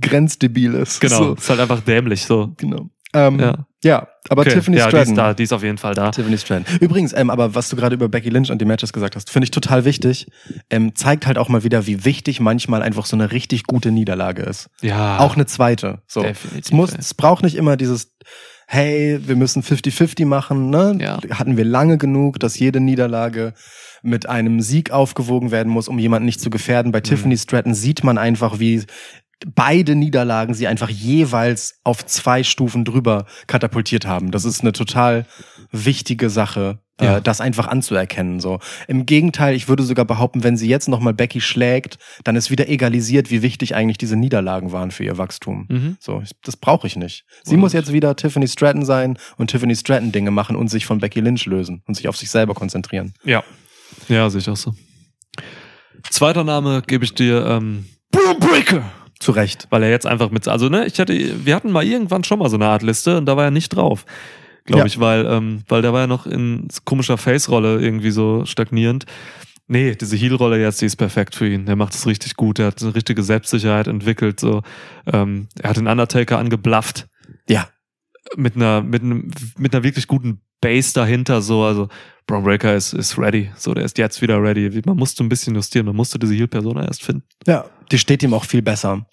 grenzdebil 0.00 0.74
ist. 0.74 1.00
Genau, 1.00 1.16
So, 1.16 1.34
ist 1.34 1.48
halt 1.48 1.60
einfach 1.60 1.80
dämlich 1.80 2.24
so. 2.24 2.52
genau. 2.56 2.90
Ähm, 3.14 3.38
ja. 3.38 3.66
Ja. 3.84 4.08
aber 4.28 4.42
Okay, 4.42 4.54
Tiffany 4.54 4.76
ja, 4.78 4.88
die 4.90 4.96
ist 4.96 5.14
da, 5.14 5.34
die 5.34 5.44
ist 5.44 5.52
auf 5.52 5.62
jeden 5.62 5.78
Fall 5.78 5.94
da. 5.94 6.10
Tiffany 6.10 6.36
Stratton. 6.36 6.64
Übrigens, 6.80 7.12
ähm, 7.12 7.30
aber 7.30 7.54
was 7.54 7.68
du 7.68 7.76
gerade 7.76 7.94
über 7.94 8.08
Becky 8.08 8.28
Lynch 8.28 8.50
und 8.50 8.60
die 8.60 8.64
Matches 8.64 8.92
gesagt 8.92 9.14
hast, 9.14 9.30
finde 9.30 9.44
ich 9.44 9.50
total 9.52 9.84
wichtig. 9.84 10.26
Ähm, 10.68 10.94
zeigt 10.96 11.26
halt 11.26 11.38
auch 11.38 11.48
mal 11.48 11.62
wieder, 11.64 11.86
wie 11.86 12.04
wichtig 12.04 12.40
manchmal 12.40 12.82
einfach 12.82 13.06
so 13.06 13.14
eine 13.14 13.30
richtig 13.30 13.64
gute 13.64 13.90
Niederlage 13.92 14.42
ist. 14.42 14.68
Ja. 14.82 15.18
Auch 15.20 15.34
eine 15.36 15.46
zweite. 15.46 16.02
So. 16.08 16.22
Definitiv, 16.22 16.64
Es 16.66 16.72
muss, 16.72 16.92
ey. 16.92 16.98
es 16.98 17.14
braucht 17.14 17.44
nicht 17.44 17.54
immer 17.54 17.76
dieses, 17.76 18.12
hey, 18.66 19.18
wir 19.26 19.36
müssen 19.36 19.62
50-50 19.62 20.26
machen, 20.26 20.70
ne? 20.70 20.96
Ja. 21.00 21.18
Hatten 21.30 21.56
wir 21.56 21.64
lange 21.64 21.98
genug, 21.98 22.40
dass 22.40 22.58
jede 22.58 22.80
Niederlage 22.80 23.54
mit 24.02 24.28
einem 24.28 24.60
Sieg 24.60 24.90
aufgewogen 24.90 25.50
werden 25.50 25.72
muss, 25.72 25.88
um 25.88 25.98
jemanden 25.98 26.26
nicht 26.26 26.40
zu 26.40 26.50
gefährden. 26.50 26.88
Mhm. 26.88 26.92
Bei 26.92 27.00
Tiffany 27.00 27.36
Stratton 27.36 27.74
sieht 27.74 28.04
man 28.04 28.18
einfach, 28.18 28.58
wie 28.58 28.84
beide 29.46 29.94
Niederlagen 29.94 30.54
sie 30.54 30.66
einfach 30.66 30.88
jeweils 30.88 31.80
auf 31.84 32.04
zwei 32.06 32.42
Stufen 32.42 32.84
drüber 32.84 33.26
katapultiert 33.46 34.06
haben. 34.06 34.30
Das 34.30 34.44
ist 34.44 34.60
eine 34.60 34.72
total 34.72 35.26
wichtige 35.70 36.30
Sache, 36.30 36.78
Ja. 37.00 37.16
äh, 37.16 37.22
das 37.22 37.40
einfach 37.40 37.66
anzuerkennen. 37.66 38.38
So 38.38 38.60
im 38.86 39.04
Gegenteil, 39.04 39.54
ich 39.56 39.68
würde 39.68 39.82
sogar 39.82 40.04
behaupten, 40.04 40.44
wenn 40.44 40.56
sie 40.56 40.68
jetzt 40.68 40.88
noch 40.88 41.00
mal 41.00 41.12
Becky 41.12 41.40
schlägt, 41.40 41.98
dann 42.22 42.36
ist 42.36 42.50
wieder 42.50 42.68
egalisiert, 42.68 43.30
wie 43.32 43.42
wichtig 43.42 43.74
eigentlich 43.74 43.98
diese 43.98 44.14
Niederlagen 44.16 44.70
waren 44.70 44.90
für 44.92 45.02
ihr 45.04 45.18
Wachstum. 45.18 45.66
Mhm. 45.68 45.96
So, 45.98 46.20
ich, 46.22 46.30
das 46.44 46.56
brauche 46.56 46.86
ich 46.86 46.94
nicht. 46.96 47.24
Sie 47.42 47.54
Und- 47.54 47.60
muss 47.60 47.72
jetzt 47.72 47.92
wieder 47.92 48.14
Tiffany 48.14 48.46
Stratton 48.46 48.84
sein 48.84 49.18
und 49.38 49.50
Tiffany 49.50 49.74
Stratton 49.74 50.12
Dinge 50.12 50.30
machen 50.30 50.54
und 50.54 50.68
sich 50.68 50.86
von 50.86 50.98
Becky 51.00 51.20
Lynch 51.20 51.46
lösen 51.46 51.82
und 51.86 51.94
sich 51.94 52.06
auf 52.08 52.16
sich 52.16 52.30
selber 52.30 52.54
konzentrieren. 52.54 53.14
Ja. 53.24 53.42
Ja, 54.08 54.30
sehe 54.30 54.40
ich 54.40 54.48
auch 54.48 54.56
so. 54.56 54.74
Zweiter 56.10 56.44
Name 56.44 56.82
gebe 56.86 57.04
ich 57.04 57.14
dir, 57.14 57.44
ähm, 57.46 57.86
Boom 58.10 58.38
Breaker. 58.38 58.82
Zu 59.20 59.32
Recht. 59.32 59.66
Weil 59.70 59.82
er 59.84 59.90
jetzt 59.90 60.06
einfach 60.06 60.30
mit, 60.30 60.46
also 60.48 60.68
ne, 60.68 60.86
ich 60.86 60.98
hatte, 61.00 61.14
wir 61.46 61.54
hatten 61.54 61.70
mal 61.72 61.84
irgendwann 61.84 62.24
schon 62.24 62.38
mal 62.38 62.50
so 62.50 62.56
eine 62.56 62.66
Art 62.66 62.82
Liste 62.82 63.16
und 63.18 63.26
da 63.26 63.36
war 63.36 63.44
er 63.44 63.50
nicht 63.50 63.70
drauf. 63.70 64.04
Glaube 64.64 64.80
Ja. 64.80 64.86
ich, 64.86 64.98
weil, 65.00 65.26
ähm, 65.26 65.62
weil 65.68 65.82
der 65.82 65.92
war 65.92 66.00
ja 66.02 66.06
noch 66.06 66.26
in 66.26 66.68
komischer 66.84 67.18
Face-Rolle 67.18 67.80
irgendwie 67.80 68.10
so 68.10 68.44
stagnierend. 68.46 69.04
Nee, 69.66 69.94
diese 69.94 70.16
Heel-Rolle 70.16 70.60
jetzt, 70.60 70.80
die 70.82 70.86
ist 70.86 70.96
perfekt 70.96 71.34
für 71.34 71.48
ihn. 71.48 71.64
Der 71.66 71.76
macht 71.76 71.94
es 71.94 72.06
richtig 72.06 72.36
gut. 72.36 72.58
Er 72.58 72.66
hat 72.66 72.82
eine 72.82 72.94
richtige 72.94 73.22
Selbstsicherheit 73.22 73.86
entwickelt. 73.86 74.38
So, 74.40 74.62
ähm, 75.06 75.48
er 75.60 75.70
hat 75.70 75.76
den 75.78 75.86
Undertaker 75.86 76.38
angeblafft 76.38 77.08
Ja. 77.48 77.68
mit 78.36 78.56
einer 78.56 78.82
mit 78.82 79.02
einem 79.02 79.30
mit 79.58 79.74
einer 79.74 79.84
wirklich 79.84 80.06
guten 80.06 80.40
Base 80.60 80.92
dahinter. 80.94 81.40
So, 81.42 81.62
also 81.64 81.88
Braun 82.26 82.42
Breaker 82.44 82.74
ist, 82.74 82.94
ist 82.94 83.18
ready. 83.18 83.50
So, 83.56 83.74
der 83.74 83.84
ist 83.84 83.98
jetzt 83.98 84.22
wieder 84.22 84.42
ready. 84.42 84.80
Man 84.86 84.96
musste 84.96 85.22
ein 85.22 85.28
bisschen 85.28 85.54
justieren, 85.54 85.84
man 85.86 85.96
musste 85.96 86.18
diese 86.18 86.34
Heal-Persona 86.34 86.84
erst 86.86 87.02
finden. 87.02 87.24
Ja, 87.46 87.66
die 87.92 87.98
steht 87.98 88.22
ihm 88.22 88.32
auch 88.32 88.44
viel 88.44 88.62
besser. 88.62 89.06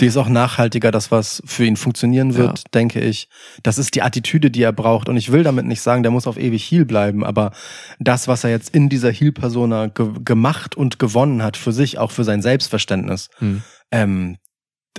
Die 0.00 0.06
ist 0.06 0.16
auch 0.18 0.28
nachhaltiger, 0.28 0.90
das 0.90 1.10
was 1.10 1.42
für 1.46 1.64
ihn 1.64 1.76
funktionieren 1.76 2.34
wird, 2.34 2.58
Ja. 2.58 2.64
denke 2.74 3.00
ich. 3.00 3.28
Das 3.62 3.78
ist 3.78 3.94
die 3.94 4.02
Attitüde, 4.02 4.50
die 4.50 4.62
er 4.62 4.72
braucht. 4.72 5.08
Und 5.08 5.16
ich 5.16 5.32
will 5.32 5.42
damit 5.42 5.64
nicht 5.64 5.80
sagen, 5.80 6.02
der 6.02 6.12
muss 6.12 6.26
auf 6.26 6.36
ewig 6.36 6.70
Heal 6.70 6.84
bleiben, 6.84 7.24
aber 7.24 7.52
das, 7.98 8.28
was 8.28 8.44
er 8.44 8.50
jetzt 8.50 8.74
in 8.74 8.88
dieser 8.90 9.10
Heal-Persona 9.10 9.86
ge 9.86 10.10
gemacht 10.22 10.76
und 10.76 10.98
gewonnen 10.98 11.42
hat 11.42 11.56
für 11.56 11.72
sich, 11.72 11.96
auch 11.98 12.10
für 12.10 12.24
sein 12.24 12.42
Selbstverständnis, 12.42 13.30
Hm. 13.38 13.62
ähm, 13.90 14.36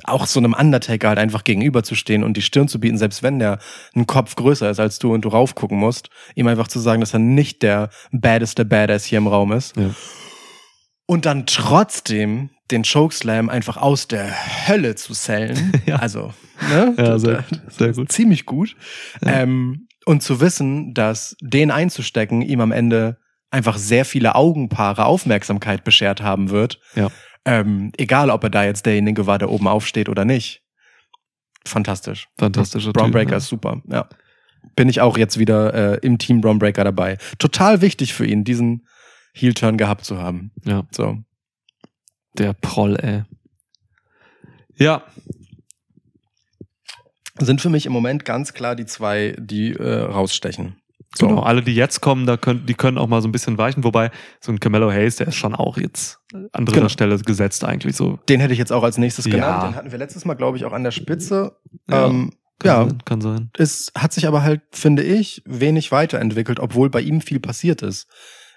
auch 0.03 0.25
so 0.25 0.39
einem 0.39 0.53
Undertaker 0.53 1.09
halt 1.09 1.19
einfach 1.19 1.43
gegenüberzustehen 1.43 2.23
und 2.23 2.37
die 2.37 2.41
Stirn 2.41 2.67
zu 2.67 2.79
bieten, 2.79 2.97
selbst 2.97 3.23
wenn 3.23 3.39
der 3.39 3.59
einen 3.93 4.07
Kopf 4.07 4.35
größer 4.35 4.69
ist 4.69 4.79
als 4.79 4.99
du 4.99 5.13
und 5.13 5.25
du 5.25 5.29
raufgucken 5.29 5.77
musst, 5.77 6.09
ihm 6.35 6.47
einfach 6.47 6.67
zu 6.67 6.79
sagen, 6.79 7.01
dass 7.01 7.13
er 7.13 7.19
nicht 7.19 7.61
der 7.61 7.89
baddeste 8.11 8.65
Badass 8.65 9.05
hier 9.05 9.17
im 9.17 9.27
Raum 9.27 9.51
ist. 9.51 9.75
Ja. 9.75 9.91
Und 11.05 11.25
dann 11.25 11.45
trotzdem 11.45 12.51
den 12.71 12.83
Chokeslam 12.83 13.49
einfach 13.49 13.77
aus 13.77 14.07
der 14.07 14.31
Hölle 14.67 14.95
zu 14.95 15.13
sellen. 15.13 15.73
Ja. 15.85 15.97
Also, 15.97 16.33
ne? 16.69 16.93
Ja, 16.97 17.19
sehr 17.19 17.43
sehr 17.67 17.91
gut. 17.93 18.11
Ziemlich 18.11 18.45
gut. 18.45 18.75
Ähm, 19.25 19.87
und 20.05 20.21
zu 20.21 20.39
wissen, 20.39 20.93
dass 20.93 21.35
den 21.41 21.71
einzustecken 21.71 22.41
ihm 22.41 22.61
am 22.61 22.71
Ende 22.71 23.17
einfach 23.49 23.77
sehr 23.77 24.05
viele 24.05 24.35
Augenpaare 24.35 25.05
Aufmerksamkeit 25.05 25.83
beschert 25.83 26.21
haben 26.21 26.49
wird. 26.49 26.79
Ja. 26.95 27.09
Ähm, 27.45 27.91
egal, 27.97 28.29
ob 28.29 28.43
er 28.43 28.49
da 28.49 28.63
jetzt 28.63 28.85
derjenige 28.85 29.25
war, 29.25 29.39
der 29.39 29.49
oben 29.49 29.67
aufsteht 29.67 30.09
oder 30.09 30.25
nicht. 30.25 30.63
Fantastisch. 31.65 32.27
Fantastischer 32.37 32.93
Brown 32.93 33.11
Breaker 33.11 33.31
ja. 33.31 33.37
ist 33.37 33.47
super, 33.47 33.81
ja. 33.87 34.07
Bin 34.75 34.89
ich 34.89 35.01
auch 35.01 35.17
jetzt 35.17 35.39
wieder 35.39 35.73
äh, 35.73 35.99
im 36.01 36.17
Team 36.17 36.41
Brown 36.41 36.59
Breaker 36.59 36.83
dabei. 36.83 37.17
Total 37.39 37.81
wichtig 37.81 38.13
für 38.13 38.25
ihn, 38.25 38.43
diesen 38.43 38.87
Heel-Turn 39.33 39.77
gehabt 39.77 40.05
zu 40.05 40.19
haben. 40.19 40.51
Ja, 40.63 40.83
So. 40.91 41.17
der 42.37 42.53
Proll, 42.53 42.95
ey. 42.97 43.23
Ja, 44.75 45.03
Sind 47.39 47.61
für 47.61 47.69
mich 47.69 47.85
im 47.85 47.91
Moment 47.93 48.25
ganz 48.25 48.53
klar 48.53 48.75
die 48.75 48.85
zwei, 48.85 49.35
die 49.39 49.73
äh, 49.73 49.99
rausstechen. 50.01 50.80
So. 51.13 51.27
genau. 51.27 51.41
Alle, 51.41 51.61
die 51.61 51.75
jetzt 51.75 51.99
kommen, 52.01 52.25
da 52.25 52.37
können, 52.37 52.65
die 52.65 52.73
können 52.73 52.97
auch 52.97 53.07
mal 53.07 53.21
so 53.21 53.27
ein 53.27 53.33
bisschen 53.33 53.57
weichen. 53.57 53.83
Wobei, 53.83 54.11
so 54.39 54.51
ein 54.51 54.59
Camelo 54.61 54.89
Hayes, 54.91 55.17
der 55.17 55.27
ist 55.27 55.35
schon 55.35 55.53
auch 55.53 55.77
jetzt 55.77 56.19
an 56.53 56.65
dritter 56.65 56.71
Genau. 56.81 56.89
Stelle 56.89 57.17
gesetzt 57.19 57.65
eigentlich 57.65 57.95
so. 57.97 58.17
Den 58.29 58.39
hätte 58.39 58.53
ich 58.53 58.59
jetzt 58.59 58.71
auch 58.71 58.83
als 58.83 58.97
nächstes 58.97 59.25
Ja. 59.25 59.31
genannt. 59.31 59.63
Den 59.63 59.75
hatten 59.75 59.91
wir 59.91 59.97
letztes 59.99 60.23
Mal, 60.23 60.35
glaube 60.35 60.55
ich, 60.57 60.63
auch 60.65 60.71
an 60.71 60.83
der 60.83 60.91
Spitze. 60.91 61.57
Ja, 61.89 62.07
ähm, 62.07 62.31
Kann 62.59 62.67
ja, 62.69 62.85
sein, 62.87 62.97
kann 63.03 63.21
sein. 63.21 63.49
es 63.57 63.91
hat 63.97 64.13
sich 64.13 64.25
aber 64.27 64.41
halt, 64.43 64.61
finde 64.71 65.03
ich, 65.03 65.41
wenig 65.45 65.91
weiterentwickelt, 65.91 66.59
obwohl 66.61 66.89
bei 66.89 67.01
ihm 67.01 67.19
viel 67.19 67.39
passiert 67.41 67.81
ist. 67.81 68.07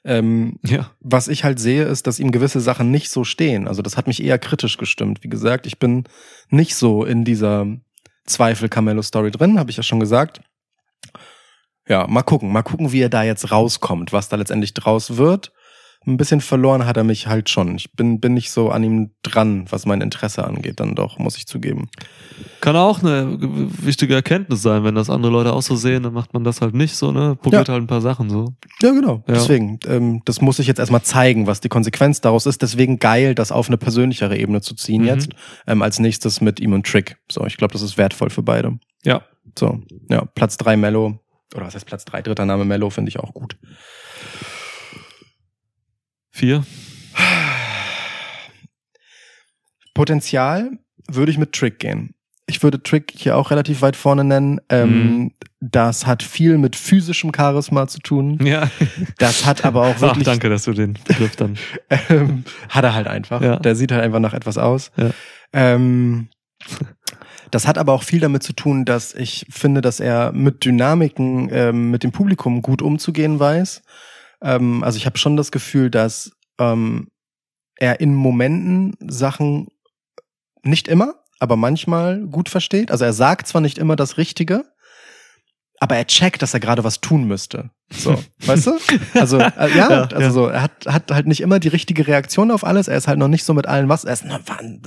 Ähm, 0.05 0.59
Ja, 0.63 0.91
was 1.01 1.27
ich 1.29 1.43
halt 1.43 1.59
sehe, 1.59 1.85
ist, 1.85 2.07
dass 2.07 2.21
ihm 2.21 2.31
gewisse 2.31 2.61
Sachen 2.61 2.91
nicht 2.93 3.11
so 3.11 3.25
stehen. 3.25 3.67
Also 3.67 3.81
das 3.83 3.97
hat 3.97 4.07
mich 4.07 4.23
eher 4.23 4.39
kritisch 4.39 4.77
gestimmt. 4.77 5.25
Wie 5.25 5.29
gesagt, 5.29 5.67
ich 5.67 5.79
bin 5.81 6.05
nicht 6.51 6.77
so 6.77 7.05
in 7.05 7.25
dieser 7.25 7.67
Zweifel-Camelo-Story 8.27 9.31
drin, 9.33 9.59
habe 9.59 9.71
ich 9.71 9.77
ja 9.79 9.83
schon 9.83 9.99
gesagt. 10.01 10.41
Ja, 11.89 12.07
mal 12.07 12.23
gucken, 12.23 12.51
mal 12.53 12.63
gucken, 12.63 12.93
wie 12.93 13.01
er 13.01 13.09
da 13.11 13.23
jetzt 13.23 13.51
rauskommt, 13.51 14.13
was 14.13 14.29
da 14.29 14.37
letztendlich 14.37 14.73
draus 14.75 15.17
wird. 15.17 15.53
Ein 16.07 16.19
bisschen 16.19 16.43
verloren 16.43 16.85
hat 16.85 16.99
er 16.99 17.05
mich 17.05 17.29
halt 17.29 17.49
schon. 17.49 17.77
Ich 17.77 17.93
bin, 17.95 18.21
bin 18.21 18.35
nicht 18.35 18.51
so 18.51 18.69
an 18.69 18.85
ihm 18.85 19.13
dran, 19.23 19.65
was 19.71 19.87
mein 19.87 20.03
Interesse 20.03 20.45
angeht, 20.45 20.79
dann 20.79 20.95
doch, 20.95 21.19
muss 21.19 21.39
ich 21.39 21.47
zugeben. 21.47 21.89
kann 22.61 22.77
auch 22.77 23.03
eine 23.03 23.39
wichtige 23.41 24.15
Erkenntnis 24.15 24.61
sein, 24.61 24.85
wenn 24.85 24.95
das 24.95 25.09
andere 25.09 25.33
Leute 25.33 25.55
auch 25.55 25.63
so 25.63 25.77
sehen, 25.77 26.03
dann 26.03 26.13
macht 26.13 26.35
man 26.35 26.45
das 26.45 26.61
halt 26.61 26.75
nicht 26.75 26.95
so, 26.95 27.11
ne? 27.11 27.37
Probiert 27.37 27.71
halt 27.71 27.83
ein 27.83 27.87
paar 27.87 28.03
Sachen 28.03 28.29
so. 28.29 28.53
Ja, 28.83 28.91
genau. 28.93 29.25
Ja. 29.27 29.33
Deswegen, 29.35 29.79
ähm, 29.87 30.21
das 30.27 30.43
muss 30.43 30.59
ich 30.59 30.67
jetzt 30.67 30.79
erstmal 30.79 31.01
zeigen, 31.01 31.47
was 31.47 31.63
die 31.63 31.71
Konsequenz 31.71 32.21
daraus 32.21 32.45
ist. 32.45 32.61
Deswegen 32.61 32.99
geil, 32.99 33.35
das 33.35 33.51
auf 33.51 33.69
eine 33.69 33.79
persönlichere 33.79 34.37
Ebene 34.37 34.61
zu 34.61 34.75
ziehen 34.75 35.03
Mhm. 35.03 35.09
jetzt. 35.09 35.31
Ähm, 35.67 35.81
als 35.81 36.01
nächstes 36.01 36.43
mit 36.43 36.61
ihm 36.61 36.75
und 36.75 36.87
Trick. 36.87 37.17
So, 37.33 37.47
ich 37.47 37.57
glaube, 37.57 37.73
das 37.73 37.81
ist 37.81 37.97
wertvoll 37.97 38.29
für 38.29 38.43
beide. 38.43 38.79
Ja. 39.05 39.23
So, 39.59 39.81
ja, 40.11 40.27
Platz 40.35 40.59
drei 40.59 40.77
Mello. 40.77 41.19
Oder 41.55 41.67
was 41.67 41.75
heißt 41.75 41.87
Platz 41.87 42.05
drei? 42.05 42.21
Dritter 42.23 42.45
Name 42.45 42.65
Mello 42.65 42.91
finde 42.91 43.09
ich 43.09 43.19
auch 43.19 43.33
gut. 43.33 43.57
Vier. 46.31 46.65
Potenzial 49.95 50.73
würde 51.09 51.31
ich 51.31 51.39
mit 51.39 51.53
Trick 51.53 51.79
gehen. 51.79 52.15
Ich 52.47 52.63
würde 52.63 52.83
Trick 52.83 53.11
hier 53.17 53.37
auch 53.39 53.51
relativ 53.51 53.81
weit 53.81 53.97
vorne 53.97 54.25
nennen. 54.25 54.61
Ähm, 54.69 54.91
Mhm. 54.91 55.33
Das 55.61 56.07
hat 56.07 56.23
viel 56.23 56.59
mit 56.59 56.77
physischem 56.77 57.33
Charisma 57.35 57.87
zu 57.87 58.01
tun. 58.01 58.39
Ja. 58.45 58.69
Das 59.17 59.47
hat 59.47 59.65
aber 59.65 59.83
auch 59.87 59.95
Ach, 59.97 60.01
wirklich 60.03 60.25
danke, 60.25 60.51
dass 60.51 60.65
du 60.65 60.73
den 60.73 60.99
Begriff 61.07 61.37
dann. 61.37 61.57
ähm, 62.11 62.45
hat 62.69 62.85
er 62.85 62.95
halt 62.95 63.07
einfach. 63.07 63.41
Ja. 63.41 63.57
Der 63.57 63.75
sieht 63.77 63.93
halt 63.93 64.03
einfach 64.03 64.19
nach 64.21 64.35
etwas 64.35 64.59
aus. 64.59 64.91
Ja. 64.97 65.11
Ähm, 65.55 66.29
das 67.55 67.69
hat 67.69 67.79
aber 67.79 67.93
auch 67.93 68.03
viel 68.03 68.19
damit 68.19 68.43
zu 68.43 68.53
tun, 68.53 68.85
dass 68.85 69.15
ich 69.15 69.47
finde, 69.49 69.81
dass 69.81 70.01
er 70.01 70.33
mit 70.33 70.65
Dynamiken 70.65 71.49
ähm, 71.53 71.93
mit 71.93 72.03
dem 72.03 72.11
Publikum 72.11 72.63
gut 72.63 72.83
umzugehen 72.83 73.39
weiß. 73.39 73.83
Ähm, 74.43 74.83
also 74.83 74.97
ich 74.97 75.07
habe 75.07 75.19
schon 75.19 75.37
das 75.37 75.53
Gefühl, 75.53 75.89
dass 75.89 76.33
ähm, 76.59 77.13
er 77.77 78.01
in 78.01 78.13
Momenten 78.13 78.97
Sachen 79.07 79.69
nicht 80.65 80.89
immer, 80.89 81.15
aber 81.39 81.55
manchmal 81.55 82.27
gut 82.27 82.49
versteht. 82.49 82.91
Also 82.91 83.05
er 83.05 83.13
sagt 83.13 83.47
zwar 83.47 83.61
nicht 83.61 83.79
immer 83.79 83.95
das 83.95 84.19
Richtige, 84.19 84.65
aber 85.85 85.97
er 85.97 86.07
checkt, 86.07 86.41
dass 86.41 86.55
er 86.55 86.61
gerade 86.61 86.83
was 86.83 87.03
tun 87.03 87.25
müsste. 87.25 87.69
So, 87.93 88.19
weißt 88.47 88.69
du? 88.69 88.79
Also 89.13 89.39
äh, 89.39 89.51
ja, 89.77 89.91
Ja, 89.91 90.03
also 90.05 90.19
ja. 90.19 90.31
so, 90.31 90.47
er 90.47 90.63
hat, 90.63 90.71
hat 90.87 91.11
halt 91.11 91.27
nicht 91.27 91.43
immer 91.43 91.59
die 91.59 91.69
richtige 91.69 92.07
Reaktion 92.07 92.51
auf 92.51 92.65
alles. 92.65 92.89
Er 92.89 92.97
ist 92.97 93.07
halt 93.07 93.19
noch 93.19 93.29
nicht 93.29 93.45
so 93.45 93.53
mit 93.53 93.67
allen 93.67 93.91
was, 93.91 94.05
er 94.05 94.15
ist 94.15 94.25
noch, 94.25 94.41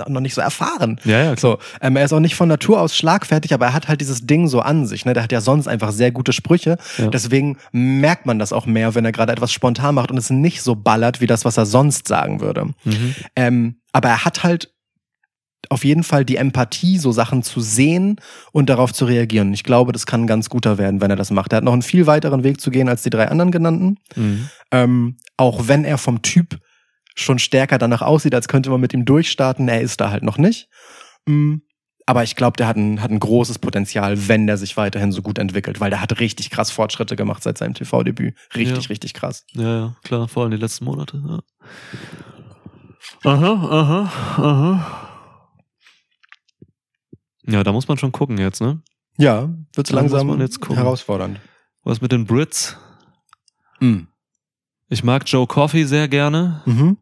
noch 0.08 0.20
nicht 0.20 0.34
so 0.34 0.40
erfahren. 0.40 0.98
Ja, 1.04 1.22
ja, 1.22 1.36
klar. 1.36 1.52
So, 1.52 1.58
ähm, 1.80 1.94
er 1.94 2.04
ist 2.04 2.12
auch 2.12 2.18
nicht 2.18 2.34
von 2.34 2.48
Natur 2.48 2.80
aus 2.80 2.96
schlagfertig, 2.96 3.54
aber 3.54 3.66
er 3.66 3.74
hat 3.74 3.86
halt 3.86 4.00
dieses 4.00 4.26
Ding 4.26 4.48
so 4.48 4.58
an 4.58 4.86
sich. 4.86 5.04
Ne? 5.04 5.12
Der 5.12 5.22
hat 5.22 5.30
ja 5.30 5.40
sonst 5.40 5.68
einfach 5.68 5.92
sehr 5.92 6.10
gute 6.10 6.32
Sprüche. 6.32 6.78
Ja. 6.96 7.06
Deswegen 7.06 7.58
merkt 7.70 8.26
man 8.26 8.40
das 8.40 8.52
auch 8.52 8.66
mehr, 8.66 8.96
wenn 8.96 9.04
er 9.04 9.12
gerade 9.12 9.30
etwas 9.30 9.52
spontan 9.52 9.94
macht 9.94 10.10
und 10.10 10.18
es 10.18 10.30
nicht 10.30 10.62
so 10.62 10.74
ballert, 10.74 11.20
wie 11.20 11.28
das, 11.28 11.44
was 11.44 11.56
er 11.56 11.66
sonst 11.66 12.08
sagen 12.08 12.40
würde. 12.40 12.64
Mhm. 12.82 13.14
Ähm, 13.36 13.76
aber 13.92 14.08
er 14.08 14.24
hat 14.24 14.42
halt 14.42 14.72
auf 15.70 15.84
jeden 15.84 16.02
Fall 16.02 16.24
die 16.24 16.36
Empathie, 16.36 16.98
so 16.98 17.12
Sachen 17.12 17.42
zu 17.42 17.60
sehen 17.60 18.16
und 18.52 18.68
darauf 18.68 18.92
zu 18.92 19.04
reagieren. 19.04 19.52
Ich 19.52 19.64
glaube, 19.64 19.92
das 19.92 20.06
kann 20.06 20.22
ein 20.22 20.26
ganz 20.26 20.48
guter 20.48 20.78
werden, 20.78 21.00
wenn 21.00 21.10
er 21.10 21.16
das 21.16 21.30
macht. 21.30 21.52
Er 21.52 21.56
hat 21.58 21.64
noch 21.64 21.72
einen 21.72 21.82
viel 21.82 22.06
weiteren 22.06 22.44
Weg 22.44 22.60
zu 22.60 22.70
gehen 22.70 22.88
als 22.88 23.02
die 23.02 23.10
drei 23.10 23.28
anderen 23.28 23.50
genannten. 23.52 23.96
Mhm. 24.16 24.48
Ähm, 24.70 25.16
auch 25.36 25.68
wenn 25.68 25.84
er 25.84 25.98
vom 25.98 26.22
Typ 26.22 26.58
schon 27.14 27.38
stärker 27.38 27.78
danach 27.78 28.02
aussieht, 28.02 28.34
als 28.34 28.48
könnte 28.48 28.70
man 28.70 28.80
mit 28.80 28.92
ihm 28.94 29.04
durchstarten, 29.04 29.68
er 29.68 29.80
ist 29.80 30.00
da 30.00 30.10
halt 30.10 30.22
noch 30.22 30.38
nicht. 30.38 30.68
Mm, 31.26 31.56
Aber 32.06 32.22
ich 32.22 32.36
glaube, 32.36 32.56
der 32.56 32.66
hat 32.68 32.76
ein, 32.76 33.02
hat 33.02 33.10
ein 33.10 33.20
großes 33.20 33.58
Potenzial, 33.58 34.28
wenn 34.28 34.46
der 34.46 34.56
sich 34.56 34.76
weiterhin 34.78 35.12
so 35.12 35.20
gut 35.20 35.38
entwickelt, 35.38 35.78
weil 35.80 35.90
der 35.90 36.00
hat 36.00 36.20
richtig 36.20 36.48
krass 36.48 36.70
Fortschritte 36.70 37.16
gemacht 37.16 37.42
seit 37.42 37.58
seinem 37.58 37.74
TV-Debüt. 37.74 38.34
Richtig, 38.56 38.84
Ja. 38.84 38.88
richtig 38.88 39.12
krass. 39.14 39.44
Ja, 39.52 39.62
ja, 39.78 39.96
klar, 40.04 40.26
vor 40.28 40.44
allem 40.44 40.52
die 40.52 40.56
letzten 40.56 40.86
Monate. 40.86 41.20
Ja. 41.28 41.40
Aha, 43.24 43.52
aha, 43.70 44.12
aha. 44.38 45.07
Ja, 47.48 47.64
da 47.64 47.72
muss 47.72 47.88
man 47.88 47.98
schon 47.98 48.12
gucken 48.12 48.38
jetzt, 48.38 48.60
ne? 48.60 48.82
Ja, 49.16 49.48
wird 49.74 49.90
Da 49.90 49.94
langsam 49.94 50.26
man 50.28 50.40
jetzt 50.40 50.60
gucken. 50.60 50.76
herausfordernd. 50.76 51.40
Was 51.82 52.00
mit 52.00 52.12
den 52.12 52.26
Brits? 52.26 52.76
Mm. 53.80 54.00
Ich 54.88 55.02
mag 55.02 55.24
Joe 55.26 55.46
Coffey 55.46 55.84
sehr 55.86 56.08
gerne. 56.08 56.62
Mhm. 56.66 56.98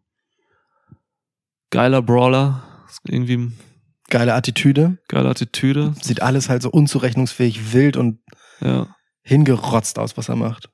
Geiler 1.70 2.02
Brawler. 2.02 2.62
Irgendwie 3.04 3.52
Geile 4.08 4.34
Attitüde. 4.34 4.98
geile 5.08 5.28
Attitüde. 5.28 5.94
Sieht 6.00 6.22
alles 6.22 6.48
halt 6.48 6.62
so 6.62 6.70
unzurechnungsfähig, 6.70 7.72
wild 7.72 7.96
und 7.96 8.20
Ja. 8.60 8.94
hingerotzt 9.22 9.98
aus, 9.98 10.16
was 10.16 10.28
er 10.28 10.36
macht. 10.36 10.70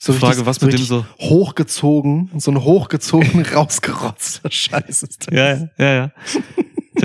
So 0.00 0.12
Frage, 0.12 0.32
richtig- 0.38 0.46
was 0.46 0.60
mit 0.60 0.72
dem 0.72 0.82
so. 0.82 1.06
hochgezogen, 1.20 2.30
so 2.38 2.50
ein 2.50 2.62
hochgezogen, 2.62 3.42
rausgerotzter 3.54 4.50
Scheiß 4.50 5.04
ist 5.04 5.26
das. 5.28 5.34
Ja, 5.34 5.54
ja, 5.54 5.68
ja. 5.78 5.94
ja. 5.94 6.10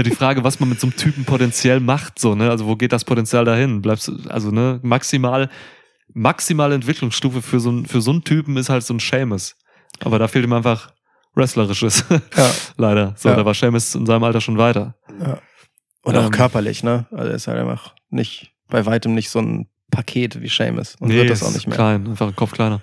Ja 0.03 0.09
die 0.09 0.15
Frage, 0.15 0.43
was 0.43 0.59
man 0.59 0.69
mit 0.69 0.79
so 0.79 0.87
einem 0.87 0.95
Typen 0.95 1.25
potenziell 1.25 1.79
macht, 1.79 2.19
so, 2.19 2.35
ne? 2.35 2.49
Also 2.49 2.65
wo 2.67 2.75
geht 2.75 2.91
das 2.91 3.05
Potenzial 3.05 3.45
dahin? 3.45 3.81
Bleibst 3.81 4.07
du, 4.07 4.17
also, 4.29 4.51
ne, 4.51 4.79
maximal, 4.83 5.49
maximale 6.13 6.75
Entwicklungsstufe 6.75 7.41
für 7.41 7.59
so, 7.59 7.69
einen- 7.69 7.85
für 7.85 8.01
so 8.01 8.11
einen 8.11 8.23
Typen 8.23 8.57
ist 8.57 8.69
halt 8.69 8.83
so 8.83 8.93
ein 8.93 8.99
Seamus. 8.99 9.55
Aber 9.99 10.19
da 10.19 10.27
fehlt 10.27 10.45
ihm 10.45 10.53
einfach 10.53 10.91
Wrestlerisches. 11.35 12.03
Ja. 12.35 12.51
Leider. 12.77 13.13
So, 13.17 13.29
Ja. 13.29 13.35
da 13.35 13.45
war 13.45 13.53
Seamus 13.53 13.95
in 13.95 14.05
seinem 14.05 14.23
Alter 14.23 14.41
schon 14.41 14.57
weiter. 14.57 14.95
Und 16.03 16.17
auch 16.17 16.25
Ähm. 16.25 16.31
körperlich, 16.31 16.83
ne? 16.83 17.05
Also 17.11 17.29
er 17.29 17.35
ist 17.35 17.47
halt 17.47 17.57
einfach 17.59 17.95
nicht, 18.09 18.51
bei 18.67 18.85
weitem 18.85 19.13
nicht 19.13 19.29
so 19.29 19.39
ein 19.39 19.67
Paket 19.91 20.41
wie 20.41 20.49
Seamus. 20.49 20.95
Und 20.99 21.09
wird 21.09 21.29
das 21.29 21.43
auch 21.43 21.51
nicht 21.53 21.67
mehr. 21.67 21.75
klein, 21.77 22.07
einfach 22.07 22.27
ein 22.27 22.35
Kopf 22.35 22.51
kleiner. 22.51 22.81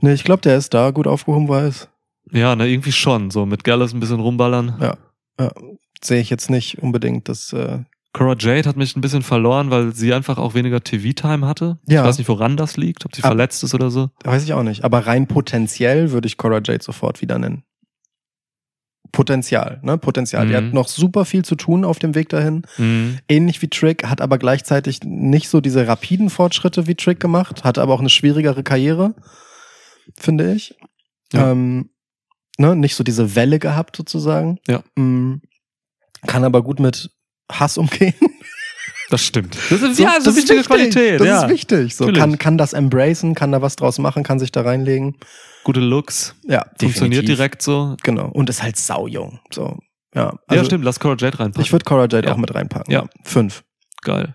Nee, 0.00 0.12
ich 0.12 0.22
glaube, 0.24 0.42
der 0.42 0.56
ist 0.56 0.74
da 0.74 0.90
gut 0.90 1.06
aufgehoben, 1.08 1.48
wo 1.48 1.54
er 1.54 1.66
ist. 1.68 1.88
Ja, 2.30 2.54
ne, 2.54 2.68
irgendwie 2.68 2.92
schon. 2.92 3.30
So 3.30 3.46
mit 3.46 3.64
Gallus 3.64 3.92
ein 3.94 4.00
bisschen 4.00 4.20
rumballern. 4.20 4.76
Ja. 4.80 4.96
Ja, 5.40 5.50
sehe 6.02 6.20
ich 6.20 6.30
jetzt 6.30 6.50
nicht 6.50 6.78
unbedingt, 6.82 7.28
dass 7.28 7.52
äh, 7.52 7.80
Cora 8.12 8.34
Jade 8.38 8.68
hat 8.68 8.76
mich 8.76 8.96
ein 8.96 9.00
bisschen 9.00 9.22
verloren, 9.22 9.70
weil 9.70 9.94
sie 9.94 10.12
einfach 10.14 10.38
auch 10.38 10.54
weniger 10.54 10.82
TV-Time 10.82 11.46
hatte. 11.46 11.78
Ja. 11.86 12.00
Ich 12.02 12.08
weiß 12.08 12.18
nicht, 12.18 12.28
woran 12.28 12.56
das 12.56 12.76
liegt, 12.76 13.04
ob 13.04 13.14
sie 13.14 13.22
Ab- 13.22 13.28
verletzt 13.30 13.62
ist 13.62 13.74
oder 13.74 13.90
so. 13.90 14.10
Weiß 14.24 14.42
ich 14.44 14.52
auch 14.54 14.62
nicht. 14.62 14.82
Aber 14.84 15.06
rein 15.06 15.26
potenziell 15.26 16.10
würde 16.10 16.26
ich 16.26 16.36
Cora 16.36 16.60
Jade 16.64 16.82
sofort 16.82 17.20
wieder 17.20 17.38
nennen. 17.38 17.64
Potenzial, 19.10 19.80
ne? 19.82 19.96
Potenzial. 19.96 20.46
Die 20.46 20.52
Mhm. 20.52 20.56
hat 20.56 20.74
noch 20.74 20.88
super 20.88 21.24
viel 21.24 21.42
zu 21.44 21.54
tun 21.54 21.84
auf 21.84 21.98
dem 21.98 22.14
Weg 22.14 22.28
dahin. 22.28 22.62
Mhm. 22.76 23.18
Ähnlich 23.26 23.62
wie 23.62 23.68
Trick, 23.68 24.04
hat 24.06 24.20
aber 24.20 24.36
gleichzeitig 24.36 25.00
nicht 25.02 25.48
so 25.48 25.60
diese 25.62 25.86
rapiden 25.88 26.28
Fortschritte 26.28 26.86
wie 26.86 26.94
Trick 26.94 27.18
gemacht, 27.18 27.64
hat 27.64 27.78
aber 27.78 27.94
auch 27.94 28.00
eine 28.00 28.10
schwierigere 28.10 28.62
Karriere, 28.62 29.14
finde 30.18 30.52
ich. 30.52 30.74
Ja. 31.32 31.52
Ähm, 31.52 31.88
ne? 32.58 32.76
Nicht 32.76 32.96
so 32.96 33.04
diese 33.04 33.34
Welle 33.34 33.58
gehabt, 33.58 33.96
sozusagen. 33.96 34.58
Ja. 34.68 34.82
Mm, 34.96 35.40
kann 36.26 36.44
aber 36.44 36.62
gut 36.62 36.80
mit 36.80 37.10
Hass 37.50 37.78
umgehen. 37.78 38.14
Das 39.10 39.22
stimmt. 39.24 39.56
Das 39.70 39.80
ist, 39.82 39.96
So, 39.96 40.02
ja, 40.02 40.14
das 40.16 40.18
ist 40.18 40.26
eine 40.28 40.36
wichtige 40.36 40.58
wichtig. 40.58 40.66
Qualität. 40.66 41.20
Das 41.20 41.26
ja. 41.26 41.42
ist 41.44 41.50
wichtig. 41.50 41.94
So, 41.96 42.04
Natürlich. 42.04 42.20
kann, 42.20 42.38
kann 42.38 42.58
das 42.58 42.72
embracen, 42.74 43.34
kann 43.34 43.52
da 43.52 43.62
was 43.62 43.76
draus 43.76 43.98
machen, 43.98 44.22
kann 44.22 44.38
sich 44.38 44.52
da 44.52 44.60
reinlegen. 44.62 45.16
Gute 45.64 45.80
Looks. 45.80 46.34
Ja, 46.44 46.66
Funktioniert 46.78 47.22
definitiv. 47.22 47.36
direkt 47.36 47.62
so. 47.62 47.96
Genau. 48.02 48.28
Und 48.28 48.50
ist 48.50 48.62
halt 48.62 48.76
saujung. 48.76 49.40
So. 49.50 49.78
Ja, 50.14 50.22
ja, 50.24 50.38
also 50.48 50.64
stimmt. 50.64 50.84
Lass 50.84 51.00
Cora 51.00 51.16
Jade 51.18 51.38
reinpacken. 51.38 51.62
Ich 51.62 51.72
würde 51.72 51.84
Cora 51.84 52.02
Jade 52.10 52.26
Ja. 52.26 52.32
auch 52.34 52.38
mit 52.38 52.54
reinpacken. 52.54 52.92
Ja. 52.92 53.06
Fünf. 53.24 53.64
Geil. 54.02 54.34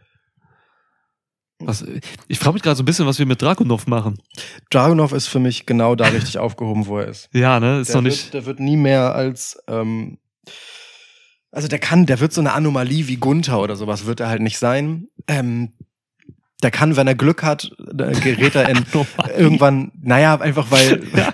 Was, 1.60 1.86
ich 2.28 2.40
frage 2.40 2.54
mich 2.56 2.64
gerade 2.64 2.76
so 2.76 2.84
ein 2.84 2.86
bisschen, 2.86 3.06
was 3.06 3.20
wir 3.20 3.26
mit 3.26 3.42
Dragunov 3.42 3.88
machen. 3.88 4.18
Dragunov 4.70 5.14
ist 5.14 5.28
für 5.28 5.40
mich 5.40 5.66
genau 5.66 5.96
da 5.96 6.08
richtig 6.08 6.38
aufgehoben, 6.38 6.88
wo 6.88 6.98
er 7.00 7.08
ist. 7.08 7.30
Ja, 7.32 7.60
ne? 7.60 7.80
Ist 7.80 7.90
der, 7.90 7.96
noch 7.98 8.02
nicht. 8.10 8.26
Wird, 8.26 8.34
der 8.34 8.46
wird 8.46 8.60
nie 8.60 8.76
mehr 8.76 9.16
als, 9.16 9.58
ähm, 9.68 10.18
also 11.54 11.68
der 11.68 11.80
kann, 11.80 12.06
der 12.06 12.20
wird 12.20 12.34
so 12.34 12.42
eine 12.42 12.54
Anomalie 12.54 13.08
wie 13.08 13.18
Gunther 13.18 13.62
oder 13.62 13.76
sowas, 13.76 14.06
wird 14.06 14.20
er 14.20 14.28
halt 14.28 14.42
nicht 14.42 14.58
sein. 14.58 15.08
Ähm, 15.28 15.72
der 16.64 16.72
kann, 16.72 16.96
wenn 16.96 17.08
er 17.08 17.16
Glück 17.16 17.44
hat, 17.44 17.72
da 17.94 18.10
gerät 18.12 18.56
er 18.56 18.70
in 18.70 18.86
irgendwann, 19.38 19.92
naja, 20.02 20.40
einfach 20.40 20.72
weil, 20.72 21.04
Ja. 21.16 21.34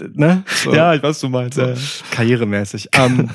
ne? 0.14 0.44
So, 0.62 0.72
Ja, 0.72 0.94
ich 0.94 1.02
weiß, 1.02 1.20
du 1.20 1.28
meinst. 1.28 1.56
so, 1.56 1.62
Ja. 1.66 1.74
karrieremäßig. 2.12 2.88
Ähm, 2.92 3.28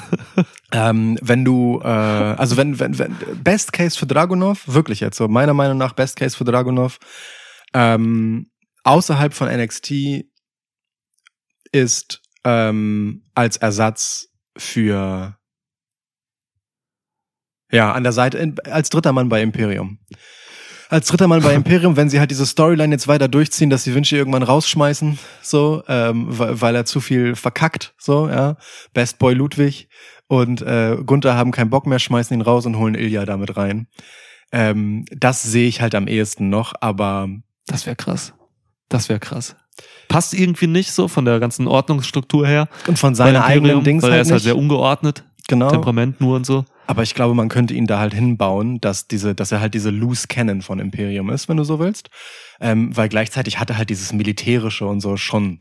ähm, 0.72 1.20
wenn 1.22 1.44
du, 1.46 1.82
äh, 1.84 1.88
also 1.88 2.58
wenn, 2.58 2.80
wenn, 2.80 2.98
wenn, 2.98 3.16
Best 3.44 3.74
Case 3.74 3.98
für 3.98 4.08
Dragunov, 4.08 4.64
wirklich 4.68 5.02
jetzt 5.02 5.18
so, 5.18 5.28
meiner 5.28 5.54
Meinung 5.54 5.78
nach 5.78 5.94
Best 5.94 6.16
Case 6.16 6.36
für 6.36 6.46
Dragunov, 6.46 6.98
ähm, 7.74 8.50
außerhalb 8.86 9.34
von 9.34 9.50
NXT 9.50 10.26
ist 11.72 12.22
ähm, 12.46 13.24
als 13.36 13.58
Ersatz 13.58 14.30
für 14.58 15.38
ja, 17.74 17.92
an 17.92 18.04
der 18.04 18.14
Seite, 18.14 18.38
in, 18.38 18.56
als 18.70 18.90
dritter 18.90 19.12
Mann 19.12 19.30
bei 19.30 19.42
Imperium. 19.42 19.98
Als 20.90 21.08
dritter 21.08 21.28
Mann 21.28 21.42
bei 21.42 21.54
Imperium, 21.56 21.98
wenn 21.98 22.08
sie 22.08 22.20
halt 22.20 22.30
diese 22.30 22.46
Storyline 22.46 22.94
jetzt 22.94 23.08
weiter 23.08 23.28
durchziehen, 23.28 23.72
dass 23.72 23.84
sie 23.84 23.96
Vinci 23.96 24.16
irgendwann 24.16 24.44
rausschmeißen, 24.44 25.18
so, 25.42 25.84
ähm, 25.88 26.28
weil, 26.30 26.76
er 26.76 26.86
zu 26.86 27.02
viel 27.02 27.36
verkackt, 27.36 27.96
so, 27.98 28.30
ja. 28.30 28.58
Best 28.94 29.18
Boy 29.18 29.34
Ludwig 29.34 29.90
und 30.28 30.62
äh, 30.62 30.98
Gunther 31.04 31.36
haben 31.36 31.52
keinen 31.52 31.72
Bock 31.72 31.88
mehr, 31.88 31.98
schmeißen 31.98 32.38
ihn 32.38 32.42
raus 32.42 32.68
und 32.68 32.78
holen 32.78 32.94
Ilya 32.94 33.26
damit 33.26 33.58
rein. 33.58 33.88
Ähm, 34.52 35.06
das 35.12 35.42
sehe 35.42 35.68
ich 35.68 35.82
halt 35.82 35.96
am 35.96 36.08
ehesten 36.08 36.50
noch, 36.50 36.74
aber 36.80 37.28
Das 37.66 37.88
wäre 37.88 37.96
krass. 37.96 38.34
Das 38.88 39.10
wäre 39.10 39.20
krass. 39.20 39.56
Passt 40.10 40.36
irgendwie 40.36 40.68
nicht 40.68 40.92
so 40.92 41.08
von 41.08 41.26
der 41.26 41.40
ganzen 41.40 41.68
Ordnungsstruktur 41.68 42.46
her. 42.46 42.68
und 42.86 43.00
von 43.00 43.16
Imperium, 43.38 43.66
eigenen 43.66 43.84
Dings 43.84 44.04
weil 44.04 44.12
er 44.12 44.18
halt 44.18 44.26
ist 44.28 44.32
halt 44.32 44.42
nicht. 44.42 44.44
sehr 44.44 44.58
ungeordnet. 44.58 45.24
genau. 45.48 45.72
Temperament 45.72 46.22
nur 46.22 46.36
und 46.36 46.46
so. 46.46 46.66
Aber 46.86 47.04
ich 47.04 47.16
glaube, 47.16 47.34
man 47.34 47.50
könnte 47.50 47.74
ihn 47.74 47.88
da 47.88 48.00
halt 48.00 48.14
hinbauen, 48.14 48.82
dass 48.82 49.08
diese, 49.08 49.34
dass 49.34 49.52
er 49.52 49.62
halt 49.62 49.74
diese 49.74 49.90
Loose 49.90 50.28
Cannon 50.28 50.62
von 50.62 50.80
Imperium 50.80 51.30
ist, 51.30 51.48
wenn 51.48 51.58
du 51.58 51.64
so 51.64 51.80
willst. 51.80 52.10
Ähm, 52.60 52.96
weil 52.96 53.10
gleichzeitig 53.10 53.60
hat 53.60 53.70
er 53.70 53.78
halt 53.78 53.90
dieses 53.90 54.12
Militärische 54.14 54.86
und 54.86 55.00
so 55.00 55.16
schon 55.18 55.60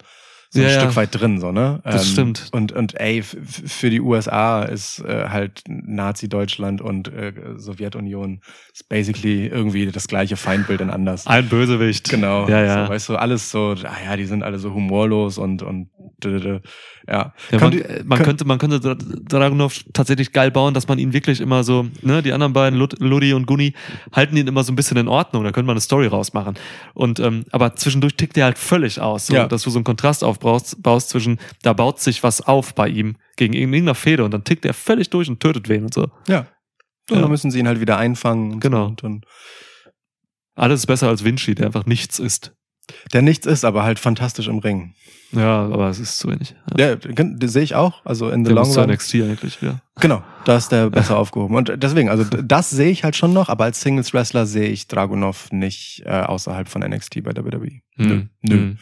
so 0.55 0.61
ein 0.61 0.67
Ja. 0.69 0.81
Stück 0.81 0.97
weit 0.97 1.19
drin, 1.19 1.41
so, 1.41 1.51
ne? 1.51 1.81
Das 1.83 2.09
stimmt. 2.11 2.49
Und, 2.53 2.73
und 2.73 3.01
ey, 3.01 3.23
für 3.23 3.89
die 3.89 4.01
USA 4.03 4.63
ist 4.63 5.01
äh, 5.01 5.29
halt 5.31 5.63
Nazi-Deutschland 5.67 6.81
und 6.83 7.09
äh, 7.09 7.33
Sowjetunion 7.57 8.41
ist 8.75 8.89
basically 8.89 9.47
irgendwie 9.47 9.87
das 9.87 10.09
gleiche 10.09 10.37
Feindbild 10.37 10.81
in 10.83 10.91
anders. 10.91 11.27
Ein 11.27 11.49
Bösewicht. 11.49 12.11
Genau. 12.11 12.49
Ja, 12.49 12.63
ja. 12.65 12.87
So, 12.87 12.93
weißt 12.93 13.09
du, 13.09 13.17
alles 13.17 13.51
so, 13.51 13.75
ah 13.85 13.97
ja, 14.05 14.17
die 14.17 14.27
sind 14.27 14.43
alle 14.43 14.59
so 14.59 14.75
humorlos 14.75 15.39
und, 15.39 15.63
und 15.63 15.89
ja. 17.09 17.33
Ja, 17.51 17.59
man, 17.59 17.73
ihr- 17.73 17.89
äh, 17.89 18.03
man 18.05 18.19
könnt- 18.19 18.27
könnte, 18.29 18.45
man 18.45 18.59
könnte 18.59 18.77
Dra- 18.77 19.29
Dragunov 19.29 19.81
tatsächlich 19.93 20.33
geil 20.33 20.51
bauen, 20.51 20.73
dass 20.75 20.87
man 20.87 20.99
ihn 20.99 21.13
wirklich 21.13 21.41
immer 21.41 21.65
so, 21.65 21.87
ne, 22.03 22.23
die 22.23 22.33
anderen 22.33 22.53
beiden, 22.53 22.79
Lud- 22.79 22.97
Ludi 23.01 23.33
und 23.33 23.47
Gunni, 23.47 23.75
halten 24.13 24.37
ihn 24.37 24.47
immer 24.47 24.63
so 24.63 24.73
ein 24.73 24.77
bisschen 24.77 24.97
in 24.99 25.09
Ordnung. 25.09 25.43
Da 25.45 25.51
könnte 25.51 25.67
man 25.67 25.75
eine 25.75 25.81
Story 25.81 26.07
rausmachen. 26.07 26.55
Und, 26.95 27.19
ähm, 27.21 27.45
aber 27.51 27.75
zwischendurch 27.75 28.15
tickt 28.15 28.37
er 28.39 28.45
halt 28.45 28.59
völlig 28.59 29.01
aus, 29.01 29.27
so, 29.27 29.35
Ja. 29.35 29.49
dass 29.49 29.63
du 29.63 29.71
so 29.71 29.79
einen 29.79 29.85
Kontrast 29.85 30.23
aufbaust, 30.23 30.42
baust 30.43 31.09
zwischen, 31.09 31.39
da 31.63 31.73
baut 31.73 32.01
sich 32.01 32.23
was 32.23 32.41
auf 32.41 32.75
bei 32.75 32.89
ihm 32.89 33.17
gegen 33.37 33.55
irgendeiner 33.55 33.95
Fehde 33.95 34.25
und 34.25 34.33
dann 34.33 34.45
tickt 34.45 34.65
er 34.65 34.75
völlig 34.75 35.11
durch 35.11 35.29
und 35.29 35.41
tötet 35.41 35.69
wen 35.69 35.85
und 35.85 35.95
so. 35.95 36.09
Ja. 36.29 36.47
Und 37.11 37.17
Ja. 37.17 37.23
dann 37.23 37.31
müssen 37.31 37.51
sie 37.51 37.59
ihn 37.59 37.67
halt 37.69 37.81
wieder 37.81 37.99
einfangen. 37.99 38.53
Und 38.53 38.61
Genau. 38.61 38.95
So. 39.01 39.07
Und, 39.07 39.25
Alles 40.55 40.81
ist 40.81 40.87
besser 40.87 41.09
als 41.09 41.25
Vinci, 41.25 41.55
der 41.55 41.67
einfach 41.67 41.87
nichts 41.87 42.19
ist. 42.19 42.53
der 43.13 43.23
nichts 43.23 43.47
ist, 43.47 43.65
aber 43.65 43.85
halt 43.85 43.99
fantastisch 43.99 44.49
im 44.49 44.59
Ring. 44.59 44.95
Ja, 45.31 45.65
aber 45.67 45.89
es 45.89 45.99
ist 45.99 46.19
zu 46.19 46.29
wenig. 46.29 46.55
Ja. 46.77 46.91
Ja, 46.91 46.97
sehe 47.49 47.63
ich 47.63 47.75
auch. 47.75 48.05
Also 48.05 48.29
in 48.29 48.45
the 48.45 48.49
Der 48.51 48.57
long 48.57 48.67
muss 48.67 48.77
run. 48.77 48.91
NXT 48.91 49.15
eigentlich 49.23 49.63
wieder. 49.63 49.81
Genau, 50.01 50.23
da 50.45 50.57
ist 50.57 50.73
der 50.73 50.91
besser 50.91 51.17
aufgehoben. 51.17 51.55
Und 51.57 51.73
deswegen, 51.77 52.11
also 52.11 52.25
das 52.25 52.69
sehe 52.71 52.91
ich 52.91 53.03
halt 53.05 53.17
schon 53.17 53.33
noch, 53.33 53.49
aber 53.49 53.65
als 53.65 53.81
Singles 53.81 54.13
Wrestler 54.13 54.45
sehe 54.47 54.69
ich 54.69 54.89
Dragunov 54.89 55.51
nicht 55.53 56.03
äh, 56.05 56.11
außerhalb 56.23 56.69
von 56.69 56.83
NXT 56.83 57.23
bei 57.23 57.35
WWE. 57.35 57.81
Nö, 57.97 58.09
Hm. 58.15 58.29
nö. 58.43 58.55
Hm. 58.57 58.79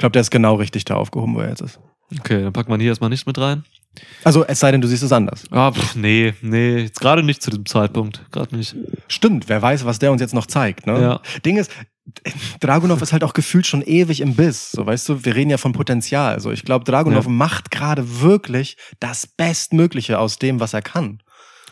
Ich 0.00 0.02
glaube, 0.02 0.12
der 0.12 0.22
ist 0.22 0.30
genau 0.30 0.54
richtig 0.54 0.86
da 0.86 0.94
aufgehoben, 0.94 1.34
wo 1.34 1.40
er 1.40 1.50
jetzt 1.50 1.60
ist. 1.60 1.78
Okay, 2.18 2.42
dann 2.42 2.54
packt 2.54 2.70
man 2.70 2.80
hier 2.80 2.88
erstmal 2.88 3.10
nicht 3.10 3.26
mit 3.26 3.36
rein. 3.36 3.64
Also 4.24 4.46
es 4.46 4.58
sei 4.58 4.72
denn, 4.72 4.80
du 4.80 4.88
siehst 4.88 5.02
es 5.02 5.12
anders. 5.12 5.44
Ah, 5.50 5.72
pff, 5.72 5.94
nee, 5.94 6.32
nee, 6.40 6.78
jetzt 6.78 7.00
gerade 7.00 7.22
nicht 7.22 7.42
zu 7.42 7.50
diesem 7.50 7.66
Zeitpunkt. 7.66 8.24
Gerade 8.32 8.56
nicht. 8.56 8.74
Stimmt, 9.08 9.50
wer 9.50 9.60
weiß, 9.60 9.84
was 9.84 9.98
der 9.98 10.10
uns 10.10 10.22
jetzt 10.22 10.32
noch 10.32 10.46
zeigt. 10.46 10.86
Ne? 10.86 11.02
Ja. 11.02 11.20
Ding 11.44 11.58
ist, 11.58 11.70
Dragunov 12.60 13.02
ist 13.02 13.12
halt 13.12 13.24
auch 13.24 13.34
gefühlt 13.34 13.66
schon 13.66 13.82
ewig 13.82 14.22
im 14.22 14.36
Biss. 14.36 14.70
So, 14.72 14.86
weißt 14.86 15.06
du, 15.10 15.24
wir 15.26 15.34
reden 15.34 15.50
ja 15.50 15.58
von 15.58 15.72
Potenzial. 15.72 16.32
Also 16.32 16.50
ich 16.50 16.64
glaube, 16.64 16.86
Dragunov 16.86 17.26
Ja. 17.26 17.30
macht 17.30 17.70
gerade 17.70 18.20
wirklich 18.22 18.78
das 19.00 19.26
Bestmögliche 19.26 20.18
aus 20.18 20.38
dem, 20.38 20.60
was 20.60 20.72
er 20.72 20.80
kann. 20.82 21.22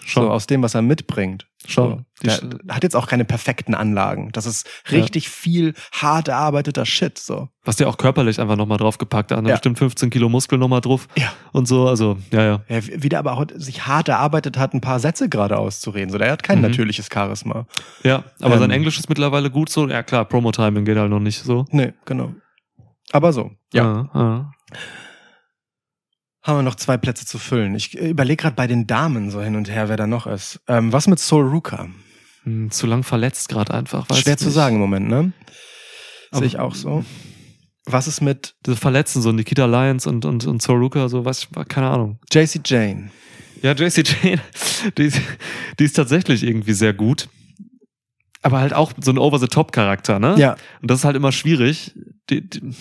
Schon. 0.09 0.23
So, 0.25 0.31
aus 0.31 0.47
dem, 0.47 0.63
was 0.63 0.75
er 0.75 0.81
mitbringt. 0.81 1.47
Schon. 1.67 2.07
So. 2.23 2.25
Der 2.25 2.75
hat 2.75 2.83
jetzt 2.83 2.97
auch 2.97 3.07
keine 3.09 3.27
perfekten 3.27 3.75
Anlagen. 3.75 4.31
Das 4.33 4.47
ist 4.47 4.67
richtig 4.91 5.29
viel 5.29 5.75
hart 5.93 6.29
erarbeiteter 6.29 6.87
Shit. 6.87 7.19
So. 7.19 7.49
Was 7.63 7.77
der 7.77 7.89
auch 7.91 7.99
körperlich 7.99 8.41
einfach 8.41 8.57
nochmal 8.57 8.79
draufgepackt 8.79 9.33
hat. 9.33 9.45
Ja. 9.47 9.53
Bestimmt 9.53 9.79
15 9.79 10.09
Kilo 10.09 10.31
Muskel 10.31 10.59
nochmal 10.59 10.81
drauf. 10.81 11.09
Ja. 11.17 11.31
Und 11.53 11.69
so, 11.69 11.87
also, 11.87 12.17
ja, 12.33 12.43
ja. 12.43 12.63
Ja, 12.69 12.81
wie 12.87 13.09
der 13.11 13.19
aber 13.19 13.33
auch 13.35 13.45
sich 13.55 13.87
hart 13.87 14.09
erarbeitet 14.09 14.57
hat, 14.57 14.73
ein 14.73 14.81
paar 14.81 14.99
Sätze 14.99 15.29
gerade 15.29 15.59
auszureden. 15.59 16.09
So, 16.11 16.17
der 16.17 16.33
hat 16.33 16.43
kein 16.43 16.59
Mhm. 16.59 16.63
natürliches 16.69 17.09
Charisma. 17.13 17.67
Ja, 18.03 18.25
aber 18.41 18.55
Ähm. 18.55 18.61
sein 18.61 18.71
Englisch 18.71 18.99
ist 18.99 19.11
mittlerweile 19.11 19.51
gut 19.51 19.69
so. 19.69 19.87
Ja, 19.89 20.03
klar, 20.03 20.25
Promo-Timing 20.25 20.87
geht 20.87 20.97
halt 20.97 21.11
noch 21.11 21.21
nicht 21.21 21.43
so. 21.43 21.67
Nee, 21.71 21.93
genau. 22.07 22.33
Aber 23.13 23.35
so. 23.35 23.51
Ja. 23.75 24.09
Ja. 24.15 24.53
Haben 26.49 26.61
wir 26.61 26.63
noch 26.63 26.77
zwei 26.77 26.97
Plätze 26.97 27.27
zu 27.27 27.39
füllen. 27.39 27.75
Ich 27.75 27.95
überlege 27.95 28.41
gerade 28.41 28.57
bei 28.57 28.67
den 28.67 28.87
Damen 28.87 29.31
so 29.31 29.43
hin 29.43 29.55
und 29.55 29.69
her, 29.71 29.91
wer 29.91 29.99
da 29.99 30.07
noch 30.07 30.27
ist. 30.27 30.61
Ähm, 30.67 30.95
was 30.95 31.07
mit 31.07 31.19
Sol 31.19 31.47
Ruka? 31.47 31.89
Hm, 32.45 32.71
zu 32.71 32.87
lang 32.87 33.03
verletzt 33.03 33.51
gerade 33.51 33.75
einfach. 33.75 34.09
Weiß 34.09 34.21
Schwer 34.21 34.39
zu 34.39 34.47
nicht. 34.47 34.55
sagen 34.55 34.77
im 34.77 34.81
Moment, 34.81 35.09
ne? 35.09 35.33
Sehe 36.33 36.47
ich 36.47 36.59
auch 36.59 36.75
so. 36.75 37.05
Was 37.85 38.09
ist 38.09 38.23
mit 38.23 38.55
Diese 38.65 38.77
Verletzten, 38.77 39.21
so 39.21 39.31
Nikita 39.31 39.67
Lyons 39.67 40.07
und, 40.07 40.25
und, 40.25 40.47
und 40.47 40.63
Soruka, 40.63 41.11
so 41.11 41.23
weiß 41.27 41.49
ich, 41.51 41.69
keine 41.69 41.91
Ahnung. 41.91 42.19
JC 42.33 42.61
Jane? 42.65 43.11
Ja, 43.61 43.73
JC 43.73 44.03
Jane, 44.09 44.41
die, 44.97 45.03
ist- 45.05 45.21
die 45.79 45.85
ist 45.85 45.97
tatsächlich 45.97 46.45
irgendwie 46.45 46.73
sehr 46.73 46.95
gut. 46.95 47.29
Aber 48.41 48.61
halt 48.61 48.73
auch 48.73 48.93
so 48.99 49.11
ein 49.11 49.19
Over-the-Top-Charakter, 49.19 50.19
ne? 50.19 50.35
Ja. 50.39 50.57
Und 50.81 50.91
das 50.91 51.01
ist 51.01 51.05
halt 51.05 51.17
immer 51.17 51.33
schwierig, 51.33 51.93
die, 52.31 52.49
die, 52.49 52.73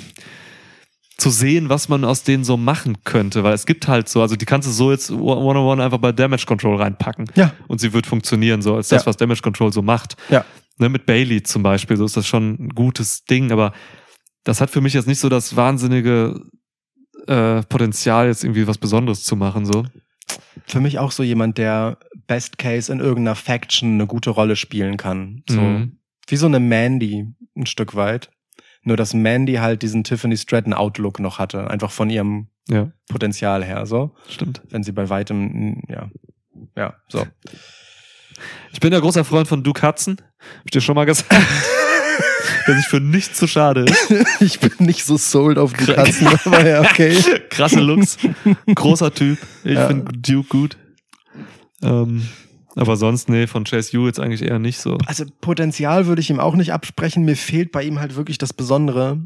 zu 1.18 1.30
sehen, 1.32 1.70
was 1.70 1.90
man 1.90 2.04
aus 2.06 2.22
denen 2.24 2.44
so 2.44 2.58
machen 2.58 3.04
könnte, 3.04 3.44
weil 3.44 3.54
es 3.54 3.66
gibt 3.66 3.88
halt 3.88 4.08
so, 4.08 4.22
also 4.22 4.36
die 4.36 4.46
kannst 4.46 4.68
du 4.68 4.72
so 4.72 4.92
jetzt 4.92 5.10
one-on-one 5.10 5.84
einfach 5.84 5.98
bei 5.98 6.12
Damage 6.12 6.46
Control 6.46 6.76
reinpacken 6.78 7.30
Ja. 7.36 7.54
und 7.68 7.82
sie 7.82 7.92
wird 7.94 8.06
funktionieren, 8.06 8.62
so 8.62 8.76
als 8.76 8.90
das, 8.90 9.02
Ja. 9.04 9.08
was 9.08 9.18
Damage 9.18 9.42
Control 9.42 9.74
so 9.74 9.82
macht. 9.82 10.16
Ja. 10.30 10.46
Ne, 10.78 10.90
mit 10.90 11.08
Bailey 11.08 11.42
zum 11.42 11.64
Beispiel, 11.64 11.98
so 11.98 12.06
ist 12.06 12.18
das 12.18 12.28
schon 12.28 12.52
ein 12.60 12.70
gutes 12.70 13.24
Ding, 13.26 13.52
aber 13.52 13.74
das 14.44 14.62
hat 14.62 14.70
für 14.70 14.80
mich 14.82 14.94
jetzt 14.94 15.08
nicht 15.08 15.20
so 15.20 15.28
das 15.28 15.56
wahnsinnige 15.56 16.40
äh, 17.28 17.64
Potenzial, 17.64 18.28
jetzt 18.28 18.44
irgendwie 18.44 18.68
was 18.68 18.78
Besonderes 18.78 19.24
zu 19.24 19.36
machen, 19.36 19.66
so. 19.66 19.86
Für 20.68 20.80
mich 20.80 21.00
auch 21.00 21.12
so 21.12 21.24
jemand, 21.24 21.58
der 21.58 21.98
Best 22.28 22.58
Case 22.58 22.92
in 22.92 23.00
irgendeiner 23.00 23.36
Faction 23.36 23.94
eine 23.96 24.06
gute 24.08 24.30
Rolle 24.30 24.56
spielen 24.56 24.98
kann. 24.98 25.44
So 25.50 25.60
Mhm. 25.62 25.98
wie 26.28 26.36
so 26.36 26.46
eine 26.46 26.60
Mandy 26.60 27.26
ein 27.56 27.66
Stück 27.66 27.96
weit. 27.96 28.30
Nur 28.88 28.96
dass 28.96 29.14
Mandy 29.14 29.56
halt 29.56 29.82
diesen 29.82 30.06
Tiffany 30.06 30.38
Stratton 30.38 30.74
Outlook 30.74 31.20
noch 31.20 31.40
hatte, 31.40 31.70
einfach 31.70 31.92
von 31.92 32.10
ihrem 32.10 32.48
Ja, 32.70 32.90
Potenzial 33.10 33.62
her, 33.66 33.86
so. 33.86 34.16
stimmt. 34.30 34.62
Wenn 34.70 34.82
sie 34.84 34.94
bei 34.94 35.10
weitem, 35.10 35.82
ja, 35.90 36.10
ja, 36.78 36.94
so. 37.10 37.28
Ich 38.72 38.80
bin 38.80 38.94
ja 38.94 39.00
großer 39.02 39.26
Freund 39.26 39.48
von 39.50 39.62
Duke 39.62 39.86
Hudson. 39.86 40.18
Hab 40.40 40.66
ich 40.66 40.72
dir 40.72 40.80
schon 40.80 40.96
mal 40.96 41.06
gesagt. 41.06 41.34
der 42.68 42.76
sich 42.78 42.88
für 42.88 43.02
nichts 43.02 43.38
zu 43.38 43.46
schade 43.48 43.82
ist. 43.82 44.14
Ich 44.40 44.60
bin 44.62 44.72
nicht 44.80 45.04
so 45.04 45.18
sold 45.18 45.58
auf 45.58 45.74
die 45.74 45.86
Katzen, 45.86 46.28
aber 46.46 46.66
ja, 46.66 46.80
okay. 46.82 47.18
Krasse 47.50 47.82
Looks. 47.82 48.18
Großer 48.74 49.14
Typ. 49.14 49.38
Ich 49.66 49.74
Ja. 49.74 49.88
finde 49.88 50.14
Duke 50.18 50.48
gut. 50.48 50.78
Ähm, 51.82 52.26
aber 52.78 52.96
sonst, 52.98 53.30
nee, 53.30 53.48
von 53.48 53.64
Chase 53.64 53.98
jetzt 54.06 54.20
eigentlich 54.20 54.42
eher 54.44 54.60
nicht 54.60 54.80
so. 54.80 54.98
Also 55.06 55.26
Potenzial 55.42 56.06
würde 56.08 56.22
ich 56.22 56.30
ihm 56.30 56.40
auch 56.40 56.56
nicht 56.56 56.74
absprechen. 56.74 57.26
Mir 57.26 57.36
fehlt 57.36 57.72
bei 57.72 57.84
ihm 57.84 58.00
halt 58.00 58.16
wirklich 58.16 58.38
das 58.38 58.54
Besondere, 58.54 59.20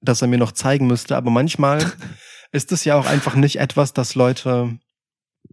das 0.00 0.20
er 0.22 0.28
mir 0.28 0.38
noch 0.38 0.52
zeigen 0.52 0.86
müsste. 0.86 1.16
Aber 1.16 1.30
manchmal 1.30 1.92
ist 2.52 2.72
es 2.72 2.84
ja 2.84 2.96
auch 2.96 3.06
einfach 3.06 3.34
nicht 3.34 3.56
etwas, 3.60 3.92
das 3.92 4.14
Leute 4.14 4.78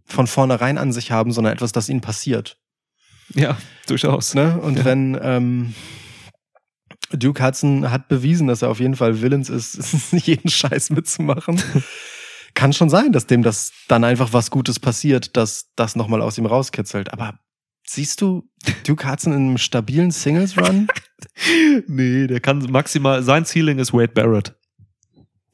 von 0.04 0.26
vornherein 0.26 0.78
an 0.78 0.92
sich 0.92 1.10
haben, 1.12 1.32
sondern 1.32 1.52
etwas, 1.54 1.72
das 1.72 1.88
ihnen 1.88 2.00
passiert. 2.00 2.58
Ja, 3.34 3.56
durchaus. 3.86 4.34
Ne? 4.34 4.58
Und 4.60 4.78
Ja. 4.78 4.84
wenn 4.84 5.18
ähm, 5.20 5.74
Duke 7.12 7.44
Hudson 7.44 7.90
hat 7.90 8.08
bewiesen, 8.08 8.46
dass 8.48 8.62
er 8.62 8.70
auf 8.70 8.80
jeden 8.80 8.96
Fall 8.96 9.20
willens 9.20 9.48
ist, 9.48 9.78
jeden 10.12 10.48
Scheiß 10.48 10.90
mitzumachen, 10.90 11.60
kann 12.56 12.72
schon 12.72 12.88
sein, 12.90 13.12
dass 13.12 13.26
dem 13.28 13.44
das 13.44 13.70
dann 13.86 14.02
einfach 14.02 14.32
was 14.32 14.50
Gutes 14.50 14.80
passiert, 14.80 15.36
dass 15.36 15.70
das 15.76 15.94
nochmal 15.94 16.20
aus 16.22 16.36
ihm 16.38 16.46
rauskitzelt. 16.46 17.12
Aber 17.12 17.38
siehst 17.86 18.20
du 18.20 18.48
Duke 18.84 19.08
Hudson 19.08 19.32
in 19.32 19.38
einem 19.46 19.58
stabilen 19.58 20.10
Singles-Run? 20.10 20.88
Nee, 21.86 22.26
der 22.26 22.40
kann 22.40 22.58
maximal, 22.70 23.22
sein 23.22 23.44
Ceiling 23.46 23.78
ist 23.78 23.92
Wade 23.94 24.12
Barrett. 24.12 24.54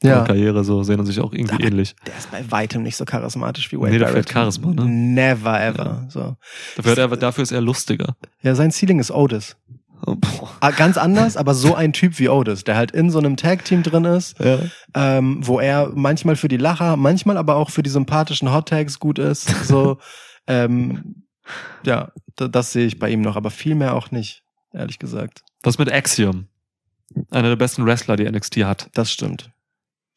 Ja. 0.03 0.25
Karriere, 0.25 0.63
so 0.65 0.83
sehen 0.83 1.05
sich 1.05 1.21
auch 1.21 1.31
irgendwie 1.31 1.55
Aber- 1.55 1.63
ähnlich. 1.63 1.95
Der 2.05 2.17
ist 2.17 2.29
bei 2.31 2.43
weitem 2.51 2.83
nicht 2.83 2.97
so 2.97 3.05
charismatisch 3.05 3.71
wie 3.71 3.77
Wade 3.79 3.91
Nee, 3.91 3.99
der 3.99 4.07
Barrett. 4.07 4.25
fehlt 4.25 4.33
Charisma, 4.33 4.73
ne? 4.73 4.85
Never 4.85 5.61
ever. 5.61 6.05
So. 6.09 6.35
Dafür, 6.75 6.97
er, 6.97 7.07
dafür 7.15 7.43
ist 7.43 7.51
er 7.53 7.61
lustiger. 7.61 8.17
Ja, 8.41 8.55
sein 8.55 8.71
Ceiling 8.71 8.99
ist 8.99 9.11
Otis. 9.11 9.55
Boah. 10.05 10.49
Ah, 10.59 10.71
Ganz 10.71 10.97
anders, 10.97 11.37
aber 11.37 11.53
so 11.53 11.75
ein 11.75 11.93
Typ 11.93 12.19
wie 12.19 12.27
Otis, 12.29 12.63
der 12.65 12.75
halt 12.75 12.91
in 12.91 13.09
so 13.09 13.19
einem 13.19 13.37
Tag-Team 13.37 13.83
drin 13.83 14.05
ist, 14.05 14.37
Ja. 14.39 14.59
ähm, 14.95 15.39
wo 15.47 15.59
er 15.59 15.91
manchmal 15.95 16.35
für 16.35 16.47
die 16.49 16.57
Lacher, 16.57 16.97
manchmal 16.97 17.37
aber 17.37 17.55
auch 17.55 17.69
für 17.69 17.83
die 17.83 17.89
sympathischen 17.89 18.51
Hot 18.51 18.67
Tags 18.69 18.99
gut 18.99 19.17
ist. 19.19 19.47
So, 19.65 19.97
ähm, 20.47 21.23
ja, 21.85 22.11
da- 22.35 22.47
das 22.49 22.73
sehe 22.73 22.85
ich 22.85 22.99
bei 22.99 23.09
ihm 23.09 23.21
noch, 23.21 23.35
aber 23.37 23.49
viel 23.49 23.75
mehr 23.75 23.95
auch 23.95 24.11
nicht, 24.11 24.43
ehrlich 24.73 24.99
gesagt. 24.99 25.41
Was 25.63 25.77
mit 25.77 25.89
Axiom? 25.91 26.47
Einer 27.31 27.49
der 27.49 27.55
besten 27.55 27.85
Wrestler, 27.85 28.15
die 28.17 28.29
NXT 28.29 28.57
hat. 28.65 28.89
Das 28.93 29.11
stimmt. 29.11 29.51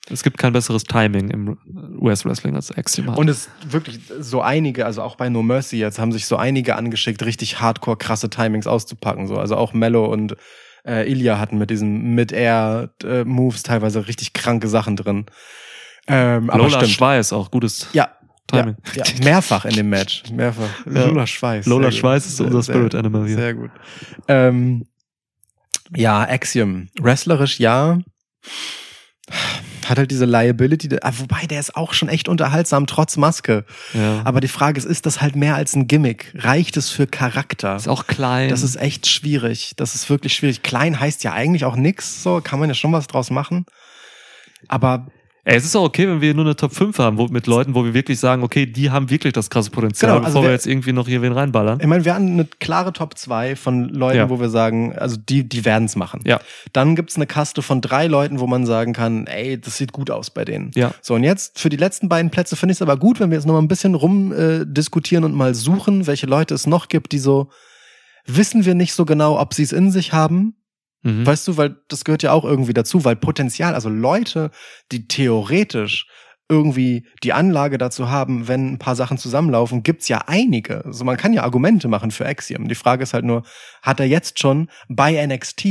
Es 0.08 0.22
gibt 0.22 0.38
kein 0.38 0.52
besseres 0.52 0.84
Timing 0.84 1.30
im 1.30 1.58
US-Wrestling 2.00 2.54
als 2.54 2.70
Axiom 2.70 3.10
hat. 3.10 3.18
Und 3.18 3.28
es 3.28 3.48
wirklich 3.68 3.98
so 4.20 4.40
einige, 4.40 4.86
also 4.86 5.02
auch 5.02 5.16
bei 5.16 5.28
No 5.28 5.42
Mercy 5.42 5.78
jetzt, 5.78 5.98
haben 5.98 6.12
sich 6.12 6.26
so 6.26 6.36
einige 6.36 6.76
angeschickt, 6.76 7.24
richtig 7.24 7.60
hardcore 7.60 7.96
krasse 7.96 8.30
Timings 8.30 8.66
auszupacken. 8.68 9.26
So. 9.26 9.36
Also 9.36 9.56
auch 9.56 9.72
Mello 9.72 10.04
und 10.06 10.36
äh, 10.86 11.10
Ilya 11.10 11.40
hatten 11.40 11.58
mit 11.58 11.70
diesen 11.70 12.14
Mid-Air-Moves 12.14 13.64
teilweise 13.64 14.06
richtig 14.06 14.32
kranke 14.32 14.68
Sachen 14.68 14.94
drin. 14.94 15.26
Ähm, 16.06 16.50
aber 16.50 16.58
Lola 16.62 16.78
stimmt. 16.78 16.92
Schweiß 16.92 17.32
auch 17.32 17.50
gutes 17.50 17.88
Ja, 17.92 18.10
Timing. 18.46 18.76
Ja, 18.94 19.02
ja, 19.04 19.24
mehrfach 19.24 19.64
in 19.64 19.74
dem 19.74 19.88
Match. 19.88 20.22
Mehrfach. 20.30 20.86
Ja. 20.86 21.06
Lola 21.06 21.26
Schweiß. 21.26 21.66
Lola 21.66 21.82
sehr 21.82 21.90
gut. 21.90 21.98
Schweiß 21.98 22.26
ist 22.26 22.40
unser 22.40 22.62
sehr- 22.62 22.74
Spirit 22.76 22.94
Animal 22.94 23.26
hier. 23.26 23.36
Sehr 23.36 23.54
gut. 23.54 23.70
Ähm, 24.28 24.86
ja, 25.96 26.20
Axiom. 26.22 26.88
Wrestlerisch 27.00 27.58
ja. 27.58 27.98
Hat 29.88 29.98
halt 29.98 30.10
diese 30.10 30.24
Liability, 30.24 30.88
ah, 31.00 31.12
wobei 31.18 31.46
der 31.46 31.60
ist 31.60 31.76
auch 31.76 31.92
schon 31.92 32.08
echt 32.08 32.28
unterhaltsam, 32.28 32.86
trotz 32.86 33.16
Maske. 33.16 33.64
Ja. 33.94 34.22
Aber 34.24 34.40
die 34.40 34.48
Frage 34.48 34.78
ist, 34.78 34.84
ist 34.84 35.06
das 35.06 35.20
halt 35.20 35.36
mehr 35.36 35.54
als 35.54 35.74
ein 35.74 35.86
Gimmick? 35.86 36.32
Reicht 36.34 36.76
es 36.76 36.90
für 36.90 37.06
Charakter? 37.06 37.76
ist 37.76 37.88
auch 37.88 38.06
klein. 38.06 38.48
Das 38.48 38.62
ist 38.62 38.76
echt 38.76 39.06
schwierig. 39.06 39.74
Das 39.76 39.94
ist 39.94 40.10
wirklich 40.10 40.34
schwierig. 40.34 40.62
Klein 40.62 40.98
heißt 40.98 41.24
ja 41.24 41.32
eigentlich 41.32 41.64
auch 41.64 41.76
nix, 41.76 42.22
so 42.22 42.40
kann 42.40 42.58
man 42.58 42.68
ja 42.68 42.74
schon 42.74 42.92
was 42.92 43.06
draus 43.06 43.30
machen. 43.30 43.66
Aber 44.68 45.06
Ey, 45.48 45.54
es 45.56 45.64
ist 45.64 45.76
auch 45.76 45.84
okay, 45.84 46.08
wenn 46.08 46.20
wir 46.20 46.34
nur 46.34 46.44
eine 46.44 46.56
Top 46.56 46.74
5 46.74 46.98
haben, 46.98 47.18
wo, 47.18 47.28
mit 47.28 47.46
Leuten, 47.46 47.76
wo 47.76 47.84
wir 47.84 47.94
wirklich 47.94 48.18
sagen, 48.18 48.42
okay, 48.42 48.66
die 48.66 48.90
haben 48.90 49.10
wirklich 49.10 49.32
das 49.32 49.48
krasse 49.48 49.70
Potenzial, 49.70 50.10
Genau, 50.10 50.24
also 50.24 50.30
bevor 50.30 50.42
wir 50.42 50.46
wer- 50.48 50.54
jetzt 50.54 50.66
irgendwie 50.66 50.92
noch 50.92 51.06
hier 51.06 51.22
wen 51.22 51.30
reinballern. 51.32 51.78
ich 51.80 51.86
meine, 51.86 52.04
wir 52.04 52.14
hatten 52.16 52.32
eine 52.32 52.46
klare 52.58 52.92
Top 52.92 53.16
2 53.16 53.54
von 53.54 53.88
Leuten, 53.88 54.16
Ja. 54.18 54.28
wo 54.28 54.40
wir 54.40 54.48
sagen, 54.48 54.96
also 54.98 55.16
die, 55.16 55.48
die 55.48 55.64
werden's 55.64 55.94
machen. 55.94 56.20
Ja. 56.24 56.40
Dann 56.72 56.96
gibt's 56.96 57.14
eine 57.14 57.28
Kaste 57.28 57.62
von 57.62 57.80
drei 57.80 58.08
Leuten, 58.08 58.40
wo 58.40 58.48
man 58.48 58.66
sagen 58.66 58.92
kann, 58.92 59.28
ey, 59.28 59.56
das 59.60 59.76
sieht 59.76 59.92
gut 59.92 60.10
aus 60.10 60.30
bei 60.30 60.44
denen. 60.44 60.72
Ja. 60.74 60.90
So, 61.00 61.14
und 61.14 61.22
jetzt 61.22 61.60
für 61.60 61.68
die 61.68 61.76
letzten 61.76 62.08
beiden 62.08 62.32
Plätze 62.32 62.56
finde 62.56 62.72
ich 62.72 62.78
es 62.78 62.82
aber 62.82 62.96
gut, 62.96 63.20
wenn 63.20 63.30
wir 63.30 63.36
jetzt 63.38 63.46
noch 63.46 63.54
mal 63.54 63.60
ein 63.62 63.68
bisschen 63.68 63.94
rumdiskutieren 63.94 65.22
äh, 65.22 65.26
und 65.26 65.34
mal 65.36 65.54
suchen, 65.54 66.08
welche 66.08 66.26
Leute 66.26 66.54
es 66.54 66.66
noch 66.66 66.88
gibt, 66.88 67.12
die 67.12 67.20
so, 67.20 67.50
wissen 68.26 68.64
wir 68.64 68.74
nicht 68.74 68.94
so 68.94 69.04
genau, 69.04 69.38
ob 69.40 69.54
sie 69.54 69.62
es 69.62 69.70
in 69.70 69.92
sich 69.92 70.12
haben. 70.12 70.56
Mhm. 71.06 71.24
Weißt 71.26 71.46
du, 71.48 71.56
weil 71.56 71.76
das 71.88 72.04
gehört 72.04 72.22
ja 72.22 72.32
auch 72.32 72.44
irgendwie 72.44 72.74
dazu, 72.74 73.04
weil 73.04 73.16
Potenzial, 73.16 73.74
also 73.74 73.88
Leute, 73.88 74.50
die 74.92 75.06
theoretisch 75.06 76.06
irgendwie 76.48 77.06
die 77.24 77.32
Anlage 77.32 77.78
dazu 77.78 78.08
haben, 78.08 78.46
wenn 78.48 78.72
ein 78.74 78.78
paar 78.78 78.94
Sachen 78.96 79.18
zusammenlaufen, 79.18 79.82
gibt's 79.82 80.08
ja 80.08 80.22
einige. 80.26 80.84
Also 80.84 81.04
man 81.04 81.16
kann 81.16 81.32
ja 81.32 81.42
Argumente 81.42 81.88
machen 81.88 82.10
für 82.10 82.26
Axiom. 82.26 82.68
Die 82.68 82.74
Frage 82.76 83.02
ist 83.02 83.14
halt 83.14 83.24
nur, 83.24 83.42
hat 83.82 83.98
er 84.00 84.06
jetzt 84.06 84.38
schon 84.38 84.68
bei 84.88 85.24
NXT 85.26 85.66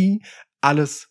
alles 0.62 1.10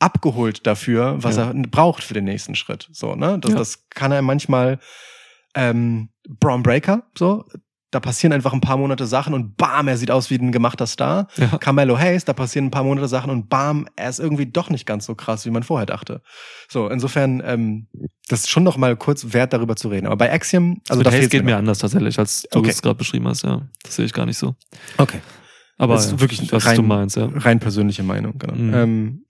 abgeholt 0.00 0.66
dafür, 0.66 1.16
was 1.22 1.36
Ja. 1.36 1.48
er 1.50 1.54
braucht 1.54 2.02
für 2.02 2.14
den 2.14 2.24
nächsten 2.24 2.54
Schritt? 2.56 2.88
So, 2.92 3.14
ne? 3.14 3.38
Das, 3.40 3.52
Ja. 3.52 3.58
das 3.58 3.88
kann 3.88 4.10
er 4.12 4.22
manchmal 4.22 4.78
ähm, 5.54 6.10
Braun 6.28 6.62
Breaker, 6.64 7.04
so. 7.16 7.44
Da 7.94 8.00
passieren 8.00 8.32
einfach 8.32 8.52
ein 8.52 8.60
paar 8.60 8.76
Monate 8.76 9.06
Sachen 9.06 9.34
und 9.34 9.56
bam, 9.56 9.86
er 9.86 9.96
sieht 9.96 10.10
aus 10.10 10.28
wie 10.28 10.34
ein 10.36 10.50
gemachter 10.50 10.86
Star. 10.88 11.28
Ja. 11.36 11.46
Carmelo 11.58 11.96
Hayes, 11.96 12.24
da 12.24 12.32
passieren 12.32 12.66
ein 12.66 12.70
paar 12.72 12.82
Monate 12.82 13.06
Sachen 13.06 13.30
und 13.30 13.48
bam, 13.48 13.86
er 13.94 14.08
ist 14.10 14.18
irgendwie 14.18 14.46
doch 14.46 14.68
nicht 14.68 14.84
ganz 14.84 15.06
so 15.06 15.14
krass, 15.14 15.46
wie 15.46 15.50
man 15.50 15.62
vorher 15.62 15.86
dachte. 15.86 16.22
So, 16.68 16.88
insofern, 16.88 17.40
ähm, 17.46 17.86
das 18.28 18.40
ist 18.40 18.50
schon 18.50 18.64
noch 18.64 18.76
mal 18.76 18.96
kurz 18.96 19.32
wert, 19.32 19.52
darüber 19.52 19.76
zu 19.76 19.88
reden. 19.88 20.06
Aber 20.06 20.16
bei 20.16 20.32
Axiom, 20.32 20.80
also 20.88 21.02
da 21.02 21.10
das 21.10 21.14
fehlt's 21.20 21.30
geht 21.30 21.44
mir 21.44 21.52
noch. 21.52 21.58
anders 21.58 21.78
tatsächlich, 21.78 22.18
als 22.18 22.42
du 22.50 22.58
Okay. 22.58 22.70
es 22.70 22.82
gerade 22.82 22.96
beschrieben 22.96 23.28
hast, 23.28 23.42
ja. 23.44 23.62
Das 23.84 23.94
sehe 23.94 24.04
ich 24.06 24.12
gar 24.12 24.26
nicht 24.26 24.38
so. 24.38 24.56
Okay. 24.98 25.20
Aber 25.78 25.94
Das 25.94 26.06
ist 26.06 26.18
wirklich 26.20 26.52
was 26.52 26.66
rein- 26.66 26.76
du 26.76 26.82
meinst, 26.82 27.16
ja. 27.16 27.28
Rein 27.32 27.60
persönliche 27.60 28.02
Meinung, 28.02 28.38
genau. 28.38 28.54
Mhm. 28.54 28.74
Ähm, 28.74 29.24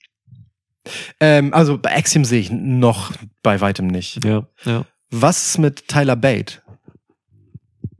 ähm, 1.20 1.54
also 1.54 1.78
bei 1.78 1.96
Axiom 1.96 2.24
sehe 2.24 2.40
ich 2.40 2.50
noch 2.50 3.12
bei 3.42 3.60
weitem 3.60 3.86
nicht. 3.88 4.24
Ja, 4.24 4.46
ja. 4.64 4.84
Was 5.10 5.48
ist 5.50 5.58
mit 5.58 5.86
Tyler 5.88 6.16
Bate? 6.16 6.62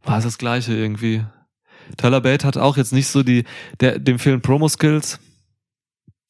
War 0.04 0.18
es 0.18 0.24
das 0.24 0.38
Gleiche 0.38 0.74
irgendwie. 0.74 1.24
Tyler 1.96 2.20
Bate 2.20 2.46
hat 2.46 2.56
auch 2.56 2.76
jetzt 2.76 2.92
nicht 2.92 3.08
so 3.08 3.22
die, 3.22 3.44
der, 3.80 3.98
dem 3.98 4.18
fehlen 4.18 4.40
Promo-Skills. 4.40 5.20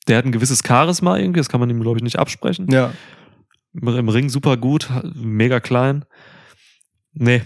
Der 0.08 0.18
hat 0.18 0.24
ein 0.26 0.32
gewisses 0.32 0.62
Charisma 0.66 1.16
irgendwie, 1.16 1.38
das 1.40 1.48
kann 1.48 1.60
man 1.60 1.70
ihm, 1.70 1.80
glaube 1.80 1.98
ich, 1.98 2.02
nicht 2.02 2.18
absprechen. 2.18 2.68
Ja. 2.70 2.92
Im, 3.72 3.88
Im 3.88 4.08
Ring 4.08 4.28
super 4.28 4.56
gut, 4.56 4.88
mega 5.14 5.60
klein. 5.60 6.04
Nee. 7.12 7.42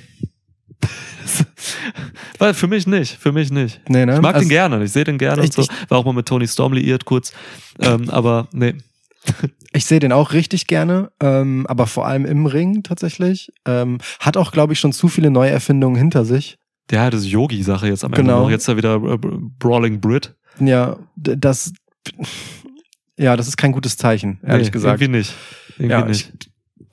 Weil 2.39 2.55
für 2.55 2.67
mich 2.69 2.87
nicht, 2.87 3.17
für 3.17 3.33
mich 3.33 3.51
nicht. 3.51 3.81
Nee, 3.89 4.07
ne? 4.07 4.15
Ich 4.17 4.21
mag 4.21 4.35
Also- 4.35 4.47
den 4.47 4.51
gerne, 4.51 4.83
ich 4.85 4.93
sehe 4.93 5.05
den 5.05 5.19
gerne 5.19 5.43
und 5.43 5.49
Ich- 5.49 5.55
so. 5.55 5.63
ich- 5.63 5.91
War 5.91 5.99
auch 5.99 6.05
mal 6.05 6.13
mit 6.15 6.27
Tony 6.27 6.47
Storm 6.47 6.73
liiert 6.73 7.05
kurz. 7.05 7.33
Ähm, 7.81 8.09
aber 8.11 8.49
nee. 8.53 8.75
Ich 9.73 9.85
sehe 9.85 10.01
den 10.01 10.13
auch 10.13 10.33
richtig 10.33 10.67
gerne, 10.67 11.11
ähm, 11.21 11.67
aber 11.69 11.87
vor 11.87 12.07
allem 12.07 12.25
im 12.25 12.47
Ring 12.47 12.83
tatsächlich. 12.83 13.53
Ähm, 13.67 13.99
hat 14.21 14.37
auch, 14.37 14.53
glaube 14.53 14.73
ich, 14.73 14.81
schon 14.81 14.93
zu 14.93 15.09
viele 15.09 15.31
Neuerfindungen 15.31 15.99
hinter 15.99 16.25
sich. 16.25 16.57
Der 16.91 17.03
hat 17.03 17.13
das 17.13 17.31
Yogi-Sache 17.31 17.87
jetzt 17.89 18.05
am 18.05 18.13
Ende 18.13 18.23
Genau. 18.23 18.43
noch. 18.45 18.51
Jetzt 18.51 18.67
da 18.69 18.77
wieder 18.77 18.95
äh, 18.97 19.19
Brawling 19.59 20.01
Brit. 20.01 20.35
Ja, 20.59 20.97
das, 21.17 21.73
ja, 23.19 23.37
das 23.37 23.49
ist 23.49 23.57
kein 23.57 23.73
gutes 23.73 23.97
Zeichen, 23.97 24.39
ehrlich 24.43 24.69
Nee, 24.69 24.73
gesagt. 24.73 25.01
Irgendwie 25.01 25.19
nicht. 25.19 25.35
Irgendwie 25.79 25.93
Ja, 25.93 26.05
nicht. 26.07 26.33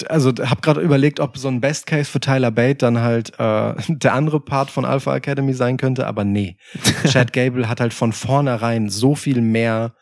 Also 0.09 0.33
habe 0.43 0.59
gerade 0.61 0.81
überlegt, 0.81 1.21
ob 1.21 1.37
so 1.37 1.47
ein 1.47 1.61
Best 1.61 1.87
Case 1.87 2.11
für 2.11 2.19
Tyler 2.19 2.51
Bate 2.51 2.79
dann 2.79 2.99
halt 2.99 3.31
äh, 3.39 3.73
der 3.87 4.13
andere 4.13 4.41
Part 4.41 4.69
von 4.69 4.83
Alpha 4.83 5.15
Academy 5.15 5.53
sein 5.53 5.77
könnte, 5.77 6.05
aber 6.05 6.25
nee. 6.25 6.57
Chad 7.07 7.31
Gable 7.31 7.69
hat 7.69 7.79
halt 7.79 7.93
von 7.93 8.11
vornherein 8.11 8.89
so 8.89 9.15
viel 9.15 9.39
mehr 9.41 9.93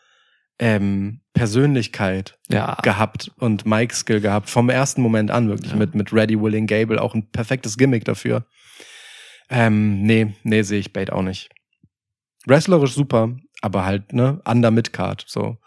ähm, 0.58 1.20
Persönlichkeit 1.32 2.38
ja. 2.48 2.76
gehabt 2.82 3.30
und 3.38 3.66
Mike 3.66 3.94
Skill 3.94 4.20
gehabt 4.20 4.48
vom 4.48 4.70
ersten 4.70 5.02
Moment 5.02 5.30
an 5.30 5.48
wirklich 5.48 5.72
Ja. 5.72 5.76
mit 5.78 5.94
mit 5.94 6.12
Ready 6.12 6.40
Willing 6.40 6.66
Gable 6.66 7.00
auch 7.02 7.14
ein 7.14 7.30
perfektes 7.30 7.76
Gimmick 7.76 8.04
dafür. 8.04 8.46
Ähm, 9.50 10.02
nee, 10.02 10.34
nee, 10.42 10.62
sehe 10.62 10.78
ich 10.80 10.92
Bate 10.92 11.12
auch 11.12 11.22
nicht. 11.22 11.50
Wrestlerisch 12.46 12.92
super, 12.94 13.36
aber 13.62 13.84
halt 13.84 14.12
ne 14.12 14.40
under 14.44 14.70
Midcard 14.70 15.24
so. 15.26 15.58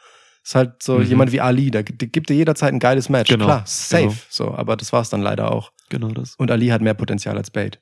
Ist 0.44 0.56
halt 0.56 0.82
so 0.82 1.00
Mhm. 1.00 1.04
jemand 1.06 1.32
wie 1.34 1.42
Ali, 1.42 1.70
da 1.72 1.82
gibt 1.82 2.30
dir 2.30 2.36
jederzeit 2.36 2.72
ein 2.72 2.80
geiles 2.80 3.10
Match. 3.10 3.30
Genau, 3.30 3.46
Klar, 3.46 3.64
safe, 3.66 4.04
genau. 4.04 4.16
so, 4.30 4.52
aber 4.56 4.78
das 4.78 4.94
war's 4.94 5.10
dann 5.10 5.22
leider 5.22 5.52
auch. 5.52 5.74
Genau 5.90 6.10
das. 6.12 6.36
Und 6.36 6.50
Ali 6.52 6.68
hat 6.68 6.82
mehr 6.82 6.94
Potenzial 6.94 7.36
als 7.38 7.52
Bate. 7.52 7.80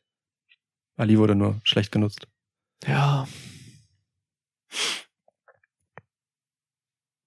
Ali 0.98 1.20
wurde 1.20 1.36
nur 1.36 1.60
schlecht 1.64 1.92
genutzt. 1.92 2.28
Ja. 2.88 3.28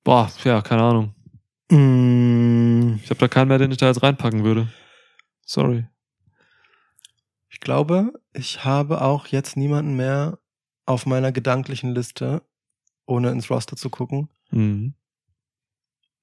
Boah, 0.09 0.32
ja, 0.43 0.62
keine 0.62 0.85
Ahnung. 0.85 1.14
Mm, 1.70 2.98
Ich 3.05 3.10
habe 3.10 3.20
da 3.20 3.28
keinen 3.28 3.48
mehr, 3.48 3.59
den 3.59 3.70
ich 3.70 3.76
da 3.76 3.89
jetzt 3.89 4.02
reinpacken 4.02 4.43
würde. 4.43 4.72
Sorry. 5.44 5.86
ich 7.51 7.60
glaube, 7.60 8.14
ich 8.32 8.64
habe 8.64 9.02
auch 9.02 9.26
jetzt 9.26 9.59
niemanden 9.59 9.97
mehr 9.97 10.39
auf 10.86 11.05
meiner 11.05 11.30
gedanklichen 11.30 11.94
Liste, 11.94 12.40
ohne 13.05 13.28
ins 13.32 13.51
Roster 13.51 13.76
zu 13.76 13.90
gucken. 13.90 14.30
Mhm. 14.51 14.94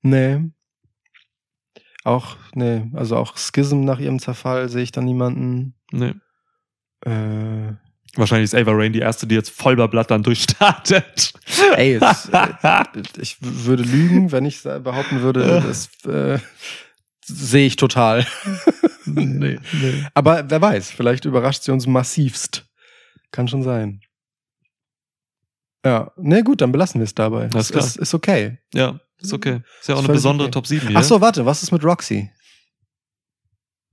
Nee. 0.02 0.50
Auch, 2.04 2.38
nee, 2.56 2.90
also 2.94 3.18
auch 3.18 3.38
Schism 3.38 3.82
nach 3.82 4.00
ihrem 4.00 4.18
Zerfall 4.18 4.68
sehe 4.68 4.82
ich 4.82 4.94
da 4.94 5.02
niemanden. 5.02 5.76
Nee. 5.92 6.16
Äh, 7.02 7.74
Wahrscheinlich 8.16 8.46
ist 8.46 8.56
Ava 8.56 8.72
Rain 8.72 8.94
die 8.94 9.00
erste, 9.00 9.28
die 9.28 9.36
jetzt 9.36 9.50
voll 9.50 9.76
bei 9.76 9.88
Blatt 9.88 10.10
dann 10.10 10.24
durchstartet. 10.24 11.34
ey, 11.76 11.96
es, 11.96 12.30
ich 13.20 13.38
würde 13.42 13.84
lügen, 13.84 14.32
wenn 14.32 14.46
ich 14.46 14.64
behaupten 14.64 15.22
würde, 15.22 15.64
das 15.66 15.90
äh, 16.06 16.40
sehe 17.26 17.68
ich 17.68 17.76
total. 17.76 18.26
nee, 19.06 19.60
nee. 19.74 20.06
Aber 20.14 20.50
wer 20.50 20.62
weiß, 20.62 20.92
vielleicht 20.92 21.26
überrascht 21.26 21.64
sie 21.64 21.72
uns 21.72 21.88
massivst. 21.88 22.66
Kann 23.32 23.48
schon 23.48 23.64
sein. 23.64 24.02
Ja, 25.86 26.12
nee, 26.18 26.42
gut, 26.42 26.62
dann 26.62 26.72
belassen 26.72 27.00
wir 27.00 27.06
es 27.06 27.14
dabei. 27.14 27.50
Alles 27.54 27.70
Ist, 27.70 27.86
ist, 27.86 27.98
ist 27.98 28.14
okay. 28.14 28.58
Ja, 28.74 29.00
ist 29.20 29.34
okay. 29.34 29.62
Ist 29.80 29.90
ja 29.90 29.96
auch 29.96 30.00
Ist 30.00 30.06
eine 30.06 30.14
besondere 30.14 30.48
okay. 30.48 30.54
Top 30.54 30.68
7 30.68 30.88
hier. 30.88 30.98
Ach 30.98 31.04
so, 31.04 31.22
warte, 31.22 31.46
was 31.46 31.62
ist 31.62 31.72
mit 31.72 31.84
Roxy? 31.84 32.32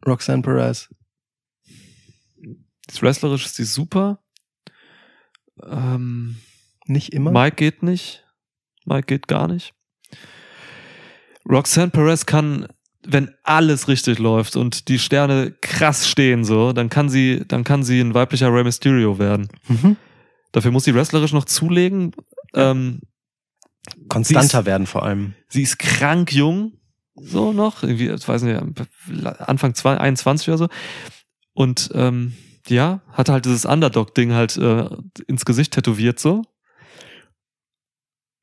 Roxanne 0.07 0.43
Perez. 0.43 0.89
Wrestlerisch 3.01 3.47
ist 3.47 3.59
die 3.59 3.65
super. 3.65 4.19
Ähm, 5.65 6.37
Nicht 6.87 7.13
immer? 7.13 7.31
Mike 7.31 7.57
geht 7.57 7.83
nicht. 7.83 8.25
Mike 8.85 9.07
geht 9.07 9.29
gar 9.29 9.47
nicht. 9.49 9.75
Roxanne 11.49 11.91
Perez 11.91 12.27
kann, 12.27 12.67
wenn 13.05 13.31
alles 13.43 13.89
richtig 13.89 14.19
läuft 14.19 14.57
und 14.57 14.89
die 14.89 14.99
Sterne 14.99 15.53
krass 15.61 16.09
stehen 16.09 16.45
so, 16.45 16.73
dann 16.73 16.89
kann 16.89 17.09
sie, 17.09 17.45
dann 17.47 17.65
kann 17.65 17.83
sie 17.83 18.01
ein 18.01 18.15
weiblicher 18.15 18.53
Rey 18.53 18.65
Mysterio 18.65 19.19
werden. 19.19 19.49
Mhm. 19.69 19.97
Dafür 20.53 20.71
muss 20.71 20.85
sie 20.85 20.95
wrestlerisch 20.95 21.33
noch 21.33 21.45
zulegen. 21.45 22.13
Ähm, 22.55 23.01
Konstanter 24.09 24.67
werden 24.67 24.87
vor 24.87 25.05
allem. 25.05 25.35
sie 25.49 25.63
ist 25.63 25.79
krank 25.79 26.33
jung, 26.33 26.75
so 27.15 27.53
noch, 27.53 27.83
irgendwie, 27.83 28.09
ich 28.11 28.29
weiß 28.29 28.43
nicht, 28.43 28.61
Anfang 29.41 29.75
2 29.75 29.99
21 29.99 30.49
oder 30.49 30.59
so. 30.59 30.69
Und 31.53 31.91
ähm, 31.95 32.35
ja, 32.69 33.01
hat 33.13 33.29
halt 33.29 33.45
dieses 33.45 33.65
Underdog-Ding 33.65 34.33
halt 34.33 34.57
äh, 34.57 34.89
ins 35.27 35.45
Gesicht 35.45 35.73
tätowiert 35.73 36.19
so. 36.19 36.43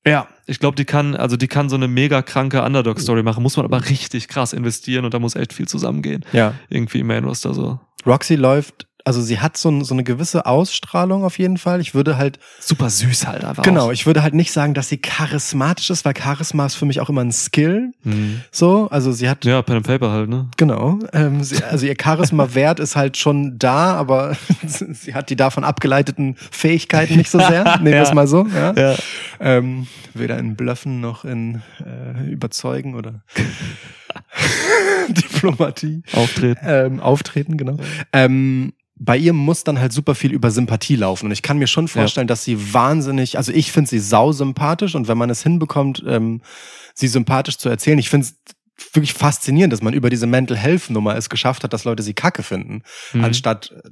Ja, 0.06 0.28
ich 0.46 0.60
glaube, 0.60 0.76
die 0.76 0.86
kann, 0.86 1.16
also 1.16 1.38
die 1.38 1.48
kann 1.48 1.70
so 1.70 1.76
eine 1.76 1.88
mega 1.88 2.22
kranke 2.22 2.64
Underdog-Story 2.64 3.22
machen, 3.22 3.44
muss 3.44 3.58
man 3.58 3.66
aber 3.66 3.90
richtig 3.90 4.28
krass 4.28 4.54
investieren 4.54 5.06
und 5.06 5.14
da 5.14 5.20
muss 5.20 5.36
echt 5.36 5.54
viel 5.54 5.68
zusammengehen. 5.68 6.26
Ja. 6.32 6.56
Irgendwie 6.70 7.00
im 7.00 7.08
Main 7.08 7.26
Roster 7.26 7.54
so. 7.54 7.80
Roxy 8.06 8.36
läuft, 8.36 8.88
also 9.10 9.24
sie 9.24 9.40
hat 9.40 9.58
so, 9.58 9.70
ein- 9.70 9.84
so 9.84 9.96
eine 9.96 10.04
gewisse 10.04 10.46
Ausstrahlung 10.46 11.24
auf 11.24 11.40
jeden 11.40 11.58
Fall. 11.58 11.82
Ich 11.82 11.96
würde 11.96 12.16
halt, 12.18 12.38
Super 12.60 12.92
süß 12.92 13.26
halt 13.26 13.44
einfach. 13.44 13.64
genau, 13.64 13.88
Auch. 13.88 13.92
ich 13.92 14.06
würde 14.06 14.22
halt 14.22 14.36
nicht 14.36 14.52
sagen, 14.52 14.76
dass 14.76 14.88
sie 14.90 14.98
charismatisch 14.98 15.90
ist, 15.90 16.06
weil 16.06 16.14
Charisma 16.16 16.68
ist 16.68 16.76
für 16.76 16.86
mich 16.86 17.00
auch 17.02 17.10
immer 17.10 17.22
ein 17.22 17.32
Skill. 17.32 17.92
Hm. 18.04 18.42
So, 18.52 18.88
also 18.92 19.12
sie 19.12 19.28
hat 19.28 19.44
Ja, 19.46 19.64
Pen 19.64 19.78
and 19.78 19.88
Paper 19.88 20.12
halt, 20.12 20.30
ne? 20.30 20.48
Genau. 20.58 21.00
Ähm, 21.12 21.44
sie, 21.44 21.64
also 21.64 21.88
ihr 21.88 21.96
Charisma-Wert 22.00 22.80
ist 22.80 22.96
halt 22.96 23.18
schon 23.18 23.58
da, 23.58 23.96
aber 23.96 24.38
sie 24.68 25.16
hat 25.16 25.32
die 25.32 25.36
davon 25.36 25.64
abgeleiteten 25.64 26.36
Fähigkeiten 26.52 27.16
nicht 27.18 27.32
so 27.32 27.40
sehr. 27.50 27.64
Nehmen 27.80 27.94
wir 27.96 28.02
es 28.04 28.10
Ja. 28.10 28.14
mal 28.16 28.28
so. 28.28 28.46
Ja. 28.46 28.74
Ja. 28.74 28.96
Ähm, 29.40 29.88
weder 30.14 30.38
in 30.38 30.56
Bluffen 30.56 31.02
noch 31.02 31.26
in 31.26 31.64
äh, 31.84 32.30
Überzeugen 32.30 32.94
oder 32.94 33.22
Diplomatie. 35.10 36.04
Auftreten. 36.14 36.60
Ähm, 36.66 37.00
auftreten, 37.00 37.58
genau. 37.58 37.78
Ähm, 38.14 38.74
bei 39.00 39.18
ihr 39.18 39.34
muss 39.34 39.64
dann 39.64 39.80
halt 39.80 39.94
super 39.94 40.14
viel 40.14 40.32
über 40.34 40.52
Sympathie 40.52 40.98
laufen. 40.98 41.28
Und 41.28 41.32
ich 41.32 41.42
kann 41.42 41.58
mir 41.58 41.68
schon 41.68 41.88
vorstellen, 41.88 42.28
dass 42.28 42.44
sie 42.44 42.74
wahnsinnig, 42.74 43.38
also 43.38 43.52
ich 43.54 43.72
finde 43.72 43.90
sie 43.90 44.00
sau 44.00 44.32
sympathisch 44.34 44.94
und 44.94 45.08
wenn 45.08 45.18
man 45.18 45.30
es 45.30 45.42
hinbekommt, 45.42 46.04
ähm, 46.06 46.42
sie 46.94 47.08
sympathisch 47.08 47.58
zu 47.58 47.70
erzählen, 47.70 47.98
ich 47.98 48.10
finde 48.10 48.28
es 48.28 48.36
wirklich 48.94 49.14
faszinierend, 49.14 49.72
dass 49.74 49.82
man 49.82 49.94
über 49.94 50.10
diese 50.10 50.28
Mental 50.28 50.58
Health 50.58 50.90
Nummer 50.90 51.16
es 51.16 51.30
geschafft 51.30 51.64
hat, 51.64 51.74
dass 51.74 51.86
Leute 51.86 52.04
sie 52.04 52.14
kacke 52.14 52.44
finden, 52.44 52.84
Mhm. 53.14 53.24
anstatt 53.24 53.72
äh, 53.72 53.90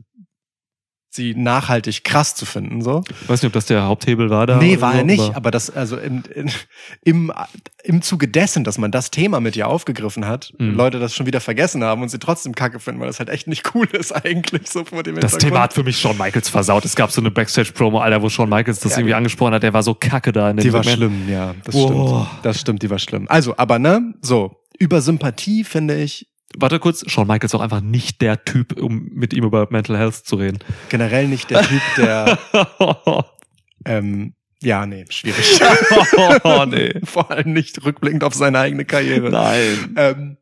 sie 1.10 1.34
nachhaltig 1.36 2.04
krass 2.04 2.36
zu 2.36 2.46
finden, 2.46 2.82
so. 2.82 3.04
Ich 3.22 3.30
weiß 3.30 3.42
nicht, 3.42 3.48
ob 3.48 3.54
das 3.54 3.66
der 3.66 3.84
Haupthebel 3.86 4.30
war 4.30 4.46
da. 4.46 4.58
Nee, 4.58 4.82
war 4.82 4.92
so, 4.92 4.98
er 5.00 5.04
nicht, 5.04 5.36
aber- 5.36 5.50
das, 5.52 5.70
also 5.70 5.98
in, 5.98 6.24
in, 6.36 6.52
im, 7.04 7.34
im 7.84 8.02
Zuge 8.02 8.28
dessen, 8.28 8.64
dass 8.64 8.78
man 8.78 8.92
das 8.92 9.10
Thema 9.10 9.40
mit 9.40 9.56
ihr 9.56 9.68
aufgegriffen 9.68 10.26
hat, 10.28 10.54
Mhm. 10.60 10.76
Leute 10.76 11.00
das 11.00 11.16
schon 11.16 11.26
wieder 11.26 11.40
vergessen 11.40 11.84
haben 11.84 12.02
und 12.02 12.10
sie 12.10 12.20
trotzdem 12.20 12.54
kacke 12.54 12.80
finden, 12.80 13.00
weil 13.00 13.08
das 13.08 13.20
halt 13.20 13.30
echt 13.30 13.48
nicht 13.48 13.74
cool 13.74 13.88
ist 13.94 14.12
eigentlich, 14.12 14.70
so 14.70 14.84
vor 14.86 15.02
dem 15.04 15.16
Das. 15.20 15.38
Thema 15.38 15.62
hat 15.62 15.74
für 15.74 15.84
mich 15.84 15.98
Shawn 16.00 16.18
Michaels 16.18 16.50
versaut. 16.50 16.86
Es 16.86 16.96
gab 16.96 17.12
so 17.12 17.22
eine 17.22 17.32
Backstage-Promo, 17.32 18.00
Alter, 18.00 18.22
wo 18.22 18.30
Shawn 18.30 18.50
Michaels 18.50 18.80
das 18.80 18.92
Ja, 18.92 18.98
irgendwie 19.00 19.12
die- 19.12 19.16
angesprochen 19.16 19.54
hat. 19.54 19.64
Der 19.64 19.74
war 19.74 19.84
so 19.84 19.94
kacke 19.96 20.32
da 20.32 20.52
in 20.52 20.58
dem 20.58 20.64
Die 20.64 20.74
war 20.74 20.84
Segment. 20.84 21.12
schlimm, 21.14 21.30
ja, 21.34 21.56
das 21.64 21.74
Boah. 21.74 21.88
stimmt. 22.28 22.46
Das 22.46 22.60
stimmt, 22.62 22.84
die 22.84 22.90
war 22.90 23.00
schlimm. 23.00 23.26
Also, 23.30 23.56
aber 23.58 23.80
ne, 23.80 24.14
so, 24.22 24.58
über 24.78 25.02
Sympathie 25.02 25.64
finde 25.64 26.00
ich 26.02 26.28
Warte 26.56 26.80
kurz, 26.80 27.10
Shawn 27.10 27.28
Michaels 27.28 27.52
ist 27.52 27.56
auch 27.56 27.62
einfach 27.62 27.82
nicht 27.82 28.22
der 28.22 28.44
Typ, 28.46 28.80
um 28.80 29.10
mit 29.14 29.34
ihm 29.34 29.44
über 29.44 29.68
Mental 29.70 29.98
Health 29.98 30.16
zu 30.16 30.38
reden. 30.38 30.60
generell 30.90 31.28
nicht 31.28 31.50
der 31.50 31.62
Typ, 31.64 31.82
der, 31.98 32.40
ähm, 33.86 34.34
ja, 34.62 34.86
nee, 34.86 35.06
schwierig. 35.10 35.60
oh, 36.44 36.66
nee. 36.66 37.00
Vor 37.04 37.30
allem 37.30 37.54
nicht 37.54 37.84
rückblickend 37.86 38.24
auf 38.24 38.34
seine 38.34 38.60
eigene 38.60 38.86
Karriere. 38.86 39.30
Nein. 39.30 39.94
Ähm, 39.98 40.38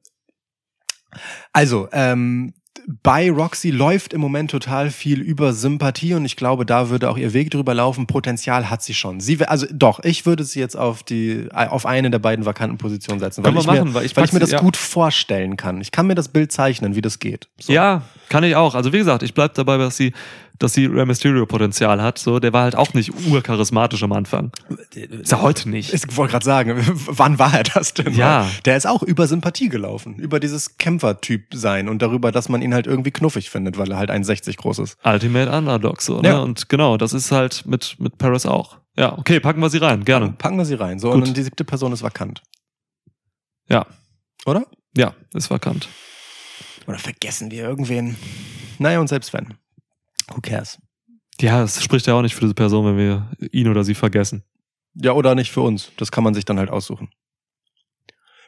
also, 1.51 1.89
ähm, 1.91 2.53
bei 3.01 3.31
Roxy 3.31 3.71
läuft 3.71 4.13
im 4.13 4.21
Moment 4.21 4.51
total 4.51 4.91
viel 4.91 5.21
über 5.21 5.53
Sympathie 5.53 6.13
und 6.13 6.25
ich 6.25 6.35
glaube, 6.35 6.65
da 6.65 6.89
würde 6.89 7.09
auch 7.09 7.17
ihr 7.17 7.33
Weg 7.33 7.49
drüber 7.51 7.73
laufen. 7.73 8.05
Potenzial 8.05 8.69
hat 8.69 8.83
sie 8.83 8.93
schon. 8.93 9.19
Sie, 9.19 9.43
also 9.45 9.65
doch, 9.71 10.03
ich 10.03 10.25
würde 10.25 10.43
sie 10.43 10.59
jetzt 10.59 10.77
auf 10.77 11.01
die, 11.01 11.47
auf 11.51 11.85
eine 11.85 12.11
der 12.11 12.19
beiden 12.19 12.45
vakanten 12.45 12.77
Positionen 12.77 13.19
setzen, 13.19 13.43
weil, 13.43 13.51
Können 13.51 13.61
ich, 13.61 13.67
wir 13.67 13.73
machen, 13.73 13.87
mir, 13.89 13.93
weil 13.95 14.05
ich 14.05 14.15
weil 14.15 14.25
ich 14.25 14.33
mir 14.33 14.39
das 14.39 14.51
ja. 14.51 14.59
gut 14.59 14.77
vorstellen 14.77 15.57
kann. 15.57 15.81
Ich 15.81 15.91
kann 15.91 16.05
mir 16.05 16.15
das 16.15 16.27
Bild 16.27 16.51
zeichnen, 16.51 16.95
wie 16.95 17.01
das 17.01 17.19
geht. 17.19 17.47
So. 17.59 17.73
Ja, 17.73 18.03
kann 18.29 18.43
ich 18.43 18.55
auch. 18.55 18.75
Also 18.75 18.93
wie 18.93 18.99
gesagt, 18.99 19.23
ich 19.23 19.33
bleib 19.33 19.55
dabei, 19.55 19.77
dass 19.77 19.97
sie, 19.97 20.13
dass 20.59 20.73
sie 20.73 20.85
Rey 20.85 21.05
Mysterio 21.05 21.45
Potenzial 21.45 22.01
hat. 22.01 22.17
So, 22.17 22.39
der 22.39 22.53
war 22.53 22.63
halt 22.63 22.75
auch 22.75 22.93
nicht 22.93 23.13
urcharismatisch 23.27 24.03
am 24.03 24.11
Anfang. 24.11 24.51
Ist 24.93 25.31
er 25.31 25.41
heute 25.41 25.69
nicht. 25.69 25.93
Ich 25.93 26.15
wollte 26.15 26.31
gerade 26.31 26.45
sagen, 26.45 26.81
wann 27.07 27.39
war 27.39 27.53
er 27.53 27.63
das 27.63 27.93
denn? 27.93 28.13
Ja. 28.13 28.49
Der 28.65 28.77
ist 28.77 28.87
auch 28.87 29.03
über 29.03 29.27
Sympathie 29.27 29.69
gelaufen, 29.69 30.15
über 30.15 30.39
dieses 30.39 30.77
Kämpfertyp 30.77 31.53
sein 31.53 31.89
und 31.89 32.01
darüber, 32.01 32.31
dass 32.31 32.49
man 32.49 32.61
ihn 32.61 32.73
halt 32.73 32.87
irgendwie 32.87 33.11
knuffig 33.11 33.49
findet, 33.49 33.77
weil 33.77 33.91
er 33.91 33.97
halt 33.97 34.11
1,60 34.11 34.57
groß 34.57 34.79
ist. 34.79 34.97
Ultimate 35.03 35.51
Underdog 35.51 36.01
so, 36.01 36.21
ne? 36.21 36.29
Ja. 36.29 36.39
Und 36.39 36.69
genau, 36.69 36.97
das 36.97 37.13
ist 37.13 37.31
halt 37.31 37.65
mit, 37.65 37.95
mit 37.99 38.17
Paris 38.17 38.45
auch. 38.45 38.77
Ja, 38.97 39.17
okay, 39.17 39.39
packen 39.39 39.61
wir 39.61 39.69
sie 39.69 39.79
rein, 39.79 40.05
gerne. 40.05 40.33
Packen 40.37 40.57
wir 40.57 40.65
sie 40.65 40.75
rein. 40.75 40.99
So, 40.99 41.11
Gut. 41.11 41.27
und 41.27 41.35
die 41.35 41.43
siebte 41.43 41.65
Person 41.65 41.91
ist 41.91 42.01
vakant. 42.01 42.41
Ja, 43.67 43.85
Oder? 44.45 44.65
ja, 44.95 45.13
ist 45.33 45.49
vakant. 45.49 45.89
Oder 46.87 46.99
vergessen 46.99 47.51
wir 47.51 47.63
irgendwen? 47.63 48.15
Naja, 48.77 48.99
und 48.99 49.07
selbst 49.07 49.33
wenn. 49.33 49.55
Who 50.33 50.41
cares? 50.41 50.77
Ja, 51.39 51.63
es 51.63 51.83
spricht 51.83 52.07
ja 52.07 52.13
auch 52.13 52.21
nicht 52.21 52.35
für 52.35 52.41
diese 52.41 52.53
Person, 52.53 52.85
wenn 52.85 52.97
wir 52.97 53.29
ihn 53.51 53.67
oder 53.67 53.83
sie 53.83 53.95
vergessen. 53.95 54.43
Ja, 54.95 55.11
oder 55.11 55.35
nicht 55.35 55.51
für 55.51 55.61
uns. 55.61 55.91
Das 55.97 56.11
kann 56.11 56.23
man 56.23 56.33
sich 56.33 56.45
dann 56.45 56.57
halt 56.57 56.69
aussuchen. 56.69 57.09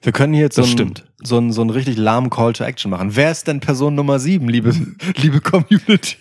Wir 0.01 0.11
können 0.13 0.33
hier 0.33 0.43
jetzt 0.43 0.55
so 0.55 0.63
einen, 0.63 0.93
so 1.21 1.37
einen, 1.37 1.51
so 1.51 1.61
einen 1.61 1.71
richtig 1.71 1.97
lahmen 1.97 2.29
Call 2.29 2.53
to 2.53 2.63
Action 2.63 2.91
machen. 2.91 3.15
Wer 3.15 3.31
ist 3.31 3.47
denn 3.47 3.59
Person 3.59 3.95
Nummer 3.95 4.19
sieben, 4.19 4.47
liebe, 4.47 4.73
liebe 5.17 5.41
Community? 5.41 6.17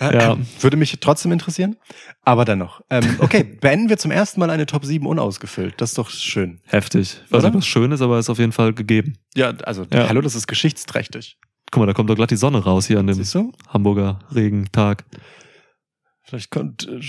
Ja. 0.00 0.36
Würde 0.60 0.76
mich 0.76 0.98
trotzdem 1.00 1.32
interessieren. 1.32 1.76
Aber 2.22 2.44
dennoch. 2.44 2.82
Ähm, 2.90 3.16
okay, 3.20 3.42
beenden 3.60 3.88
wir 3.88 3.96
zum 3.96 4.10
ersten 4.10 4.40
Mal 4.40 4.50
eine 4.50 4.66
Top 4.66 4.84
7 4.84 5.06
unausgefüllt. 5.06 5.74
Das 5.78 5.90
ist 5.90 5.98
doch 5.98 6.10
schön. 6.10 6.60
Heftig. 6.64 7.20
Nicht, 7.30 7.54
was 7.54 7.66
schön 7.66 7.90
ist, 7.92 8.02
aber 8.02 8.18
ist 8.18 8.28
auf 8.28 8.38
jeden 8.38 8.52
Fall 8.52 8.74
gegeben. 8.74 9.16
Ja, 9.34 9.50
also, 9.64 9.86
Ja. 9.92 10.08
hallo, 10.08 10.20
das 10.20 10.34
ist 10.34 10.46
geschichtsträchtig. 10.46 11.38
Guck 11.74 11.80
mal, 11.80 11.86
da 11.86 11.92
kommt 11.92 12.08
doch 12.08 12.14
glatt 12.14 12.30
die 12.30 12.36
Sonne 12.36 12.62
raus 12.62 12.86
hier 12.86 13.00
an 13.00 13.08
dem? 13.08 13.20
Hamburger 13.66 14.20
Regentag. 14.32 15.04
Vielleicht 16.22 16.52
kommt, 16.52 16.86
äh, 16.86 17.00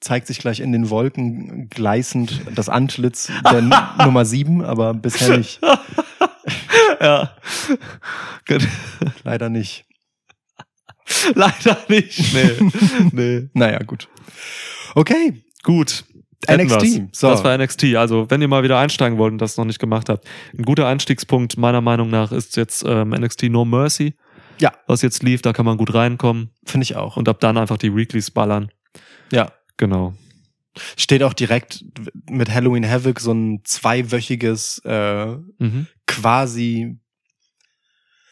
zeigt 0.00 0.26
sich 0.26 0.40
gleich 0.40 0.58
in 0.58 0.72
den 0.72 0.90
Wolken 0.90 1.68
gleißend 1.68 2.40
das 2.56 2.68
Antlitz 2.68 3.30
der 3.48 3.62
Nummer 4.04 4.24
7, 4.24 4.64
aber 4.64 4.94
bisher 4.94 5.38
nicht. 5.38 5.60
ja. 7.00 7.36
Gut. 8.48 8.66
Leider 9.22 9.48
nicht. 9.48 9.84
Leider 11.34 11.78
nicht. 11.86 12.34
Nee. 12.34 12.70
nee. 13.12 13.48
Naja, 13.54 13.78
gut. 13.84 14.08
Okay. 14.96 15.44
Gut. 15.62 16.04
NXT. 16.48 16.82
wir's. 16.82 17.00
So. 17.12 17.28
Das 17.28 17.44
war 17.44 17.56
NXT. 17.56 17.96
Also, 17.96 18.30
wenn 18.30 18.40
ihr 18.40 18.48
mal 18.48 18.62
wieder 18.62 18.78
einsteigen 18.78 19.18
wollt 19.18 19.32
und 19.32 19.38
das 19.38 19.56
noch 19.56 19.64
nicht 19.64 19.78
gemacht 19.78 20.08
habt. 20.08 20.26
Ein 20.56 20.62
guter 20.64 20.86
Einstiegspunkt 20.86 21.56
meiner 21.58 21.80
Meinung 21.80 22.10
nach 22.10 22.32
ist 22.32 22.56
jetzt 22.56 22.84
ähm, 22.86 23.10
NXT 23.10 23.44
No 23.44 23.64
Mercy. 23.64 24.14
Ja. 24.58 24.72
Was 24.86 25.02
jetzt 25.02 25.22
lief, 25.22 25.42
da 25.42 25.52
kann 25.52 25.64
man 25.66 25.76
gut 25.78 25.94
reinkommen 25.94 26.50
Finde 26.64 26.84
ich 26.84 26.94
auch. 26.96 27.16
und 27.16 27.28
ab 27.28 27.40
dann 27.40 27.56
einfach 27.56 27.78
die 27.78 27.94
Weeklies 27.96 28.30
ballern. 28.30 28.70
ja. 29.32 29.52
Genau. 29.78 30.12
Steht 30.98 31.22
auch 31.22 31.32
direkt 31.32 31.82
mit 32.28 32.50
Halloween 32.54 32.88
Havoc 32.88 33.18
so 33.18 33.32
ein 33.32 33.62
zweiwöchiges 33.64 34.80
äh, 34.84 35.26
Mhm. 35.58 35.86
quasi 36.06 36.98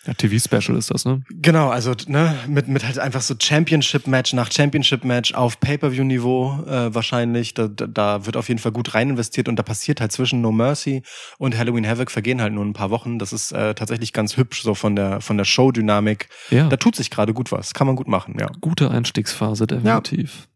Ja, 0.09 0.15
TV-Special 0.15 0.75
ist 0.79 0.91
das, 0.91 1.05
ne? 1.05 1.23
Genau, 1.29 1.69
also 1.69 1.93
ne, 2.07 2.35
mit, 2.47 2.67
mit 2.67 2.83
halt 2.83 2.99
einfach 2.99 3.21
so 3.21 3.35
Championship-Match 3.39 4.33
nach 4.33 4.51
Championship-Match 4.51 5.35
auf 5.35 5.61
Pay-Per-View-Niveau 5.61 6.65
äh, 6.67 6.95
wahrscheinlich. 6.95 7.53
Da, 7.53 7.69
da, 7.69 8.25
wird 8.25 8.39
auf 8.39 8.49
jeden 8.49 8.59
Fall 8.59 8.73
gut 8.73 8.95
rein 8.95 9.11
investiert 9.11 9.51
und 9.51 9.57
da 9.57 9.63
passiert 9.63 10.01
halt 10.01 10.11
zwischen 10.11 10.41
No 10.41 10.51
Mercy 10.51 11.03
und 11.37 11.59
Halloween 11.59 11.87
Havoc 11.87 12.11
vergehen 12.11 12.41
halt 12.41 12.55
nur 12.55 12.65
ein 12.65 12.73
paar 12.73 12.89
Wochen. 12.89 13.19
Das 13.19 13.35
ist 13.35 13.53
äh, 13.53 13.75
tatsächlich 13.75 14.15
ganz 14.15 14.39
hübsch, 14.39 14.63
so 14.63 14.75
von 14.75 14.97
der 14.97 15.21
von 15.21 15.37
der 15.37 15.45
Show-Dynamik. 15.45 16.31
Ja. 16.49 16.69
Da 16.69 16.79
tut 16.79 16.97
sich 16.97 17.11
gerade 17.11 17.35
gut 17.35 17.53
was. 17.53 17.75
Kann 17.75 17.87
man 17.87 17.95
gut 17.95 18.09
machen, 18.09 18.35
ja. 18.41 18.47
Gute 18.63 18.91
Einstiegsphase, 18.91 19.67
definitiv. 19.67 20.49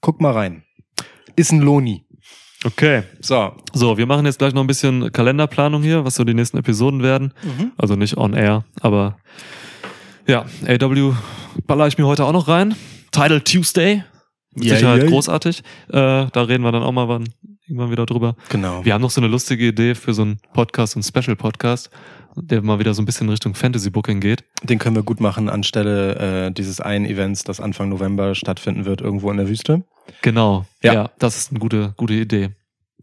Guck 0.00 0.22
mal 0.22 0.32
rein. 0.32 0.62
Ist 1.36 1.52
ein 1.52 1.60
Loni. 1.60 2.03
Okay. 2.64 3.02
So. 3.20 3.52
So, 3.72 3.98
wir 3.98 4.06
machen 4.06 4.24
jetzt 4.26 4.38
gleich 4.38 4.54
noch 4.54 4.62
ein 4.62 4.66
bisschen 4.66 5.12
Kalenderplanung 5.12 5.82
hier, 5.82 6.04
was 6.04 6.14
so 6.14 6.24
die 6.24 6.34
nächsten 6.34 6.56
Episoden 6.58 7.02
werden. 7.02 7.32
Mhm. 7.42 7.72
Also 7.76 7.94
nicht 7.96 8.16
on 8.16 8.32
air, 8.34 8.64
aber 8.80 9.18
ja, 10.26 10.46
AW 10.66 11.12
baller 11.66 11.86
ich 11.86 11.98
mir 11.98 12.06
heute 12.06 12.24
auch 12.24 12.32
noch 12.32 12.48
rein. 12.48 12.74
Title 13.12 13.44
Tuesday. 13.44 14.02
Mit 14.54 14.64
Ja, 14.64 14.76
Sicherheit 14.76 15.02
ja. 15.02 15.08
großartig. 15.08 15.58
Äh, 15.88 15.92
da 15.92 16.30
reden 16.34 16.62
wir 16.64 16.72
dann 16.72 16.82
auch 16.82 16.92
mal 16.92 17.08
wann, 17.08 17.28
irgendwann 17.66 17.90
wieder 17.90 18.06
drüber. 18.06 18.36
Genau. 18.48 18.84
Wir 18.84 18.94
haben 18.94 19.02
noch 19.02 19.10
so 19.10 19.20
eine 19.20 19.28
lustige 19.28 19.66
Idee 19.68 19.94
für 19.94 20.14
so 20.14 20.22
einen 20.22 20.38
Podcast, 20.52 20.92
so 20.94 20.98
einen 20.98 21.04
Special-Podcast, 21.04 21.90
der 22.36 22.62
mal 22.62 22.78
wieder 22.78 22.94
so 22.94 23.02
ein 23.02 23.04
bisschen 23.06 23.28
Richtung 23.28 23.54
Fantasy-Booking 23.54 24.20
geht. 24.20 24.44
Den 24.62 24.78
können 24.78 24.96
wir 24.96 25.02
gut 25.02 25.20
machen 25.20 25.48
anstelle 25.48 26.46
äh, 26.46 26.50
dieses 26.52 26.80
einen 26.80 27.06
Events, 27.06 27.44
das 27.44 27.60
Anfang 27.60 27.88
November 27.88 28.34
stattfinden 28.34 28.84
wird, 28.84 29.00
irgendwo 29.00 29.30
in 29.30 29.36
der 29.36 29.48
Wüste. 29.48 29.84
Genau. 30.22 30.66
Ja, 30.82 30.92
Ja. 30.92 31.10
das 31.18 31.36
ist 31.38 31.50
eine 31.50 31.60
gute, 31.60 31.94
gute 31.96 32.14
Idee. 32.14 32.50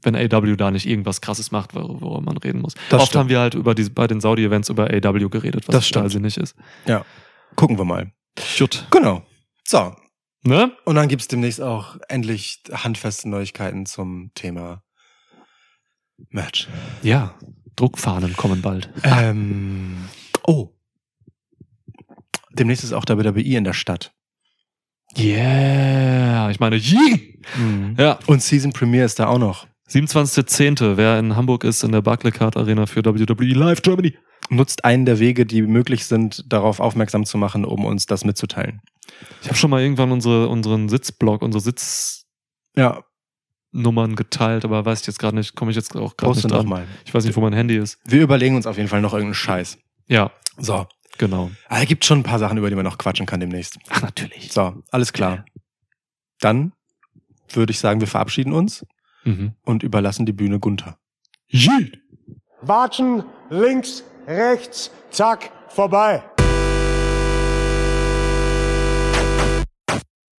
Wenn 0.03 0.15
AW 0.15 0.55
da 0.55 0.71
nicht 0.71 0.87
irgendwas 0.87 1.21
krasses 1.21 1.51
macht, 1.51 1.75
wor- 1.75 2.01
worüber 2.01 2.21
man 2.21 2.37
reden 2.37 2.61
muss. 2.61 2.73
Das 2.89 3.01
Oft 3.01 3.09
stimmt. 3.09 3.19
haben 3.21 3.29
wir 3.29 3.39
halt 3.39 3.53
über 3.53 3.75
die, 3.75 3.87
bei 3.89 4.07
den 4.07 4.19
Saudi-Events 4.19 4.69
über 4.69 4.85
AW 4.91 5.29
geredet, 5.29 5.67
was 5.67 5.73
Das 5.75 5.87
stimmt. 5.87 6.11
sinnig 6.11 6.37
ist. 6.37 6.55
Ja. 6.87 7.05
Gucken 7.55 7.77
wir 7.77 7.85
mal. 7.85 8.11
Gut. 8.57 8.87
Genau. 8.91 9.21
So. 9.67 9.93
Ne? 10.43 10.71
Und 10.85 10.95
dann 10.95 11.07
gibt's 11.07 11.27
demnächst 11.27 11.61
auch 11.61 11.97
endlich 12.09 12.63
handfeste 12.71 13.29
Neuigkeiten 13.29 13.85
zum 13.85 14.31
Thema 14.33 14.83
Match. 16.29 16.67
Ja. 17.03 17.35
Druckfahnen 17.75 18.35
kommen 18.35 18.61
bald. 18.61 18.89
Ähm, 19.03 20.09
oh. 20.45 20.69
Demnächst 22.51 22.83
ist 22.83 22.93
auch 22.93 23.05
WWE 23.07 23.41
in 23.41 23.63
der 23.63 23.73
Stadt. 23.73 24.13
Yeah. 25.17 26.49
Ich 26.49 26.59
meine, 26.59 26.75
yee. 26.75 27.39
Ja. 27.97 28.19
Und 28.27 28.41
Season 28.41 28.73
Premiere 28.73 29.05
ist 29.05 29.19
da 29.19 29.27
auch 29.27 29.39
noch. 29.39 29.67
27.10. 29.89 30.97
Wer 30.97 31.19
in 31.19 31.35
Hamburg 31.35 31.63
ist, 31.63 31.83
in 31.83 31.91
der 31.91 32.01
Barclaycard 32.01 32.55
Arena 32.55 32.85
für 32.85 33.03
WWE 33.03 33.53
Live 33.53 33.81
Germany. 33.81 34.17
Nutzt 34.49 34.85
einen 34.85 35.05
der 35.05 35.19
Wege, 35.19 35.45
die 35.45 35.61
möglich 35.61 36.05
sind, 36.05 36.45
darauf 36.51 36.79
aufmerksam 36.79 37.25
zu 37.25 37.37
machen, 37.37 37.65
um 37.65 37.85
uns 37.85 38.05
das 38.05 38.25
mitzuteilen. 38.25 38.81
Ich 39.41 39.47
habe 39.47 39.57
schon 39.57 39.69
mal 39.69 39.81
irgendwann 39.81 40.11
unsere, 40.11 40.47
unseren 40.49 40.89
Sitzblock, 40.89 41.41
unsere 41.41 41.61
Sitznummern 41.61 43.03
Ja, 44.11 44.15
geteilt, 44.15 44.65
aber 44.65 44.85
weiß 44.85 45.01
ich 45.01 45.07
jetzt 45.07 45.19
gerade 45.19 45.35
nicht, 45.35 45.55
komme 45.55 45.71
ich 45.71 45.77
jetzt 45.77 45.95
auch 45.95 46.15
gerade 46.17 46.33
nicht 46.35 46.45
an. 46.45 46.51
nochmal. 46.51 46.87
Ich 47.05 47.13
weiß 47.13 47.25
nicht, 47.25 47.35
wo 47.35 47.41
mein 47.41 47.53
Handy 47.53 47.77
ist. 47.77 47.99
Wir 48.05 48.21
überlegen 48.21 48.55
uns 48.55 48.65
auf 48.67 48.77
jeden 48.77 48.89
Fall 48.89 49.01
noch 49.01 49.13
irgendeinen 49.13 49.33
Scheiß. 49.35 49.77
Ja, 50.07 50.31
So. 50.57 50.87
genau. 51.17 51.51
Aber 51.69 51.81
es 51.81 51.87
gibt 51.87 52.05
schon 52.05 52.19
ein 52.19 52.23
paar 52.23 52.39
Sachen, 52.39 52.57
über 52.57 52.69
die 52.69 52.75
man 52.75 52.85
noch 52.85 52.97
quatschen 52.97 53.25
kann 53.25 53.39
demnächst. 53.39 53.77
Ach, 53.89 54.01
natürlich. 54.01 54.51
So, 54.51 54.81
alles 54.91 55.13
klar. 55.13 55.45
Dann 56.39 56.73
würde 57.53 57.71
ich 57.71 57.79
sagen, 57.79 57.99
wir 57.99 58.07
verabschieden 58.07 58.53
uns 58.53 58.85
Mhm. 59.23 59.53
und 59.63 59.83
überlassen 59.83 60.25
die 60.25 60.33
Bühne 60.33 60.59
Gunther. 60.59 60.97
Yee. 61.47 61.91
Watschen, 62.61 63.23
links, 63.49 64.03
rechts, 64.27 64.89
zack, 65.11 65.51
vorbei. 65.69 66.23